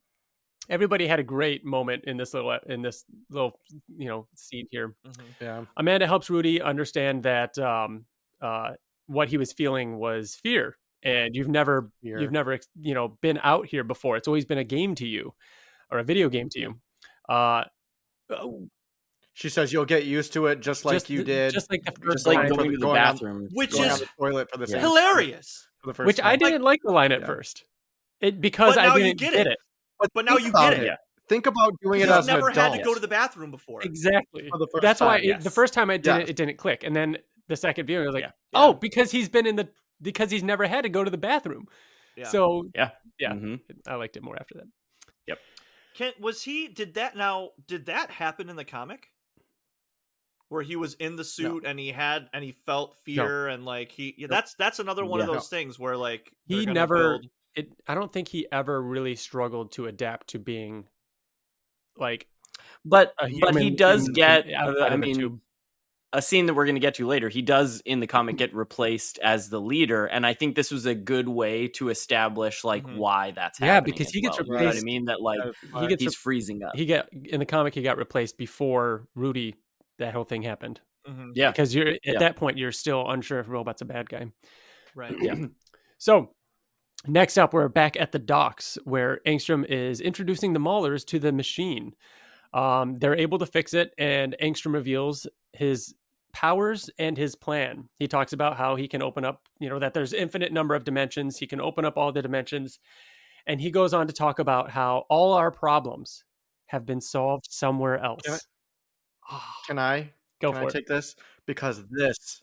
Everybody 0.72 1.05
had 1.05 1.19
a 1.19 1.24
great 1.24 1.63
moment 1.65 2.05
in 2.05 2.15
this 2.17 2.34
little 2.34 2.57
in 2.65 2.82
this 2.82 3.03
little 3.30 3.59
you 3.95 4.07
know 4.07 4.28
scene 4.36 4.67
here. 4.72 4.95
Mhm. 5.05 5.24
Yeah. 5.39 5.65
Amanda 5.78 6.07
helps 6.07 6.30
Rudy 6.30 6.61
understand 6.61 7.24
that 7.24 7.59
um, 7.59 8.05
uh, 8.41 8.72
what 9.07 9.28
he 9.28 9.38
was 9.38 9.51
feeling 9.51 9.97
was 9.97 10.34
fear, 10.36 10.78
and 11.03 11.36
you've 11.36 11.49
never 11.49 11.91
Fear. 12.01 12.22
you've 12.22 12.32
never 12.32 12.57
you 12.80 12.93
know 12.93 13.17
been 13.22 13.39
out 13.43 13.67
here 13.67 13.84
before. 13.84 14.15
It's 14.17 14.28
always 14.30 14.45
been 14.45 14.57
a 14.59 14.63
game 14.63 14.95
to 14.95 15.05
you, 15.05 15.34
or 15.91 15.99
a 15.99 16.03
video 16.03 16.30
game 16.30 16.47
to 16.51 16.59
you. 16.59 16.80
Uh, 17.28 17.65
oh, 18.30 18.67
She 19.34 19.49
says 19.49 19.72
you'll 19.74 19.86
get 19.86 20.05
used 20.05 20.32
to 20.34 20.47
it 20.47 20.61
just 20.61 20.86
like 20.86 20.95
just 20.95 21.09
you 21.09 21.24
did. 21.26 21.53
just 21.53 21.69
like 21.69 21.84
the 21.84 21.91
first 21.91 22.17
just 22.26 22.28
like 22.28 22.47
going 22.47 22.55
going 22.55 22.72
to 22.72 22.78
the 22.78 22.82
going 22.82 22.97
on- 22.97 23.13
bathroom 23.13 23.47
Which 23.53 23.72
going 23.74 23.89
is 23.89 23.99
the 23.99 24.07
toilet 24.17 24.49
for 24.51 24.57
the 24.57 24.72
Yeah. 24.72 24.80
hilarious. 24.80 25.67
for 25.82 25.88
the 25.88 25.93
first 25.95 26.07
which 26.07 26.19
I 26.22 26.36
didn't 26.38 26.61
like 26.61 26.80
the 26.84 26.91
line 26.91 27.11
at 27.11 27.22
Yeah. 27.22 27.26
first. 27.26 27.65
It 28.22 28.39
because 28.39 28.76
But 28.76 28.84
I 28.86 28.88
now 28.88 28.97
didn't 28.97 29.17
get 29.19 29.34
get 29.34 29.47
it. 29.47 29.57
It. 30.04 30.12
But 30.14 30.26
now 30.26 30.38
you 30.38 30.49
about 30.49 30.72
get 30.74 30.84
it. 30.84 30.88
it. 30.88 30.97
Think 31.30 31.45
about 31.47 31.74
doing 31.82 32.02
it 32.02 32.06
You've 32.08 32.12
as 32.12 32.28
an 32.28 32.34
never 32.36 32.49
adult. 32.49 32.72
had 32.74 32.78
to 32.80 32.84
go 32.84 32.93
to 32.93 32.99
the 32.99 33.08
bathroom 33.08 33.52
before. 33.52 33.82
Exactly. 33.84 34.49
For 34.49 34.58
the 34.58 34.68
first 34.68 34.82
That's 34.82 34.99
why 35.02 35.18
time, 35.18 35.24
it- 35.24 35.28
yes. 35.28 35.43
the 35.43 35.49
first 35.52 35.74
time 35.74 35.89
I 35.89 35.97
did 35.97 36.06
Yes. 36.08 36.20
it, 36.24 36.30
it 36.32 36.36
didn't 36.36 36.58
click, 36.58 36.84
and 36.84 36.93
then 36.95 37.18
the 37.47 37.56
second 37.56 37.86
viewing, 37.86 38.04
I 38.04 38.06
was 38.08 38.14
like, 38.16 38.24
Yeah. 38.24 38.32
oh, 38.54 38.74
because 38.74 39.12
he's 39.12 39.30
been 39.30 39.45
in 39.47 39.56
the 39.56 39.70
because 40.02 40.32
he's 40.32 40.43
never 40.43 40.66
had 40.68 40.82
to 40.82 40.89
go 40.89 41.04
to 41.04 41.12
the 41.12 41.18
bathroom. 41.18 41.68
Yeah. 42.18 42.28
So 42.28 42.70
yeah 42.76 42.89
Yeah. 43.20 43.34
Mhm. 43.34 43.62
I 43.88 43.95
liked 43.95 44.18
it 44.18 44.24
more 44.24 44.36
after 44.38 44.56
that. 44.56 44.68
Yep. 45.28 45.39
Can 45.95 46.14
was 46.20 46.41
he 46.43 46.68
did 46.68 46.95
that 46.95 47.16
now 47.16 47.52
did 47.68 47.86
that 47.86 48.10
happen 48.12 48.49
in 48.49 48.56
the 48.56 48.66
comic? 48.66 49.10
Where 50.49 50.64
he 50.64 50.76
was 50.76 50.95
in 50.95 51.16
the 51.16 51.24
suit 51.24 51.64
and 51.66 51.80
he 51.80 51.89
had 51.93 52.30
and 52.34 52.43
he 52.43 52.52
felt 52.52 52.97
fear 53.06 53.47
and 53.47 53.64
like 53.64 53.89
he 53.91 54.14
yeah, 54.18 54.28
that's 54.28 54.54
that's 54.56 54.80
another 54.80 55.06
one 55.06 55.22
of 55.22 55.28
Yeah. 55.28 55.36
those 55.36 55.47
things 55.47 55.80
where 55.80 55.95
like 55.95 56.30
He 56.45 56.66
never- 56.66 57.20
build- 57.20 57.28
It. 57.56 57.70
I 57.88 57.95
don't 57.95 58.12
think 58.12 58.28
he 58.30 58.47
ever 58.52 58.82
really 58.82 59.16
struggled 59.16 59.74
to 59.74 59.86
adapt 59.88 60.28
to 60.30 60.39
being 60.39 60.88
like 61.97 62.28
but 62.86 63.14
but 63.41 63.56
he 63.56 63.70
does 63.70 64.08
in- 64.08 64.14
get 64.14 64.47
in- 64.47 64.56
uh, 64.56 64.74
i 64.89 64.95
mean 64.95 65.41
a 66.14 66.22
scene 66.22 66.45
that 66.45 66.54
we're 66.54 66.66
going 66.66 66.76
to 66.76 66.82
get 66.82 66.95
to 66.95 67.06
later 67.08 67.28
he 67.28 67.41
does 67.41 67.82
in 67.86 67.99
the 67.99 68.08
comic 68.08 68.38
get 68.38 68.54
replaced 68.56 69.18
as 69.20 69.49
the 69.49 69.60
leader 69.60 70.06
and 70.06 70.26
i 70.26 70.34
think 70.34 70.56
this 70.56 70.72
was 70.72 70.86
a 70.86 70.95
good 70.95 71.28
way 71.28 71.68
to 71.68 71.89
establish 71.89 72.64
like 72.64 72.86
Mhm. 72.86 72.95
why 72.97 73.32
that's 73.32 73.60
Yeah, 73.60 73.68
happening 73.68 73.95
because 73.97 74.14
he 74.14 74.22
gets 74.22 74.38
well. 74.39 74.47
you 74.47 74.54
know 74.54 74.66
what 74.68 74.78
i 74.78 74.82
mean 74.82 75.06
that 75.06 75.22
like 75.22 75.39
That 75.39 75.49
is 75.49 75.56
he 75.82 75.88
gets 75.88 76.04
he's 76.04 76.12
re- 76.12 76.22
freezing 76.22 76.64
up 76.64 76.76
he 76.76 76.86
got 76.86 77.10
in 77.12 77.39
the 77.39 77.45
comic. 77.45 77.74
He 77.76 77.82
got 77.82 77.97
replaced 77.97 78.38
before 78.38 79.08
Rudy. 79.16 79.56
That 79.99 80.14
whole 80.14 80.24
thing 80.26 80.41
happened 80.43 80.80
Mhm, 81.08 81.32
yeah 81.36 81.52
because 81.52 81.76
you're 81.76 81.88
at 81.89 81.99
Yeah. 82.06 82.20
that 82.20 82.36
point 82.38 82.58
you're 82.58 82.72
still 82.72 83.10
unsure 83.10 83.39
if 83.39 83.49
Robot's 83.49 83.82
a 83.82 83.86
bad 83.86 84.10
guy. 84.10 84.32
right. 84.95 85.16
Yeah. 85.20 85.36
So 85.97 86.34
next 87.08 87.38
up, 87.38 87.54
we're 87.54 87.68
back 87.68 87.97
at 87.99 88.12
the 88.12 88.20
docks 88.20 88.78
where 88.84 89.20
Angstrom 89.26 89.66
is 89.66 90.02
introducing 90.02 90.54
the 90.54 90.60
Maulers 90.60 91.06
to 91.08 91.20
the 91.20 91.32
machine. 91.32 91.93
Um, 92.54 92.97
they're 92.99 93.16
able 93.16 93.38
to 93.39 93.45
fix 93.45 93.74
it, 93.74 93.93
and 93.97 94.36
Angstrom 94.41 94.74
reveals 94.74 95.26
his 95.54 95.95
powers 96.34 96.89
and 96.99 97.18
his 97.18 97.36
plan. 97.36 97.89
He 97.99 98.08
talks 98.08 98.34
about 98.34 98.58
how 98.58 98.76
he 98.76 98.88
can 98.88 99.02
open 99.02 99.26
up, 99.26 99.41
you 99.60 99.70
know, 99.70 99.80
that 99.80 99.93
there's 99.93 100.14
infinite 100.14 100.52
number 100.54 100.76
of 100.76 100.84
dimensions. 100.84 101.38
He 101.38 101.47
can 101.47 101.62
open 101.62 101.86
up 101.86 101.97
all 101.97 102.12
the 102.12 102.22
dimensions, 102.22 102.80
and 103.47 103.60
he 103.62 103.72
goes 103.72 103.93
on 103.93 104.08
to 104.08 104.14
talk 104.14 104.39
about 104.39 104.70
how 104.70 105.06
all 105.10 105.34
our 105.34 105.52
problems 105.52 106.24
have 106.68 106.86
been 106.86 107.02
solved 107.02 107.47
somewhere 107.49 107.97
else. 107.99 108.22
Can 108.24 108.34
I- 108.34 108.39
Ah, 109.34 109.56
Can 109.68 109.80
I 109.80 110.12
Go 110.41 110.52
can 110.52 110.62
for 110.62 110.66
I 110.66 110.68
it. 110.68 110.72
take 110.74 110.88
this 110.88 111.16
because 111.45 111.86
this 111.89 112.41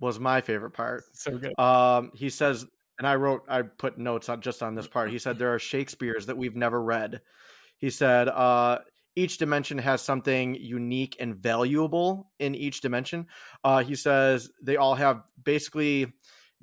was 0.00 0.18
my 0.18 0.40
favorite 0.40 0.70
part. 0.72 1.04
so 1.12 1.36
good. 1.38 1.56
Um, 1.58 2.10
he 2.14 2.28
says, 2.30 2.66
and 2.98 3.06
I 3.06 3.14
wrote, 3.14 3.42
I 3.48 3.62
put 3.62 3.98
notes 3.98 4.28
on 4.28 4.40
just 4.40 4.62
on 4.62 4.74
this 4.74 4.86
part. 4.86 5.10
He 5.10 5.18
said 5.18 5.38
there 5.38 5.54
are 5.54 5.58
Shakespeare's 5.58 6.26
that 6.26 6.36
we've 6.36 6.56
never 6.56 6.82
read. 6.82 7.20
He 7.78 7.90
said, 7.90 8.28
uh, 8.28 8.78
each 9.14 9.38
dimension 9.38 9.78
has 9.78 10.02
something 10.02 10.54
unique 10.54 11.16
and 11.18 11.34
valuable 11.34 12.30
in 12.38 12.54
each 12.54 12.80
dimension. 12.80 13.26
Uh, 13.64 13.82
he 13.82 13.94
says 13.94 14.50
they 14.62 14.76
all 14.76 14.94
have 14.94 15.22
basically 15.42 16.12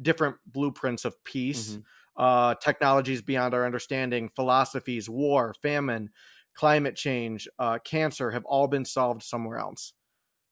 different 0.02 0.38
blueprints 0.46 1.06
of 1.06 1.22
peace, 1.24 1.72
mm-hmm. 1.72 1.82
uh, 2.24 2.56
technologies 2.56 3.22
beyond 3.22 3.54
our 3.54 3.66
understanding, 3.66 4.30
philosophies, 4.36 5.10
war, 5.10 5.54
famine, 5.62 6.10
climate 6.54 6.96
change, 6.96 7.48
uh, 7.60 7.78
cancer 7.84 8.32
have 8.32 8.46
all 8.46 8.68
been 8.68 8.86
solved 8.86 9.24
somewhere 9.24 9.58
else. 9.58 9.94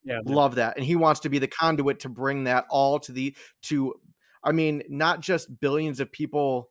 Yeah, 0.04 0.18
love 0.26 0.56
that, 0.56 0.76
and 0.76 0.84
he 0.84 0.96
wants 0.96 1.20
to 1.20 1.30
be 1.30 1.38
the 1.38 1.48
conduit 1.48 2.00
to 2.00 2.10
bring 2.10 2.44
that 2.44 2.66
all 2.68 2.98
to 3.00 3.12
the 3.12 3.34
to. 3.62 3.94
I 4.44 4.52
mean, 4.52 4.82
not 4.88 5.20
just 5.20 5.60
billions 5.60 6.00
of 6.00 6.12
people 6.12 6.70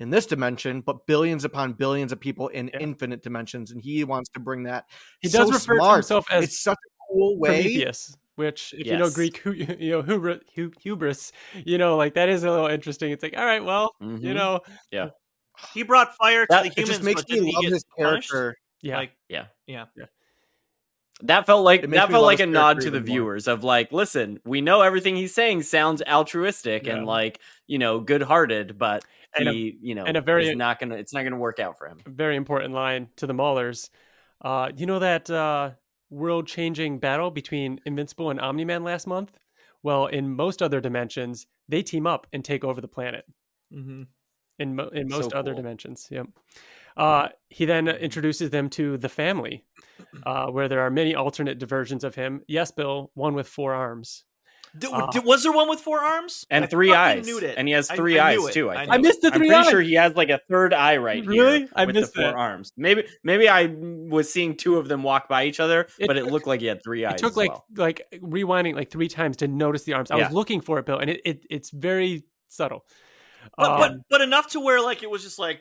in 0.00 0.10
this 0.10 0.26
dimension, 0.26 0.80
but 0.80 1.06
billions 1.06 1.44
upon 1.44 1.72
billions 1.72 2.12
of 2.12 2.20
people 2.20 2.48
in 2.48 2.70
yeah. 2.72 2.80
infinite 2.80 3.22
dimensions, 3.22 3.70
and 3.70 3.80
he 3.80 4.04
wants 4.04 4.30
to 4.30 4.40
bring 4.40 4.64
that. 4.64 4.84
He 5.20 5.28
so 5.28 5.38
does 5.38 5.52
refer 5.52 5.76
smart. 5.76 5.90
to 5.90 5.96
himself 5.96 6.26
as 6.30 6.44
it's 6.44 6.62
such 6.62 6.78
a 6.78 7.12
cool 7.12 7.38
way. 7.38 7.62
Prometheus, 7.62 8.16
which, 8.36 8.74
if 8.74 8.86
yes. 8.86 8.92
you 8.92 8.98
know 8.98 9.10
Greek, 9.10 9.44
you 9.44 10.02
know 10.02 10.38
hubris, 10.80 11.32
you 11.54 11.78
know, 11.78 11.96
like 11.96 12.14
that 12.14 12.28
is 12.28 12.44
a 12.44 12.50
little 12.50 12.66
interesting. 12.66 13.12
It's 13.12 13.22
like, 13.22 13.36
all 13.36 13.44
right, 13.44 13.64
well, 13.64 13.92
mm-hmm. 14.02 14.24
you 14.24 14.34
know, 14.34 14.60
yeah. 14.90 15.10
He 15.72 15.84
brought 15.84 16.16
fire 16.16 16.42
to 16.42 16.46
that, 16.50 16.62
the 16.64 16.70
humans. 16.70 16.88
It 16.88 16.92
just 16.92 17.02
makes 17.04 17.28
me 17.28 17.52
love 17.52 17.72
his 17.72 17.84
character. 17.96 18.56
Yeah, 18.82 18.96
like, 18.96 19.12
yeah, 19.28 19.46
yeah, 19.66 19.84
yeah. 19.96 20.06
That 21.22 21.46
felt 21.46 21.64
like 21.64 21.88
that 21.90 22.10
felt 22.10 22.24
like 22.24 22.40
a 22.40 22.46
nod 22.46 22.80
to 22.80 22.90
the 22.90 23.00
viewers 23.00 23.46
of 23.46 23.62
like, 23.62 23.92
listen, 23.92 24.40
we 24.44 24.60
know 24.60 24.82
everything 24.82 25.16
he's 25.16 25.32
saying 25.32 25.62
sounds 25.62 26.02
altruistic 26.02 26.86
yeah. 26.86 26.96
and 26.96 27.06
like 27.06 27.40
you 27.66 27.78
know 27.78 28.00
good 28.00 28.22
hearted, 28.22 28.78
but 28.78 29.04
and 29.36 29.48
he 29.48 29.68
a, 29.68 29.86
you 29.86 29.94
know 29.94 30.04
and 30.04 30.16
a 30.16 30.20
very 30.20 30.54
not 30.54 30.80
gonna 30.80 30.96
it's 30.96 31.14
not 31.14 31.22
gonna 31.22 31.38
work 31.38 31.60
out 31.60 31.78
for 31.78 31.86
him. 31.86 31.98
Very 32.06 32.36
important 32.36 32.74
line 32.74 33.08
to 33.16 33.26
the 33.26 33.32
Maulers. 33.32 33.90
Uh, 34.42 34.70
you 34.76 34.86
know 34.86 34.98
that 34.98 35.30
uh, 35.30 35.70
world 36.10 36.46
changing 36.46 36.98
battle 36.98 37.30
between 37.30 37.80
Invincible 37.86 38.30
and 38.30 38.40
Omni 38.40 38.64
Man 38.64 38.84
last 38.84 39.06
month? 39.06 39.38
Well, 39.82 40.06
in 40.06 40.34
most 40.34 40.62
other 40.62 40.80
dimensions, 40.80 41.46
they 41.68 41.82
team 41.82 42.06
up 42.06 42.26
and 42.32 42.44
take 42.44 42.64
over 42.64 42.80
the 42.80 42.88
planet. 42.88 43.24
Mm-hmm. 43.72 44.02
In 44.58 44.76
mo- 44.76 44.90
in 44.92 45.08
most 45.08 45.30
so 45.30 45.38
other 45.38 45.54
dimensions, 45.54 46.08
yep. 46.10 46.26
Uh, 46.96 47.28
he 47.48 47.64
then 47.64 47.88
introduces 47.88 48.50
them 48.50 48.70
to 48.70 48.96
the 48.96 49.08
family, 49.08 49.64
uh, 50.24 50.46
where 50.46 50.68
there 50.68 50.80
are 50.80 50.90
many 50.90 51.14
alternate 51.14 51.58
diversions 51.58 52.04
of 52.04 52.14
him. 52.14 52.42
Yes, 52.46 52.70
Bill, 52.70 53.10
one 53.14 53.34
with 53.34 53.48
four 53.48 53.74
arms. 53.74 54.24
D- 54.76 54.88
uh, 54.88 55.06
was 55.24 55.44
there 55.44 55.52
one 55.52 55.68
with 55.68 55.78
four 55.80 56.00
arms 56.00 56.44
and 56.50 56.64
I 56.64 56.66
three 56.66 56.92
eyes? 56.92 57.28
And 57.56 57.68
he 57.68 57.74
has 57.74 57.88
three 57.88 58.18
I, 58.18 58.32
I 58.32 58.34
eyes 58.34 58.52
too. 58.52 58.70
I, 58.70 58.86
I, 58.94 58.98
missed 58.98 59.20
the 59.22 59.30
three. 59.30 59.46
I'm 59.46 59.50
pretty 59.50 59.54
eyes. 59.54 59.70
sure 59.70 59.80
he 59.80 59.94
has 59.94 60.16
like 60.16 60.30
a 60.30 60.40
third 60.48 60.74
eye 60.74 60.96
right 60.96 61.24
really? 61.24 61.60
here. 61.60 61.68
I 61.76 61.86
missed 61.86 62.14
the 62.14 62.22
four 62.22 62.36
arms. 62.36 62.72
Maybe 62.76 63.04
maybe 63.22 63.48
I 63.48 63.66
was 63.66 64.32
seeing 64.32 64.56
two 64.56 64.78
of 64.78 64.88
them 64.88 65.04
walk 65.04 65.28
by 65.28 65.44
each 65.44 65.60
other, 65.60 65.86
it 65.98 66.08
but 66.08 66.16
it 66.16 66.26
looked 66.26 66.48
like 66.48 66.60
he 66.60 66.66
had 66.66 66.82
three 66.82 67.04
eyes. 67.04 67.14
It 67.14 67.18
took 67.18 67.36
like 67.36 67.50
well. 67.50 67.64
like 67.76 68.04
rewinding 68.14 68.74
like 68.74 68.90
three 68.90 69.06
times 69.06 69.36
to 69.38 69.48
notice 69.48 69.84
the 69.84 69.92
arms. 69.92 70.10
I 70.10 70.16
yeah. 70.16 70.24
was 70.24 70.34
looking 70.34 70.60
for 70.60 70.80
it, 70.80 70.86
Bill, 70.86 70.98
and 70.98 71.08
it, 71.08 71.20
it 71.24 71.46
it's 71.48 71.70
very 71.70 72.24
subtle. 72.48 72.84
But, 73.56 73.70
um, 73.70 73.78
but 73.78 73.92
but 74.10 74.20
enough 74.22 74.48
to 74.52 74.60
where 74.60 74.80
like 74.82 75.04
it 75.04 75.10
was 75.10 75.22
just 75.22 75.38
like 75.38 75.60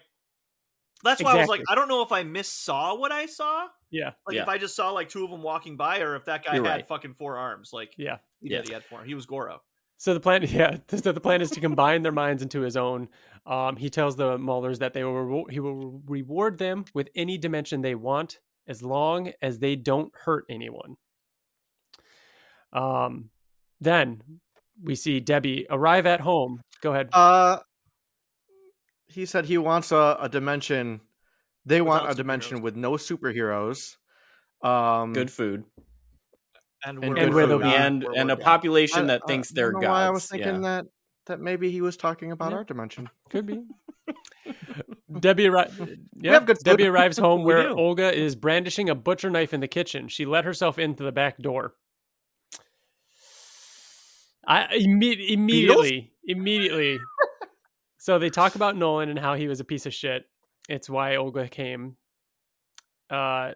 that's 1.03 1.21
why 1.21 1.31
exactly. 1.31 1.39
I 1.39 1.41
was 1.41 1.49
like, 1.49 1.61
I 1.69 1.75
don't 1.75 1.87
know 1.87 2.01
if 2.01 2.11
I 2.11 2.23
missaw 2.23 2.97
what 2.97 3.11
I 3.11 3.25
saw. 3.25 3.67
Yeah. 3.91 4.11
Like 4.25 4.35
yeah. 4.35 4.43
if 4.43 4.47
I 4.47 4.57
just 4.57 4.75
saw 4.75 4.91
like 4.91 5.09
two 5.09 5.23
of 5.23 5.31
them 5.31 5.41
walking 5.41 5.77
by, 5.77 5.99
or 5.99 6.15
if 6.15 6.25
that 6.25 6.45
guy 6.45 6.55
You're 6.55 6.65
had 6.65 6.71
right. 6.71 6.87
fucking 6.87 7.13
four 7.13 7.37
arms. 7.37 7.71
Like 7.73 7.93
yeah, 7.97 8.17
he 8.41 8.49
yeah. 8.49 8.57
did. 8.57 8.67
He 8.67 8.73
had 8.73 8.83
four. 8.85 9.03
He 9.03 9.13
was 9.13 9.25
Goro. 9.25 9.61
So 9.97 10.13
the 10.13 10.19
plan, 10.19 10.43
yeah, 10.49 10.77
so 10.89 11.11
the 11.11 11.21
plan 11.21 11.41
is 11.41 11.51
to 11.51 11.61
combine 11.61 12.01
their 12.01 12.11
minds 12.11 12.41
into 12.41 12.61
his 12.61 12.75
own. 12.75 13.09
Um, 13.45 13.75
he 13.75 13.89
tells 13.89 14.15
the 14.15 14.37
Maulers 14.37 14.79
that 14.79 14.93
they 14.93 15.03
will 15.03 15.45
he 15.49 15.59
will 15.59 16.01
reward 16.07 16.57
them 16.57 16.85
with 16.93 17.09
any 17.15 17.37
dimension 17.37 17.81
they 17.81 17.95
want 17.95 18.39
as 18.67 18.81
long 18.81 19.31
as 19.41 19.59
they 19.59 19.75
don't 19.75 20.11
hurt 20.25 20.45
anyone. 20.49 20.95
Um, 22.71 23.29
then 23.79 24.21
we 24.81 24.95
see 24.95 25.19
Debbie 25.19 25.67
arrive 25.69 26.05
at 26.05 26.21
home. 26.21 26.61
Go 26.81 26.91
ahead. 26.93 27.09
Uh, 27.13 27.59
he 29.13 29.25
said 29.25 29.45
he 29.45 29.57
wants 29.57 29.91
a, 29.91 30.17
a 30.19 30.29
dimension. 30.29 31.01
They 31.65 31.81
Without 31.81 32.03
want 32.03 32.11
a 32.11 32.15
dimension 32.15 32.61
with 32.61 32.75
no 32.75 32.93
superheroes. 32.93 33.95
Um, 34.61 35.13
good 35.13 35.31
food. 35.31 35.63
And, 36.85 37.03
and, 37.03 37.17
and, 37.17 37.33
food. 37.33 37.63
and, 37.63 38.03
and 38.15 38.31
a 38.31 38.35
population 38.35 39.07
that 39.07 39.21
I, 39.23 39.27
thinks 39.27 39.49
they're 39.49 39.71
gods. 39.71 39.85
Why 39.85 40.05
I 40.05 40.09
was 40.09 40.25
thinking 40.25 40.63
yeah. 40.63 40.81
that 40.81 40.85
that 41.27 41.39
maybe 41.39 41.71
he 41.71 41.79
was 41.79 41.95
talking 41.95 42.31
about 42.31 42.51
yeah. 42.51 42.57
our 42.57 42.63
dimension. 42.65 43.09
Could 43.29 43.45
be. 43.45 43.63
Debbie, 45.19 45.45
arri- 45.45 45.97
yeah, 46.19 46.39
Debbie 46.63 46.87
arrives 46.87 47.17
home 47.19 47.43
where 47.43 47.69
Olga 47.69 48.13
is 48.13 48.35
brandishing 48.35 48.89
a 48.89 48.95
butcher 48.95 49.29
knife 49.29 49.53
in 49.53 49.61
the 49.61 49.67
kitchen. 49.67 50.07
She 50.09 50.25
let 50.25 50.43
herself 50.43 50.77
into 50.77 51.03
the 51.03 51.11
back 51.11 51.37
door. 51.37 51.75
I 54.45 54.77
imme- 54.77 55.29
immediately, 55.29 56.11
immediately 56.25 56.99
so 58.03 58.19
they 58.19 58.29
talk 58.29 58.55
about 58.55 58.75
Nolan 58.75 59.07
and 59.07 59.17
how 59.17 59.35
he 59.35 59.47
was 59.47 59.61
a 59.61 59.63
piece 59.63 59.85
of 59.85 59.93
shit. 59.93 60.25
It's 60.67 60.89
why 60.89 61.15
Olga 61.15 61.47
came. 61.47 61.95
Uh, 63.09 63.51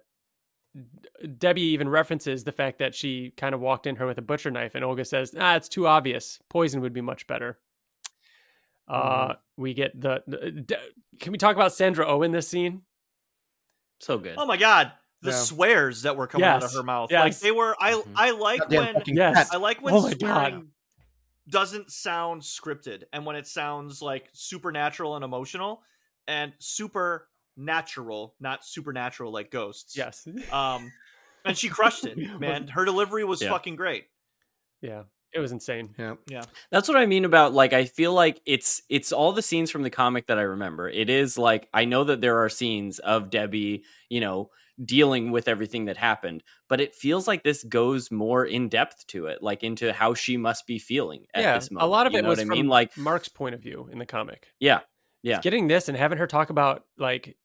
Debbie 1.38 1.74
even 1.74 1.90
references 1.90 2.46
the 2.46 2.54
fact 2.54 2.80
that 2.80 2.96
she 2.96 3.34
kind 3.36 3.54
of 3.54 3.60
walked 3.60 3.88
in 3.88 3.98
her 3.98 4.08
with 4.08 4.18
a 4.20 4.22
butcher 4.22 4.50
knife, 4.50 4.74
and 4.74 4.86
Olga 4.86 5.04
says, 5.04 5.36
"Ah, 5.38 5.58
it's 5.58 5.68
too 5.68 5.86
obvious. 5.86 6.40
Poison 6.48 6.80
would 6.80 6.94
be 6.94 7.02
much 7.02 7.28
better." 7.28 7.60
Uh, 8.88 9.34
mm. 9.34 9.36
we 9.58 9.74
get 9.74 10.00
the, 10.00 10.24
the, 10.28 10.80
Can 11.20 11.34
we 11.34 11.38
talk 11.38 11.58
about 11.58 11.74
Sandra 11.74 12.08
Oh 12.08 12.22
in 12.22 12.32
this 12.32 12.48
scene? 12.48 12.84
So 14.00 14.18
good. 14.18 14.36
Oh 14.38 14.46
my 14.46 14.56
god, 14.56 14.94
the 15.24 15.32
yeah. 15.32 15.36
swears 15.36 16.04
that 16.04 16.16
were 16.16 16.26
coming 16.26 16.46
yes. 16.46 16.64
out 16.64 16.70
of 16.70 16.74
her 16.74 16.84
mouth, 16.84 17.12
yes. 17.12 17.22
like 17.22 17.40
they 17.40 17.52
were. 17.52 17.76
I 17.78 17.92
mm-hmm. 17.96 18.14
I 18.16 18.32
like 18.32 18.70
when 18.70 19.04
yes. 19.08 19.50
I 19.52 19.58
like 19.58 19.82
when 19.82 19.94
oh 19.94 20.10
swearing 20.10 20.70
doesn't 21.50 21.92
sound 21.92 22.42
scripted 22.42 23.04
and 23.14 23.26
when 23.26 23.36
it 23.36 23.48
sounds 23.48 24.02
like 24.02 24.30
supernatural 24.34 25.16
and 25.16 25.24
emotional 25.24 25.82
and 26.28 26.54
super 26.60 27.28
natural 27.56 28.36
not 28.40 28.64
supernatural 28.66 29.32
like 29.32 29.50
ghosts 29.50 29.96
yes. 29.96 30.28
um 30.52 30.92
and 31.48 31.58
she 31.58 31.70
crushed 31.70 32.06
it 32.06 32.18
man. 32.40 32.68
Her 32.68 32.86
delivery 32.86 33.24
was 33.24 33.42
yeah. 33.42 33.50
fucking 33.50 33.76
great. 33.76 34.06
Yeah. 34.82 35.04
It 35.34 35.40
was 35.40 35.52
insane. 35.52 35.94
Yeah. 35.98 36.16
Yeah. 36.28 36.44
That's 36.72 36.88
what 36.88 36.98
i 36.98 37.06
mean 37.06 37.26
about 37.26 37.54
like 37.54 37.74
i 37.74 37.86
feel 37.86 38.14
like 38.14 38.42
it's 38.46 38.82
it's 38.90 39.12
all 39.12 39.32
the 39.32 39.42
scenes 39.42 39.72
from 39.72 39.84
the 39.84 39.90
comic 39.90 40.28
that 40.28 40.38
i 40.38 40.44
remember. 40.44 40.90
It 40.90 41.10
is 41.10 41.38
like 41.38 41.68
i 41.74 41.86
know 41.86 42.04
that 42.04 42.22
there 42.22 42.44
are 42.44 42.50
scenes 42.50 43.00
of 43.00 43.30
debbie 43.30 43.84
you 44.10 44.22
know 44.22 44.50
dealing 44.86 45.32
with 45.32 45.48
everything 45.48 45.86
that 45.86 45.98
happened 45.98 46.44
but 46.70 46.80
it 46.80 46.94
feels 46.94 47.28
like 47.28 47.44
this 47.44 47.64
goes 47.64 48.12
more 48.12 48.46
in 48.46 48.70
depth 48.70 49.06
to 49.08 49.26
it 49.26 49.42
like 49.42 49.64
into 49.64 49.92
how 49.92 50.14
she 50.14 50.38
must 50.38 50.68
be 50.68 50.78
feeling 50.78 51.26
at 51.34 51.42
yeah, 51.42 51.56
this 51.58 51.72
moment 51.72 51.84
a 51.84 51.90
lot 51.90 52.06
of 52.06 52.14
it 52.14 52.24
was 52.24 52.40
I 52.40 52.44
from 52.44 52.50
mean? 52.50 52.68
like 52.68 52.96
mark's 52.96 53.28
point 53.28 53.56
of 53.56 53.62
view 53.62 53.90
in 53.92 53.98
the 53.98 54.06
comic. 54.06 54.48
Yeah 54.60 54.82
yeah. 55.24 55.42
Getting 55.42 55.68
this 55.68 55.90
and 55.90 55.98
having 55.98 56.18
her 56.20 56.28
talk 56.28 56.50
about 56.50 56.86
like 56.98 57.36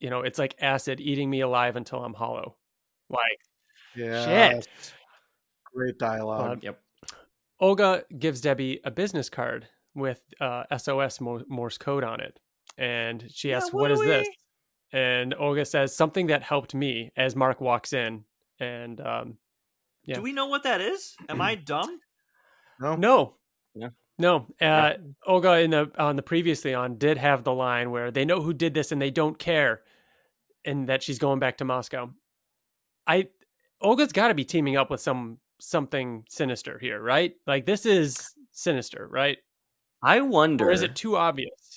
you 0.00 0.10
know 0.10 0.20
it's 0.20 0.38
like 0.38 0.56
acid 0.60 1.00
eating 1.00 1.30
me 1.30 1.40
alive 1.40 1.76
until 1.76 2.04
i'm 2.04 2.14
hollow. 2.14 2.56
Like 3.08 3.38
yeah 3.94 4.50
shit. 4.50 4.68
great 5.72 5.98
dialogue. 5.98 6.62
Yep. 6.62 6.80
Olga 7.60 8.04
gives 8.18 8.40
debbie 8.40 8.80
a 8.84 8.90
business 8.90 9.28
card 9.30 9.68
with 9.94 10.20
uh, 10.40 10.64
sos 10.76 11.20
morse 11.20 11.78
code 11.78 12.02
on 12.02 12.20
it 12.20 12.40
and 12.76 13.24
she 13.30 13.52
asks 13.52 13.70
yeah, 13.70 13.74
what, 13.74 13.82
what 13.82 13.90
is 13.92 14.00
we... 14.00 14.06
this 14.06 14.28
and 14.94 15.34
Olga 15.34 15.64
says 15.64 15.94
something 15.94 16.28
that 16.28 16.42
helped 16.42 16.72
me 16.72 17.10
as 17.16 17.34
Mark 17.34 17.60
walks 17.60 17.92
in. 17.92 18.22
And 18.60 19.00
um, 19.00 19.38
yeah. 20.04 20.14
Do 20.14 20.22
we 20.22 20.32
know 20.32 20.46
what 20.46 20.62
that 20.62 20.80
is? 20.80 21.16
Am 21.28 21.40
I 21.40 21.54
dumb? 21.66 21.98
No. 22.80 22.94
No. 22.94 23.34
Yeah. 23.74 23.88
No. 24.18 24.46
Uh, 24.60 24.92
Olga 25.26 25.58
in 25.58 25.70
the 25.72 25.90
on 25.98 26.14
the 26.14 26.22
previously 26.22 26.74
on 26.74 26.96
did 26.96 27.18
have 27.18 27.42
the 27.42 27.52
line 27.52 27.90
where 27.90 28.12
they 28.12 28.24
know 28.24 28.40
who 28.40 28.52
did 28.52 28.72
this 28.72 28.92
and 28.92 29.02
they 29.02 29.10
don't 29.10 29.36
care, 29.36 29.82
and 30.64 30.88
that 30.88 31.02
she's 31.02 31.18
going 31.18 31.40
back 31.40 31.58
to 31.58 31.64
Moscow. 31.64 32.10
I 33.04 33.30
Olga's 33.80 34.12
got 34.12 34.28
to 34.28 34.34
be 34.34 34.44
teaming 34.44 34.76
up 34.76 34.90
with 34.90 35.00
some 35.00 35.38
something 35.60 36.24
sinister 36.28 36.78
here, 36.78 37.02
right? 37.02 37.34
Like 37.48 37.66
this 37.66 37.84
is 37.84 38.30
sinister, 38.52 39.08
right? 39.10 39.38
I 40.04 40.20
wonder. 40.20 40.68
Or 40.68 40.70
is 40.70 40.82
it 40.82 40.94
too 40.94 41.16
obvious? 41.16 41.73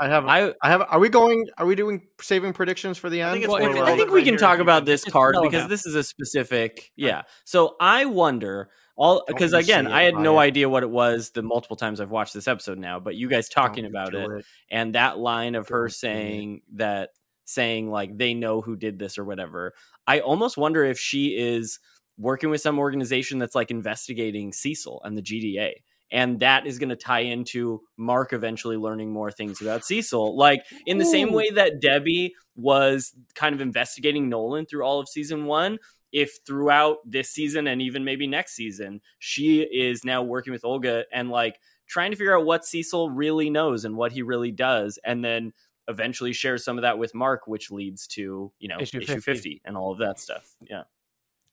I 0.00 0.08
have. 0.08 0.26
I, 0.26 0.54
I 0.62 0.70
have. 0.70 0.82
Are 0.88 0.98
we 0.98 1.10
going? 1.10 1.46
Are 1.58 1.66
we 1.66 1.74
doing 1.74 2.00
saving 2.22 2.54
predictions 2.54 2.96
for 2.96 3.10
the 3.10 3.20
end? 3.20 3.30
I 3.30 3.38
think, 3.38 3.48
well, 3.48 3.86
I 3.86 3.96
think 3.96 4.10
we 4.10 4.24
can 4.24 4.38
talk 4.38 4.58
about 4.58 4.86
this 4.86 5.04
card 5.04 5.36
because 5.42 5.68
this 5.68 5.84
is 5.84 5.94
a 5.94 6.02
specific. 6.02 6.90
Yeah. 6.96 7.22
So 7.44 7.76
I 7.78 8.06
wonder 8.06 8.70
all 8.96 9.22
because 9.26 9.52
again, 9.52 9.86
I 9.86 10.02
had 10.02 10.14
no 10.14 10.38
idea 10.38 10.68
what 10.70 10.82
it 10.82 10.90
was 10.90 11.30
the 11.30 11.42
multiple 11.42 11.76
times 11.76 12.00
I've 12.00 12.10
watched 12.10 12.32
this 12.32 12.48
episode 12.48 12.78
now, 12.78 12.98
but 12.98 13.14
you 13.14 13.28
guys 13.28 13.48
talking 13.48 13.84
Don't 13.84 13.92
about 13.92 14.14
it, 14.14 14.30
it, 14.30 14.44
and 14.70 14.94
that 14.94 15.18
line 15.18 15.54
of 15.54 15.68
her 15.68 15.88
saying 15.90 16.62
that 16.76 17.10
saying 17.44 17.90
like 17.90 18.16
they 18.16 18.32
know 18.32 18.62
who 18.62 18.76
did 18.76 18.98
this 18.98 19.18
or 19.18 19.24
whatever. 19.24 19.74
I 20.06 20.20
almost 20.20 20.56
wonder 20.56 20.82
if 20.82 20.98
she 20.98 21.36
is 21.36 21.78
working 22.16 22.48
with 22.48 22.60
some 22.60 22.78
organization 22.78 23.38
that's 23.38 23.54
like 23.54 23.70
investigating 23.70 24.52
Cecil 24.52 25.00
and 25.04 25.16
the 25.16 25.22
GDA 25.22 25.72
and 26.10 26.40
that 26.40 26.66
is 26.66 26.78
going 26.78 26.88
to 26.88 26.96
tie 26.96 27.20
into 27.20 27.82
Mark 27.96 28.32
eventually 28.32 28.76
learning 28.76 29.12
more 29.12 29.30
things 29.30 29.60
about 29.60 29.84
Cecil. 29.84 30.36
Like 30.36 30.64
in 30.86 30.98
the 30.98 31.04
Ooh. 31.04 31.10
same 31.10 31.32
way 31.32 31.50
that 31.50 31.80
Debbie 31.80 32.34
was 32.56 33.14
kind 33.34 33.54
of 33.54 33.60
investigating 33.60 34.28
Nolan 34.28 34.66
through 34.66 34.84
all 34.84 35.00
of 35.00 35.08
season 35.08 35.46
one. 35.46 35.78
If 36.12 36.38
throughout 36.44 36.98
this 37.04 37.30
season 37.30 37.68
and 37.68 37.80
even 37.80 38.04
maybe 38.04 38.26
next 38.26 38.54
season, 38.54 39.00
she 39.20 39.60
is 39.60 40.04
now 40.04 40.22
working 40.24 40.52
with 40.52 40.64
Olga 40.64 41.04
and 41.12 41.30
like 41.30 41.60
trying 41.86 42.10
to 42.10 42.16
figure 42.16 42.36
out 42.36 42.44
what 42.44 42.64
Cecil 42.64 43.10
really 43.10 43.48
knows 43.48 43.84
and 43.84 43.96
what 43.96 44.10
he 44.10 44.22
really 44.22 44.50
does, 44.50 44.98
and 45.04 45.24
then 45.24 45.52
eventually 45.86 46.32
shares 46.32 46.64
some 46.64 46.78
of 46.78 46.82
that 46.82 46.98
with 46.98 47.14
Mark, 47.14 47.46
which 47.46 47.70
leads 47.70 48.08
to 48.08 48.52
you 48.58 48.68
know 48.68 48.78
issue, 48.80 48.98
issue 48.98 49.20
50. 49.20 49.22
50 49.22 49.62
and 49.64 49.76
all 49.76 49.92
of 49.92 49.98
that 49.98 50.18
stuff. 50.18 50.56
Yeah, 50.68 50.82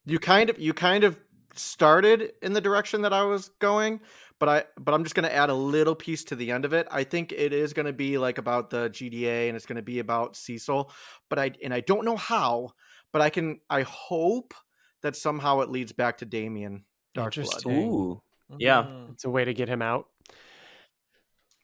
you 0.05 0.17
kind 0.17 0.49
of 0.49 0.57
you 0.57 0.73
kind 0.73 1.03
of 1.03 1.19
started 1.55 2.33
in 2.41 2.53
the 2.53 2.61
direction 2.61 3.01
that 3.01 3.13
I 3.13 3.23
was 3.23 3.49
going, 3.59 3.99
but 4.39 4.49
I 4.49 4.63
but 4.79 4.93
I'm 4.93 5.03
just 5.03 5.15
going 5.15 5.27
to 5.27 5.35
add 5.35 5.49
a 5.49 5.53
little 5.53 5.95
piece 5.95 6.23
to 6.25 6.35
the 6.35 6.51
end 6.51 6.65
of 6.65 6.73
it. 6.73 6.88
I 6.91 7.03
think 7.03 7.31
it 7.31 7.53
is 7.53 7.73
going 7.73 7.85
to 7.85 7.93
be 7.93 8.17
like 8.17 8.38
about 8.38 8.69
the 8.69 8.89
GDA 8.89 9.47
and 9.47 9.55
it's 9.55 9.65
going 9.65 9.77
to 9.77 9.81
be 9.81 9.99
about 9.99 10.35
Cecil, 10.35 10.91
but 11.29 11.39
I 11.39 11.51
and 11.63 11.73
I 11.73 11.79
don't 11.81 12.05
know 12.05 12.17
how, 12.17 12.71
but 13.11 13.21
I 13.21 13.29
can 13.29 13.59
I 13.69 13.81
hope 13.81 14.53
that 15.01 15.15
somehow 15.15 15.61
it 15.61 15.69
leads 15.69 15.91
back 15.91 16.17
to 16.19 16.25
Damien 16.25 16.83
Darkblood. 17.15 17.65
Ooh. 17.71 18.21
Yeah, 18.57 18.83
mm-hmm. 18.83 19.11
it's 19.11 19.25
a 19.25 19.29
way 19.29 19.43
to 19.43 19.53
get 19.53 19.67
him 19.67 19.81
out. 19.81 20.07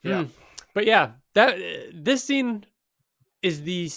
Yeah. 0.04 0.24
Hmm. 0.24 0.30
But 0.74 0.86
yeah, 0.86 1.12
that 1.36 1.58
this 1.94 2.24
scene 2.24 2.66
is 3.42 3.62
the 3.62 3.92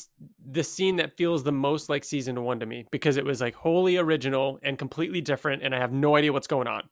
the 0.44 0.62
scene 0.62 0.96
that 0.96 1.16
feels 1.16 1.42
the 1.44 1.52
most 1.52 1.88
like 1.88 2.04
season 2.04 2.42
one 2.42 2.60
to 2.60 2.66
me 2.66 2.84
because 2.90 3.16
it 3.16 3.24
was 3.24 3.40
like 3.40 3.54
wholly 3.54 3.96
original 3.96 4.58
and 4.62 4.78
completely 4.78 5.20
different, 5.20 5.62
and 5.62 5.74
I 5.74 5.78
have 5.78 5.92
no 5.92 6.16
idea 6.16 6.32
what's 6.32 6.46
going 6.46 6.68
on. 6.68 6.82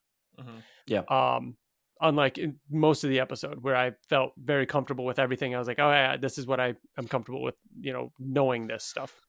Mm-hmm. 0.41 0.59
Yeah. 0.87 1.03
Um, 1.09 1.57
unlike 2.05 2.38
most 2.70 3.02
of 3.02 3.11
the 3.11 3.20
episode 3.20 3.62
where 3.62 3.74
I 3.74 3.92
felt 4.09 4.32
very 4.36 4.66
comfortable 4.66 5.05
with 5.05 5.18
everything. 5.18 5.55
I 5.55 5.59
was 5.59 5.66
like, 5.66 5.80
oh 5.80 5.90
yeah, 5.90 6.16
this 6.16 6.38
is 6.38 6.46
what 6.46 6.61
I 6.61 6.74
am 6.96 7.09
comfortable 7.09 7.42
with. 7.42 7.57
You 7.80 7.92
know, 7.92 8.12
knowing 8.18 8.66
this 8.66 8.84
stuff. 8.84 9.20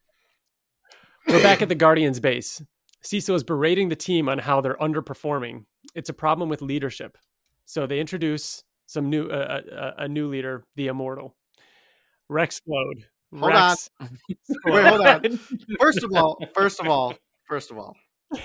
We're 1.27 1.41
back 1.41 1.61
at 1.63 1.69
the 1.69 1.75
Guardians 1.75 2.19
base. 2.19 2.61
Cecil 3.01 3.35
is 3.35 3.43
berating 3.43 3.89
the 3.89 3.95
team 3.95 4.29
on 4.29 4.37
how 4.37 4.61
they're 4.61 4.75
underperforming. 4.75 5.65
It's 5.95 6.09
a 6.09 6.13
problem 6.13 6.49
with 6.49 6.61
leadership. 6.61 7.17
So 7.65 7.87
they 7.87 7.99
introduce 7.99 8.63
some 8.85 9.09
new 9.09 9.27
uh, 9.27 9.61
a, 9.65 9.75
uh, 9.75 9.79
uh, 9.79 9.91
a 9.99 10.07
new 10.07 10.27
leader, 10.27 10.65
the 10.75 10.87
Immortal. 10.87 11.35
Rex 12.29 12.59
Splode. 12.59 13.05
Hold 13.37 13.53
Rex. 13.53 13.89
on. 13.99 14.17
Wait, 14.65 14.85
hold 14.85 15.01
on. 15.01 15.39
First 15.79 16.03
of 16.03 16.11
all, 16.15 16.37
first 16.53 16.79
of 16.79 16.87
all, 16.87 17.15
first 17.47 17.71
of 17.71 17.77
all, 17.77 17.95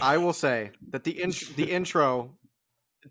I 0.01 0.19
will 0.19 0.33
say 0.33 0.71
that 0.91 1.05
the 1.05 1.23
in- 1.23 1.33
the 1.57 1.71
intro 1.71 2.37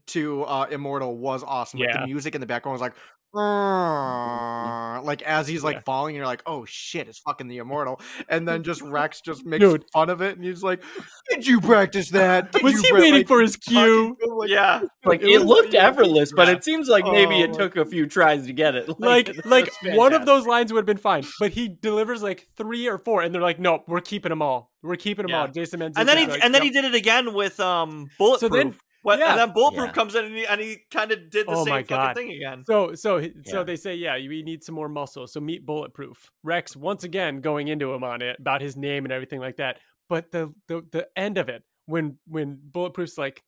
to 0.07 0.43
uh, 0.43 0.67
Immortal 0.69 1.17
was 1.17 1.43
awesome. 1.43 1.79
Like 1.79 1.93
the 1.93 2.07
music 2.07 2.35
in 2.35 2.41
the 2.41 2.47
background 2.47 2.73
was 2.73 2.81
like 2.81 2.93
like 3.33 5.21
as 5.21 5.47
he's 5.47 5.63
like 5.63 5.77
yeah. 5.77 5.81
falling, 5.85 6.15
you're 6.15 6.25
like, 6.25 6.41
oh 6.45 6.65
shit, 6.65 7.07
it's 7.07 7.19
fucking 7.19 7.47
the 7.47 7.57
immortal. 7.57 8.01
And 8.27 8.47
then 8.47 8.63
just 8.63 8.81
Rex 8.89 9.21
just 9.21 9.45
makes 9.45 9.63
Dude. 9.63 9.85
fun 9.93 10.09
of 10.09 10.21
it, 10.21 10.35
and 10.35 10.43
he's 10.43 10.63
like, 10.63 10.83
"Did 11.29 11.45
you 11.45 11.61
practice 11.61 12.09
that? 12.11 12.51
Did 12.51 12.63
was 12.63 12.81
he 12.81 12.91
waiting 12.93 13.13
like, 13.13 13.27
for 13.27 13.41
his 13.41 13.55
cue? 13.57 14.17
Like, 14.27 14.49
yeah, 14.49 14.81
like 15.05 15.21
it, 15.21 15.29
it 15.29 15.41
looked 15.41 15.73
effortless, 15.73 16.31
but 16.35 16.49
it 16.49 16.63
seems 16.63 16.87
like 16.87 17.05
maybe 17.05 17.35
oh, 17.35 17.43
it 17.43 17.53
took 17.53 17.75
a 17.75 17.85
few 17.85 18.07
tries 18.07 18.47
to 18.47 18.53
get 18.53 18.75
it. 18.75 18.89
Like, 18.99 19.27
like, 19.45 19.45
like 19.45 19.95
one 19.95 20.13
of 20.13 20.25
those 20.25 20.47
lines 20.47 20.73
would 20.73 20.79
have 20.79 20.85
been 20.85 20.97
fine, 20.97 21.23
but 21.39 21.51
he 21.51 21.67
delivers 21.67 22.23
like 22.23 22.47
three 22.57 22.87
or 22.87 22.97
four, 22.97 23.21
and 23.21 23.33
they're 23.33 23.41
like, 23.41 23.59
"Nope, 23.59 23.83
we're 23.87 24.01
keeping 24.01 24.29
them 24.29 24.41
all. 24.41 24.71
We're 24.81 24.95
keeping 24.95 25.23
them 25.23 25.31
yeah. 25.31 25.41
all." 25.41 25.47
Jason 25.47 25.81
Mantzoukas, 25.81 25.99
and 25.99 26.09
then 26.09 26.17
he 26.17 26.41
and 26.41 26.55
then 26.55 26.61
he 26.63 26.71
did 26.71 26.85
it 26.85 26.95
again 26.95 27.33
with 27.33 27.59
um 27.59 28.07
bulletproof. 28.17 28.51
So 28.51 28.55
then 28.55 28.75
what, 29.09 29.19
yeah. 29.19 29.31
And 29.31 29.39
then 29.39 29.51
Bulletproof 29.53 29.87
yeah. 29.87 29.93
comes 29.93 30.15
in 30.15 30.25
and 30.25 30.35
he, 30.35 30.45
and 30.45 30.61
he 30.61 30.77
kind 30.91 31.11
of 31.11 31.29
did 31.29 31.47
the 31.47 31.51
oh 31.51 31.65
same 31.65 31.85
fucking 31.85 32.15
thing 32.15 32.31
again. 32.35 32.63
So 32.65 32.95
so 32.95 33.17
yeah. 33.17 33.29
so 33.45 33.63
they 33.63 33.75
say, 33.75 33.95
yeah, 33.95 34.15
we 34.15 34.43
need 34.43 34.63
some 34.63 34.75
more 34.75 34.89
muscle. 34.89 35.27
So 35.27 35.39
meet 35.39 35.65
Bulletproof. 35.65 36.31
Rex 36.43 36.75
once 36.75 37.03
again 37.03 37.41
going 37.41 37.67
into 37.67 37.93
him 37.93 38.03
on 38.03 38.21
it 38.21 38.37
about 38.39 38.61
his 38.61 38.75
name 38.77 39.05
and 39.05 39.11
everything 39.11 39.39
like 39.39 39.57
that. 39.57 39.77
But 40.07 40.31
the 40.31 40.53
the 40.67 40.81
the 40.91 41.07
end 41.15 41.37
of 41.37 41.49
it 41.49 41.63
when 41.85 42.17
when 42.27 42.59
Bulletproof's 42.71 43.17
like, 43.17 43.43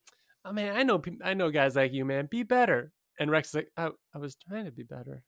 oh 0.45 0.51
man, 0.51 0.75
I 0.75 0.83
know 0.83 1.01
I 1.23 1.33
know 1.33 1.49
guys 1.51 1.75
like 1.75 1.93
you, 1.93 2.05
man, 2.05 2.27
be 2.29 2.43
better. 2.43 2.91
And 3.19 3.29
Rex 3.29 3.49
is 3.49 3.55
like, 3.55 3.67
I, 3.77 3.89
I 4.15 4.17
was 4.17 4.35
trying 4.49 4.65
to 4.65 4.71
be 4.71 4.83
better. 4.83 5.23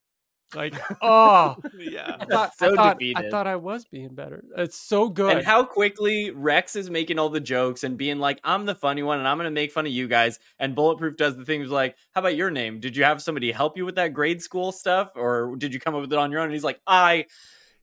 Like, 0.56 0.76
oh, 1.02 1.56
yeah. 1.78 2.18
I 2.20 2.26
thought, 2.26 2.58
so 2.58 2.74
I, 2.74 2.76
thought, 2.76 2.98
I 3.16 3.30
thought 3.30 3.48
I 3.48 3.56
was 3.56 3.86
being 3.86 4.14
better. 4.14 4.44
It's 4.58 4.78
so 4.78 5.10
good. 5.10 5.38
And 5.38 5.46
how 5.46 5.64
quickly 5.64 6.32
Rex 6.32 6.76
is 6.76 6.90
making 6.90 7.20
all 7.20 7.30
the 7.30 7.40
jokes 7.40 7.84
and 7.84 7.98
being 7.98 8.20
like, 8.20 8.40
I'm 8.44 8.66
the 8.66 8.76
funny 8.76 9.04
one 9.04 9.20
and 9.20 9.28
I'm 9.28 9.38
going 9.38 9.46
to 9.46 9.52
make 9.52 9.72
fun 9.72 9.86
of 9.86 9.92
you 9.92 10.08
guys. 10.08 10.40
And 10.60 10.76
Bulletproof 10.76 11.18
does 11.18 11.36
the 11.36 11.46
things 11.46 11.70
like, 11.70 11.96
How 12.12 12.20
about 12.22 12.36
your 12.36 12.52
name? 12.52 12.80
Did 12.80 12.96
you 12.96 13.04
have 13.04 13.22
somebody 13.22 13.52
help 13.52 13.78
you 13.78 13.86
with 13.86 13.96
that 13.96 14.14
grade 14.14 14.42
school 14.42 14.72
stuff? 14.72 15.12
Or 15.16 15.56
did 15.58 15.74
you 15.74 15.80
come 15.80 15.96
up 15.96 16.02
with 16.02 16.14
it 16.14 16.20
on 16.20 16.32
your 16.32 16.42
own? 16.42 16.46
And 16.46 16.54
he's 16.54 16.64
like, 16.64 16.80
I 16.88 17.26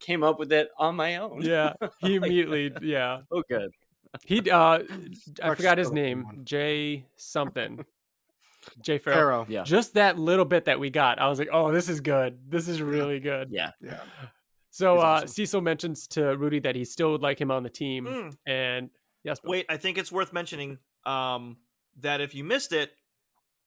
came 0.00 0.22
up 0.22 0.38
with 0.38 0.52
it 0.52 0.68
on 0.78 0.96
my 0.96 1.16
own. 1.16 1.42
Yeah. 1.42 1.74
He 2.00 2.16
immediately, 2.16 2.72
yeah. 2.82 3.20
Oh, 3.30 3.42
good. 3.48 3.70
He, 4.24 4.50
uh, 4.50 4.80
I 5.42 5.54
forgot 5.54 5.78
his 5.78 5.92
name, 5.92 6.40
Jay 6.42 7.06
something. 7.16 7.84
Jay 8.80 8.98
Pharoah. 8.98 9.16
Pharoah. 9.16 9.46
Yeah. 9.48 9.62
Just 9.64 9.94
that 9.94 10.18
little 10.18 10.44
bit 10.44 10.66
that 10.66 10.78
we 10.78 10.90
got, 10.90 11.18
I 11.18 11.28
was 11.28 11.38
like, 11.38 11.48
oh, 11.52 11.72
this 11.72 11.88
is 11.88 12.00
good. 12.00 12.38
This 12.48 12.68
is 12.68 12.82
really 12.82 13.20
good. 13.20 13.48
Yeah. 13.50 13.70
Yeah. 13.80 14.00
So 14.70 14.98
uh, 14.98 15.02
awesome. 15.02 15.28
Cecil 15.28 15.60
mentions 15.60 16.06
to 16.08 16.36
Rudy 16.36 16.60
that 16.60 16.76
he 16.76 16.84
still 16.84 17.12
would 17.12 17.22
like 17.22 17.40
him 17.40 17.50
on 17.50 17.62
the 17.62 17.70
team. 17.70 18.04
Mm. 18.06 18.36
And 18.46 18.90
yes, 19.24 19.40
Bill. 19.40 19.50
wait, 19.50 19.66
I 19.68 19.76
think 19.76 19.98
it's 19.98 20.12
worth 20.12 20.32
mentioning 20.32 20.78
um, 21.04 21.56
that 22.00 22.20
if 22.20 22.34
you 22.34 22.44
missed 22.44 22.72
it, 22.72 22.92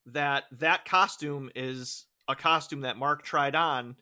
that 0.07 0.45
that 0.53 0.85
costume 0.85 1.49
is 1.55 2.05
a 2.27 2.35
costume 2.35 2.81
that 2.81 2.97
Mark 2.97 3.23
tried 3.23 3.55
on 3.55 3.95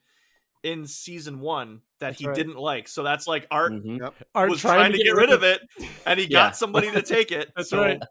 in 0.63 0.85
season 0.85 1.39
one 1.39 1.81
that 1.99 2.07
that's 2.07 2.19
he 2.19 2.27
right. 2.27 2.35
didn't 2.35 2.57
like. 2.57 2.87
So 2.87 3.03
that's 3.03 3.27
like 3.27 3.47
Art, 3.49 3.73
mm-hmm. 3.73 4.03
yep. 4.03 4.13
Art 4.35 4.49
was 4.49 4.61
trying, 4.61 4.77
trying 4.77 4.91
to 4.91 4.97
get, 4.97 5.05
get 5.05 5.15
rid 5.15 5.31
of 5.31 5.43
it, 5.43 5.61
and 6.05 6.19
he 6.19 6.25
yeah. 6.25 6.47
got 6.47 6.55
somebody 6.55 6.91
to 6.91 7.01
take 7.01 7.31
it. 7.31 7.51
that's 7.55 7.69
so, 7.69 7.81
right. 7.81 8.01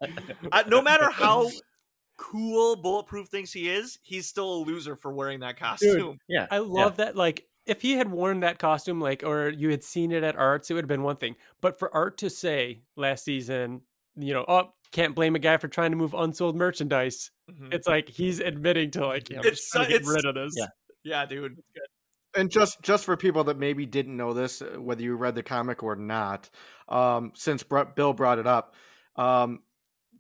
I, 0.53 0.65
no 0.69 0.83
matter 0.83 1.11
how 1.11 1.51
cool 2.21 2.77
bulletproof 2.77 3.29
thinks 3.29 3.51
he 3.51 3.71
is, 3.71 3.99
he's 4.03 4.27
still 4.27 4.53
a 4.53 4.61
loser 4.65 4.95
for 4.95 5.11
wearing 5.11 5.41
that 5.41 5.59
costume. 5.59 5.97
Dude, 5.97 6.19
yeah. 6.29 6.47
I 6.51 6.59
love 6.59 6.99
yeah. 6.99 7.07
that 7.07 7.17
like 7.17 7.47
if 7.65 7.81
he 7.81 7.93
had 7.93 8.11
worn 8.11 8.41
that 8.41 8.59
costume 8.59 9.01
like 9.01 9.23
or 9.25 9.49
you 9.49 9.71
had 9.71 9.83
seen 9.83 10.13
it 10.13 10.23
at 10.23 10.37
arts, 10.37 10.71
it 10.71 10.75
would 10.75 10.85
have 10.85 10.89
been 10.89 11.03
one 11.03 11.17
thing. 11.17 11.37
But 11.63 11.79
for 11.79 11.93
Art 11.95 12.19
to 12.19 12.29
say 12.29 12.83
last 12.95 13.25
season, 13.25 13.81
you 14.17 14.35
know, 14.35 14.45
oh, 14.47 14.75
can't 14.93 15.15
blame 15.15 15.35
a 15.35 15.39
guy 15.39 15.57
for 15.57 15.69
trying 15.69 15.93
to 15.93 15.97
move 15.97 16.13
unsold 16.13 16.57
merchandise. 16.57 17.31
Mm-hmm. 17.51 17.73
It's 17.73 17.89
like 17.89 18.09
he's 18.09 18.39
admitting 18.39 18.91
to 18.93 19.07
like, 19.07 19.31
yeah, 19.31 19.41
it's, 19.43 19.71
to 19.71 19.87
get 19.87 20.05
rid 20.05 20.27
of 20.27 20.35
this. 20.35 20.53
Yeah, 20.57 20.67
yeah 21.05 21.27
dude. 21.27 21.63
And 22.37 22.51
just 22.51 22.83
just 22.83 23.07
for 23.07 23.17
people 23.17 23.45
that 23.45 23.59
maybe 23.59 23.87
didn't 23.87 24.17
know 24.17 24.35
this, 24.35 24.61
uh, 24.61 24.79
whether 24.79 25.03
you 25.03 25.17
read 25.17 25.35
the 25.35 25.43
comic 25.43 25.83
or 25.83 25.97
not, 25.97 26.51
um, 26.89 27.33
since 27.35 27.63
Bill 27.63 28.13
brought 28.13 28.39
it 28.39 28.47
up, 28.47 28.75
um, 29.17 29.61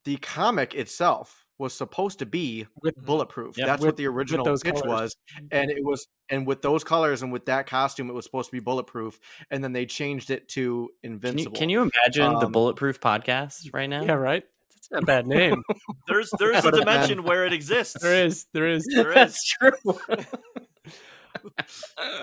the 0.05 0.17
comic 0.17 0.75
itself 0.75 1.45
was 1.61 1.75
supposed 1.75 2.19
to 2.21 2.27
be 2.27 2.67
with 2.83 2.97
bulletproof. 2.97 3.59
Yeah, 3.59 3.67
That's 3.67 3.81
with, 3.81 3.89
what 3.89 3.97
the 3.99 4.07
original 4.07 4.45
pitch 4.57 4.81
colors. 4.81 4.83
was, 4.87 5.17
and 5.53 5.71
it 5.71 5.85
was, 5.85 6.09
and 6.31 6.47
with 6.47 6.63
those 6.63 6.83
colors 6.83 7.23
and 7.23 7.31
with 7.31 7.45
that 7.47 7.67
costume, 7.67 8.09
it 8.09 8.15
was 8.15 8.25
supposed 8.25 8.49
to 8.49 8.57
be 8.57 8.61
bulletproof. 8.61 9.21
And 9.51 9.63
then 9.63 9.75
they 9.75 9.85
changed 9.85 10.31
it 10.31 10.49
to 10.51 10.89
invincible. 11.03 11.53
Can 11.53 11.69
you, 11.69 11.79
can 11.83 11.85
you 11.85 11.91
imagine 12.05 12.35
um, 12.35 12.41
the 12.41 12.49
bulletproof 12.49 12.99
podcast 12.99 13.69
right 13.75 13.89
now? 13.89 14.03
Yeah, 14.03 14.15
right. 14.15 14.43
It's 14.75 14.91
not 14.91 15.03
a 15.03 15.07
bad 15.07 15.27
name. 15.27 15.63
there's 16.09 16.33
there's 16.39 16.65
a 16.65 16.71
dimension 16.71 17.25
where 17.25 17.45
it 17.45 17.53
exists. 17.61 18.01
There 18.01 18.25
is. 18.25 18.47
There 18.55 18.67
is. 18.67 18.87
There 18.91 19.11
is. 19.13 19.15
That's 19.15 19.47
true. 19.47 19.99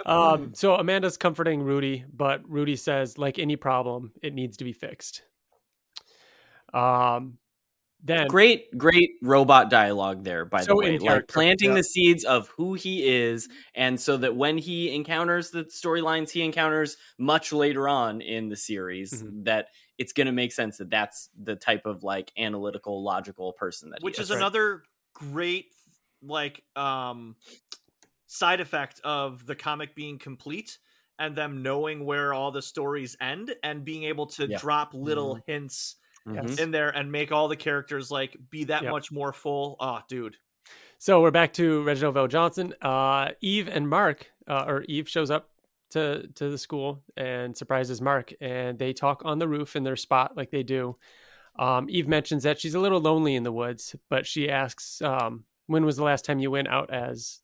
um, 0.05 0.55
so 0.55 0.75
Amanda's 0.75 1.17
comforting 1.17 1.61
Rudy, 1.61 2.05
but 2.11 2.41
Rudy 2.49 2.75
says, 2.75 3.19
like 3.19 3.37
any 3.37 3.55
problem, 3.55 4.13
it 4.23 4.33
needs 4.33 4.57
to 4.57 4.63
be 4.63 4.73
fixed. 4.73 5.21
Um, 6.73 7.37
then 8.03 8.27
great 8.27 8.75
great 8.77 9.11
robot 9.21 9.69
dialogue 9.69 10.23
there 10.23 10.45
by 10.45 10.61
so 10.61 10.67
the 10.67 10.75
way 10.75 10.97
like 10.99 11.27
planting 11.27 11.69
yeah. 11.69 11.75
the 11.75 11.83
seeds 11.83 12.23
of 12.23 12.47
who 12.49 12.73
he 12.73 13.07
is 13.07 13.49
and 13.73 13.99
so 13.99 14.17
that 14.17 14.35
when 14.35 14.57
he 14.57 14.93
encounters 14.93 15.49
the 15.49 15.63
storylines 15.65 16.29
he 16.29 16.41
encounters 16.41 16.97
much 17.17 17.51
later 17.51 17.87
on 17.89 18.21
in 18.21 18.49
the 18.49 18.55
series 18.55 19.23
mm-hmm. 19.23 19.43
that 19.43 19.69
it's 19.97 20.13
going 20.13 20.27
to 20.27 20.33
make 20.33 20.51
sense 20.51 20.77
that 20.77 20.89
that's 20.89 21.29
the 21.41 21.55
type 21.55 21.85
of 21.85 22.03
like 22.03 22.31
analytical 22.37 23.03
logical 23.03 23.53
person 23.53 23.89
that 23.89 24.01
which 24.01 24.19
is, 24.19 24.29
is 24.29 24.31
another 24.31 24.83
great 25.13 25.65
like 26.21 26.63
um 26.75 27.35
side 28.27 28.59
effect 28.59 28.99
of 29.03 29.45
the 29.45 29.55
comic 29.55 29.95
being 29.95 30.19
complete 30.19 30.77
and 31.19 31.35
them 31.35 31.63
knowing 31.63 32.05
where 32.05 32.33
all 32.33 32.51
the 32.51 32.61
stories 32.61 33.17
end 33.19 33.55
and 33.63 33.83
being 33.83 34.03
able 34.03 34.27
to 34.27 34.47
yeah. 34.47 34.57
drop 34.57 34.93
little 34.93 35.35
mm-hmm. 35.35 35.51
hints 35.51 35.95
mm-hmm. 36.27 36.59
in 36.59 36.71
there 36.71 36.89
and 36.89 37.11
make 37.11 37.31
all 37.31 37.47
the 37.47 37.55
characters 37.55 38.11
like 38.11 38.35
be 38.49 38.65
that 38.65 38.83
yep. 38.83 38.91
much 38.91 39.11
more 39.11 39.33
full. 39.33 39.75
Oh, 39.79 39.99
dude. 40.07 40.37
So 40.99 41.21
we're 41.21 41.31
back 41.31 41.53
to 41.53 41.83
Reginald 41.83 42.15
VelJohnson. 42.15 42.73
Uh, 42.81 43.31
Eve 43.41 43.67
and 43.67 43.87
Mark, 43.87 44.31
uh, 44.47 44.65
or 44.67 44.83
Eve 44.83 45.07
shows 45.07 45.29
up 45.29 45.49
to 45.91 46.27
to 46.35 46.49
the 46.49 46.57
school 46.57 47.03
and 47.15 47.55
surprises 47.55 48.01
Mark, 48.01 48.33
and 48.41 48.77
they 48.77 48.93
talk 48.93 49.21
on 49.23 49.39
the 49.39 49.47
roof 49.47 49.75
in 49.75 49.83
their 49.83 49.95
spot 49.95 50.35
like 50.35 50.51
they 50.51 50.63
do. 50.63 50.97
Um, 51.59 51.87
Eve 51.89 52.07
mentions 52.07 52.43
that 52.43 52.59
she's 52.59 52.75
a 52.75 52.79
little 52.79 52.99
lonely 52.99 53.35
in 53.35 53.43
the 53.43 53.51
woods, 53.51 53.95
but 54.09 54.25
she 54.27 54.49
asks 54.49 55.01
um, 55.01 55.45
when 55.67 55.85
was 55.85 55.97
the 55.97 56.03
last 56.03 56.25
time 56.25 56.39
you 56.39 56.51
went 56.51 56.67
out 56.67 56.91
as 56.91 57.39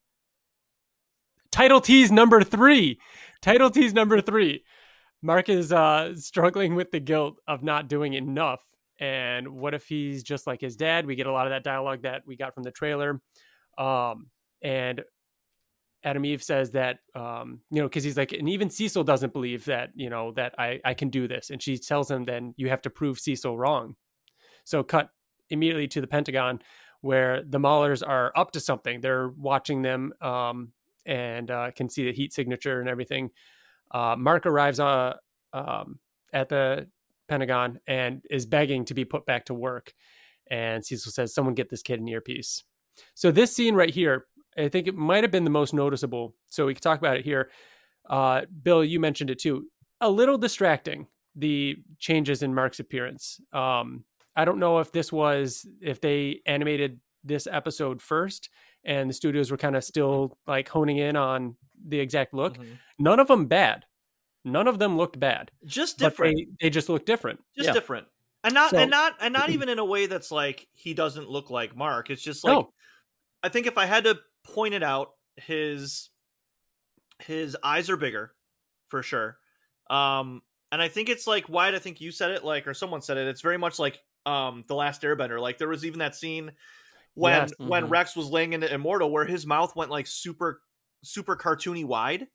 title 1.51 1.81
tease 1.81 2.11
number 2.11 2.43
three? 2.43 2.99
Title 3.41 3.69
tease 3.69 3.93
number 3.93 4.21
three. 4.21 4.63
Mark 5.21 5.47
is 5.47 5.71
uh, 5.71 6.15
struggling 6.15 6.75
with 6.75 6.91
the 6.91 6.99
guilt 6.99 7.39
of 7.47 7.63
not 7.63 7.87
doing 7.87 8.13
enough. 8.13 8.61
And 8.99 9.47
what 9.47 9.73
if 9.73 9.85
he's 9.87 10.23
just 10.23 10.47
like 10.47 10.61
his 10.61 10.75
dad? 10.75 11.05
We 11.05 11.15
get 11.15 11.27
a 11.27 11.31
lot 11.31 11.47
of 11.47 11.51
that 11.51 11.63
dialogue 11.63 12.03
that 12.03 12.23
we 12.25 12.35
got 12.35 12.53
from 12.53 12.63
the 12.63 12.71
trailer. 12.71 13.19
Um, 13.77 14.27
and 14.61 15.01
Atom 16.03 16.25
Eve 16.25 16.43
says 16.43 16.71
that, 16.71 16.99
um, 17.15 17.59
you 17.71 17.81
know, 17.81 17.87
because 17.87 18.03
he's 18.03 18.17
like, 18.17 18.33
and 18.33 18.49
even 18.49 18.69
Cecil 18.69 19.03
doesn't 19.03 19.33
believe 19.33 19.65
that, 19.65 19.89
you 19.95 20.09
know, 20.09 20.31
that 20.33 20.53
I, 20.57 20.79
I 20.83 20.93
can 20.93 21.09
do 21.09 21.27
this. 21.27 21.49
And 21.49 21.61
she 21.61 21.77
tells 21.77 22.09
him, 22.11 22.23
then 22.23 22.53
you 22.57 22.69
have 22.69 22.81
to 22.83 22.89
prove 22.89 23.19
Cecil 23.19 23.57
wrong. 23.57 23.95
So 24.65 24.83
cut 24.83 25.09
immediately 25.49 25.87
to 25.89 26.01
the 26.01 26.07
Pentagon 26.07 26.59
where 27.01 27.43
the 27.43 27.59
Maulers 27.59 28.05
are 28.07 28.31
up 28.35 28.51
to 28.51 28.59
something. 28.59 29.01
They're 29.01 29.29
watching 29.29 29.81
them 29.81 30.13
um, 30.21 30.71
and 31.05 31.51
uh, 31.51 31.71
can 31.71 31.89
see 31.89 32.05
the 32.05 32.13
heat 32.13 32.33
signature 32.33 32.79
and 32.79 32.89
everything. 32.89 33.29
Uh, 33.91 34.15
Mark 34.17 34.45
arrives 34.45 34.79
uh, 34.79 35.13
um, 35.51 35.99
at 36.31 36.49
the 36.49 36.87
Pentagon 37.27 37.79
and 37.87 38.21
is 38.29 38.45
begging 38.45 38.85
to 38.85 38.93
be 38.93 39.05
put 39.05 39.25
back 39.25 39.45
to 39.45 39.53
work. 39.53 39.93
And 40.49 40.85
Cecil 40.85 41.11
says, 41.11 41.33
Someone 41.33 41.55
get 41.55 41.69
this 41.69 41.81
kid 41.81 41.99
an 41.99 42.07
earpiece. 42.07 42.63
So, 43.15 43.31
this 43.31 43.55
scene 43.55 43.75
right 43.75 43.89
here, 43.89 44.25
I 44.57 44.69
think 44.69 44.87
it 44.87 44.95
might 44.95 45.23
have 45.23 45.31
been 45.31 45.45
the 45.45 45.49
most 45.49 45.73
noticeable. 45.73 46.35
So, 46.49 46.65
we 46.65 46.73
can 46.73 46.81
talk 46.81 46.99
about 46.99 47.17
it 47.17 47.25
here. 47.25 47.49
Uh, 48.09 48.41
Bill, 48.61 48.83
you 48.83 48.99
mentioned 48.99 49.29
it 49.29 49.39
too. 49.39 49.67
A 50.01 50.09
little 50.09 50.37
distracting, 50.37 51.07
the 51.35 51.77
changes 51.99 52.43
in 52.43 52.53
Mark's 52.53 52.79
appearance. 52.79 53.39
Um, 53.53 54.03
I 54.35 54.45
don't 54.45 54.59
know 54.59 54.79
if 54.79 54.91
this 54.91 55.11
was, 55.11 55.65
if 55.81 56.01
they 56.01 56.41
animated 56.45 56.99
this 57.23 57.47
episode 57.49 58.01
first 58.01 58.49
and 58.83 59.09
the 59.09 59.13
studios 59.13 59.51
were 59.51 59.57
kind 59.57 59.75
of 59.75 59.83
still 59.83 60.37
like 60.47 60.67
honing 60.67 60.97
in 60.97 61.15
on 61.15 61.55
the 61.87 61.99
exact 61.99 62.33
look. 62.33 62.57
Mm-hmm. 62.57 62.73
None 62.99 63.19
of 63.19 63.27
them 63.27 63.45
bad. 63.45 63.85
None 64.45 64.67
of 64.67 64.79
them 64.79 64.97
looked 64.97 65.19
bad. 65.19 65.51
Just 65.65 65.97
different. 65.97 66.35
They, 66.35 66.47
they, 66.65 66.69
just 66.69 66.89
look 66.89 67.05
different. 67.05 67.39
Just 67.55 67.67
yeah. 67.67 67.73
different. 67.73 68.07
And 68.43 68.53
not 68.53 68.71
so, 68.71 68.77
and 68.77 68.91
not 68.91 69.13
and 69.21 69.33
not 69.33 69.49
even 69.51 69.69
in 69.69 69.79
a 69.79 69.85
way 69.85 70.05
that's 70.05 70.31
like 70.31 70.67
he 70.73 70.93
doesn't 70.93 71.29
look 71.29 71.49
like 71.49 71.75
Mark. 71.75 72.09
It's 72.09 72.21
just 72.21 72.43
like 72.43 72.53
no. 72.53 72.73
I 73.41 73.49
think 73.49 73.67
if 73.67 73.77
I 73.77 73.85
had 73.85 74.03
to 74.03 74.19
point 74.43 74.73
it 74.73 74.83
out, 74.83 75.11
his 75.37 76.09
his 77.19 77.55
eyes 77.63 77.89
are 77.89 77.97
bigger 77.97 78.33
for 78.87 79.01
sure. 79.01 79.37
Um 79.89 80.41
and 80.71 80.81
I 80.81 80.87
think 80.87 81.09
it's 81.09 81.27
like 81.27 81.45
why 81.47 81.69
I 81.69 81.79
think 81.79 82.01
you 82.01 82.11
said 82.11 82.31
it 82.31 82.43
like 82.43 82.67
or 82.67 82.73
someone 82.73 83.01
said 83.01 83.17
it. 83.17 83.27
It's 83.27 83.41
very 83.41 83.57
much 83.57 83.79
like 83.79 83.99
um 84.25 84.65
the 84.67 84.75
last 84.75 85.01
airbender. 85.03 85.39
Like 85.39 85.57
there 85.57 85.69
was 85.69 85.85
even 85.85 85.99
that 85.99 86.15
scene 86.15 86.51
when 87.13 87.33
yes. 87.33 87.51
mm-hmm. 87.51 87.69
when 87.69 87.89
Rex 87.89 88.15
was 88.15 88.29
laying 88.29 88.53
into 88.53 88.71
Immortal 88.73 89.09
where 89.09 89.25
his 89.25 89.45
mouth 89.45 89.73
went 89.75 89.91
like 89.91 90.07
super 90.07 90.61
super 91.03 91.35
cartoony 91.37 91.85
wide. 91.85 92.27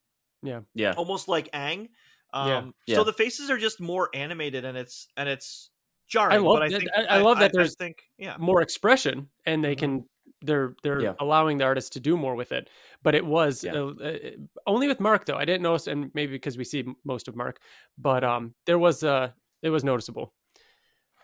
Yeah. 0.43 0.61
Yeah. 0.75 0.95
Almost 0.97 1.29
like 1.29 1.51
Aang. 1.53 1.89
Um, 2.33 2.75
yeah. 2.87 2.97
So 2.97 3.05
the 3.05 3.13
faces 3.13 3.51
are 3.51 3.59
just 3.59 3.81
more 3.81 4.11
animated 4.15 4.65
and 4.65 4.77
it's 4.77 5.09
and 5.17 5.29
it's 5.29 5.71
jarring. 6.09 6.37
I 6.37 6.39
love, 6.39 6.59
I, 6.61 6.69
think, 6.69 6.85
I, 6.95 7.05
I, 7.05 7.19
love 7.21 7.39
that 7.39 7.53
there's 7.53 7.75
think, 7.77 8.03
yeah. 8.19 8.37
more 8.39 8.61
expression 8.61 9.29
and 9.47 9.65
they 9.65 9.75
can 9.75 10.01
mm-hmm. 10.01 10.07
they're 10.43 10.75
they're 10.83 11.01
yeah. 11.01 11.13
allowing 11.21 11.59
the 11.59 11.65
artist 11.65 11.95
to 11.95 12.01
do 12.01 12.17
more 12.17 12.35
with 12.35 12.53
it. 12.53 12.69
But 13.03 13.15
it 13.15 13.25
was 13.25 13.65
yeah. 13.65 13.73
uh, 13.75 13.93
uh, 14.03 14.19
only 14.67 14.89
with 14.89 15.01
Mark 15.01 15.25
though. 15.25 15.37
I 15.37 15.45
didn't 15.45 15.63
notice, 15.63 15.87
and 15.87 16.11
maybe 16.15 16.33
because 16.33 16.59
we 16.59 16.65
see 16.65 16.85
most 17.05 17.29
of 17.29 17.37
Mark, 17.37 17.61
but 17.97 18.25
um, 18.25 18.55
there 18.67 18.79
was 18.79 19.03
uh, 19.03 19.31
it 19.63 19.71
was 19.71 19.85
noticeable. 19.85 20.35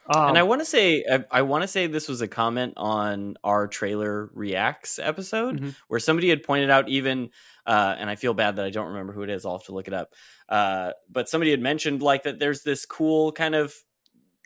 Um, 0.09 0.31
and 0.31 0.39
I 0.39 0.43
want 0.43 0.61
to 0.61 0.67
say, 0.67 1.05
I, 1.11 1.25
I 1.31 1.43
want 1.43 1.63
to 1.63 1.69
say 1.69 1.87
this 1.87 2.09
was 2.09 2.21
a 2.21 2.29
comment 2.29 2.75
on 2.77 3.37
our 3.43 3.67
trailer 3.67 4.31
reacts 4.35 4.99
episode 4.99 5.57
mm-hmm. 5.57 5.71
where 5.89 6.01
somebody 6.01 6.29
had 6.29 6.43
pointed 6.43 6.71
out 6.71 6.89
even, 6.89 7.31
uh, 7.67 7.97
and 7.99 8.11
I 8.11 8.17
feel 8.17 8.35
bad 8.35 8.57
that 8.57 8.67
I 8.67 8.71
don't 8.71 8.89
remember 8.89 9.13
who 9.13 9.23
it 9.23 9.31
is. 9.31 9.47
I'll 9.47 9.59
have 9.59 9.67
to 9.67 9.73
look 9.73 9.89
it 9.89 9.95
up. 9.95 10.13
Uh, 10.49 10.93
but 11.11 11.29
somebody 11.29 11.51
had 11.51 11.61
mentioned 11.61 12.03
like 12.03 12.25
that 12.25 12.39
there's 12.39 12.63
this 12.63 12.85
cool 12.85 13.33
kind 13.33 13.55
of 13.55 13.75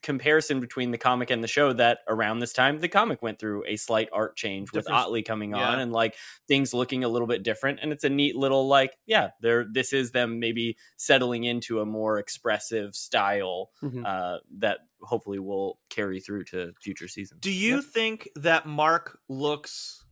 comparison 0.03 0.61
between 0.61 0.91
the 0.91 0.99
comic 0.99 1.31
and 1.31 1.43
the 1.43 1.49
show 1.49 1.73
that 1.73 1.99
around 2.09 2.39
this 2.39 2.53
time 2.53 2.79
the 2.79 2.89
comic 2.89 3.21
went 3.23 3.39
through 3.39 3.65
a 3.67 3.77
slight 3.77 4.09
art 4.13 4.37
change 4.37 4.73
with 4.73 4.89
Ottley 4.89 5.23
coming 5.23 5.55
on 5.55 5.79
yeah. 5.79 5.83
and 5.83 5.93
like 5.93 6.15
things 6.47 6.73
looking 6.73 7.05
a 7.05 7.09
little 7.09 7.27
bit 7.27 7.43
different 7.43 7.81
and 7.83 7.93
it's 7.93 8.05
a 8.05 8.09
neat 8.09 8.37
little 8.37 8.69
like 8.69 8.97
yeah 9.07 9.31
there 9.41 9.67
this 9.71 9.93
is 9.93 10.13
them 10.13 10.39
maybe 10.39 10.77
settling 10.97 11.45
into 11.45 11.81
a 11.81 11.87
more 11.87 12.19
expressive 12.19 12.95
style 12.95 13.71
mm-hmm. 13.83 14.05
uh, 14.07 14.37
that 14.59 14.79
hopefully 15.03 15.39
will 15.39 15.79
carry 15.91 16.21
through 16.21 16.45
to 16.45 16.73
future 16.81 17.09
seasons. 17.09 17.41
Do 17.41 17.53
you 17.53 17.77
yep. 17.77 17.85
think 17.85 18.29
that 18.37 18.67
Mark 18.67 19.19
looks 19.29 20.05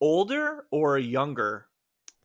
older 0.00 0.66
or 0.70 0.98
younger 0.98 1.66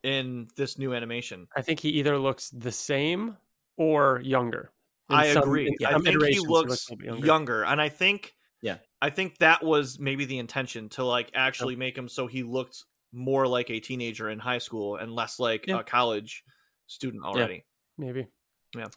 in 0.03 0.47
this 0.55 0.77
new 0.77 0.93
animation? 0.93 1.47
I 1.55 1.61
think 1.61 1.79
he 1.79 1.89
either 1.89 2.17
looks 2.17 2.49
the 2.49 2.71
same 2.71 3.37
or 3.77 4.21
younger. 4.23 4.71
I 5.09 5.27
agree. 5.27 5.75
I 5.85 5.99
think 5.99 6.07
he 6.23 6.39
looks, 6.39 6.87
he 6.87 6.95
looks 6.95 7.03
younger. 7.03 7.25
younger. 7.25 7.63
and 7.63 7.81
I 7.81 7.89
think 7.89 8.33
yeah, 8.61 8.77
I 9.01 9.09
think 9.09 9.37
that 9.37 9.63
was 9.63 9.99
maybe 9.99 10.25
the 10.25 10.39
intention 10.39 10.89
to 10.89 11.03
like 11.03 11.31
actually 11.33 11.75
make 11.75 11.97
him 11.97 12.09
so 12.09 12.27
he 12.27 12.43
looked 12.43 12.83
more 13.13 13.47
like 13.47 13.69
a 13.69 13.79
teenager 13.79 14.29
in 14.29 14.39
high 14.39 14.57
school 14.57 14.97
and 14.97 15.13
less 15.13 15.39
like 15.39 15.65
yeah. 15.67 15.79
a 15.79 15.83
college 15.83 16.43
student 16.87 17.23
already. 17.23 17.65
Yeah, 17.97 18.05
maybe. 18.05 18.27
Yeah. 18.75 18.87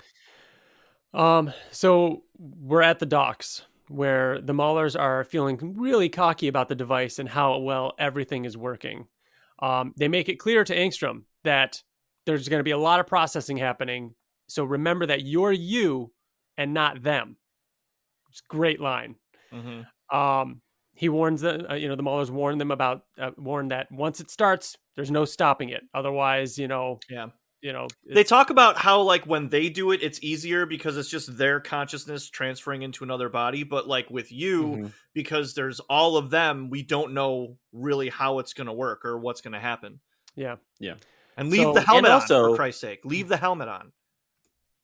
Um. 1.13 1.53
So 1.71 2.23
we're 2.39 2.83
at 2.83 2.99
the 2.99 3.07
docks 3.07 3.63
where 3.89 4.41
the 4.41 4.53
Maulers 4.53 4.99
are 4.99 5.25
feeling 5.25 5.75
really 5.77 6.09
cocky 6.09 6.47
about 6.47 6.69
the 6.69 6.77
device 6.77 7.19
and 7.19 7.29
how 7.29 7.59
well 7.59 7.93
everything 7.99 8.45
is 8.45 8.57
working. 8.57 9.07
Um, 9.61 9.95
they 9.97 10.09
make 10.09 10.29
it 10.29 10.37
clear 10.37 10.63
to 10.65 10.77
Angstrom 10.77 11.25
that 11.43 11.83
there's 12.25 12.49
going 12.49 12.61
to 12.61 12.65
be 12.65 12.71
a 12.71 12.79
lot 12.79 13.01
of 13.01 13.07
processing 13.07 13.57
happening 13.57 14.15
so 14.51 14.65
remember 14.65 15.07
that 15.07 15.25
you're 15.25 15.53
you 15.53 16.13
and 16.57 16.75
not 16.75 17.03
them. 17.03 17.37
It's 18.31 18.41
great 18.41 18.81
line. 18.81 19.17
Mm-hmm. 19.53 20.17
Um, 20.17 20.61
he 20.95 21.09
warns 21.09 21.41
the 21.41 21.73
uh, 21.73 21.75
you 21.75 21.89
know 21.89 21.97
the 21.97 22.03
Maulers 22.03 22.31
warn 22.31 22.59
them 22.59 22.71
about 22.71 23.05
uh, 23.19 23.31
warn 23.39 23.69
that 23.69 23.91
once 23.91 24.21
it 24.21 24.31
starts, 24.31 24.77
there's 24.97 25.11
no 25.11 25.25
stopping 25.25 25.71
it. 25.71 25.83
Otherwise, 25.95 26.59
you 26.59 26.69
know, 26.69 26.99
yeah, 27.09 27.29
you 27.63 27.73
know, 27.73 27.87
they 28.07 28.25
talk 28.25 28.51
about 28.51 28.77
how 28.77 29.03
like 29.03 29.25
when 29.25 29.49
they 29.49 29.69
do 29.69 29.93
it, 29.93 30.03
it's 30.03 30.19
easier 30.23 30.67
because 30.67 30.97
it's 30.97 31.09
just 31.09 31.39
their 31.39 31.61
consciousness 31.61 32.29
transferring 32.29 32.83
into 32.83 33.05
another 33.05 33.29
body. 33.29 33.63
But 33.63 33.87
like 33.87 34.11
with 34.11 34.33
you, 34.33 34.63
mm-hmm. 34.65 34.87
because 35.15 35.55
there's 35.55 35.81
all 35.81 36.17
of 36.17 36.31
them, 36.31 36.71
we 36.71 36.83
don't 36.83 37.15
know 37.15 37.57
really 37.73 38.09
how 38.09 38.41
it's 38.41 38.53
going 38.53 38.67
to 38.67 38.73
work 38.73 39.05
or 39.05 39.19
what's 39.19 39.41
going 39.41 39.55
to 39.55 39.61
happen. 39.61 40.01
Yeah, 40.35 40.57
yeah. 40.79 40.95
And 41.37 41.51
leave 41.51 41.63
so, 41.63 41.73
the 41.73 41.81
helmet 41.83 42.11
also, 42.11 42.45
on 42.45 42.51
for 42.51 42.57
Christ's 42.57 42.81
sake. 42.81 43.05
Leave 43.05 43.29
the 43.29 43.37
helmet 43.37 43.69
on 43.69 43.93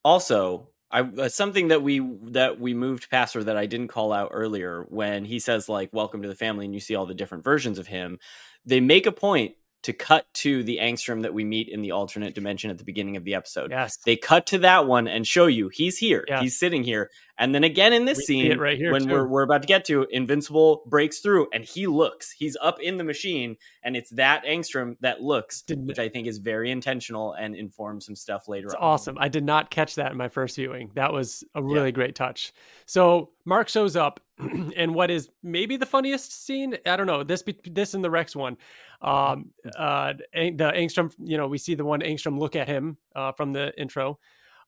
also 0.06 0.68
I 0.88 1.00
uh, 1.00 1.28
something 1.28 1.68
that 1.68 1.82
we 1.82 1.98
that 2.30 2.60
we 2.60 2.74
moved 2.74 3.10
past 3.10 3.34
or 3.34 3.42
that 3.42 3.56
I 3.56 3.66
didn't 3.66 3.88
call 3.88 4.12
out 4.12 4.30
earlier 4.32 4.86
when 4.88 5.24
he 5.24 5.40
says 5.40 5.68
like 5.68 5.92
welcome 5.92 6.22
to 6.22 6.28
the 6.28 6.36
family 6.36 6.64
and 6.64 6.72
you 6.72 6.80
see 6.80 6.94
all 6.94 7.06
the 7.06 7.14
different 7.14 7.42
versions 7.42 7.80
of 7.80 7.88
him 7.88 8.20
they 8.64 8.78
make 8.78 9.06
a 9.06 9.12
point 9.12 9.56
to 9.82 9.92
cut 9.92 10.26
to 10.34 10.62
the 10.62 10.78
Angstrom 10.78 11.22
that 11.22 11.34
we 11.34 11.44
meet 11.44 11.68
in 11.68 11.82
the 11.82 11.92
alternate 11.92 12.34
dimension 12.34 12.70
at 12.70 12.78
the 12.78 12.84
beginning 12.84 13.16
of 13.16 13.22
the 13.22 13.34
episode. 13.34 13.70
Yes. 13.70 13.98
They 14.04 14.16
cut 14.16 14.46
to 14.46 14.58
that 14.58 14.86
one 14.86 15.06
and 15.06 15.24
show 15.24 15.46
you 15.46 15.68
he's 15.68 15.96
here. 15.96 16.24
Yeah. 16.26 16.40
He's 16.40 16.58
sitting 16.58 16.82
here. 16.82 17.08
And 17.38 17.54
then 17.54 17.64
again 17.64 17.92
in 17.92 18.04
this 18.04 18.18
we 18.18 18.24
scene, 18.24 18.58
right 18.58 18.78
here 18.78 18.92
when 18.92 19.08
we're, 19.08 19.26
we're 19.26 19.42
about 19.42 19.62
to 19.62 19.68
get 19.68 19.84
to, 19.86 20.06
Invincible 20.10 20.82
breaks 20.86 21.20
through 21.20 21.48
and 21.52 21.64
he 21.64 21.86
looks. 21.86 22.30
He's 22.32 22.56
up 22.62 22.80
in 22.80 22.96
the 22.96 23.04
machine 23.04 23.56
and 23.82 23.96
it's 23.96 24.10
that 24.10 24.44
Angstrom 24.44 24.96
that 25.00 25.20
looks, 25.20 25.62
Didn't, 25.62 25.86
which 25.86 25.98
I 25.98 26.08
think 26.08 26.26
is 26.26 26.38
very 26.38 26.70
intentional 26.70 27.32
and 27.32 27.54
informs 27.54 28.06
some 28.06 28.16
stuff 28.16 28.48
later 28.48 28.66
it's 28.66 28.74
on. 28.74 28.82
awesome. 28.82 29.16
I 29.18 29.28
did 29.28 29.44
not 29.44 29.70
catch 29.70 29.96
that 29.96 30.12
in 30.12 30.18
my 30.18 30.28
first 30.28 30.56
viewing. 30.56 30.90
That 30.94 31.12
was 31.12 31.44
a 31.54 31.62
really 31.62 31.86
yeah. 31.86 31.90
great 31.92 32.14
touch. 32.14 32.52
So 32.86 33.30
Mark 33.44 33.68
shows 33.68 33.96
up 33.96 34.20
and 34.76 34.94
what 34.94 35.10
is 35.10 35.28
maybe 35.42 35.76
the 35.76 35.86
funniest 35.86 36.44
scene 36.44 36.76
i 36.86 36.94
don't 36.94 37.06
know 37.06 37.22
this 37.22 37.42
this 37.64 37.94
and 37.94 38.04
the 38.04 38.10
rex 38.10 38.36
one 38.36 38.56
um 39.00 39.50
uh 39.76 40.12
the 40.34 40.72
angstrom 40.76 41.10
you 41.18 41.38
know 41.38 41.46
we 41.46 41.56
see 41.56 41.74
the 41.74 41.84
one 41.84 42.00
angstrom 42.00 42.38
look 42.38 42.54
at 42.54 42.68
him 42.68 42.98
uh 43.14 43.32
from 43.32 43.54
the 43.54 43.72
intro 43.80 44.18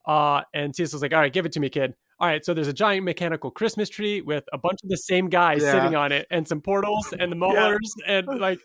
uh 0.06 0.40
and 0.54 0.74
cecil's 0.74 1.02
like 1.02 1.12
all 1.12 1.20
right 1.20 1.34
give 1.34 1.44
it 1.44 1.52
to 1.52 1.60
me 1.60 1.68
kid 1.68 1.94
all 2.20 2.28
right 2.28 2.44
so 2.44 2.54
there's 2.54 2.68
a 2.68 2.72
giant 2.72 3.04
mechanical 3.04 3.50
christmas 3.50 3.88
tree 3.88 4.20
with 4.20 4.44
a 4.52 4.58
bunch 4.58 4.78
of 4.82 4.88
the 4.88 4.96
same 4.96 5.28
guys 5.28 5.62
yeah. 5.62 5.72
sitting 5.72 5.94
on 5.94 6.12
it 6.12 6.26
and 6.30 6.46
some 6.46 6.60
portals 6.60 7.12
and 7.18 7.32
the 7.32 7.36
Maulers 7.36 7.78
yeah. 8.06 8.18
and 8.18 8.26
like 8.40 8.60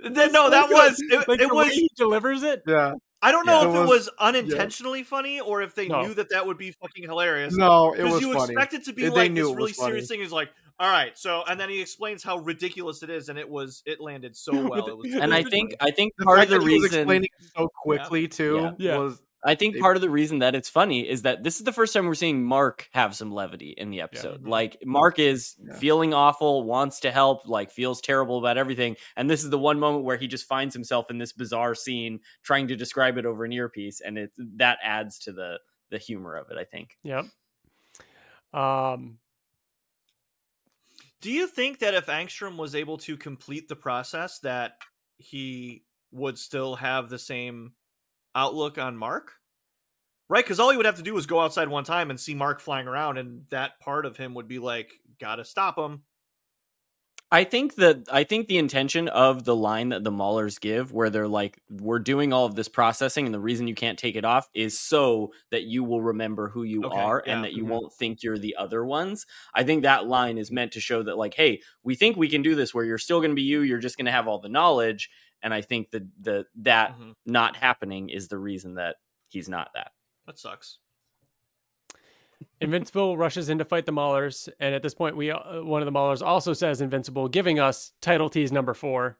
no 0.00 0.50
that 0.50 0.68
was 0.70 1.00
it, 1.10 1.28
like 1.28 1.40
it 1.40 1.52
was 1.52 1.68
he 1.68 1.88
delivers 1.96 2.42
it 2.42 2.62
yeah 2.66 2.94
I 3.24 3.30
don't 3.30 3.46
know 3.46 3.62
yeah, 3.62 3.68
if 3.68 3.74
it 3.76 3.78
was, 3.78 3.88
was 3.88 4.10
unintentionally 4.18 4.98
yeah. 5.00 5.04
funny 5.04 5.40
or 5.40 5.62
if 5.62 5.76
they 5.76 5.86
no. 5.86 6.02
knew 6.02 6.14
that 6.14 6.30
that 6.30 6.44
would 6.44 6.58
be 6.58 6.72
fucking 6.72 7.04
hilarious. 7.04 7.54
No, 7.54 7.92
it 7.92 8.02
was 8.02 8.20
you 8.20 8.32
funny. 8.32 8.52
expect 8.52 8.74
it 8.74 8.84
to 8.86 8.92
be 8.92 9.08
like 9.08 9.32
this 9.32 9.46
really 9.46 9.72
serious 9.72 10.08
thing. 10.08 10.20
Is 10.20 10.32
like, 10.32 10.50
all 10.80 10.90
right, 10.90 11.16
so 11.16 11.44
and 11.48 11.58
then 11.58 11.68
he 11.68 11.80
explains 11.80 12.24
how 12.24 12.38
ridiculous 12.38 13.04
it 13.04 13.10
is, 13.10 13.28
and 13.28 13.38
it 13.38 13.48
was 13.48 13.84
it 13.86 14.00
landed 14.00 14.36
so 14.36 14.52
well. 14.68 14.88
It 14.88 14.96
was, 14.96 15.14
and 15.14 15.32
I 15.32 15.44
think 15.44 15.76
I 15.80 15.92
think 15.92 16.14
part 16.20 16.40
of 16.40 16.48
the 16.48 16.60
reason 16.60 16.98
explaining 16.98 17.28
so 17.56 17.68
quickly 17.82 18.22
yeah. 18.22 18.26
too 18.26 18.70
was 18.80 19.22
I 19.44 19.56
think 19.56 19.78
part 19.78 19.96
of 19.96 20.02
the 20.02 20.10
reason 20.10 20.38
that 20.38 20.54
it's 20.54 20.68
funny 20.68 21.08
is 21.08 21.22
that 21.22 21.42
this 21.42 21.58
is 21.58 21.64
the 21.64 21.72
first 21.72 21.92
time 21.92 22.06
we're 22.06 22.14
seeing 22.14 22.44
Mark 22.44 22.88
have 22.92 23.14
some 23.16 23.32
levity 23.32 23.74
in 23.76 23.90
the 23.90 24.00
episode. 24.00 24.42
Yeah. 24.44 24.50
Like 24.50 24.76
Mark 24.84 25.18
is 25.18 25.56
yeah. 25.64 25.74
feeling 25.74 26.14
awful, 26.14 26.62
wants 26.62 27.00
to 27.00 27.10
help, 27.10 27.48
like 27.48 27.70
feels 27.70 28.00
terrible 28.00 28.38
about 28.38 28.56
everything, 28.56 28.96
and 29.16 29.28
this 29.28 29.42
is 29.42 29.50
the 29.50 29.58
one 29.58 29.80
moment 29.80 30.04
where 30.04 30.16
he 30.16 30.28
just 30.28 30.46
finds 30.46 30.74
himself 30.74 31.10
in 31.10 31.18
this 31.18 31.32
bizarre 31.32 31.74
scene 31.74 32.20
trying 32.42 32.68
to 32.68 32.76
describe 32.76 33.18
it 33.18 33.26
over 33.26 33.44
an 33.44 33.52
earpiece, 33.52 34.00
and 34.00 34.16
it 34.16 34.30
that 34.56 34.78
adds 34.82 35.18
to 35.20 35.32
the 35.32 35.58
the 35.90 35.98
humor 35.98 36.36
of 36.36 36.50
it. 36.50 36.56
I 36.56 36.64
think. 36.64 36.96
Yep. 37.02 37.26
Um. 38.54 39.18
Do 41.20 41.30
you 41.30 41.46
think 41.46 41.78
that 41.80 41.94
if 41.94 42.06
Angstrom 42.06 42.56
was 42.56 42.74
able 42.74 42.98
to 42.98 43.16
complete 43.16 43.68
the 43.68 43.76
process, 43.76 44.40
that 44.40 44.78
he 45.18 45.84
would 46.10 46.36
still 46.38 46.74
have 46.76 47.08
the 47.08 47.18
same 47.18 47.72
outlook 48.34 48.78
on 48.78 48.96
Mark? 48.96 49.32
Right? 50.28 50.44
Because 50.44 50.60
all 50.60 50.70
he 50.70 50.76
would 50.76 50.86
have 50.86 50.96
to 50.96 51.02
do 51.02 51.14
was 51.14 51.26
go 51.26 51.40
outside 51.40 51.68
one 51.68 51.84
time 51.84 52.10
and 52.10 52.18
see 52.18 52.34
Mark 52.34 52.60
flying 52.60 52.88
around, 52.88 53.18
and 53.18 53.42
that 53.50 53.78
part 53.80 54.06
of 54.06 54.16
him 54.16 54.34
would 54.34 54.48
be 54.48 54.58
like, 54.58 54.92
gotta 55.20 55.44
stop 55.44 55.78
him. 55.78 56.02
I 57.30 57.44
think 57.44 57.76
that 57.76 58.08
I 58.12 58.24
think 58.24 58.46
the 58.46 58.58
intention 58.58 59.08
of 59.08 59.44
the 59.44 59.56
line 59.56 59.88
that 59.88 60.04
the 60.04 60.10
Maulers 60.10 60.60
give, 60.60 60.92
where 60.92 61.08
they're 61.08 61.26
like, 61.26 61.58
"We're 61.70 61.98
doing 61.98 62.30
all 62.30 62.44
of 62.44 62.54
this 62.54 62.68
processing, 62.68 63.24
and 63.24 63.34
the 63.34 63.40
reason 63.40 63.66
you 63.66 63.74
can't 63.74 63.98
take 63.98 64.16
it 64.16 64.24
off 64.26 64.50
is 64.52 64.78
so 64.78 65.32
that 65.50 65.62
you 65.62 65.82
will 65.82 66.02
remember 66.02 66.50
who 66.50 66.62
you 66.62 66.84
okay, 66.84 66.94
are 66.94 67.22
yeah, 67.24 67.32
and 67.32 67.44
that 67.44 67.54
you 67.54 67.62
mm-hmm. 67.62 67.72
won't 67.72 67.94
think 67.94 68.22
you're 68.22 68.36
the 68.36 68.54
other 68.58 68.84
ones." 68.84 69.24
I 69.54 69.64
think 69.64 69.82
that 69.82 70.06
line 70.06 70.36
is 70.36 70.50
meant 70.50 70.72
to 70.72 70.80
show 70.80 71.02
that, 71.04 71.16
like, 71.16 71.32
hey, 71.32 71.62
we 71.82 71.94
think 71.94 72.18
we 72.18 72.28
can 72.28 72.42
do 72.42 72.54
this, 72.54 72.74
where 72.74 72.84
you're 72.84 72.98
still 72.98 73.20
going 73.20 73.30
to 73.30 73.34
be 73.34 73.40
you, 73.40 73.62
you're 73.62 73.78
just 73.78 73.96
going 73.96 74.06
to 74.06 74.12
have 74.12 74.28
all 74.28 74.38
the 74.38 74.50
knowledge, 74.50 75.08
and 75.42 75.52
I 75.52 75.60
think 75.60 75.90
that 75.90 76.04
the 76.20 76.46
that 76.56 76.92
mm-hmm. 76.92 77.12
not 77.26 77.56
happening 77.56 78.08
is 78.08 78.28
the 78.28 78.38
reason 78.38 78.74
that 78.74 78.96
he's 79.28 79.48
not 79.48 79.70
that. 79.74 79.92
That 80.26 80.38
sucks. 80.38 80.78
Invincible 82.60 83.16
rushes 83.16 83.48
in 83.48 83.58
to 83.58 83.64
fight 83.64 83.86
the 83.86 83.92
Maulers, 83.92 84.48
and 84.60 84.74
at 84.74 84.82
this 84.82 84.94
point, 84.94 85.16
we 85.16 85.30
uh, 85.30 85.62
one 85.62 85.82
of 85.82 85.86
the 85.86 85.92
Maulers 85.92 86.22
also 86.22 86.52
says 86.52 86.80
Invincible, 86.80 87.28
giving 87.28 87.60
us 87.60 87.92
title 88.00 88.28
tease 88.28 88.52
number 88.52 88.74
4 88.74 89.16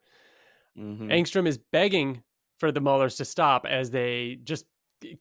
mm-hmm. 0.78 1.08
Angstrom 1.08 1.46
is 1.46 1.58
begging 1.58 2.22
for 2.58 2.72
the 2.72 2.80
Maulers 2.80 3.16
to 3.16 3.24
stop 3.24 3.66
as 3.66 3.90
they 3.90 4.38
just 4.44 4.66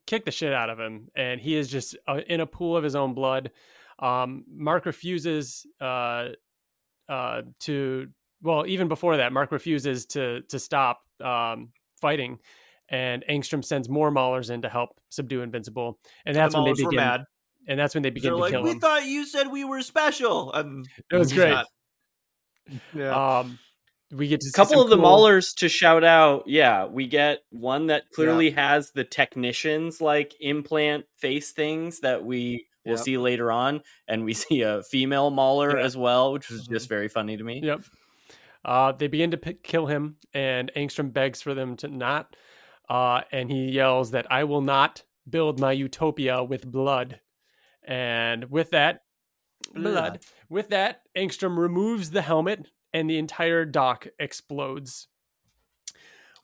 kick 0.06 0.26
the 0.26 0.32
shit 0.32 0.54
out 0.54 0.70
of 0.70 0.80
him, 0.80 1.10
and 1.16 1.40
he 1.40 1.56
is 1.56 1.68
just 1.68 1.96
uh, 2.08 2.20
in 2.28 2.42
a 2.42 2.46
pool 2.46 2.78
of 2.78 2.84
his 2.84 2.96
own 2.96 3.14
blood. 3.14 3.52
Um, 4.00 4.46
Mark 4.52 4.86
refuses 4.86 5.66
uh, 5.80 6.30
uh, 7.10 7.42
to. 7.62 8.08
Well, 8.42 8.66
even 8.68 8.88
before 8.88 9.18
that, 9.18 9.34
Mark 9.34 9.52
refuses 9.52 10.06
to 10.08 10.42
to 10.50 10.60
stop 10.60 11.02
um, 11.24 11.70
fighting, 12.00 12.40
and 12.90 13.24
Angstrom 13.30 13.64
sends 13.64 13.90
more 13.90 14.12
Maulers 14.12 14.50
in 14.50 14.64
to 14.64 14.70
help 14.70 14.90
subdue 15.10 15.42
Invincible, 15.42 16.00
and 16.26 16.36
that's 16.36 16.54
the 16.54 16.62
when 16.62 16.74
they 16.74 16.84
begin. 16.84 16.96
mad 16.96 17.22
and 17.68 17.80
that's 17.80 17.94
when 17.94 18.04
they 18.04 18.10
begin 18.10 18.32
They're 18.32 18.38
to 18.38 18.42
like, 18.42 18.52
kill 18.52 18.64
we 18.64 18.72
him. 18.72 18.80
thought 18.80 19.06
you 19.06 19.26
said 19.26 19.48
we 19.52 19.64
were 19.64 19.82
special, 19.82 20.52
and 20.54 20.88
it 21.12 21.16
was 21.16 21.34
great. 21.34 21.52
Not. 21.52 21.68
Yeah. 22.94 23.40
Um, 23.40 23.60
we 24.12 24.28
get 24.28 24.44
a 24.44 24.52
couple 24.52 24.82
of 24.82 24.90
cool... 24.90 24.98
the 24.98 25.02
maulers 25.02 25.56
to 25.58 25.70
shout 25.70 26.04
out. 26.04 26.44
Yeah, 26.48 26.86
we 26.86 27.08
get 27.08 27.40
one 27.50 27.88
that 27.88 28.04
clearly 28.14 28.50
yeah. 28.50 28.68
has 28.68 28.92
the 28.92 29.04
technicians 29.04 30.02
like 30.02 30.34
implant 30.40 31.06
face 31.18 31.52
things 31.52 32.00
that 32.02 32.26
we 32.26 32.66
will 32.86 32.96
yep. 32.96 33.04
see 33.04 33.18
later 33.18 33.52
on, 33.52 33.82
and 34.08 34.26
we 34.26 34.34
see 34.36 34.62
a 34.62 34.84
female 34.84 35.32
mauler 35.32 35.78
yeah. 35.78 35.86
as 35.86 35.96
well, 35.96 36.34
which 36.34 36.50
was 36.50 36.64
mm-hmm. 36.64 36.74
just 36.74 36.90
very 36.90 37.08
funny 37.08 37.38
to 37.38 37.44
me. 37.44 37.62
Yep. 37.64 37.84
Uh, 38.64 38.92
they 38.92 39.08
begin 39.08 39.32
to 39.32 39.38
p- 39.38 39.58
kill 39.64 39.88
him, 39.88 40.18
and 40.34 40.72
Angstrom 40.76 41.12
begs 41.12 41.42
for 41.42 41.54
them 41.54 41.76
to 41.78 41.88
not. 41.88 42.36
Uh, 42.90 43.22
and 43.32 43.50
he 43.52 43.70
yells 43.70 44.12
that 44.12 44.32
I 44.32 44.44
will 44.44 44.62
not 44.62 45.04
build 45.30 45.60
my 45.60 45.72
utopia 45.72 46.44
with 46.44 46.66
blood. 46.66 47.20
And 47.84 48.52
with 48.52 48.72
that, 48.72 49.02
blood. 49.74 50.20
With 50.50 50.70
that, 50.70 51.02
Angstrom 51.18 51.58
removes 51.58 52.12
the 52.12 52.22
helmet 52.22 52.68
and 52.94 53.10
the 53.10 53.18
entire 53.18 53.66
dock 53.66 54.08
explodes. 54.20 55.08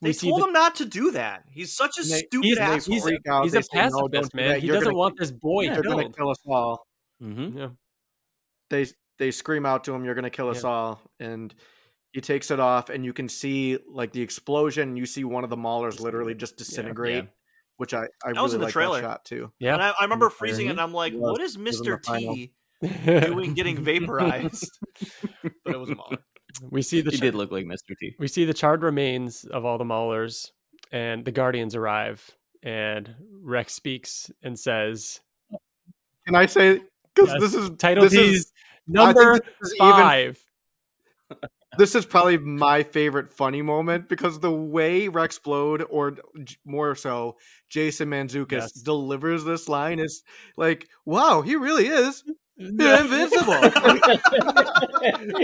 They 0.01 0.13
told 0.13 0.41
the, 0.41 0.45
him 0.45 0.53
not 0.53 0.75
to 0.75 0.85
do 0.85 1.11
that. 1.11 1.43
He's 1.49 1.75
such 1.75 1.97
a 1.97 2.03
they, 2.03 2.19
stupid 2.19 2.45
he's, 2.45 2.57
asshole. 2.57 2.93
He's, 2.93 3.03
he's, 3.03 3.17
he's 3.43 3.53
a 3.55 3.63
pacifist, 3.73 4.33
no, 4.35 4.41
man. 4.41 4.61
He 4.61 4.67
doesn't 4.67 4.83
gonna, 4.83 4.95
want 4.95 5.17
this 5.17 5.31
boy 5.31 5.63
yeah, 5.63 5.73
killed. 5.73 5.85
They're 5.85 5.93
going 5.93 6.11
to 6.11 6.17
kill 6.17 6.29
us 6.29 6.37
all. 6.47 6.87
Mm-hmm. 7.21 7.57
Yeah. 7.57 7.69
They 8.69 8.85
they 9.17 9.31
scream 9.31 9.65
out 9.65 9.85
to 9.85 9.95
him, 9.95 10.05
"You're 10.05 10.13
going 10.13 10.23
to 10.23 10.29
kill 10.29 10.49
us 10.49 10.63
yeah. 10.63 10.69
all," 10.69 11.01
and 11.19 11.53
he 12.17 12.21
takes 12.21 12.49
it 12.49 12.59
off, 12.59 12.89
and 12.89 13.05
you 13.05 13.13
can 13.13 13.29
see 13.29 13.77
like 13.87 14.11
the 14.11 14.21
explosion. 14.23 14.97
You 14.97 15.05
see 15.05 15.23
one 15.23 15.43
of 15.43 15.51
the 15.51 15.55
maulers 15.55 15.99
literally 15.99 16.33
just 16.33 16.57
disintegrate. 16.57 17.25
Yeah 17.25 17.29
which 17.75 17.93
I 17.93 18.07
I 18.25 18.33
that 18.33 18.35
really 18.35 18.57
like 18.57 18.73
that 18.73 19.01
shot 19.01 19.25
too. 19.25 19.51
Yeah, 19.59 19.75
and 19.75 19.83
I, 19.83 19.89
I 19.99 20.03
remember 20.05 20.31
freezing 20.31 20.65
it, 20.65 20.71
and 20.71 20.81
I'm 20.81 20.95
like, 20.95 21.13
what 21.13 21.39
is 21.39 21.59
Mister 21.59 21.99
T 21.99 22.51
doing 23.05 23.53
getting 23.53 23.77
vaporized? 23.77 24.67
but 25.43 25.75
it 25.75 25.79
was 25.79 25.91
a 25.91 25.95
mauler. 25.95 26.17
We 26.71 26.81
see 26.81 27.01
the 27.01 27.11
he 27.11 27.17
did 27.17 27.35
look 27.35 27.51
like 27.51 27.67
Mister 27.67 27.93
T. 27.99 28.15
We 28.17 28.27
see 28.27 28.45
the 28.45 28.53
charred 28.55 28.81
remains 28.81 29.43
of 29.43 29.63
all 29.63 29.77
the 29.77 29.83
maulers, 29.83 30.49
and 30.91 31.23
the 31.23 31.31
guardians 31.31 31.75
arrive, 31.75 32.27
and 32.63 33.13
Rex 33.43 33.75
speaks 33.75 34.31
and 34.41 34.59
says, 34.59 35.21
"Can 36.25 36.33
I 36.35 36.47
say 36.47 36.81
because 37.13 37.29
yes, 37.29 37.41
this 37.41 37.53
is 37.53 37.69
title 37.77 38.05
this 38.05 38.15
is, 38.15 38.51
number 38.87 39.39
five." 39.77 40.43
Even, 41.29 41.49
this 41.77 41.95
is 41.95 42.05
probably 42.05 42.37
my 42.37 42.83
favorite 42.83 43.33
funny 43.33 43.61
moment 43.61 44.09
because 44.09 44.39
the 44.39 44.51
way 44.51 45.07
Rex 45.07 45.39
Rexplode, 45.39 45.85
or 45.89 46.17
more 46.65 46.95
so, 46.95 47.37
Jason 47.69 48.09
Mantzoukas 48.09 48.51
yes. 48.51 48.71
delivers 48.73 49.43
this 49.43 49.69
line 49.69 49.99
is 49.99 50.23
like, 50.55 50.87
wow, 51.05 51.41
he 51.41 51.55
really 51.55 51.87
is 51.87 52.23
invincible. 52.57 53.53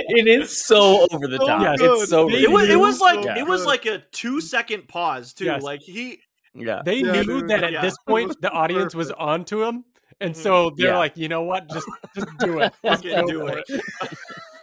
it 0.09 0.27
is 0.27 0.65
so 0.65 1.07
over 1.11 1.27
the 1.27 1.37
top. 1.45 1.61
Yes. 1.61 1.79
It's 1.81 2.09
so 2.09 2.29
it 2.29 2.51
was, 2.51 2.69
it 2.69 2.79
was 2.79 2.99
like 2.99 3.23
yeah. 3.23 3.37
it 3.37 3.47
was 3.47 3.65
like 3.65 3.85
a 3.85 4.03
two 4.11 4.41
second 4.41 4.87
pause 4.87 5.33
too. 5.33 5.45
Yes. 5.45 5.61
Like 5.61 5.81
he 5.81 6.19
yeah. 6.55 6.81
They 6.83 6.97
yeah, 6.97 7.11
knew 7.11 7.23
dude, 7.23 7.47
that 7.49 7.63
at 7.63 7.71
yeah. 7.71 7.81
this 7.81 7.95
point 8.07 8.39
the 8.41 8.51
audience 8.51 8.95
was 8.95 9.11
onto 9.11 9.63
him. 9.63 9.85
And 10.19 10.33
mm-hmm. 10.33 10.41
so 10.41 10.71
they're 10.77 10.95
like, 10.95 11.17
you 11.17 11.27
know 11.27 11.43
what? 11.43 11.69
Just 11.69 11.87
just 12.15 12.27
do 12.39 12.59
it. 12.59 12.73
Just 12.83 13.03
do 13.03 13.47
it. 13.47 13.63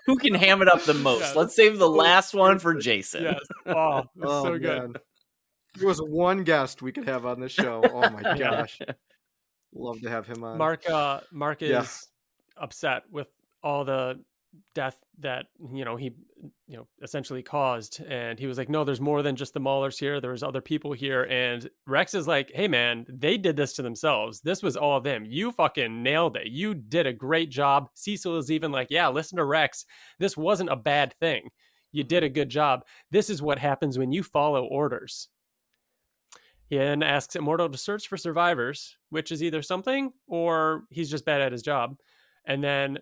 Who 0.07 0.17
can 0.17 0.35
ham 0.35 0.63
it 0.63 0.69
up 0.69 0.83
the 0.83 0.95
most? 0.95 1.21
Yes. 1.21 1.37
Let's 1.37 1.57
save 1.57 1.79
the 1.79 1.89
last 1.89 2.35
one 2.35 2.59
for 2.59 2.75
Jason. 2.75 3.25
Yes. 3.25 3.41
Oh, 3.67 4.03
oh 4.23 4.45
so 4.45 4.59
good. 4.59 4.79
Man. 4.79 4.95
There 5.77 5.87
was 5.87 5.99
one 5.99 6.43
guest 6.43 6.83
we 6.83 6.93
could 6.93 7.07
have 7.07 7.27
on 7.27 7.41
this 7.41 7.53
show. 7.53 7.83
Oh 7.85 8.11
my 8.11 8.37
gosh. 8.37 8.79
Love 9.73 10.01
to 10.01 10.11
have 10.11 10.27
him 10.27 10.43
on. 10.43 10.59
Mark 10.59 10.89
uh 10.91 11.21
Mark 11.31 11.63
is 11.63 11.71
yeah. 11.71 11.85
upset 12.57 13.05
with 13.11 13.29
all 13.63 13.85
the 13.85 14.21
death 14.75 14.99
that 15.19 15.47
you 15.73 15.85
know 15.85 15.97
he 15.97 16.13
you 16.67 16.77
know 16.77 16.87
essentially 17.03 17.43
caused. 17.43 18.03
And 18.09 18.39
he 18.39 18.47
was 18.47 18.59
like 18.59 18.69
no 18.69 18.85
there's 18.85 19.01
more 19.01 19.23
than 19.23 19.37
just 19.37 19.55
the 19.55 19.61
maulers 19.61 19.99
here. 19.99 20.21
There's 20.21 20.43
other 20.43 20.61
people 20.61 20.93
here. 20.93 21.25
And 21.25 21.69
rex 21.87 22.15
is 22.15 22.27
like 22.27 22.51
hey 22.55 22.69
man 22.69 23.07
they 23.09 23.37
did 23.37 23.57
this 23.57 23.75
to 23.75 23.83
themselves. 23.83 24.41
This 24.41 24.63
was 24.63 24.77
all 24.77 25.01
them. 25.01 25.25
You 25.27 25.53
fucking 25.53 26.03
nailed 26.03 26.37
it. 26.37 26.49
You 26.49 26.75
did 26.75 27.07
a 27.07 27.13
great 27.13 27.51
job. 27.51 27.89
Cecil 27.95 28.39
is 28.39 28.51
even 28.51 28.73
like 28.73 28.89
yeah 28.91 29.09
listen 29.09 29.37
to 29.37 29.45
rex. 29.45 29.85
This 30.19 30.37
wasn't 30.37 30.71
a 30.71 30.77
bad 30.77 31.15
thing. 31.15 31.51
You 31.93 32.05
did 32.05 32.19
mm-hmm. 32.19 32.27
a 32.27 32.35
good 32.35 32.49
job. 32.49 32.85
This 33.11 33.31
is 33.31 33.43
what 33.43 33.59
happens 33.59 33.99
when 33.99 34.13
you 34.13 34.23
follow 34.23 34.65
orders. 34.65 35.29
He 36.69 36.79
then 36.79 37.03
asks 37.03 37.35
immortal 37.35 37.69
to 37.69 37.77
search 37.79 38.07
for 38.07 38.17
survivors 38.17 38.97
which 39.11 39.31
is 39.31 39.43
either 39.43 39.61
something 39.61 40.13
or 40.27 40.85
he's 40.91 41.11
just 41.11 41.25
bad 41.25 41.43
at 41.43 41.53
his 41.53 41.63
job. 41.63 41.97
And 42.47 42.65
then 42.65 42.99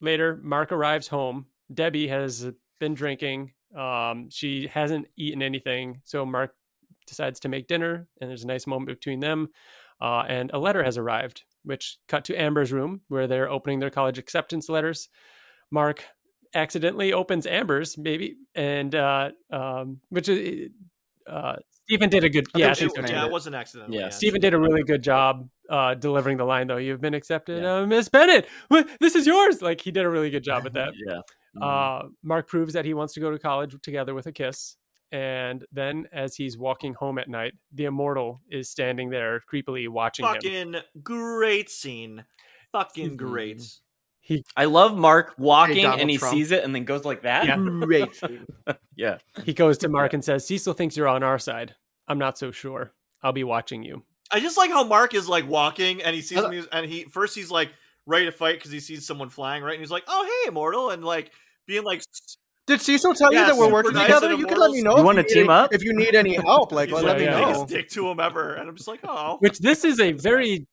Later, 0.00 0.38
Mark 0.42 0.72
arrives 0.72 1.08
home. 1.08 1.46
Debbie 1.72 2.08
has 2.08 2.50
been 2.78 2.94
drinking. 2.94 3.52
Um, 3.76 4.28
she 4.30 4.66
hasn't 4.66 5.06
eaten 5.16 5.42
anything. 5.42 6.00
So 6.04 6.24
Mark 6.26 6.54
decides 7.06 7.40
to 7.40 7.48
make 7.48 7.68
dinner, 7.68 8.08
and 8.20 8.30
there's 8.30 8.44
a 8.44 8.48
nice 8.48 8.66
moment 8.66 8.88
between 8.88 9.20
them. 9.20 9.48
Uh, 10.00 10.24
and 10.28 10.50
a 10.52 10.58
letter 10.58 10.82
has 10.82 10.96
arrived, 10.96 11.42
which 11.64 11.98
cut 12.08 12.24
to 12.24 12.40
Amber's 12.40 12.72
room 12.72 13.02
where 13.08 13.26
they're 13.26 13.50
opening 13.50 13.80
their 13.80 13.90
college 13.90 14.18
acceptance 14.18 14.68
letters. 14.68 15.08
Mark 15.70 16.04
accidentally 16.54 17.12
opens 17.12 17.46
Amber's, 17.46 17.98
maybe, 17.98 18.36
and 18.54 18.94
uh, 18.94 19.30
um, 19.50 20.00
which 20.08 20.28
is 20.28 20.70
uh, 21.26 21.56
Stephen 21.84 22.08
did 22.08 22.24
a 22.24 22.30
good. 22.30 22.46
Yeah, 22.56 22.72
it, 22.72 22.80
yeah, 22.80 23.26
it 23.26 23.30
was 23.30 23.46
an 23.46 23.54
accident. 23.54 23.92
Yeah, 23.92 24.00
yeah, 24.00 24.08
Stephen 24.08 24.40
did 24.40 24.54
a 24.54 24.58
really 24.58 24.82
good 24.82 25.02
job 25.02 25.48
uh, 25.70 25.94
delivering 25.94 26.36
the 26.36 26.44
line 26.44 26.66
though. 26.66 26.76
You've 26.76 27.00
been 27.00 27.14
accepted, 27.14 27.62
yeah. 27.62 27.76
uh, 27.76 27.86
Miss 27.86 28.08
Bennett. 28.08 28.46
This 29.00 29.14
is 29.14 29.26
yours. 29.26 29.62
Like 29.62 29.80
he 29.80 29.90
did 29.90 30.04
a 30.04 30.10
really 30.10 30.28
good 30.30 30.44
job 30.44 30.66
at 30.66 30.72
that. 30.74 30.92
yeah. 31.06 31.20
Mm-hmm. 31.56 31.62
Uh, 31.62 32.08
Mark 32.22 32.46
proves 32.48 32.74
that 32.74 32.84
he 32.84 32.94
wants 32.94 33.14
to 33.14 33.20
go 33.20 33.30
to 33.30 33.38
college 33.38 33.74
together 33.82 34.14
with 34.14 34.26
a 34.26 34.32
kiss. 34.32 34.76
And 35.12 35.64
then, 35.72 36.06
as 36.12 36.36
he's 36.36 36.56
walking 36.56 36.94
home 36.94 37.18
at 37.18 37.28
night, 37.28 37.54
the 37.72 37.86
immortal 37.86 38.40
is 38.48 38.70
standing 38.70 39.10
there 39.10 39.42
creepily 39.52 39.88
watching 39.88 40.24
Fucking 40.24 40.74
him. 40.74 40.82
great 41.02 41.68
scene. 41.68 42.24
Fucking 42.70 43.16
great. 43.16 43.60
He, 44.20 44.44
I 44.56 44.66
love 44.66 44.96
Mark 44.96 45.34
walking 45.36 45.78
hey, 45.78 46.00
and 46.00 46.08
he 46.08 46.18
Trump. 46.18 46.32
sees 46.32 46.52
it 46.52 46.62
and 46.62 46.72
then 46.72 46.84
goes 46.84 47.04
like 47.04 47.22
that. 47.22 47.46
Yeah. 47.46 47.56
Great. 47.56 48.08
yeah. 48.96 49.18
He 49.44 49.52
goes 49.52 49.78
to 49.78 49.88
Mark 49.88 50.12
and 50.12 50.24
says, 50.24 50.46
Cecil 50.46 50.74
thinks 50.74 50.96
you're 50.96 51.08
on 51.08 51.24
our 51.24 51.40
side. 51.40 51.74
I'm 52.06 52.18
not 52.18 52.38
so 52.38 52.52
sure. 52.52 52.92
I'll 53.24 53.32
be 53.32 53.42
watching 53.42 53.82
you. 53.82 54.04
I 54.30 54.40
just 54.40 54.56
like 54.56 54.70
how 54.70 54.84
Mark 54.84 55.14
is 55.14 55.28
like 55.28 55.48
walking 55.48 56.02
and 56.02 56.14
he 56.14 56.22
sees 56.22 56.46
me 56.48 56.62
and 56.72 56.86
he 56.86 57.04
first 57.04 57.34
he's 57.34 57.50
like 57.50 57.70
ready 58.06 58.26
to 58.26 58.32
fight 58.32 58.56
because 58.56 58.70
he 58.70 58.80
sees 58.80 59.06
someone 59.06 59.30
flying 59.30 59.62
right 59.62 59.74
and 59.74 59.80
he's 59.80 59.90
like, 59.90 60.04
"Oh 60.06 60.24
hey, 60.24 60.48
immortal," 60.48 60.90
and 60.90 61.04
like 61.04 61.32
being 61.66 61.84
like. 61.84 62.02
Did 62.66 62.80
Cecil 62.80 63.14
tell 63.14 63.32
yeah, 63.32 63.40
you 63.40 63.46
that 63.46 63.56
we're 63.56 63.72
working 63.72 63.94
nice 63.94 64.06
together? 64.06 64.32
You 64.34 64.46
can 64.46 64.58
let 64.58 64.70
me 64.70 64.80
know. 64.80 64.96
You 64.96 65.02
want 65.02 65.18
to 65.18 65.24
team 65.24 65.44
any, 65.44 65.48
up? 65.48 65.74
If 65.74 65.82
you 65.82 65.92
need 65.92 66.14
any 66.14 66.36
help, 66.36 66.70
like 66.70 66.92
let, 66.92 67.04
like, 67.04 67.18
me 67.18 67.24
yeah. 67.24 67.40
know. 67.40 67.66
Dick 67.66 67.88
to 67.90 68.06
him 68.08 68.20
ever, 68.20 68.54
and 68.54 68.68
I'm 68.68 68.76
just 68.76 68.86
like, 68.86 69.00
oh. 69.02 69.38
Which 69.40 69.58
this 69.58 69.82
is 69.82 69.98
a 69.98 70.12
very, 70.12 70.68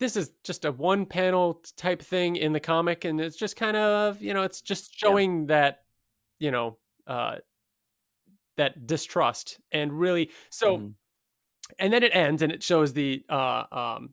this 0.00 0.16
is 0.16 0.30
just 0.44 0.64
a 0.64 0.72
one 0.72 1.04
panel 1.04 1.62
type 1.76 2.00
thing 2.00 2.36
in 2.36 2.54
the 2.54 2.60
comic, 2.60 3.04
and 3.04 3.20
it's 3.20 3.36
just 3.36 3.54
kind 3.54 3.76
of 3.76 4.22
you 4.22 4.32
know, 4.32 4.44
it's 4.44 4.62
just 4.62 4.98
showing 4.98 5.40
yeah. 5.40 5.46
that, 5.48 5.80
you 6.38 6.50
know, 6.50 6.78
uh, 7.06 7.36
that 8.56 8.86
distrust 8.86 9.60
and 9.72 9.92
really 9.92 10.30
so. 10.48 10.78
Mm 10.78 10.94
and 11.78 11.92
then 11.92 12.02
it 12.02 12.14
ends 12.14 12.42
and 12.42 12.52
it 12.52 12.62
shows 12.62 12.92
the 12.92 13.24
uh 13.28 13.64
um 13.72 14.10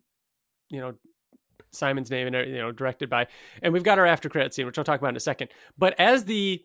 you 0.69 0.79
know 0.79 0.93
Simon's 1.71 2.11
name 2.11 2.27
and 2.27 2.49
you 2.49 2.57
know 2.57 2.71
directed 2.71 3.09
by 3.09 3.27
and 3.61 3.73
we've 3.73 3.83
got 3.83 3.99
our 3.99 4.05
after 4.05 4.29
credit 4.29 4.53
scene 4.53 4.65
which 4.65 4.77
I'll 4.77 4.83
talk 4.83 4.99
about 4.99 5.09
in 5.09 5.17
a 5.17 5.21
second 5.21 5.49
but 5.77 5.99
as 5.99 6.25
the 6.25 6.63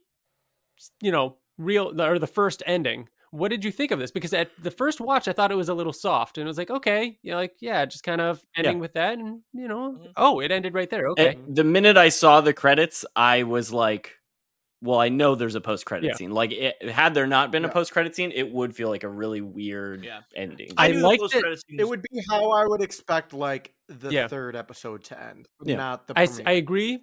you 1.00 1.10
know 1.10 1.36
real 1.56 2.00
or 2.00 2.18
the 2.18 2.26
first 2.26 2.62
ending 2.66 3.08
what 3.30 3.48
did 3.48 3.64
you 3.64 3.70
think 3.70 3.90
of 3.90 3.98
this 3.98 4.10
because 4.10 4.32
at 4.32 4.50
the 4.62 4.70
first 4.70 5.00
watch 5.00 5.28
I 5.28 5.32
thought 5.32 5.50
it 5.50 5.56
was 5.56 5.68
a 5.68 5.74
little 5.74 5.92
soft 5.92 6.38
and 6.38 6.46
it 6.46 6.48
was 6.48 6.58
like 6.58 6.70
okay 6.70 7.18
you 7.22 7.32
know 7.32 7.36
like 7.36 7.54
yeah 7.60 7.84
just 7.84 8.04
kind 8.04 8.20
of 8.20 8.42
ending 8.56 8.76
yeah. 8.76 8.80
with 8.80 8.94
that 8.94 9.18
and 9.18 9.40
you 9.52 9.68
know 9.68 9.92
mm-hmm. 9.92 10.10
oh 10.16 10.40
it 10.40 10.50
ended 10.50 10.74
right 10.74 10.88
there 10.88 11.08
okay 11.08 11.38
the 11.48 11.64
minute 11.64 11.96
I 11.96 12.10
saw 12.10 12.40
the 12.40 12.54
credits 12.54 13.04
I 13.16 13.42
was 13.42 13.72
like 13.72 14.17
well, 14.80 15.00
I 15.00 15.08
know 15.08 15.34
there's 15.34 15.56
a 15.56 15.60
post 15.60 15.86
credit 15.86 16.06
yeah. 16.06 16.14
scene. 16.14 16.30
Like, 16.30 16.52
it, 16.52 16.90
had 16.90 17.14
there 17.14 17.26
not 17.26 17.50
been 17.50 17.62
yeah. 17.62 17.68
a 17.68 17.72
post 17.72 17.92
credit 17.92 18.14
scene, 18.14 18.30
it 18.32 18.50
would 18.52 18.76
feel 18.76 18.88
like 18.88 19.02
a 19.02 19.08
really 19.08 19.40
weird 19.40 20.04
yeah. 20.04 20.20
ending. 20.36 20.70
I, 20.76 20.88
I 20.88 20.92
like 20.92 21.20
it. 21.22 21.64
It 21.68 21.88
would 21.88 22.02
be 22.02 22.22
how 22.28 22.50
I 22.50 22.64
would 22.64 22.80
expect 22.80 23.32
like 23.32 23.74
the 23.88 24.28
third 24.28 24.54
episode 24.54 25.04
to 25.04 25.20
end, 25.20 25.48
not 25.64 26.06
the. 26.06 26.18
I, 26.18 26.28
I 26.46 26.52
agree, 26.52 27.00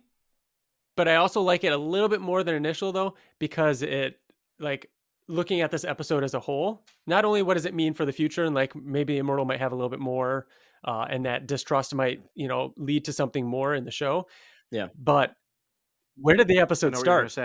but 0.96 1.08
I 1.08 1.16
also 1.16 1.42
like 1.42 1.64
it 1.64 1.74
a 1.74 1.78
little 1.78 2.10
bit 2.10 2.22
more 2.22 2.44
than 2.44 2.56
initial 2.56 2.92
though 2.92 3.16
because 3.40 3.82
it 3.82 4.20
like 4.60 4.90
looking 5.28 5.62
at 5.62 5.72
this 5.72 5.84
episode 5.84 6.24
as 6.24 6.34
a 6.34 6.40
whole. 6.40 6.86
Not 7.08 7.26
only 7.26 7.42
what 7.42 7.56
does 7.56 7.66
it 7.66 7.74
mean 7.74 7.94
for 7.94 8.06
the 8.06 8.14
future, 8.14 8.46
and 8.46 8.56
like 8.56 8.76
maybe 8.76 9.18
Immortal 9.18 9.46
might 9.46 9.60
have 9.60 9.72
a 9.74 9.76
little 9.76 9.90
bit 9.90 10.00
more, 10.00 10.48
uh, 10.86 11.06
and 11.10 11.26
that 11.26 11.48
distrust 11.48 11.94
might 11.94 12.22
you 12.36 12.48
know 12.48 12.74
lead 12.78 13.06
to 13.06 13.14
something 13.14 13.46
more 13.46 13.74
in 13.74 13.84
the 13.84 13.92
show. 13.92 14.28
Yeah, 14.72 14.88
but 14.98 15.36
where 16.18 16.36
did 16.36 16.48
the 16.48 16.60
episode 16.60 16.96
start? 16.96 17.38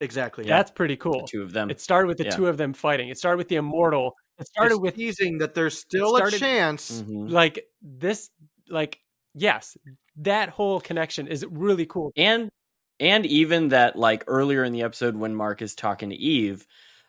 Say 0.00 0.04
Exactly. 0.04 0.44
That's 0.44 0.70
pretty 0.70 0.96
cool. 0.96 1.20
The 1.20 1.28
two 1.30 1.42
of 1.42 1.52
them. 1.52 1.70
It 1.70 1.80
started 1.80 2.08
with 2.08 2.18
the 2.18 2.24
yeah. 2.24 2.30
two 2.30 2.46
of 2.46 2.56
them 2.56 2.72
fighting. 2.72 3.08
It 3.08 3.18
started 3.18 3.38
with 3.38 3.48
the 3.48 3.56
immortal. 3.56 4.14
It 4.38 4.46
started 4.46 4.74
it's 4.74 4.80
with 4.80 4.96
teasing 4.96 5.38
that 5.38 5.54
there's 5.54 5.78
still 5.78 6.16
started, 6.16 6.36
a 6.36 6.38
chance. 6.38 7.00
Mm-hmm. 7.00 7.28
Like 7.28 7.64
this, 7.80 8.30
like 8.68 9.00
yes, 9.34 9.76
that 10.16 10.50
whole 10.50 10.80
connection 10.80 11.28
is 11.28 11.46
really 11.48 11.86
cool. 11.86 12.12
And 12.16 12.50
and 13.00 13.24
even 13.26 13.68
that 13.68 13.96
like 13.96 14.24
earlier 14.26 14.64
in 14.64 14.72
the 14.72 14.82
episode 14.82 15.16
when 15.16 15.34
Mark 15.34 15.62
is 15.62 15.74
talking 15.74 16.10
to 16.10 16.16
Eve, 16.16 16.66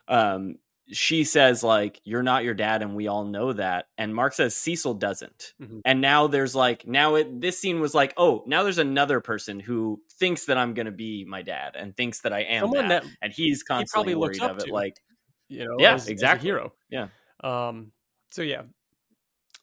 um, 0.07 0.55
she 0.89 1.23
says 1.23 1.63
like 1.63 1.99
you're 2.05 2.23
not 2.23 2.43
your 2.43 2.53
dad 2.53 2.81
and 2.81 2.95
we 2.95 3.07
all 3.07 3.25
know 3.25 3.51
that 3.51 3.87
and 3.97 4.15
mark 4.15 4.33
says 4.33 4.55
cecil 4.55 4.93
doesn't 4.93 5.53
mm-hmm. 5.61 5.79
and 5.83 5.99
now 5.99 6.27
there's 6.27 6.55
like 6.55 6.87
now 6.87 7.15
it 7.15 7.41
this 7.41 7.59
scene 7.59 7.81
was 7.81 7.93
like 7.93 8.13
oh 8.15 8.41
now 8.47 8.63
there's 8.63 8.77
another 8.77 9.19
person 9.19 9.59
who 9.59 10.01
thinks 10.13 10.45
that 10.45 10.57
i'm 10.57 10.73
gonna 10.73 10.91
be 10.91 11.25
my 11.25 11.41
dad 11.41 11.75
and 11.75 11.95
thinks 11.97 12.21
that 12.21 12.31
i 12.31 12.39
am 12.39 12.61
Someone 12.61 12.87
that, 12.87 13.03
that 13.03 13.11
and 13.21 13.33
he's 13.33 13.63
constantly 13.63 14.13
he 14.13 14.15
worried 14.15 14.41
of 14.41 14.57
it 14.57 14.65
to, 14.65 14.73
like 14.73 15.01
you 15.49 15.65
know 15.65 15.75
yeah 15.79 15.93
as, 15.93 16.07
exactly. 16.07 16.39
as 16.39 16.43
hero. 16.43 16.73
Yeah. 16.89 17.07
Um 17.43 17.91
so 18.29 18.41
yeah. 18.41 18.63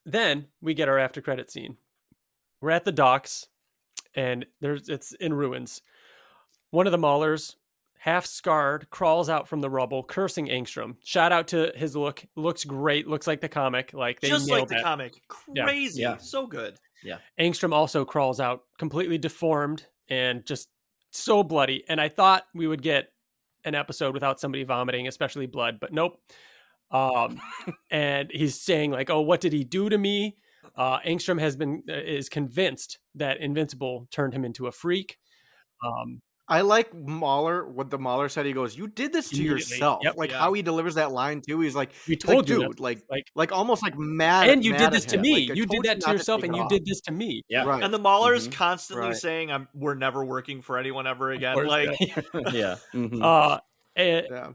Then 0.07 0.47
we 0.61 0.75
get 0.75 0.89
our 0.89 0.99
after 0.99 1.21
credit 1.21 1.51
scene. 1.51 1.77
We're 2.61 2.71
at 2.71 2.85
the 2.85 2.93
docks 2.93 3.47
and 4.15 4.47
there's 4.61 4.89
it's 4.89 5.13
in 5.13 5.33
ruins. 5.33 5.83
One 6.71 6.87
of 6.87 6.93
the 6.93 6.99
maulers 6.99 7.55
half 8.05 8.27
scarred, 8.27 8.91
crawls 8.91 9.31
out 9.31 9.49
from 9.49 9.63
the 9.63 9.71
rubble, 9.71 10.03
cursing 10.03 10.49
Angstrom. 10.49 10.97
Shout 11.03 11.33
out 11.33 11.49
to 11.49 11.73
his 11.75 11.97
look. 11.97 12.23
Looks 12.37 12.63
great. 12.63 13.09
Looks 13.09 13.27
like 13.27 13.41
the 13.41 13.49
comic. 13.49 13.95
Like 13.95 14.21
they 14.21 14.29
just 14.29 14.51
like 14.51 14.69
the 14.69 14.75
that. 14.75 14.85
comic. 14.85 15.15
Crazy. 15.27 16.03
Yeah. 16.03 16.19
So 16.19 16.47
good. 16.47 16.77
Yeah. 17.03 17.17
Angstrom 17.41 17.73
also 17.73 18.05
crawls 18.05 18.41
out 18.41 18.65
completely 18.79 19.17
deformed 19.17 19.87
and 20.11 20.45
just 20.45 20.69
so 21.13 21.43
bloody. 21.43 21.83
And 21.89 21.99
I 21.99 22.11
thought 22.11 22.45
we 22.55 22.67
would 22.67 22.83
get 22.83 23.09
an 23.65 23.75
episode 23.75 24.13
without 24.13 24.39
somebody 24.39 24.65
vomiting, 24.65 25.09
especially 25.09 25.47
blood, 25.47 25.79
but 25.81 25.91
nope. 25.91 26.21
Um, 26.91 27.41
and 27.91 28.31
he's 28.31 28.61
saying 28.61 28.91
like, 28.91 29.09
"Oh, 29.09 29.23
what 29.23 29.41
did 29.41 29.55
he 29.55 29.65
do 29.65 29.89
to 29.89 29.97
me?" 29.97 30.37
Uh, 30.77 30.99
Angstrom 31.01 31.41
has 31.41 31.57
been 31.57 31.83
uh, 31.89 31.95
is 31.95 32.29
convinced 32.29 32.99
that 33.15 33.41
Invincible 33.41 34.09
turned 34.11 34.35
him 34.35 34.45
into 34.45 34.67
a 34.67 34.73
freak. 34.73 35.17
Um, 35.83 36.21
I 36.47 36.61
like 36.61 36.95
Mauler. 36.95 37.67
What 37.67 37.91
the 37.91 37.99
Mauler 37.99 38.29
said, 38.29 38.45
he 38.45 38.53
goes, 38.53 38.77
"You 38.77 38.87
did 38.87 39.13
this 39.15 39.31
to 39.31 39.43
yourself." 39.43 40.01
Yep, 40.03 40.17
like 40.17 40.31
yeah. 40.31 40.41
how 40.41 40.53
he 40.53 40.61
delivers 40.61 40.97
that 40.97 41.11
line 41.11 41.41
too. 41.41 41.61
He's 41.61 41.75
like, 41.75 41.93
"We 42.07 42.17
told 42.17 42.39
like, 42.39 42.49
you, 42.51 42.67
dude, 42.67 42.81
like, 42.81 43.03
like, 43.09 43.31
like 43.35 43.53
almost 43.53 43.83
like 43.83 43.97
mad." 43.97 44.51
And 44.51 44.63
you 44.63 44.73
mad 44.73 44.79
did 44.79 44.91
this 44.93 45.07
to 45.07 45.17
him. 45.17 45.23
me. 45.23 45.49
Like, 45.49 45.57
you 45.57 45.65
did 45.65 45.83
that 45.85 46.01
to 46.03 46.13
yourself, 46.13 46.43
and 46.43 46.55
you 46.55 46.63
off. 46.63 46.69
did 46.69 46.85
this 46.85 47.01
to 47.03 47.13
me. 47.13 47.43
Yeah, 47.49 47.65
right. 47.65 47.83
And 47.83 47.95
the 47.95 47.99
Mauler 47.99 48.35
is 48.35 48.45
mm-hmm. 48.45 48.59
constantly 48.59 49.09
right. 49.09 49.17
saying, 49.17 49.51
"I'm 49.51 49.69
we're 49.73 49.95
never 49.95 50.23
working 50.23 50.61
for 50.61 50.77
anyone 50.77 51.07
ever 51.07 51.31
again." 51.31 51.55
Course, 51.55 51.69
like, 51.69 51.99
yeah, 52.01 52.21
yeah. 52.53 52.77
Mm-hmm. 52.93 53.23
Uh, 53.23 53.59
and, 53.97 54.27
yeah. 54.31 54.49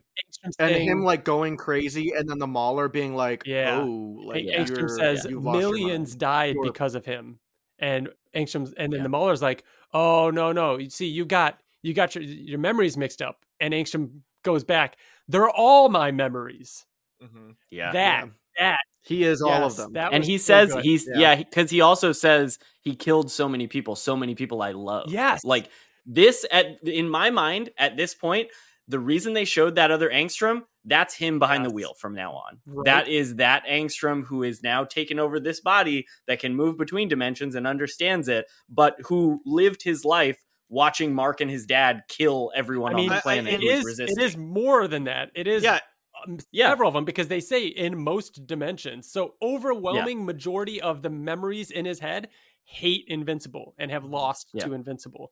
and 0.59 0.75
him 0.75 1.03
like 1.03 1.23
going 1.23 1.57
crazy, 1.57 2.11
and 2.15 2.29
then 2.29 2.37
the 2.37 2.47
Mauler 2.47 2.87
being 2.87 3.15
like, 3.15 3.43
"Yeah." 3.47 3.79
Oh, 3.81 4.21
like 4.25 4.45
Angstrom 4.45 4.89
says 4.89 5.27
millions 5.27 6.13
died 6.13 6.53
you're... 6.53 6.65
because 6.65 6.93
of 6.93 7.03
him, 7.03 7.39
and 7.79 8.09
Angstrom, 8.35 8.71
and 8.77 8.93
then 8.93 8.99
yeah. 8.99 9.03
the 9.03 9.09
Mauler's 9.09 9.41
like, 9.41 9.63
"Oh 9.91 10.29
no, 10.29 10.51
no! 10.51 10.77
You 10.77 10.91
see, 10.91 11.07
you 11.07 11.25
got." 11.25 11.59
You 11.81 11.93
got 11.93 12.15
your 12.15 12.23
your 12.23 12.59
memories 12.59 12.97
mixed 12.97 13.21
up. 13.21 13.45
And 13.59 13.73
Angstrom 13.73 14.21
goes 14.43 14.63
back. 14.63 14.97
They're 15.27 15.49
all 15.49 15.89
my 15.89 16.11
memories. 16.11 16.85
Mm-hmm. 17.23 17.51
Yeah, 17.69 17.91
that 17.91 18.25
yeah. 18.57 18.71
that 18.71 18.79
he 19.01 19.23
is 19.23 19.41
yes, 19.45 19.51
all 19.51 19.65
of 19.65 19.93
them. 19.93 20.09
and 20.11 20.23
he 20.23 20.37
says 20.37 20.73
good. 20.73 20.83
he's 20.83 21.07
yeah 21.13 21.35
because 21.35 21.71
yeah, 21.71 21.77
he 21.77 21.81
also 21.81 22.11
says 22.11 22.59
he 22.81 22.95
killed 22.95 23.31
so 23.31 23.49
many 23.49 23.67
people, 23.67 23.95
so 23.95 24.15
many 24.15 24.35
people 24.35 24.61
I 24.61 24.71
love. 24.71 25.11
Yes, 25.11 25.43
like 25.43 25.69
this 26.05 26.45
at 26.51 26.77
in 26.83 27.09
my 27.09 27.29
mind 27.29 27.69
at 27.77 27.97
this 27.97 28.13
point. 28.13 28.49
The 28.87 28.99
reason 28.99 29.33
they 29.35 29.45
showed 29.45 29.75
that 29.75 29.91
other 29.91 30.09
Angstrom, 30.09 30.63
that's 30.83 31.13
him 31.13 31.37
behind 31.37 31.61
yes. 31.61 31.69
the 31.69 31.75
wheel 31.75 31.93
from 31.93 32.15
now 32.15 32.31
on. 32.31 32.57
Right. 32.65 32.85
That 32.85 33.07
is 33.07 33.35
that 33.35 33.63
Angstrom 33.67 34.25
who 34.25 34.41
is 34.41 34.63
now 34.63 34.83
taken 34.83 35.19
over 35.19 35.39
this 35.39 35.61
body 35.61 36.07
that 36.25 36.39
can 36.39 36.55
move 36.55 36.75
between 36.75 37.07
dimensions 37.07 37.53
and 37.53 37.67
understands 37.67 38.27
it, 38.27 38.47
but 38.67 38.95
who 39.05 39.41
lived 39.45 39.83
his 39.83 40.03
life 40.03 40.43
watching 40.69 41.13
Mark 41.13 41.41
and 41.41 41.49
his 41.49 41.65
dad 41.65 42.03
kill 42.07 42.51
everyone 42.55 42.93
I 42.93 42.95
mean, 42.95 43.09
on 43.09 43.15
the 43.15 43.21
planet. 43.21 43.53
I, 43.53 43.57
it 43.57 43.63
is. 43.63 43.99
It 43.99 44.21
is 44.21 44.37
more 44.37 44.87
than 44.87 45.05
that. 45.05 45.31
It 45.35 45.47
is. 45.47 45.63
Yeah. 45.63 45.79
Um, 46.25 46.37
yeah. 46.51 46.69
several 46.69 46.89
of 46.89 46.93
them 46.93 47.05
because 47.05 47.27
they 47.27 47.39
say 47.39 47.65
in 47.65 47.97
most 47.97 48.45
dimensions. 48.45 49.11
So 49.11 49.35
overwhelming 49.41 50.19
yeah. 50.19 50.25
majority 50.25 50.81
of 50.81 51.01
the 51.01 51.09
memories 51.09 51.71
in 51.71 51.85
his 51.85 51.99
head 51.99 52.29
hate 52.63 53.05
Invincible 53.07 53.73
and 53.79 53.89
have 53.89 54.03
lost 54.03 54.49
yeah. 54.53 54.65
to 54.65 54.73
Invincible. 54.73 55.31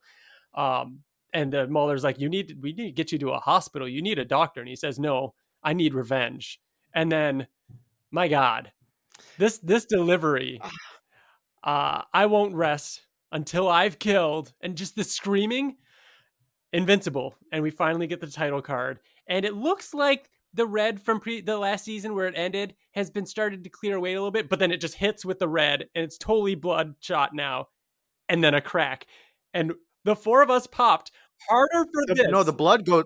Um, 0.56 1.02
and 1.34 1.52
the 1.52 1.68
Mauler's 1.68 2.04
like, 2.04 2.20
"You 2.20 2.30
need, 2.30 2.58
we 2.62 2.74
need 2.74 2.86
to 2.88 2.92
get 2.92 3.12
you 3.12 3.20
to 3.20 3.32
a 3.32 3.40
hospital. 3.40 3.88
You 3.88 4.02
need 4.02 4.18
a 4.18 4.26
doctor." 4.26 4.62
And 4.62 4.70
he 4.70 4.76
says, 4.76 4.98
"No, 4.98 5.34
I 5.62 5.74
need 5.74 5.94
revenge." 5.94 6.60
And 6.94 7.12
then, 7.12 7.48
my 8.12 8.28
God, 8.28 8.72
this 9.38 9.60
this 9.60 9.86
delivery, 9.86 10.62
uh, 11.64 12.04
I 12.14 12.26
won't 12.28 12.56
rest 12.56 13.07
until 13.32 13.68
I've 13.68 13.99
killed, 13.99 14.54
and 14.62 14.78
just 14.78 14.95
the 14.95 15.04
screaming, 15.04 15.78
invincible. 16.74 17.36
And 17.52 17.64
we 17.64 17.72
finally 17.72 18.08
get 18.08 18.22
the 18.22 18.28
title 18.28 18.62
card, 18.62 18.99
and 19.28 19.45
it 19.45 19.56
looks 19.56 19.94
like 19.94 20.30
the 20.54 20.66
red 20.66 21.02
from 21.02 21.20
pre 21.20 21.41
the 21.41 21.58
last 21.58 21.86
season 21.86 22.16
where 22.16 22.28
it 22.28 22.38
ended 22.38 22.76
has 22.94 23.10
been 23.10 23.26
started 23.26 23.64
to 23.64 23.70
clear 23.70 23.95
away 23.95 24.14
a 24.14 24.20
little 24.20 24.32
bit, 24.32 24.49
but 24.49 24.60
then 24.60 24.72
it 24.72 24.82
just 24.82 24.95
hits 24.95 25.26
with 25.26 25.40
the 25.40 25.48
red, 25.48 25.86
and 25.94 26.04
it's 26.04 26.18
totally 26.18 26.56
bloodshot 26.56 27.34
now, 27.34 27.68
and 28.30 28.44
then 28.44 28.54
a 28.54 28.62
crack, 28.62 29.06
and 29.54 29.74
the 30.04 30.16
four 30.16 30.41
of 30.41 30.49
us 30.49 30.68
popped 30.68 31.12
harder 31.50 31.86
for 31.94 32.06
the, 32.08 32.16
this. 32.16 32.28
No, 32.30 32.44
the 32.44 32.54
blood 32.54 32.86
goes. 32.86 33.04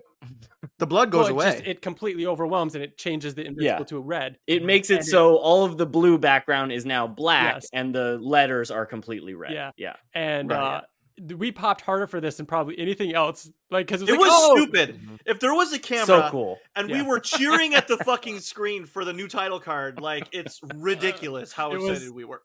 The 0.78 0.86
blood 0.86 1.10
goes 1.10 1.24
well, 1.24 1.28
it 1.28 1.32
away. 1.32 1.52
Just, 1.52 1.64
it 1.64 1.82
completely 1.82 2.26
overwhelms 2.26 2.74
and 2.74 2.84
it 2.84 2.96
changes 2.96 3.34
the 3.34 3.44
invisible 3.44 3.80
yeah. 3.80 3.84
to 3.84 3.96
a 3.96 4.00
red. 4.00 4.38
It 4.46 4.64
makes 4.64 4.90
it 4.90 4.98
and 4.98 5.06
so 5.06 5.34
it, 5.36 5.40
all 5.40 5.64
of 5.64 5.76
the 5.76 5.86
blue 5.86 6.18
background 6.18 6.72
is 6.72 6.86
now 6.86 7.06
black 7.06 7.54
yes. 7.54 7.68
and 7.72 7.94
the 7.94 8.18
letters 8.20 8.70
are 8.70 8.86
completely 8.86 9.34
red. 9.34 9.52
Yeah, 9.52 9.70
yeah. 9.76 9.94
And 10.14 10.50
right, 10.50 10.78
uh, 10.78 10.80
yeah. 11.18 11.34
we 11.36 11.50
popped 11.50 11.80
harder 11.80 12.06
for 12.06 12.20
this 12.20 12.36
than 12.36 12.46
probably 12.46 12.78
anything 12.78 13.12
else. 13.12 13.50
Like 13.70 13.86
because 13.86 14.02
it 14.02 14.04
was, 14.04 14.14
it 14.14 14.20
like, 14.20 14.30
was 14.30 14.32
oh! 14.32 14.56
stupid. 14.56 15.00
If 15.26 15.40
there 15.40 15.54
was 15.54 15.72
a 15.72 15.78
camera, 15.78 16.06
so 16.06 16.28
cool, 16.30 16.58
and 16.76 16.88
yeah. 16.88 17.02
we 17.02 17.08
were 17.08 17.18
cheering 17.18 17.74
at 17.74 17.88
the 17.88 17.96
fucking 18.04 18.38
screen 18.38 18.86
for 18.86 19.04
the 19.04 19.12
new 19.12 19.28
title 19.28 19.58
card, 19.58 20.00
like 20.00 20.28
it's 20.32 20.60
ridiculous 20.76 21.52
how 21.52 21.72
excited 21.72 22.02
was, 22.02 22.10
we 22.12 22.24
were. 22.24 22.42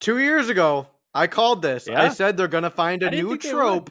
Two 0.00 0.18
years 0.18 0.48
ago, 0.48 0.86
I 1.14 1.26
called 1.26 1.62
this. 1.62 1.88
I 1.88 2.10
said 2.10 2.36
they're 2.36 2.48
gonna 2.48 2.70
find 2.70 3.02
a 3.02 3.10
new 3.10 3.36
trope 3.36 3.90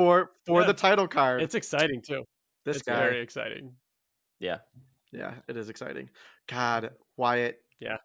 for 0.00 0.30
for 0.46 0.60
yeah. 0.62 0.66
the 0.66 0.74
title 0.74 1.06
card. 1.08 1.42
It's 1.42 1.54
exciting 1.54 2.02
too. 2.02 2.24
This 2.64 2.76
it's 2.76 2.84
guy. 2.86 2.98
very 2.98 3.20
exciting. 3.20 3.72
Yeah. 4.38 4.58
Yeah, 5.12 5.34
it 5.48 5.56
is 5.56 5.68
exciting. 5.68 6.08
God, 6.48 6.90
Wyatt, 7.16 7.58
Yeah. 7.80 7.96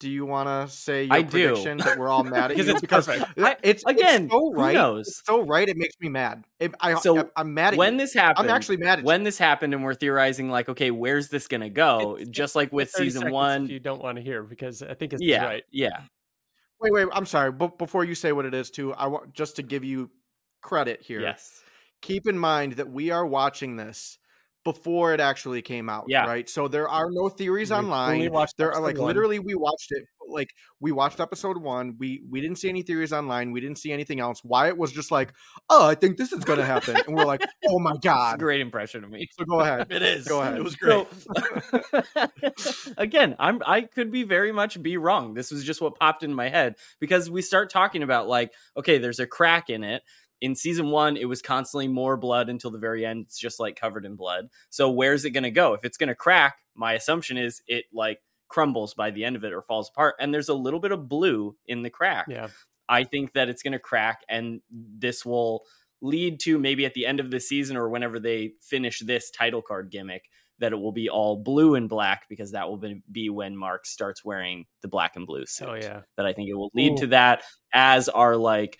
Do 0.00 0.08
you 0.08 0.24
want 0.24 0.46
to 0.48 0.72
say 0.74 1.04
your 1.04 1.12
I 1.14 1.22
do. 1.22 1.28
prediction 1.48 1.78
that 1.78 1.98
we're 1.98 2.08
all 2.08 2.22
mad 2.22 2.34
at 2.44 2.48
Because 2.50 2.66
you? 2.68 2.72
it's 2.72 2.80
because 2.80 3.06
perfect. 3.06 3.36
it- 3.36 3.58
it's 3.64 3.84
again, 3.84 4.24
it's 4.24 4.32
so 4.32 4.38
who 4.38 4.54
right. 4.54 4.72
knows? 4.74 5.08
It's 5.08 5.22
so 5.26 5.42
right. 5.44 5.68
It 5.68 5.76
makes 5.76 5.94
me 6.00 6.08
mad. 6.08 6.44
It, 6.60 6.72
I, 6.80 6.94
So, 7.00 7.30
I'm 7.36 7.52
mad 7.52 7.74
at 7.74 7.78
when 7.78 7.94
you. 7.94 7.98
this 8.00 8.14
happened, 8.14 8.48
I'm 8.48 8.54
actually 8.54 8.76
mad 8.78 9.00
at 9.00 9.04
when 9.04 9.24
this 9.24 9.38
happened, 9.38 9.74
and 9.74 9.82
we're 9.84 9.94
theorizing 9.94 10.48
like, 10.50 10.68
okay, 10.68 10.90
where's 10.92 11.28
this 11.28 11.48
gonna 11.48 11.68
go? 11.68 12.14
It's- 12.16 12.28
Just 12.30 12.54
like 12.56 12.72
with 12.72 12.90
season 12.90 13.30
one, 13.32 13.64
If 13.64 13.70
you 13.70 13.80
don't 13.80 14.00
want 14.02 14.16
to 14.16 14.22
hear, 14.22 14.42
because 14.44 14.82
I 14.82 14.94
think 14.94 15.12
it's 15.14 15.22
yeah, 15.22 15.44
right. 15.44 15.64
yeah, 15.72 16.02
Wait, 16.80 16.92
wait. 16.92 17.08
I'm 17.12 17.26
sorry. 17.26 17.50
But 17.50 17.76
before 17.76 18.04
you 18.04 18.14
say 18.14 18.30
what 18.32 18.46
it 18.46 18.54
is, 18.54 18.70
too, 18.70 18.94
I 18.94 19.08
want 19.08 19.34
just 19.34 19.56
to 19.56 19.62
give 19.64 19.82
you 19.84 20.10
credit 20.60 21.02
here. 21.02 21.20
yes, 21.20 21.60
Keep 22.02 22.28
in 22.28 22.38
mind 22.38 22.74
that 22.74 22.90
we 22.90 23.10
are 23.10 23.26
watching 23.26 23.76
this 23.76 24.18
before 24.64 25.14
it 25.14 25.20
actually 25.20 25.62
came 25.62 25.88
out. 25.88 26.04
Yeah. 26.08 26.26
Right. 26.26 26.48
So 26.48 26.68
there 26.68 26.88
are 26.88 27.08
no 27.10 27.28
theories 27.28 27.70
We 27.70 27.76
online. 27.76 28.30
watched 28.30 28.56
There 28.58 28.72
are 28.72 28.80
like 28.82 28.98
one. 28.98 29.06
literally 29.06 29.38
we 29.38 29.54
watched 29.54 29.90
it. 29.92 30.04
Like 30.30 30.50
we 30.78 30.92
watched 30.92 31.20
episode 31.20 31.56
one. 31.56 31.94
We 31.98 32.22
we 32.28 32.42
didn't 32.42 32.56
see 32.58 32.68
any 32.68 32.82
theories 32.82 33.14
online. 33.14 33.50
We 33.50 33.62
didn't 33.62 33.78
see 33.78 33.92
anything 33.92 34.20
else. 34.20 34.44
Wyatt 34.44 34.76
was 34.76 34.92
just 34.92 35.10
like, 35.10 35.32
oh, 35.70 35.86
I 35.88 35.94
think 35.94 36.18
this 36.18 36.32
is 36.34 36.44
gonna 36.44 36.66
happen, 36.66 36.96
and 37.06 37.16
we're 37.16 37.24
like, 37.24 37.40
oh 37.66 37.78
my 37.78 37.94
god. 38.02 38.38
great 38.38 38.60
impression 38.60 39.04
of 39.04 39.10
me. 39.10 39.26
So 39.38 39.46
go 39.46 39.60
ahead. 39.60 39.86
It 39.90 40.02
is. 40.02 40.28
Go 40.28 40.42
ahead. 40.42 40.58
It 40.58 40.64
was 40.64 40.76
great. 40.76 41.06
So, 42.58 42.92
again, 42.98 43.36
I'm 43.38 43.62
I 43.64 43.82
could 43.82 44.10
be 44.10 44.22
very 44.24 44.52
much 44.52 44.80
be 44.82 44.96
wrong. 44.98 45.34
This 45.34 45.50
was 45.50 45.64
just 45.64 45.80
what 45.80 45.98
popped 45.98 46.22
in 46.22 46.34
my 46.34 46.48
head 46.50 46.76
because 47.00 47.30
we 47.30 47.40
start 47.42 47.70
talking 47.70 48.02
about 48.02 48.28
like, 48.28 48.52
okay, 48.76 48.98
there's 48.98 49.20
a 49.20 49.26
crack 49.26 49.70
in 49.70 49.82
it. 49.82 50.02
In 50.40 50.54
season 50.54 50.90
one, 50.90 51.16
it 51.16 51.26
was 51.26 51.42
constantly 51.42 51.88
more 51.88 52.16
blood 52.16 52.48
until 52.48 52.70
the 52.70 52.78
very 52.78 53.04
end. 53.04 53.26
It's 53.26 53.38
just 53.38 53.58
like 53.58 53.78
covered 53.78 54.04
in 54.04 54.16
blood. 54.16 54.48
So 54.70 54.90
where's 54.90 55.24
it 55.24 55.30
gonna 55.30 55.50
go? 55.50 55.74
If 55.74 55.84
it's 55.84 55.96
gonna 55.96 56.14
crack, 56.14 56.58
my 56.74 56.92
assumption 56.92 57.36
is 57.36 57.62
it 57.66 57.86
like 57.92 58.20
crumbles 58.48 58.94
by 58.94 59.10
the 59.10 59.24
end 59.24 59.36
of 59.36 59.44
it 59.44 59.52
or 59.52 59.62
falls 59.62 59.90
apart. 59.90 60.16
And 60.18 60.32
there's 60.32 60.48
a 60.48 60.54
little 60.54 60.80
bit 60.80 60.92
of 60.92 61.08
blue 61.08 61.56
in 61.66 61.82
the 61.82 61.90
crack. 61.90 62.26
Yeah. 62.28 62.48
I 62.88 63.04
think 63.04 63.34
that 63.34 63.48
it's 63.48 63.62
going 63.62 63.72
to 63.72 63.78
crack, 63.78 64.22
and 64.28 64.62
this 64.70 65.24
will 65.24 65.64
lead 66.00 66.40
to 66.40 66.58
maybe 66.58 66.86
at 66.86 66.94
the 66.94 67.06
end 67.06 67.20
of 67.20 67.30
the 67.30 67.40
season 67.40 67.76
or 67.76 67.88
whenever 67.88 68.18
they 68.18 68.52
finish 68.62 69.00
this 69.00 69.30
title 69.30 69.60
card 69.60 69.90
gimmick 69.90 70.24
that 70.60 70.72
it 70.72 70.76
will 70.76 70.92
be 70.92 71.08
all 71.08 71.36
blue 71.36 71.74
and 71.74 71.88
black 71.88 72.26
because 72.28 72.52
that 72.52 72.68
will 72.68 72.78
be- 72.78 73.02
be 73.10 73.30
when 73.30 73.56
Mark 73.56 73.84
starts 73.86 74.24
wearing 74.24 74.64
the 74.82 74.88
black 74.88 75.16
and 75.16 75.26
blue 75.26 75.44
suit. 75.46 75.68
Oh 75.68 75.74
yeah. 75.74 76.00
That 76.16 76.26
I 76.26 76.32
think 76.32 76.48
it 76.48 76.54
will 76.54 76.70
lead 76.74 76.92
Ooh. 76.92 76.98
to 76.98 77.06
that 77.08 77.42
as 77.72 78.08
our 78.08 78.36
like 78.36 78.78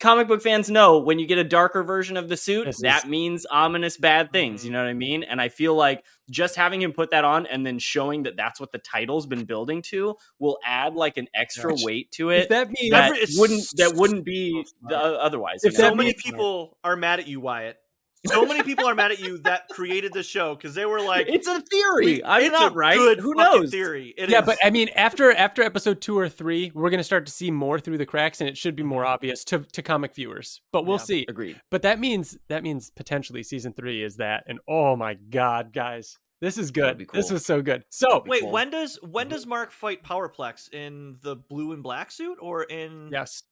comic 0.00 0.28
book 0.28 0.40
fans 0.42 0.70
know 0.70 0.98
when 0.98 1.18
you 1.18 1.26
get 1.26 1.38
a 1.38 1.44
darker 1.44 1.82
version 1.82 2.16
of 2.16 2.28
the 2.28 2.36
suit 2.36 2.64
This 2.66 2.80
that 2.80 3.04
is- 3.04 3.10
means 3.10 3.46
ominous 3.50 3.96
bad 3.96 4.32
things 4.32 4.60
mm-hmm. 4.60 4.66
you 4.66 4.72
know 4.72 4.82
what 4.82 4.88
i 4.88 4.94
mean 4.94 5.22
and 5.22 5.40
i 5.40 5.48
feel 5.48 5.74
like 5.74 6.04
just 6.30 6.56
having 6.56 6.80
him 6.80 6.92
put 6.92 7.10
that 7.10 7.24
on 7.24 7.46
and 7.46 7.66
then 7.66 7.78
showing 7.78 8.22
that 8.22 8.36
that's 8.36 8.58
what 8.58 8.72
the 8.72 8.78
title's 8.78 9.26
been 9.26 9.44
building 9.44 9.82
to 9.82 10.16
will 10.38 10.58
add 10.64 10.94
like 10.94 11.16
an 11.16 11.28
extra 11.34 11.70
Gosh. 11.70 11.84
weight 11.84 12.10
to 12.12 12.30
If 12.30 12.44
it 12.44 12.48
that 12.48 12.68
means 12.70 12.90
that 12.92 13.12
Every- 13.12 13.26
wouldn't 13.36 13.64
that 13.76 13.94
wouldn't 13.94 14.24
be 14.24 14.64
the, 14.88 14.96
otherwise 14.96 15.64
If 15.64 15.74
you 15.74 15.78
know? 15.80 15.90
so 15.90 15.94
many 15.94 16.14
people 16.14 16.78
are 16.82 16.96
mad 16.96 17.20
at 17.20 17.28
you, 17.28 17.40
Wyatt. 17.40 17.76
So 18.26 18.46
many 18.46 18.62
people 18.62 18.86
are 18.88 18.94
mad 18.94 19.12
at 19.12 19.20
you 19.20 19.38
that 19.38 19.68
created 19.68 20.12
the 20.12 20.22
show 20.22 20.54
because 20.54 20.74
they 20.74 20.86
were 20.86 21.00
like, 21.00 21.26
it's 21.28 21.46
a 21.46 21.60
theory 21.60 22.24
i'm 22.24 22.42
it's 22.42 22.52
not 22.52 22.72
a 22.72 22.74
right 22.74 22.96
good 22.96 23.20
who 23.20 23.34
knows 23.34 23.70
Theory. 23.70 24.14
It 24.16 24.30
yeah, 24.30 24.40
is- 24.40 24.46
but 24.46 24.58
I 24.62 24.70
mean, 24.70 24.88
after 24.96 25.32
after 25.32 25.62
episode 25.62 26.00
two 26.00 26.18
or 26.18 26.28
three, 26.28 26.70
we're 26.74 26.90
gonna 26.90 27.04
start 27.04 27.26
to 27.26 27.32
see 27.32 27.50
more 27.50 27.78
through 27.78 27.98
the 27.98 28.06
cracks, 28.06 28.40
and 28.40 28.48
it 28.48 28.56
should 28.56 28.76
be 28.76 28.82
more 28.82 29.02
mm-hmm. 29.02 29.12
obvious 29.12 29.44
to 29.44 29.60
to 29.60 29.82
comic 29.82 30.14
viewers. 30.14 30.60
But 30.72 30.86
we'll 30.86 30.96
Yeah, 30.96 31.04
see. 31.04 31.26
agreed 31.28 31.60
But 31.70 31.82
that 31.82 31.98
means 31.98 32.38
that 32.48 32.62
means 32.62 32.90
potentially 32.90 33.42
season 33.42 33.72
three 33.72 34.02
is 34.02 34.16
that. 34.16 34.44
And 34.46 34.58
oh 34.68 34.96
my 34.96 35.14
god, 35.14 35.72
guys, 35.72 36.18
this 36.40 36.58
is 36.58 36.70
good. 36.70 36.98
be 36.98 37.06
This 37.12 37.30
was 37.30 37.44
so 37.44 37.62
good. 37.62 37.84
So 37.90 38.22
wait, 38.26 38.42
cool. 38.42 38.52
when 38.52 38.70
does 38.70 38.98
when 39.02 39.26
mm-hmm. 39.26 39.34
does 39.34 39.46
Mark 39.46 39.70
fight 39.70 40.02
Powerplex 40.02 40.72
in 40.72 41.16
the 41.22 41.36
blue 41.36 41.72
and 41.72 41.82
black 41.82 42.10
suit 42.10 42.38
or 42.40 42.64
in? 42.64 43.08
yes, 43.12 43.42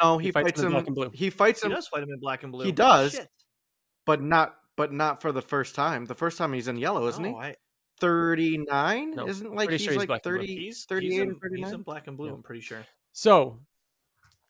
No, 0.00 0.18
he, 0.18 0.26
He 0.26 0.32
fights 0.32 0.46
fights, 0.46 0.60
him 0.60 0.66
in 0.66 0.72
black 0.72 0.86
and 0.86 0.94
blue. 0.94 1.10
He 1.12 1.30
fights 1.30 1.62
he 1.62 1.68
him, 1.68 1.74
does 1.74 1.88
fight 1.88 2.02
him 2.02 2.10
in 2.10 2.20
black 2.20 2.42
and 2.42 2.52
blue. 2.52 2.64
He 2.64 2.72
does. 2.72 3.12
Shit. 3.12 3.28
But 4.08 4.22
not 4.22 4.56
but 4.76 4.92
not 4.92 5.20
for 5.22 5.32
the 5.32 5.42
first 5.42 5.74
time. 5.74 6.06
The 6.06 6.14
first 6.14 6.38
time 6.38 6.52
he's 6.52 6.68
in 6.68 6.76
yellow, 6.76 7.06
isn't 7.08 7.24
Oh, 7.24 7.28
he? 7.28 7.34
I, 7.34 7.54
39? 8.00 9.10
No, 9.16 9.26
Isn't 9.28 9.54
like 9.54 9.70
he's 9.70 9.80
sure 9.80 9.92
he's 9.92 9.98
like 9.98 10.08
black 10.08 10.22
30, 10.22 10.46
he's 10.46 10.84
38 10.84 11.10
he's 11.10 11.18
or 11.20 11.22
in, 11.48 11.54
he's 11.56 11.72
in 11.72 11.82
black 11.82 12.06
and 12.06 12.16
blue. 12.16 12.28
Yeah. 12.28 12.34
I'm 12.34 12.42
pretty 12.42 12.60
sure. 12.60 12.84
So 13.12 13.60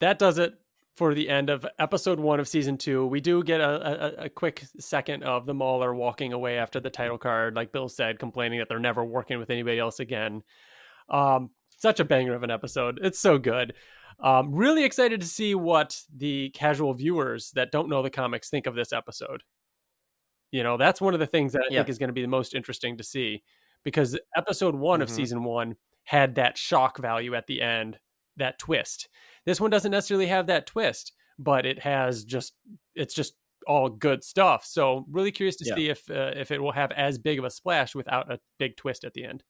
that 0.00 0.18
does 0.18 0.38
it 0.38 0.54
for 0.96 1.14
the 1.14 1.28
end 1.28 1.48
of 1.48 1.64
episode 1.78 2.20
one 2.20 2.40
of 2.40 2.48
season 2.48 2.76
two. 2.76 3.06
We 3.06 3.20
do 3.20 3.42
get 3.42 3.60
a, 3.60 4.22
a, 4.22 4.24
a 4.24 4.28
quick 4.28 4.64
second 4.78 5.22
of 5.22 5.46
the 5.46 5.54
Mauler 5.54 5.94
walking 5.94 6.32
away 6.32 6.58
after 6.58 6.80
the 6.80 6.90
title 6.90 7.18
card, 7.18 7.54
like 7.54 7.72
Bill 7.72 7.88
said, 7.88 8.18
complaining 8.18 8.58
that 8.58 8.68
they're 8.68 8.78
never 8.78 9.04
working 9.04 9.38
with 9.38 9.48
anybody 9.48 9.78
else 9.78 10.00
again. 10.00 10.42
Um, 11.08 11.50
such 11.78 11.98
a 12.00 12.04
banger 12.04 12.34
of 12.34 12.42
an 12.42 12.50
episode. 12.50 12.98
It's 13.02 13.18
so 13.18 13.38
good. 13.38 13.72
Um, 14.20 14.52
really 14.52 14.84
excited 14.84 15.20
to 15.20 15.26
see 15.26 15.54
what 15.54 16.00
the 16.14 16.50
casual 16.50 16.92
viewers 16.92 17.50
that 17.52 17.70
don't 17.72 17.88
know 17.88 18.02
the 18.02 18.10
comics 18.10 18.50
think 18.50 18.66
of 18.66 18.74
this 18.74 18.92
episode. 18.92 19.42
You 20.50 20.62
know, 20.62 20.76
that's 20.76 21.00
one 21.00 21.14
of 21.14 21.20
the 21.20 21.26
things 21.26 21.52
that 21.52 21.62
I 21.62 21.66
Yeah. 21.70 21.80
think 21.80 21.88
is 21.90 21.98
going 21.98 22.08
to 22.08 22.12
be 22.14 22.22
the 22.22 22.28
most 22.28 22.54
interesting 22.54 22.96
to 22.96 23.04
see 23.04 23.42
because 23.84 24.18
episode 24.36 24.74
one 24.74 25.02
of 25.02 25.08
Mhm. 25.08 25.12
season 25.12 25.44
one 25.44 25.76
had 26.04 26.34
that 26.36 26.56
shock 26.58 26.98
value 26.98 27.34
at 27.34 27.46
the 27.46 27.60
end, 27.62 28.00
that 28.36 28.58
twist. 28.58 29.08
This 29.44 29.60
one 29.60 29.70
doesn't 29.70 29.90
necessarily 29.92 30.26
have 30.26 30.46
that 30.46 30.66
twist, 30.66 31.12
but 31.38 31.64
it 31.66 31.78
has 31.80 32.24
just 32.24 32.54
it's 32.94 33.14
just 33.14 33.34
all 33.66 33.88
good 33.90 34.24
stuff. 34.24 34.64
So 34.64 35.04
really 35.10 35.30
curious 35.30 35.56
to 35.56 35.64
Yeah. 35.66 35.74
see 35.76 35.88
if 35.90 36.10
uh, 36.10 36.32
if 36.34 36.50
it 36.50 36.60
will 36.62 36.72
have 36.72 36.90
as 36.92 37.18
big 37.18 37.38
of 37.38 37.44
a 37.44 37.50
splash 37.50 37.94
without 37.94 38.32
a 38.32 38.40
big 38.58 38.76
twist 38.76 39.04
at 39.04 39.12
the 39.14 39.24
end. 39.24 39.44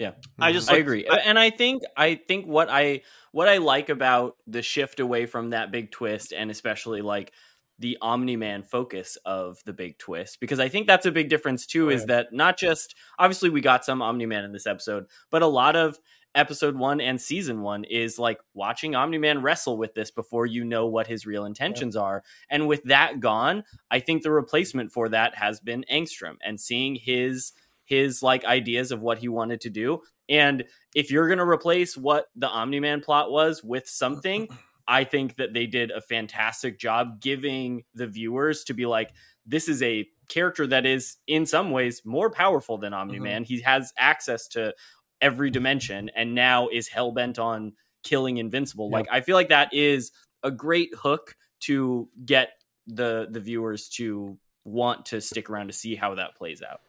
I 0.00 0.04
mm-hmm. 0.04 0.52
just 0.52 0.70
I 0.70 0.74
like- 0.74 0.80
agree, 0.80 1.06
and 1.06 1.38
I 1.38 1.50
think 1.50 1.82
I 1.96 2.16
think 2.16 2.46
what 2.46 2.68
I 2.70 3.02
what 3.32 3.48
I 3.48 3.58
like 3.58 3.88
about 3.88 4.36
the 4.46 4.62
shift 4.62 5.00
away 5.00 5.26
from 5.26 5.50
that 5.50 5.70
big 5.70 5.90
twist, 5.90 6.32
and 6.32 6.50
especially 6.50 7.02
like 7.02 7.32
the 7.78 7.98
Omni 8.00 8.36
Man 8.36 8.62
focus 8.62 9.18
of 9.24 9.58
the 9.64 9.72
big 9.72 9.98
twist, 9.98 10.40
because 10.40 10.60
I 10.60 10.68
think 10.68 10.86
that's 10.86 11.06
a 11.06 11.12
big 11.12 11.28
difference 11.28 11.66
too. 11.66 11.86
Oh, 11.86 11.92
is 11.92 12.02
yeah. 12.02 12.06
that 12.06 12.32
not 12.32 12.58
just 12.58 12.94
obviously 13.18 13.50
we 13.50 13.60
got 13.60 13.84
some 13.84 14.02
Omni 14.02 14.26
Man 14.26 14.44
in 14.44 14.52
this 14.52 14.66
episode, 14.66 15.06
but 15.30 15.42
a 15.42 15.46
lot 15.46 15.76
of 15.76 15.98
episode 16.34 16.76
one 16.76 17.00
and 17.00 17.20
season 17.20 17.62
one 17.62 17.84
is 17.84 18.18
like 18.18 18.40
watching 18.54 18.94
Omni 18.94 19.18
Man 19.18 19.42
wrestle 19.42 19.78
with 19.78 19.94
this 19.94 20.10
before 20.10 20.46
you 20.46 20.64
know 20.64 20.86
what 20.86 21.06
his 21.06 21.26
real 21.26 21.44
intentions 21.44 21.96
are. 21.96 22.22
And 22.50 22.66
with 22.66 22.82
that 22.84 23.20
gone, 23.20 23.64
I 23.90 24.00
think 24.00 24.22
the 24.22 24.32
replacement 24.32 24.92
for 24.92 25.08
that 25.10 25.36
has 25.36 25.60
been 25.60 25.84
Angstrom 25.90 26.36
and 26.42 26.60
seeing 26.60 26.96
his 26.96 27.52
his 27.84 28.22
like 28.22 28.44
ideas 28.44 28.92
of 28.92 29.00
what 29.00 29.18
he 29.18 29.28
wanted 29.28 29.60
to 29.62 29.70
do. 29.70 30.00
And 30.28 30.64
if 30.94 31.10
you're 31.10 31.26
going 31.26 31.38
to 31.38 31.44
replace 31.44 31.96
what 31.96 32.26
the 32.34 32.48
Omni 32.48 32.80
Man 32.80 33.00
plot 33.00 33.30
was 33.30 33.62
with 33.62 33.86
something, 33.88 34.48
I 34.86 35.04
think 35.04 35.36
that 35.36 35.52
they 35.52 35.66
did 35.66 35.90
a 35.90 36.00
fantastic 36.00 36.78
job 36.78 37.20
giving 37.20 37.84
the 37.94 38.06
viewers 38.06 38.64
to 38.64 38.74
be 38.74 38.86
like, 38.86 39.12
this 39.46 39.68
is 39.68 39.82
a 39.82 40.06
character 40.28 40.66
that 40.66 40.86
is 40.86 41.16
in 41.26 41.44
some 41.44 41.70
ways 41.70 42.02
more 42.04 42.30
powerful 42.30 42.78
than 42.78 42.94
Omni 42.94 43.18
Man. 43.18 43.42
Mm-hmm. 43.42 43.54
He 43.54 43.60
has 43.60 43.92
access 43.98 44.48
to 44.48 44.74
every 45.20 45.50
dimension 45.50 46.10
and 46.16 46.34
now 46.34 46.68
is 46.68 46.88
hell 46.88 47.12
bent 47.12 47.38
on 47.38 47.72
killing 48.02 48.38
Invincible. 48.38 48.88
Yeah. 48.90 48.98
Like, 48.98 49.06
I 49.10 49.20
feel 49.20 49.36
like 49.36 49.48
that 49.48 49.72
is 49.72 50.12
a 50.42 50.50
great 50.50 50.94
hook 50.94 51.36
to 51.60 52.08
get 52.24 52.50
the 52.86 53.26
the 53.30 53.40
viewers 53.40 53.88
to 53.88 54.38
want 54.64 55.06
to 55.06 55.20
stick 55.20 55.48
around 55.48 55.68
to 55.68 55.72
see 55.72 55.94
how 55.94 56.14
that 56.14 56.36
plays 56.36 56.62
out. 56.62 56.80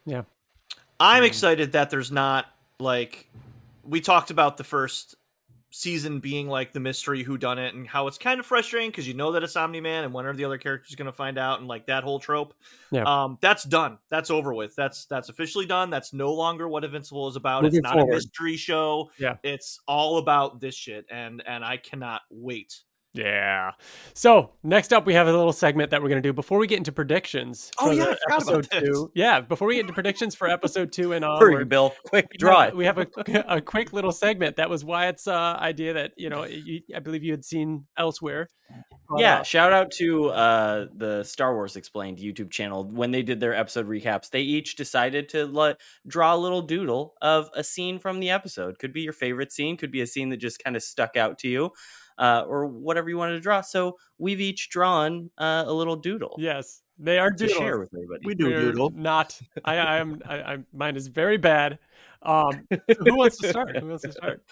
I'm 1.00 1.22
Mhm. 1.22 1.26
excited 1.26 1.72
that 1.72 1.90
there's 1.90 2.10
not 2.12 2.46
like 2.78 3.30
we 3.84 4.00
talked 4.00 4.30
about 4.30 4.56
the 4.56 4.64
first 4.64 5.14
season 5.70 6.20
being 6.20 6.48
like 6.48 6.72
the 6.72 6.80
mystery 6.80 7.22
who 7.22 7.36
done 7.36 7.58
it 7.58 7.74
and 7.74 7.86
how 7.86 8.06
it's 8.06 8.16
kind 8.16 8.40
of 8.40 8.46
frustrating 8.46 8.88
because 8.90 9.06
you 9.06 9.12
know 9.12 9.32
that 9.32 9.42
it's 9.42 9.56
Omni 9.56 9.80
Man 9.82 10.04
and 10.04 10.14
when 10.14 10.24
are 10.24 10.32
the 10.32 10.44
other 10.44 10.56
characters 10.56 10.94
going 10.94 11.04
to 11.06 11.12
find 11.12 11.36
out 11.36 11.58
and 11.58 11.68
like 11.68 11.84
that 11.86 12.02
whole 12.02 12.18
trope. 12.18 12.54
Yeah. 12.90 13.02
Um, 13.02 13.36
that's 13.42 13.62
done. 13.64 13.98
That's 14.08 14.30
over 14.30 14.54
with. 14.54 14.74
That's 14.74 15.04
that's 15.04 15.28
officially 15.28 15.66
done. 15.66 15.90
That's 15.90 16.14
no 16.14 16.32
longer 16.32 16.66
what 16.66 16.82
Invincible 16.84 17.28
is 17.28 17.36
about. 17.36 17.62
Moving 17.62 17.78
it's 17.78 17.84
not 17.84 17.92
forward. 17.94 18.12
a 18.12 18.14
mystery 18.14 18.56
show. 18.56 19.10
Yeah. 19.18 19.36
It's 19.42 19.78
all 19.86 20.16
about 20.16 20.60
this 20.60 20.74
shit 20.74 21.04
and 21.10 21.42
and 21.46 21.62
I 21.62 21.76
cannot 21.76 22.22
wait. 22.30 22.80
Yeah. 23.16 23.72
So 24.14 24.50
next 24.62 24.92
up, 24.92 25.06
we 25.06 25.14
have 25.14 25.26
a 25.26 25.32
little 25.32 25.52
segment 25.52 25.90
that 25.90 26.02
we're 26.02 26.08
going 26.08 26.22
to 26.22 26.28
do 26.28 26.32
before 26.32 26.58
we 26.58 26.66
get 26.66 26.78
into 26.78 26.92
predictions. 26.92 27.70
Oh, 27.78 27.90
yeah, 27.90 28.04
the 28.04 28.10
I 28.10 28.14
forgot 28.14 28.42
about 28.42 28.64
episode 28.66 28.84
two. 28.84 29.12
Yeah, 29.14 29.40
before 29.40 29.68
we 29.68 29.74
get 29.76 29.82
into 29.82 29.94
predictions 29.94 30.34
for 30.34 30.48
episode 30.48 30.92
two 30.92 31.12
and 31.12 31.24
on. 31.24 31.40
Hurry, 31.40 31.64
Bill. 31.64 31.94
Quick, 32.04 32.28
we 32.30 32.36
draw 32.38 32.60
have- 32.60 32.68
it. 32.70 32.76
We 32.76 32.84
have 32.84 32.98
a, 32.98 33.06
a 33.48 33.60
quick 33.60 33.92
little 33.92 34.12
segment 34.12 34.56
that 34.56 34.68
was 34.70 34.84
Wyatt's 34.84 35.26
uh, 35.26 35.56
idea 35.58 35.94
that 35.94 36.12
you 36.16 36.28
know 36.28 36.44
you, 36.44 36.80
I 36.94 37.00
believe 37.00 37.24
you 37.24 37.32
had 37.32 37.44
seen 37.44 37.86
elsewhere. 37.96 38.50
Yeah, 39.16 39.40
uh, 39.40 39.42
shout 39.44 39.72
out 39.72 39.92
to 39.92 40.30
uh, 40.30 40.86
the 40.92 41.22
Star 41.22 41.54
Wars 41.54 41.76
Explained 41.76 42.18
YouTube 42.18 42.50
channel. 42.50 42.84
When 42.84 43.12
they 43.12 43.22
did 43.22 43.38
their 43.38 43.54
episode 43.54 43.88
recaps, 43.88 44.30
they 44.30 44.40
each 44.40 44.74
decided 44.74 45.28
to 45.30 45.46
let, 45.46 45.80
draw 46.06 46.34
a 46.34 46.36
little 46.36 46.62
doodle 46.62 47.14
of 47.22 47.48
a 47.54 47.62
scene 47.62 48.00
from 48.00 48.18
the 48.18 48.30
episode. 48.30 48.80
Could 48.80 48.92
be 48.92 49.02
your 49.02 49.12
favorite 49.12 49.52
scene, 49.52 49.76
could 49.76 49.92
be 49.92 50.00
a 50.00 50.06
scene 50.06 50.30
that 50.30 50.38
just 50.38 50.62
kind 50.62 50.74
of 50.74 50.82
stuck 50.82 51.16
out 51.16 51.38
to 51.38 51.48
you, 51.48 51.70
uh, 52.18 52.44
or 52.46 52.66
whatever 52.66 53.08
you 53.08 53.18
wanted 53.18 53.34
to 53.34 53.40
draw. 53.40 53.60
So 53.60 53.96
we've 54.18 54.40
each 54.40 54.70
drawn 54.70 55.30
uh, 55.38 55.64
a 55.66 55.72
little 55.72 55.96
doodle. 55.96 56.36
yes. 56.38 56.82
They 56.98 57.18
are 57.18 57.30
doodles. 57.30 57.58
share 57.58 57.78
with 57.78 57.90
everybody. 57.94 58.22
We 58.24 58.34
do 58.34 58.46
We're 58.46 58.60
doodle. 58.60 58.90
Not. 58.90 59.38
I, 59.64 59.76
I 59.76 59.96
am. 59.98 60.22
I, 60.24 60.36
I, 60.36 60.58
mine 60.72 60.96
is 60.96 61.08
very 61.08 61.36
bad. 61.36 61.78
Um, 62.22 62.66
who 62.70 63.16
wants 63.16 63.36
to 63.38 63.50
start? 63.50 63.76
Who 63.76 63.88
wants 63.88 64.04
to 64.04 64.12
start? 64.12 64.42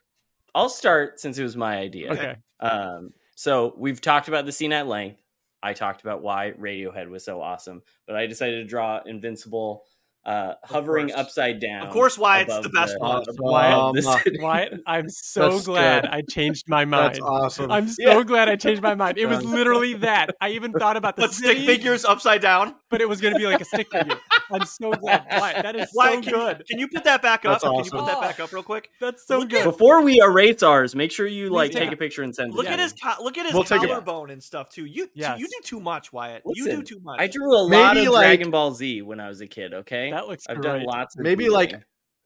I'll 0.54 0.70
start 0.70 1.20
since 1.20 1.38
it 1.38 1.42
was 1.42 1.56
my 1.56 1.76
idea. 1.76 2.12
Okay. 2.12 2.36
Um, 2.58 3.12
so 3.36 3.74
we've 3.76 4.00
talked 4.00 4.28
about 4.28 4.46
the 4.46 4.52
scene 4.52 4.72
at 4.72 4.86
length. 4.86 5.22
I 5.62 5.74
talked 5.74 6.00
about 6.00 6.22
why 6.22 6.54
Radiohead 6.58 7.08
was 7.08 7.22
so 7.22 7.40
awesome, 7.40 7.82
but 8.06 8.16
I 8.16 8.26
decided 8.26 8.56
to 8.56 8.64
draw 8.64 9.00
Invincible 9.04 9.84
uh, 10.26 10.52
hovering 10.64 11.08
course. 11.08 11.18
upside 11.20 11.60
down. 11.60 11.86
Of 11.86 11.90
course, 11.92 12.18
why 12.18 12.40
it's 12.40 12.50
above 12.52 12.62
the 12.64 12.68
best 12.68 12.94
one. 13.00 13.22
above 13.22 13.36
Wyatt, 13.38 13.94
the. 13.94 14.38
Wyatt, 14.40 14.80
I'm 14.86 15.08
so 15.08 15.50
That's 15.52 15.64
glad 15.66 16.02
good. 16.02 16.10
I 16.10 16.22
changed 16.28 16.68
my 16.68 16.84
mind. 16.86 17.14
That's 17.14 17.20
awesome. 17.20 17.70
I'm 17.72 17.88
so 17.88 18.18
Yeah. 18.18 18.22
glad 18.24 18.48
I 18.48 18.56
changed 18.56 18.82
my 18.82 18.94
mind. 18.94 19.16
It 19.20 19.26
was 19.26 19.42
literally 19.44 19.94
that. 19.94 20.36
I 20.40 20.50
even 20.50 20.72
thought 20.72 20.96
about 20.96 21.16
the 21.16 21.22
But 21.22 21.32
stick 21.34 21.58
figures 21.58 22.04
upside 22.04 22.40
down. 22.42 22.74
but 22.90 23.00
it 23.00 23.08
was 23.08 23.20
going 23.20 23.32
to 23.34 23.38
be 23.40 23.46
like 23.46 23.60
a 23.60 23.64
stick 23.64 23.90
figure. 23.90 24.18
I'm 24.52 24.66
so 24.66 24.92
glad. 24.92 25.24
Wyatt, 25.30 25.62
that 25.62 25.76
is 25.76 25.88
Why? 25.92 26.14
so 26.16 26.20
can, 26.22 26.32
good. 26.32 26.66
can 26.68 26.78
you 26.78 26.88
put 26.88 27.04
that 27.04 27.22
back 27.22 27.44
up? 27.44 27.60
That's 27.60 27.64
Can 27.64 27.84
you 27.84 27.90
put 27.90 28.06
that 28.06 28.20
back 28.20 28.40
up 28.40 28.52
real 28.52 28.62
quick? 28.62 28.90
That's 29.00 29.26
so 29.26 29.38
Look 29.38 29.48
good. 29.50 29.64
Before 29.64 30.02
we 30.02 30.20
erase 30.20 30.62
ours, 30.62 30.94
make 30.94 31.12
sure 31.12 31.26
you 31.26 31.50
like 31.50 31.72
do. 31.72 31.78
take 31.78 31.92
a 31.92 31.96
picture 31.96 32.22
and 32.22 32.34
send 32.34 32.52
it. 32.52 32.56
Look 32.56 32.66
to 32.66 32.72
at 32.72 32.78
his 32.78 32.92
co- 32.92 33.22
look 33.22 33.38
at 33.38 33.46
his 33.46 33.54
We'll 33.54 33.64
collarbone 33.64 34.30
and 34.30 34.42
stuff 34.42 34.68
too. 34.70 34.84
You 34.84 35.08
Yes. 35.14 35.38
you 35.38 35.46
do 35.46 35.56
too 35.64 35.80
much, 35.80 36.12
Wyatt. 36.12 36.42
you 36.54 36.64
do 36.66 36.82
too 36.82 37.00
much. 37.02 37.20
I 37.20 37.26
drew 37.26 37.54
a 37.56 37.62
lot 37.62 37.94
Maybe, 37.94 38.06
of 38.06 38.12
like- 38.12 38.24
Dragon 38.26 38.50
Ball 38.50 38.72
Z 38.74 39.02
when 39.02 39.20
I 39.20 39.28
was 39.28 39.40
a 39.40 39.46
kid. 39.46 39.72
Okay, 39.74 40.09
That 40.12 40.28
looks 40.28 40.44
I've 40.48 40.60
great. 40.60 40.78
done 40.78 40.82
lots. 40.84 41.16
Of 41.16 41.22
Maybe 41.22 41.44
doodling. 41.44 41.70
like 41.72 41.82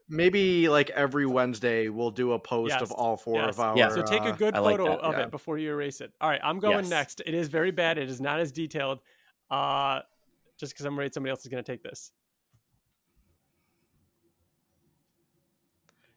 maybe 0.09 0.69
like 0.69 0.91
every 0.91 1.27
Wednesday 1.27 1.89
we'll 1.89 2.11
do 2.11 2.33
a 2.33 2.39
post 2.39 2.71
Yes. 2.73 2.83
of 2.83 2.93
all 2.93 3.17
four 3.17 3.37
Yes. 3.41 3.55
of 3.55 3.61
our. 3.61 3.77
Yeah. 3.79 3.89
So 3.89 4.03
take 4.03 4.23
a 4.23 4.27
uh, 4.27 4.37
good 4.37 4.55
I 4.55 4.59
like 4.61 4.77
photo 4.77 4.91
that, 4.93 5.01
of 5.01 5.15
yeah. 5.15 5.23
it 5.25 5.31
before 5.31 5.57
you 5.59 5.71
erase 5.71 6.01
it. 6.01 6.13
All 6.21 6.29
right, 6.29 6.41
I'm 6.45 6.59
going 6.59 6.81
Yes. 6.81 6.91
next. 6.91 7.23
It 7.25 7.35
is 7.35 7.49
very 7.49 7.71
bad. 7.71 7.97
It 7.99 8.09
is 8.11 8.21
not 8.21 8.39
as 8.41 8.53
detailed. 8.53 9.01
Uh, 9.51 10.01
just 10.59 10.73
because 10.73 10.85
I'm 10.87 10.97
worried 10.97 11.15
somebody 11.15 11.31
else 11.31 11.41
is 11.41 11.49
going 11.49 11.63
to 11.63 11.71
take 11.73 11.83
this. 11.83 12.13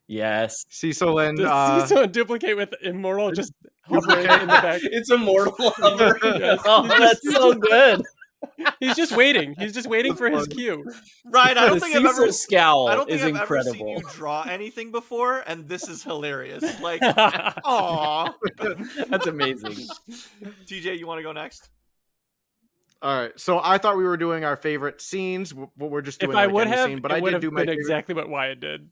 yes, 0.07 0.65
Cecil 0.69 1.19
and 1.19 1.37
Does 1.37 1.47
uh, 1.47 1.85
Cecil 1.85 2.07
duplicate 2.07 2.55
with 2.55 2.73
Immortal 2.81 3.31
just 3.31 3.51
hovering 3.83 4.19
in 4.19 4.39
the 4.41 4.45
back? 4.47 4.79
it's 4.83 5.11
immortal. 5.11 5.55
Yes. 6.39 6.59
oh, 6.65 6.87
that's 6.87 7.21
so 7.33 7.53
good. 7.53 8.01
He's 8.79 8.95
just 8.95 9.15
waiting. 9.15 9.55
He's 9.57 9.73
just 9.73 9.87
waiting 9.87 10.15
for 10.15 10.29
his 10.29 10.45
cue. 10.47 10.85
Ryan, 11.25 11.57
I 11.57 11.65
don't 11.67 11.79
think 11.79 11.95
I've 11.95 12.05
ever 12.05 12.31
scowl 12.31 12.87
I 12.87 12.95
don't 12.95 13.07
think 13.09 13.19
is 13.19 13.23
I've 13.25 13.35
ever 13.35 13.61
seen 13.63 13.73
incredible. 13.73 13.89
you 14.01 14.15
draw 14.15 14.43
anything 14.43 14.91
before, 14.91 15.43
and 15.47 15.67
this 15.67 15.87
is 15.87 16.03
hilarious. 16.03 16.63
Like, 16.81 17.01
aw. 17.65 18.33
That's 19.09 19.25
amazing. 19.27 19.87
TJ, 20.67 20.99
you 20.99 21.07
want 21.07 21.19
to 21.19 21.23
go 21.23 21.31
next? 21.31 21.69
all 23.01 23.19
right. 23.19 23.31
So 23.39 23.59
I 23.63 23.77
thought 23.77 23.97
we 23.97 24.03
were 24.03 24.17
doing 24.17 24.43
our 24.43 24.55
favorite 24.55 25.01
scenes. 25.01 25.53
What 25.53 25.71
we're 25.77 26.01
just 26.01 26.19
doing. 26.19 26.31
if 26.31 26.33
doing. 26.35 26.43
I 26.43 26.45
like 26.45 26.53
would 26.55 26.67
have, 26.67 26.87
scene, 26.89 26.99
but 27.01 27.11
it 27.11 27.15
I 27.15 27.19
would 27.21 27.29
did 27.29 27.33
have 27.33 27.41
do 27.41 27.51
my 27.51 27.61
been 27.61 27.67
favorite- 27.69 27.79
exactly 27.81 28.15
what 28.15 28.29
Wyatt 28.29 28.59
did. 28.59 28.89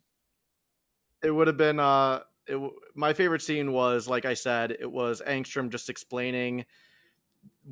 it 1.23 1.31
would 1.31 1.47
have 1.47 1.57
been 1.57 1.79
uh 1.79 2.21
it, 2.47 2.53
w- 2.53 2.73
my 2.93 3.13
favorite 3.13 3.41
scene 3.41 3.71
was 3.71 4.07
like 4.07 4.25
i 4.25 4.35
said 4.35 4.69
it 4.71 4.91
was 4.91 5.19
angstrom 5.27 5.69
just 5.71 5.89
explaining 5.89 6.63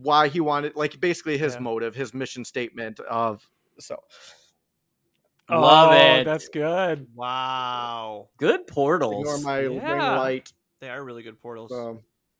why 0.02 0.28
he 0.28 0.40
wanted 0.40 0.76
like 0.76 0.99
basically 0.99 1.38
his 1.38 1.53
Yeah. 1.53 1.60
motive 1.61 1.95
his 1.95 2.14
mission 2.14 2.44
statement 2.45 2.99
of 3.02 3.48
so 3.80 4.02
Love 5.49 5.90
oh, 5.91 6.20
it. 6.20 6.24
That's 6.24 6.48
good. 6.48 7.06
Wow, 7.14 8.30
Good 8.38 8.65
portals. 8.65 9.22
ignore 9.28 9.40
my 9.40 9.60
ring 9.60 9.76
Yeah. 9.76 10.18
light 10.18 10.52
they 10.80 10.90
are 10.90 11.03
really 11.03 11.24
good 11.24 11.40
portals. 11.41 11.72
um, 11.72 11.99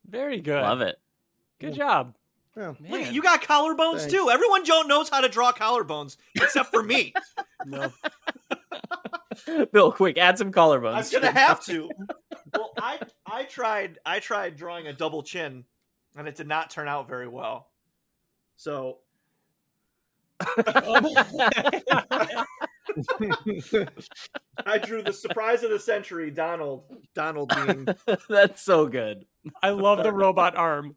Very 0.10 0.40
good. 0.42 0.62
Love 0.62 0.82
it. 0.82 1.00
Good 1.60 1.74
job. 1.76 2.16
yeah. 2.58 2.68
Look, 2.70 2.82
Man. 2.82 3.14
you 3.14 3.22
got 3.22 3.42
collarbones 3.42 4.00
Thanks. 4.00 4.14
too. 4.14 4.30
Everyone 4.30 4.66
Joe 4.66 4.82
knows 4.82 5.10
how 5.10 5.22
to 5.22 5.30
draw 5.30 5.52
collarbones, 5.54 6.18
except 6.36 6.72
for 6.72 6.84
me. 6.84 7.14
No. 7.66 7.94
Bill, 9.72 9.92
quick, 9.94 10.18
add 10.18 10.38
some 10.38 10.52
collarbones. 10.52 11.14
I'm 11.16 11.22
gonna 11.22 11.32
have 11.40 11.64
to. 11.66 11.90
Well, 12.54 12.72
I 12.78 13.00
I 13.26 13.44
tried 13.46 13.98
I 14.06 14.20
tried 14.20 14.58
drawing 14.58 14.86
a 14.88 14.94
double 14.94 15.24
chin, 15.24 15.64
and 16.16 16.28
it 16.28 16.36
did 16.36 16.48
not 16.48 16.70
turn 16.70 16.88
out 16.88 17.08
very 17.08 17.28
well. 17.28 17.70
So 18.56 19.00
I 24.66 24.78
drew 24.78 25.02
the 25.02 25.14
surprise 25.14 25.64
of 25.64 25.72
the 25.72 25.80
century, 25.80 26.32
Donald. 26.32 26.84
Donald 27.14 27.54
being 27.66 27.88
That's 28.30 28.62
so 28.62 28.88
good. 28.88 29.26
I 29.62 29.70
love 29.70 30.04
the 30.04 30.12
robot 30.12 30.56
arm. 30.56 30.96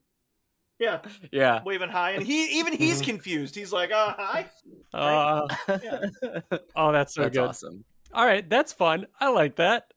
yeah 0.79 1.01
Yeah. 1.33 1.63
waving 1.65 1.89
high, 1.91 2.13
and 2.13 2.23
he 2.25 2.59
even 2.59 2.73
he's 2.73 3.01
confused. 3.01 3.55
He's 3.55 3.73
like, 3.73 3.93
uh, 3.93 4.15
hi. 4.17 4.47
Uh, 4.93 5.47
oh, 6.77 6.93
that's 6.93 7.15
so 7.15 7.23
That's 7.23 7.37
good. 7.37 7.49
awesome. 7.49 7.85
All 8.13 8.25
right, 8.27 8.49
that's 8.49 8.73
fun. 8.73 9.07
I 9.21 9.31
like 9.31 9.57
that. 9.57 9.93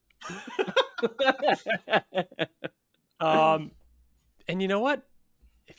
Um, 3.19 3.71
and 4.47 4.61
you 4.61 4.67
know 4.67 4.79
what? 4.79 5.03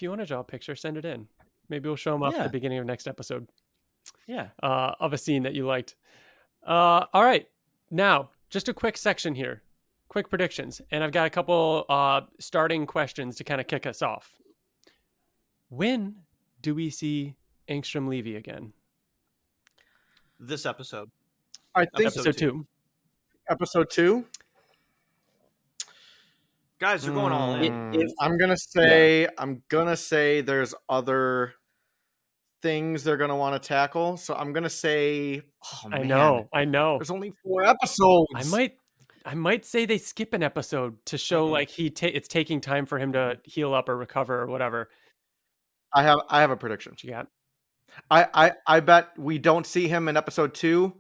If 0.01 0.03
you 0.03 0.09
want 0.09 0.23
to 0.23 0.27
draw 0.27 0.41
a 0.41 0.45
picture, 0.45 0.75
send 0.75 0.97
it 0.97 1.05
in. 1.05 1.29
Maybe 1.69 1.87
we'll 1.87 1.95
show 1.95 2.13
them 2.13 2.23
off 2.23 2.35
at 2.35 2.45
the 2.45 2.49
beginning 2.49 2.79
of 2.79 2.87
next 2.87 3.07
episode 3.07 3.47
yeah. 4.27 4.47
uh, 4.63 4.93
of 4.99 5.13
a 5.13 5.19
scene 5.19 5.43
that 5.43 5.53
you 5.53 5.67
liked. 5.67 5.95
Uh, 6.67 7.05
all 7.13 7.23
right, 7.23 7.47
now 7.91 8.31
just 8.49 8.71
a 8.71 8.73
quick 8.73 8.97
section 8.97 9.35
here, 9.35 9.61
quick 10.09 10.31
predictions, 10.31 10.81
and 10.91 11.05
I've 11.05 11.13
got 11.13 11.27
a 11.27 11.31
couple 11.31 11.85
uh, 11.91 12.23
starting 12.39 12.87
questions 12.87 13.37
to 13.37 13.45
kind 13.45 13.61
of 13.61 13.67
kick 13.67 13.85
us 13.85 14.01
off. 14.01 14.41
When 15.69 16.15
do 16.63 16.75
we 16.75 16.89
see 16.89 17.37
Angstrom 17.69 18.09
Levy 18.09 18.37
again? 18.37 18.73
This 20.39 20.65
episode. 20.65 21.11
i 21.75 21.81
think 21.81 22.07
Episode 22.07 22.21
Episode 22.21 22.39
two. 22.39 22.67
episode 23.51 23.91
two 23.91 24.25
Guys, 26.81 27.05
you're 27.05 27.15
going 27.15 27.33
all 27.33 27.55
in. 27.57 27.73
Mm, 27.73 28.03
if- 28.03 28.13
i'm 28.21 28.39
gonna 28.39 28.57
say 28.57 29.29
i'm 29.39 29.63
gonna 29.69 29.97
say 29.97 30.41
there's 30.41 30.75
other 30.89 31.53
things 32.63 33.05
they're 33.05 33.17
gonna 33.17 33.37
want 33.37 33.61
to 33.61 33.67
tackle 33.69 34.17
so 34.17 34.35
i'm 34.35 34.53
gonna 34.53 34.69
say 34.71 35.43
oh, 35.85 35.89
I 35.93 36.03
know, 36.03 36.49
I 36.53 36.65
know. 36.65 36.99
there's 36.99 37.11
only 37.11 37.33
four 37.43 37.65
episodes 37.65 38.29
I 38.35 38.45
might, 38.45 38.73
I 39.25 39.35
might 39.35 39.65
say 39.65 39.85
they 39.87 39.99
skip 39.99 40.33
an 40.35 40.43
episode 40.43 40.97
to 41.07 41.19
show 41.19 41.45
Mm-hmm. 41.45 41.51
Mhm. 41.51 41.53
like 41.53 41.69
he 41.71 41.91
ta- 41.91 42.11
it's 42.13 42.29
taking 42.29 42.61
time 42.61 42.87
for 42.87 42.99
him 42.99 43.13
to 43.13 43.39
heal 43.45 43.73
up 43.75 43.89
or 43.89 43.97
recover 43.97 44.41
or 44.43 44.47
whatever. 44.47 44.89
i 45.95 46.03
have 46.03 46.19
i 46.29 46.41
have 46.41 46.51
a 46.51 46.57
prediction 46.57 46.93
What 46.93 47.05
you 47.05 47.11
got? 47.11 47.27
I, 48.11 48.27
I 48.33 48.53
I 48.67 48.81
bet 48.81 49.19
we 49.19 49.39
don't 49.39 49.67
see 49.67 49.89
him 49.89 50.07
in 50.09 50.17
episode 50.17 50.55
two 50.55 50.95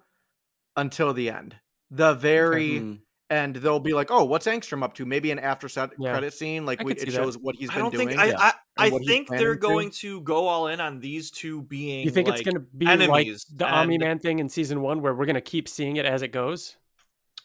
until 0.76 1.14
the 1.14 1.30
end. 1.30 1.54
The 1.90 2.14
very 2.14 2.70
Mm. 2.80 2.98
End, 3.30 3.56
they'll 3.56 3.80
be 3.80 3.92
like, 3.92 4.10
"Oh, 4.10 4.24
what's 4.24 4.46
Angstrom 4.46 4.82
up 4.82 4.94
to?" 4.94 5.06
Maybe 5.06 5.30
an 5.30 5.38
after 5.38 5.68
set 5.68 5.90
Yeah. 5.98 6.10
credit 6.12 6.34
scene, 6.34 6.66
like 6.66 6.82
we, 6.82 6.92
it 6.92 7.00
see 7.00 7.06
that. 7.06 7.12
shows 7.14 7.38
what 7.38 7.54
he's 7.56 7.70
I 7.70 7.74
been 7.74 7.82
don't 7.84 7.92
doing. 7.94 8.08
think 8.08 8.20
I 8.20 8.26
Yeah. 8.26 8.38
I, 8.38 8.52
I 8.76 8.86
And 8.88 9.04
think 9.06 9.28
they're 9.28 9.56
planning 9.56 9.56
to. 9.56 9.60
going 9.60 9.90
to 9.90 10.20
go 10.22 10.46
all 10.48 10.66
in 10.68 10.80
on 10.80 11.00
these 11.00 11.30
two 11.30 11.62
being. 11.62 12.04
You 12.04 12.10
think 12.10 12.28
it's 12.28 12.42
going 12.42 12.54
to 12.54 12.60
be 12.60 12.86
like 12.86 13.00
enemies, 13.00 13.46
the 13.54 13.66
Omni 13.66 13.98
Man 13.98 14.18
thing 14.18 14.38
in 14.38 14.48
season 14.48 14.80
one, 14.82 15.00
where 15.02 15.14
we're 15.14 15.26
going 15.26 15.34
to 15.34 15.40
keep 15.40 15.68
seeing 15.68 15.96
it 15.96 16.04
as 16.06 16.22
it 16.22 16.28
goes? 16.32 16.76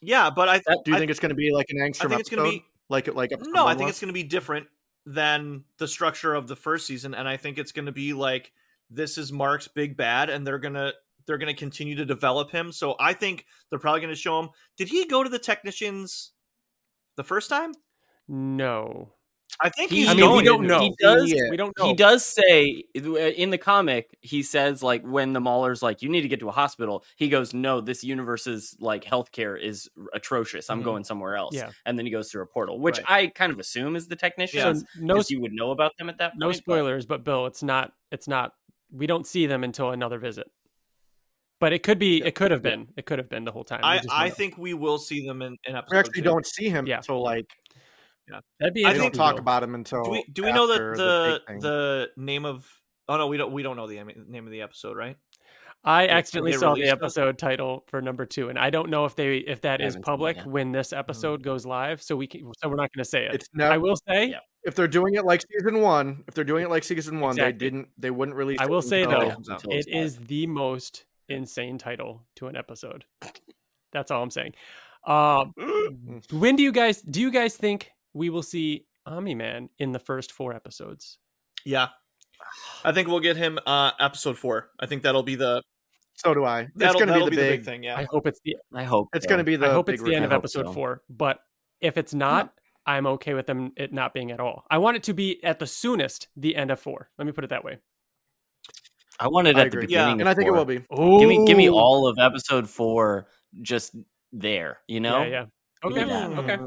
Yeah, 0.01 0.29
but 0.29 0.49
I 0.49 0.57
Do 0.59 0.63
you 0.87 0.95
I- 0.95 0.99
think 0.99 1.11
it's 1.11 1.19
going 1.19 1.29
to 1.29 1.35
be 1.35 1.51
like 1.53 1.67
an 1.69 1.77
Angstrom 1.77 2.05
I 2.05 2.09
think 2.09 2.19
it's 2.21 2.29
episode? 2.31 2.35
going 2.35 2.51
to 2.51 2.57
be 2.59 2.65
like 2.89 3.13
like 3.15 3.31
episode 3.31 3.51
no. 3.53 3.65
I 3.65 3.73
think 3.75 3.87
was? 3.87 3.91
it's 3.91 3.99
going 4.01 4.09
to 4.09 4.13
be 4.13 4.23
different 4.23 4.67
than 5.05 5.63
the 5.77 5.87
structure 5.87 6.33
of 6.33 6.47
the 6.47 6.55
first 6.55 6.87
season, 6.87 7.13
and 7.13 7.27
I 7.27 7.37
think 7.37 7.57
it's 7.57 7.71
going 7.71 7.85
to 7.85 7.91
be 7.91 8.13
like 8.13 8.51
this 8.89 9.17
is 9.17 9.31
Mark's 9.31 9.67
big 9.67 9.97
bad, 9.97 10.29
and 10.29 10.45
they're 10.45 10.59
gonna 10.59 10.93
they're 11.27 11.37
gonna 11.37 11.53
continue 11.53 11.95
to 11.95 12.05
develop 12.05 12.51
him. 12.51 12.71
So 12.71 12.95
I 12.99 13.13
think 13.13 13.45
they're 13.69 13.79
probably 13.79 14.01
going 14.01 14.13
to 14.13 14.19
show 14.19 14.39
him. 14.39 14.49
Did 14.77 14.87
he 14.89 15.05
go 15.07 15.23
to 15.23 15.29
the 15.29 15.39
technicians 15.39 16.33
the 17.15 17.23
first 17.23 17.49
time? 17.49 17.71
No, 18.27 19.13
I 19.61 19.69
think 19.69 19.91
He- 19.91 20.01
he's 20.01 20.09
I 20.09 20.13
mean, 20.15 20.21
we 20.31 20.43
going 20.43 20.45
don't 20.45 20.61
to. 20.63 20.67
know. 20.67 20.79
He 20.81 20.93
does. 20.99 21.31
Yeah. 21.31 21.49
we 21.49 21.57
don't 21.57 21.73
know. 21.77 21.85
He 21.85 21.93
does 21.93 22.25
say 22.25 22.83
in 22.93 23.51
the 23.51 23.57
comic, 23.57 24.17
he 24.21 24.41
says 24.43 24.81
like 24.83 25.03
when 25.03 25.33
the 25.33 25.39
Mauler's 25.39 25.81
like, 25.83 26.01
you 26.01 26.09
need 26.09 26.21
to 26.21 26.27
get 26.27 26.39
to 26.41 26.49
a 26.49 26.51
hospital. 26.51 27.03
He 27.15 27.29
goes, 27.29 27.53
no, 27.53 27.79
this 27.81 28.03
universe's 28.03 28.75
like 28.79 29.03
healthcare 29.05 29.59
is 29.61 29.87
atrocious. 30.13 30.69
I'm 30.69 30.81
Mhm. 30.81 30.85
going 30.85 31.03
somewhere 31.03 31.35
else. 31.35 31.55
Yeah. 31.55 31.69
And 31.85 31.97
then 31.97 32.05
he 32.05 32.11
goes 32.11 32.31
through 32.31 32.41
a 32.41 32.47
portal, 32.47 32.79
which 32.79 32.97
Right. 32.97 33.05
I 33.09 33.27
kind 33.27 33.51
of 33.53 33.59
assume 33.59 33.95
is 33.95 34.07
the 34.07 34.15
technician. 34.15 34.79
So 34.79 34.85
Yeah. 34.97 35.05
no, 35.05 35.23
you 35.29 35.39
would 35.41 35.53
know 35.53 35.71
about 35.71 35.95
them 35.97 36.09
at 36.09 36.17
that 36.17 36.31
point. 36.31 36.39
no 36.39 36.47
but- 36.49 36.55
spoilers, 36.57 37.05
but 37.05 37.23
Bill, 37.23 37.45
it's 37.45 37.63
not. 37.63 37.93
It's 38.11 38.27
not. 38.27 38.53
We 38.91 39.07
don't 39.07 39.25
see 39.27 39.45
them 39.45 39.63
until 39.63 39.91
another 39.91 40.17
visit. 40.19 40.47
But 41.65 41.73
it 41.73 41.81
could 41.81 41.97
be. 41.97 42.21
It 42.23 42.35
could 42.35 42.51
have 42.51 42.61
been. 42.61 42.89
It 42.95 43.07
could 43.07 43.17
have 43.17 43.27
been 43.27 43.43
the 43.43 43.51
whole 43.51 43.63
time. 43.63 43.79
I 43.81 43.99
I 44.11 44.29
think 44.29 44.55
we 44.55 44.75
will 44.75 44.99
see 44.99 45.25
them 45.25 45.41
in, 45.41 45.57
in 45.65 45.75
episode. 45.75 45.95
We 45.95 45.97
actually 45.97 46.13
two. 46.21 46.21
don't 46.21 46.45
see 46.45 46.69
him 46.69 46.85
Yeah. 46.85 46.97
until 46.97 47.23
like 47.23 47.47
that'd 48.59 48.75
be. 48.75 48.85
I 48.85 48.91
think- 48.91 49.01
don't 49.01 49.15
talk 49.15 49.33
Bill. 49.33 49.39
about 49.41 49.63
him 49.63 49.73
until. 49.73 50.03
Do 50.03 50.11
we 50.11 50.23
do 50.31 50.43
we 50.43 50.53
know 50.53 50.67
that 50.67 50.73
after 50.75 50.95
the 50.95 51.41
the 51.61 52.09
name 52.17 52.45
of? 52.45 52.67
Oh 53.09 53.17
no, 53.17 53.25
we 53.25 53.37
don't. 53.37 53.51
We 53.51 53.63
don't 53.63 53.77
know 53.77 53.87
the 53.87 53.95
name 53.95 54.11
name 54.27 54.45
of 54.45 54.51
the 54.51 54.61
episode, 54.61 54.95
right? 54.95 55.17
I 55.83 56.07
accidentally 56.07 56.53
saw 56.53 56.75
the 56.75 56.81
released 56.81 56.89
them? 56.91 56.99
episode 57.03 57.39
title 57.39 57.83
for 57.87 57.99
number 57.99 58.27
two, 58.27 58.49
and 58.49 58.59
I 58.59 58.69
don't 58.69 58.91
know 58.91 59.05
if 59.05 59.15
they 59.15 59.37
if 59.37 59.61
that 59.61 59.81
I 59.81 59.85
is 59.85 59.93
haven't 59.93 59.93
seen 59.93 59.99
it 60.01 60.05
public 60.05 60.37
yet. 60.37 60.45
when 60.45 60.71
this 60.71 60.91
hmm. 60.91 60.97
episode 60.97 61.41
goes 61.41 61.65
live. 61.65 61.99
So 62.03 62.15
we 62.15 62.27
can, 62.27 62.41
so 62.61 62.69
we're 62.69 62.75
not 62.75 62.93
going 62.93 63.03
to 63.03 63.09
say 63.09 63.25
it. 63.25 63.33
it's 63.33 63.49
never 63.55 63.73
I 63.73 63.77
will 63.77 63.95
say 64.07 64.27
Yeah. 64.27 64.37
if 64.65 64.75
they're 64.75 64.87
doing 64.87 65.15
it 65.15 65.25
like 65.25 65.43
season 65.51 65.81
one, 65.81 66.25
if 66.27 66.35
they're 66.35 66.43
doing 66.43 66.63
it 66.63 66.69
like 66.69 66.83
season 66.83 67.19
one, 67.19 67.31
Exactly. 67.31 67.51
they 67.53 67.57
didn't. 67.57 67.87
They 67.97 68.11
wouldn't 68.11 68.37
release. 68.37 68.59
I 68.59 68.65
it 68.65 68.69
will 68.69 68.83
say 68.83 69.03
though, 69.03 69.35
it 69.47 69.85
it's 69.87 70.17
the 70.17 70.45
most 70.45 71.05
insane 71.29 71.77
title 71.77 72.23
to 72.35 72.47
an 72.47 72.55
episode. 72.55 73.05
That's 73.93 74.11
all 74.11 74.21
I'm 74.23 74.29
saying. 74.31 74.53
Um, 75.05 75.53
when 76.31 76.55
do 76.55 76.63
you 76.63 76.71
guys 76.71 77.01
do 77.01 77.21
you 77.21 77.31
guys 77.31 77.55
think 77.55 77.91
we 78.13 78.29
will 78.29 78.43
see 78.43 78.85
Omni 79.05 79.35
Man 79.35 79.69
in 79.79 79.91
the 79.91 79.99
first 79.99 80.31
four 80.31 80.53
episodes? 80.53 81.19
Yeah. 81.65 81.87
I 82.83 82.91
think 82.91 83.07
we'll 83.07 83.19
get 83.19 83.37
him 83.37 83.59
uh 83.65 83.91
episode 83.99 84.37
four. 84.37 84.69
I 84.79 84.85
think 84.85 85.03
that'll 85.03 85.23
be 85.23 85.35
the 85.35 85.61
So 86.15 86.33
do 86.33 86.43
I. 86.45 86.61
It's 86.61 86.71
that'll, 86.75 86.93
going 86.99 87.07
to 87.07 87.13
be 87.13 87.19
that'll 87.19 87.29
the 87.29 87.35
big. 87.35 87.65
thing. 87.65 87.83
Yeah. 87.83 87.97
I 87.97 88.03
hope 88.09 88.27
it's 88.27 88.39
the 88.43 88.55
I 88.73 88.83
hope 88.83 89.09
It's 89.13 89.25
so. 89.25 89.29
going 89.29 89.39
to 89.39 89.43
be 89.43 89.55
the. 89.55 89.67
I 89.67 89.73
hope 89.73 89.89
it's 89.89 90.01
the 90.01 90.15
end 90.15 90.25
of 90.25 90.31
episode 90.33 90.65
so. 90.67 90.73
four. 90.73 91.01
But 91.09 91.39
if 91.81 91.97
it's 91.97 92.13
not, 92.13 92.53
I'm 92.85 93.07
okay 93.07 93.33
with 93.33 93.47
them 93.47 93.71
it 93.77 93.93
not 93.93 94.13
being 94.13 94.31
at 94.31 94.39
all. 94.39 94.63
I 94.69 94.77
want 94.79 94.97
it 94.97 95.03
to 95.03 95.13
be 95.13 95.43
at 95.43 95.59
the 95.59 95.67
soonest 95.67 96.27
the 96.35 96.55
end 96.55 96.71
of 96.71 96.79
four. 96.79 97.09
Let 97.17 97.25
me 97.25 97.31
put 97.31 97.43
it 97.43 97.49
that 97.49 97.63
way. 97.63 97.77
I 99.19 99.27
want 99.27 99.47
it 99.47 99.55
I 99.55 99.61
at 99.61 99.63
the 99.71 99.77
agree. 99.77 99.81
Yeah, 99.89 100.05
beginning, 100.05 100.21
and 100.21 100.29
I 100.29 100.33
think 100.33 100.47
it 100.47 100.51
will 100.51 100.65
be. 100.65 100.83
Oh, 100.89 101.19
Give 101.19 101.29
me, 101.29 101.45
give 101.45 101.57
me 101.57 101.69
all 101.69 102.07
of 102.07 102.17
episode 102.19 102.69
four, 102.69 103.27
just 103.61 103.95
there. 104.31 104.79
You 104.87 104.99
know, 104.99 105.23
Yeah, 105.23 105.27
yeah. 105.27 105.45
Okay. 105.83 106.05
me. 106.05 106.11
Okay. 106.11 106.57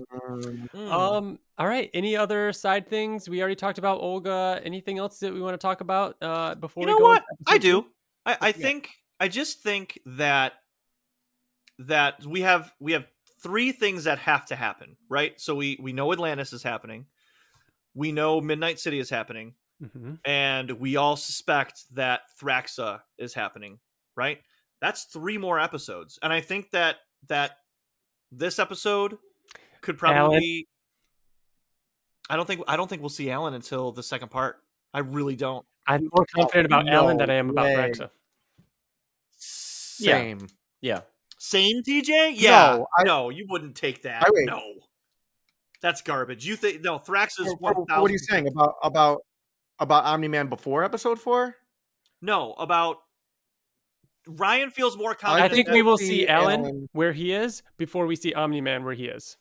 Mm. 0.75 0.91
Um. 0.93 1.39
All 1.59 1.67
right. 1.67 1.91
Any 1.93 2.17
other 2.17 2.53
side 2.53 2.89
things? 2.89 3.29
We 3.29 3.41
already 3.41 3.57
talked 3.57 3.79
about 3.79 4.01
Olga. 4.01 4.61
Anything 4.65 4.99
else 4.99 5.19
that 5.19 5.33
we 5.33 5.41
want 5.41 5.55
to 5.55 5.59
talk 5.59 5.81
about 5.81 6.17
uh, 6.23 6.55
before 6.55 6.83
you 6.83 6.87
we 6.87 6.93
know 6.93 6.99
go? 6.99 7.05
what? 7.05 7.25
I 7.47 7.59
do. 7.59 7.87
I, 8.25 8.37
I 8.41 8.47
Yeah. 8.49 8.53
think 8.53 8.91
I 9.19 9.29
just 9.29 9.61
think 9.63 9.99
that 10.07 10.55
that 11.81 12.25
we 12.25 12.43
have 12.43 12.73
we 12.79 12.93
have 12.93 13.07
three 13.43 13.73
things 13.73 14.05
that 14.05 14.19
have 14.21 14.47
to 14.47 14.57
happen, 14.57 14.97
right? 15.09 15.39
So 15.41 15.55
we 15.55 15.79
we 15.81 15.93
know 15.93 16.13
Atlantis 16.13 16.53
is 16.53 16.63
happening. 16.63 17.07
We 17.95 18.13
know 18.13 18.41
Midnight 18.41 18.79
City 18.79 19.01
is 19.01 19.11
happening. 19.11 19.55
Mhm. 19.83 20.19
and 20.25 20.73
we 20.73 20.97
all 20.97 21.17
suspect 21.17 21.85
that 21.95 22.23
Thraxa 22.41 23.03
is 23.17 23.35
happening, 23.35 23.79
right? 24.17 24.43
That's 24.81 25.05
three 25.05 25.39
more 25.39 25.59
episodes, 25.61 26.19
and 26.23 26.33
I 26.33 26.41
think 26.41 26.71
that 26.73 26.97
that 27.29 27.59
this 28.33 28.59
episode 28.59 29.19
could 29.81 29.97
probably. 29.99 30.19
Alan? 30.19 30.41
Be, 30.41 30.69
I 32.31 32.37
don't 32.37 32.47
think 32.47 32.63
I 32.69 32.77
don't 32.77 32.89
think 32.89 33.03
we'll 33.03 33.09
see 33.09 33.31
Alan 33.31 33.55
until 33.55 33.93
the 33.93 34.03
second 34.03 34.31
part. 34.31 34.63
I 34.93 35.01
really 35.01 35.37
don't. 35.37 35.65
I'm 35.87 36.09
more 36.15 36.27
confident 36.35 36.67
about 36.67 36.89
Alan 36.89 37.17
than 37.17 37.31
I 37.31 37.35
am 37.35 37.51
about 37.51 37.65
way. 37.67 37.75
Thraxa. 37.91 38.11
Same. 39.37 40.47
yeah. 40.81 41.01
Same 41.39 41.83
TJ? 41.83 42.33
Yeah. 42.35 42.77
No, 42.77 42.87
I- 42.99 43.05
no, 43.05 43.31
you 43.31 43.47
wouldn't 43.49 43.77
take 43.77 44.03
that. 44.03 44.23
I- 44.25 44.31
wait. 44.33 44.47
no. 44.47 44.61
That's 45.81 46.03
garbage. 46.03 46.45
You 46.45 46.57
think 46.57 46.83
no, 46.83 46.99
Thrax 46.99 47.39
is 47.41 47.47
So, 47.47 47.55
one 47.61 47.75
what 47.77 47.89
are 47.89 48.11
you 48.11 48.19
saying 48.19 48.49
about 48.49 48.75
about 48.83 49.23
about 49.79 50.05
Omni 50.05 50.29
Man 50.29 50.49
before 50.49 50.85
episode 50.85 51.19
four? 51.19 51.57
No, 52.21 52.53
about 52.55 52.97
Ryan 54.27 54.71
feels 54.71 54.97
more 54.97 55.15
confident. 55.15 55.53
I 55.53 55.55
think 55.55 55.69
we 55.69 55.83
will 55.83 55.97
see 55.99 56.07
see 56.09 56.29
Alan, 56.29 56.61
Alan- 56.61 56.89
where 56.93 57.13
he 57.13 57.33
is 57.33 57.63
before 57.79 58.07
we 58.07 58.17
see 58.17 58.35
Omni 58.35 58.61
Man 58.61 58.85
where 58.85 58.95
he 58.95 59.07
is. 59.07 59.37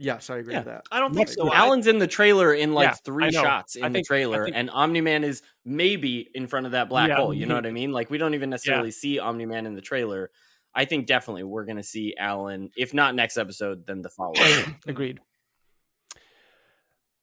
Yes, 0.00 0.30
I 0.30 0.36
agree 0.36 0.52
Yeah. 0.52 0.60
with 0.60 0.66
that. 0.66 0.84
I 0.92 1.00
don't 1.00 1.10
think 1.12 1.26
Next 1.28 1.34
so. 1.38 1.52
Alan's 1.52 1.88
in 1.88 1.98
the 1.98 2.06
trailer 2.06 2.54
in 2.54 2.72
like 2.72 2.86
Yeah, 2.90 2.94
three 3.04 3.32
shots 3.32 3.74
in 3.74 3.84
I 3.84 3.88
the 3.88 4.02
trailer, 4.02 4.44
think- 4.44 4.54
and 4.56 4.70
Omni 4.70 5.00
Man 5.00 5.24
is 5.24 5.42
maybe 5.64 6.30
in 6.34 6.46
front 6.46 6.66
of 6.66 6.72
that 6.72 6.88
black 6.88 7.08
Yeah. 7.08 7.16
hole. 7.16 7.34
You 7.34 7.46
know 7.46 7.56
what 7.56 7.66
I 7.66 7.72
mean? 7.72 7.90
Like 7.92 8.08
we 8.10 8.16
don't 8.18 8.34
even 8.34 8.48
necessarily 8.50 8.88
Yeah. 8.90 8.92
see 8.92 9.18
Omni 9.18 9.46
Man 9.46 9.66
in 9.66 9.74
the 9.74 9.80
trailer. 9.80 10.30
I 10.72 10.84
think 10.84 11.06
definitely 11.08 11.42
we're 11.42 11.64
gonna 11.64 11.82
see 11.82 12.14
Alan, 12.16 12.70
if 12.76 12.94
not 12.94 13.16
next 13.16 13.36
episode, 13.38 13.86
then 13.86 14.02
the 14.02 14.10
following. 14.10 14.76
Agreed. 14.86 15.18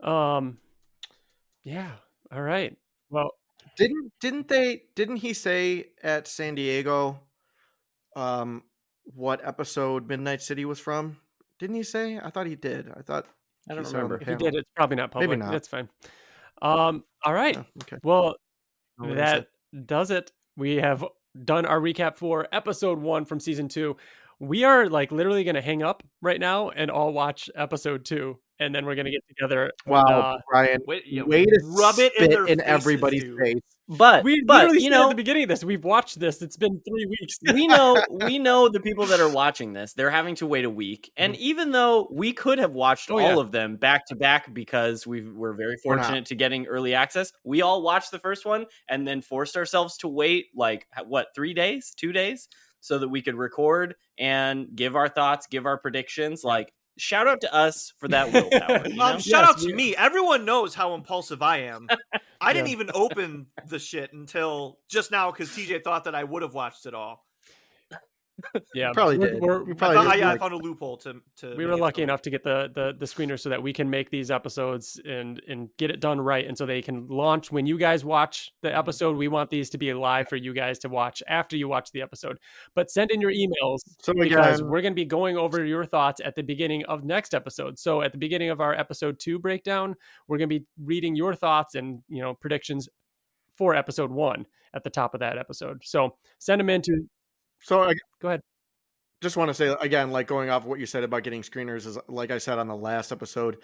Um. 0.01 0.57
Yeah. 1.65 1.91
All 2.31 2.41
right. 2.41 2.77
Well, 3.09 3.31
Didn't 3.77 4.11
didn't 4.21 4.47
they 4.47 4.83
didn't 4.95 5.17
he 5.17 5.33
say 5.33 5.87
at 6.01 6.27
San 6.27 6.55
Diego 6.55 7.19
um 8.15 8.63
what 9.13 9.45
episode 9.45 10.07
Midnight 10.07 10.41
City 10.41 10.63
was 10.65 10.79
from? 10.79 11.17
Didn't 11.59 11.75
he 11.75 11.83
say? 11.83 12.17
I 12.23 12.29
thought 12.29 12.47
he 12.47 12.55
did. 12.55 12.89
I 12.95 13.01
thought 13.01 13.25
I 13.69 13.75
don't 13.75 13.83
he 13.83 13.89
said 13.89 14.01
on 14.01 14.09
the 14.09 14.15
remember. 14.15 14.15
if 14.15 14.21
you 14.21 14.25
panel. 14.37 14.45
did, 14.51 14.55
it's 14.55 14.69
probably 14.75 14.95
not 14.95 15.11
public. 15.11 15.29
Maybe 15.29 15.39
public. 15.41 15.45
not. 15.47 15.51
That's 15.51 15.67
fine. 15.67 15.89
Um. 16.61 17.03
All 17.23 17.33
right. 17.33 17.57
Oh, 17.57 17.65
okay. 17.83 17.97
Well, 18.03 18.35
No 18.97 19.05
worries. 19.09 19.17
that 19.17 19.47
does 19.85 20.09
it. 20.11 20.31
We 20.55 20.75
have 20.77 21.03
done 21.43 21.65
our 21.65 21.79
recap 21.79 22.15
for 22.15 22.47
episode 22.53 22.99
one 22.99 23.25
from 23.25 23.39
season 23.41 23.67
two. 23.67 23.97
We 24.39 24.63
are 24.63 24.87
like 24.89 25.11
literally 25.11 25.43
going 25.43 25.55
to 25.55 25.61
hang 25.61 25.83
up 25.83 26.03
right 26.21 26.39
now 26.39 26.69
and 26.69 26.89
all 26.89 27.11
watch 27.13 27.49
episode 27.55 28.05
two, 28.05 28.39
and 28.59 28.73
then 28.73 28.85
we're 28.85 28.95
going 28.95 29.05
to 29.05 29.11
get 29.11 29.21
together. 29.27 29.71
Wow, 29.85 30.03
uh, 30.03 30.37
Brian. 30.49 30.79
Wait, 30.87 31.03
yeah, 31.05 31.23
way 31.23 31.45
to 31.45 31.59
rub 31.77 31.99
it 31.99 32.13
in 32.17 32.31
in 32.31 32.59
faces, 32.59 32.63
everybody's 32.65 33.23
dude. 33.23 33.39
face. 33.39 33.59
But 33.87 34.23
We 34.23 34.41
but 34.43 34.71
you 34.73 34.79
said 34.79 34.87
at 34.87 34.91
know 34.97 35.09
the 35.09 35.15
beginning 35.15 35.43
of 35.43 35.49
this. 35.49 35.63
We've 35.63 35.83
watched 35.83 36.19
this. 36.19 36.41
It's 36.41 36.57
been 36.57 36.81
three 36.87 37.05
weeks. 37.05 37.37
we 37.53 37.67
know 37.67 38.01
we 38.09 38.39
know 38.39 38.67
the 38.67 38.79
people 38.79 39.05
that 39.05 39.19
are 39.19 39.29
watching 39.29 39.73
this 39.73 39.93
they're 39.93 40.09
having 40.09 40.33
to 40.35 40.47
wait 40.47 40.65
a 40.65 40.69
week 40.71 41.11
and 41.17 41.35
even 41.35 41.71
though 41.71 42.07
we 42.11 42.33
could 42.33 42.57
have 42.57 42.71
watched 42.71 43.11
Oh, 43.11 43.19
all 43.19 43.35
yeah. 43.35 43.39
of 43.39 43.51
them 43.51 43.75
back 43.75 44.07
to 44.07 44.15
back 44.15 44.51
because 44.53 45.05
we 45.05 45.21
were 45.21 45.53
very 45.53 45.75
fortunate 45.83 46.25
to 46.27 46.35
getting 46.35 46.65
early 46.65 46.95
access 46.95 47.31
we 47.43 47.61
all 47.61 47.83
watched 47.83 48.09
the 48.09 48.17
first 48.17 48.43
one 48.45 48.65
and 48.89 49.07
then 49.07 49.21
forced 49.21 49.55
ourselves 49.55 49.97
to 49.97 50.07
wait 50.07 50.47
like 50.55 50.87
what 51.05 51.27
three 51.35 51.53
days 51.53 51.93
two 51.95 52.11
days 52.11 52.47
so 52.79 52.97
that 52.97 53.09
we 53.09 53.21
could 53.21 53.35
record 53.35 53.93
and 54.17 54.67
give 54.75 54.95
our 54.95 55.07
thoughts 55.09 55.45
give 55.45 55.67
our 55.67 55.77
predictions 55.77 56.43
like 56.43 56.73
shout 56.97 57.27
out 57.27 57.41
to 57.41 57.53
us 57.53 57.93
for 57.97 58.07
that 58.09 58.31
willpower 58.31 58.87
you 58.87 58.95
know? 58.95 59.05
Um, 59.05 59.19
shout 59.19 59.25
Yes, 59.43 59.49
out 59.49 59.57
to 59.59 59.65
we- 59.67 59.73
me. 59.73 59.95
Everyone 59.95 60.45
knows 60.45 60.73
how 60.75 60.93
impulsive 60.93 61.41
I 61.41 61.57
am. 61.63 61.87
I 62.41 62.53
didn't 62.53 62.67
Yeah. 62.67 62.73
even 62.73 62.91
open 62.93 63.47
the 63.67 63.79
shit 63.79 64.13
until 64.13 64.79
just 64.89 65.11
now 65.11 65.31
because 65.31 65.49
TJ 65.49 65.83
thought 65.83 66.03
that 66.05 66.15
I 66.15 66.23
would 66.23 66.41
have 66.41 66.53
watched 66.53 66.85
it 66.85 66.93
all. 66.93 67.25
Yeah, 68.73 68.91
Probably 68.93 69.17
we're- 69.17 69.31
did. 69.33 69.41
we're- 69.41 69.63
You 69.65 69.71
I, 69.71 69.75
probably 69.75 69.95
thought, 69.97 70.03
did, 70.03 70.11
I, 70.11 70.15
yeah, 70.15 70.31
I 70.33 70.37
found 70.37 70.53
a 70.53 70.57
loophole 70.57 70.97
to. 70.97 71.21
to 71.37 71.55
we 71.55 71.65
were 71.65 71.77
lucky 71.77 72.01
enough 72.01 72.21
to 72.23 72.29
get 72.29 72.43
the, 72.43 72.69
the 72.73 72.93
the 72.97 73.05
screener 73.05 73.39
so 73.39 73.49
that 73.49 73.61
we 73.63 73.71
can 73.71 73.89
make 73.89 74.09
these 74.09 74.29
episodes 74.29 74.99
and 75.05 75.41
and 75.47 75.69
get 75.77 75.89
it 75.89 75.99
done 76.01 76.19
right 76.19 76.45
and 76.45 76.57
so 76.57 76.65
they 76.65 76.81
can 76.81 77.07
launch 77.07 77.51
when 77.51 77.65
you 77.65 77.77
guys 77.77 78.03
watch 78.03 78.51
the 78.61 78.69
Mm-hmm. 78.69 78.77
episode 78.79 79.15
we 79.17 79.27
want 79.29 79.49
these 79.49 79.69
to 79.69 79.77
be 79.77 79.93
live 79.93 80.27
for 80.27 80.35
you 80.35 80.53
guys 80.53 80.79
to 80.79 80.89
watch 80.89 81.23
after 81.27 81.55
you 81.55 81.67
watch 81.69 81.91
the 81.91 82.01
episode 82.01 82.37
but 82.75 82.91
send 82.91 83.11
in 83.11 83.21
your 83.21 83.31
emails 83.31 83.79
So 84.01 84.11
because 84.13 84.57
again, 84.59 84.69
we're 84.69 84.81
going 84.81 84.91
to 84.93 84.95
be 84.95 85.05
going 85.05 85.37
over 85.37 85.63
your 85.63 85.85
thoughts 85.85 86.19
at 86.23 86.35
the 86.35 86.43
beginning 86.43 86.83
of 86.85 87.03
next 87.05 87.33
episode 87.33 87.79
so 87.79 88.01
at 88.01 88.11
the 88.11 88.17
beginning 88.17 88.49
of 88.49 88.59
our 88.59 88.73
episode 88.73 89.17
2 89.19 89.39
breakdown 89.39 89.95
we're 90.27 90.37
going 90.37 90.49
to 90.49 90.59
be 90.59 90.65
reading 90.83 91.15
your 91.15 91.33
thoughts 91.35 91.75
and 91.75 92.01
you 92.09 92.21
know 92.21 92.33
predictions 92.33 92.89
for 93.55 93.75
episode 93.75 94.11
1 94.11 94.45
at 94.73 94.83
the 94.83 94.89
top 94.89 95.13
of 95.13 95.21
that 95.21 95.37
episode 95.37 95.81
so 95.83 96.15
send 96.39 96.59
them 96.59 96.69
into 96.69 97.07
so 97.65 97.83
I 97.83 97.95
go 98.21 98.29
ahead 98.29 98.41
just 99.25 99.37
want 99.37 99.49
to 99.49 99.53
say 99.53 99.75
again, 99.81 100.11
like 100.11 100.27
going 100.27 100.49
off 100.49 100.65
what 100.65 100.79
you 100.79 100.85
said 100.85 101.03
about 101.03 101.23
getting 101.23 101.41
screeners 101.41 101.87
is 101.87 101.97
like 102.07 102.31
I 102.31 102.37
said 102.37 102.59
on 102.59 102.67
the 102.67 102.75
last 102.75 103.11
episode. 103.11 103.57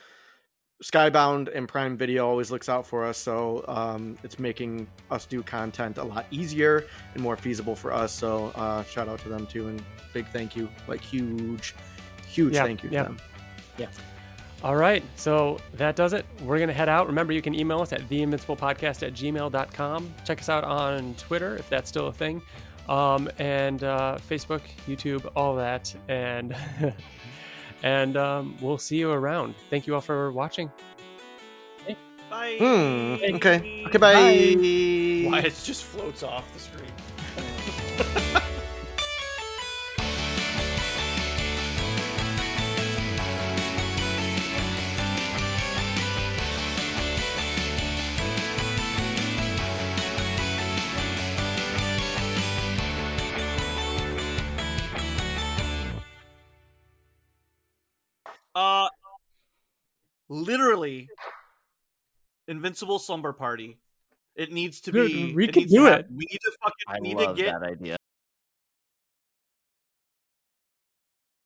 Skybound 0.83 1.55
and 1.55 1.67
Prime 1.67 1.95
Video 1.95 2.27
always 2.27 2.49
looks 2.49 2.67
out 2.67 2.87
for 2.87 3.05
us, 3.05 3.15
so 3.15 3.63
um, 3.67 4.17
it's 4.23 4.39
making 4.39 4.87
us 5.11 5.27
do 5.27 5.43
content 5.43 5.99
a 5.99 6.03
lot 6.03 6.25
easier 6.31 6.87
and 7.13 7.21
more 7.21 7.37
feasible 7.37 7.75
for 7.75 7.93
us. 7.93 8.11
So 8.11 8.47
uh, 8.55 8.83
shout 8.85 9.07
out 9.07 9.19
to 9.19 9.29
them 9.29 9.45
too, 9.45 9.67
and 9.67 9.83
big 10.11 10.25
thank 10.29 10.55
you, 10.55 10.67
like 10.87 11.01
huge, 11.01 11.75
huge 12.27 12.55
Yeah, 12.55 12.63
thank 12.63 12.81
you 12.83 12.89
yeah. 12.91 13.03
to 13.03 13.09
them. 13.09 13.19
Yeah. 13.77 13.87
All 14.63 14.75
right. 14.75 15.03
So 15.15 15.59
that 15.73 15.95
does 15.95 16.13
it. 16.13 16.25
We're 16.41 16.57
going 16.57 16.67
to 16.67 16.73
head 16.73 16.89
out. 16.89 17.05
Remember, 17.05 17.33
you 17.33 17.41
can 17.41 17.53
email 17.53 17.81
us 17.81 17.93
at 17.93 18.01
theinvinciblepodcast 18.09 19.05
at 19.05 19.13
gmail.com. 19.13 20.13
Check 20.25 20.39
us 20.39 20.49
out 20.49 20.63
on 20.63 21.13
Twitter 21.15 21.55
if 21.57 21.69
that's 21.69 21.89
still 21.89 22.07
a 22.07 22.13
thing, 22.13 22.41
um, 22.91 23.29
and 23.39 23.83
uh, 23.83 24.17
Facebook, 24.29 24.61
YouTube, 24.87 25.31
all 25.35 25.55
that. 25.55 25.95
And 26.09 26.55
and 27.83 28.17
um, 28.17 28.57
we'll 28.61 28.77
see 28.77 28.97
you 28.97 29.11
around. 29.11 29.55
Thank 29.69 29.87
you 29.87 29.95
all 29.95 30.01
for 30.01 30.31
watching. 30.31 30.69
Bye. 32.29 32.55
Hmm. 32.59 33.35
Okay. 33.35 33.83
Okay. 33.87 33.97
Bye. 33.97 35.29
Why 35.29 35.39
it 35.39 35.61
just 35.63 35.83
floats 35.85 36.23
off 36.23 36.51
the 36.53 36.59
screen. 36.59 36.90
Literally, 60.31 61.09
Invincible 62.47 62.99
Slumber 62.99 63.33
Party. 63.33 63.77
It 64.35 64.51
needs 64.51 64.81
to 64.81 64.91
Dude, 64.91 65.11
be. 65.11 65.35
we 65.35 65.43
it 65.43 65.47
could 65.47 65.55
needs 65.57 65.71
to 65.73 65.77
do 65.77 65.87
it. 65.87 66.07
We 66.09 66.25
need 66.31 66.39
to 66.41 66.51
fucking 66.63 66.85
i 66.87 66.99
need 66.99 67.17
love 67.17 67.35
to 67.35 67.43
get 67.43 67.59
that 67.59 67.69
idea 67.69 67.97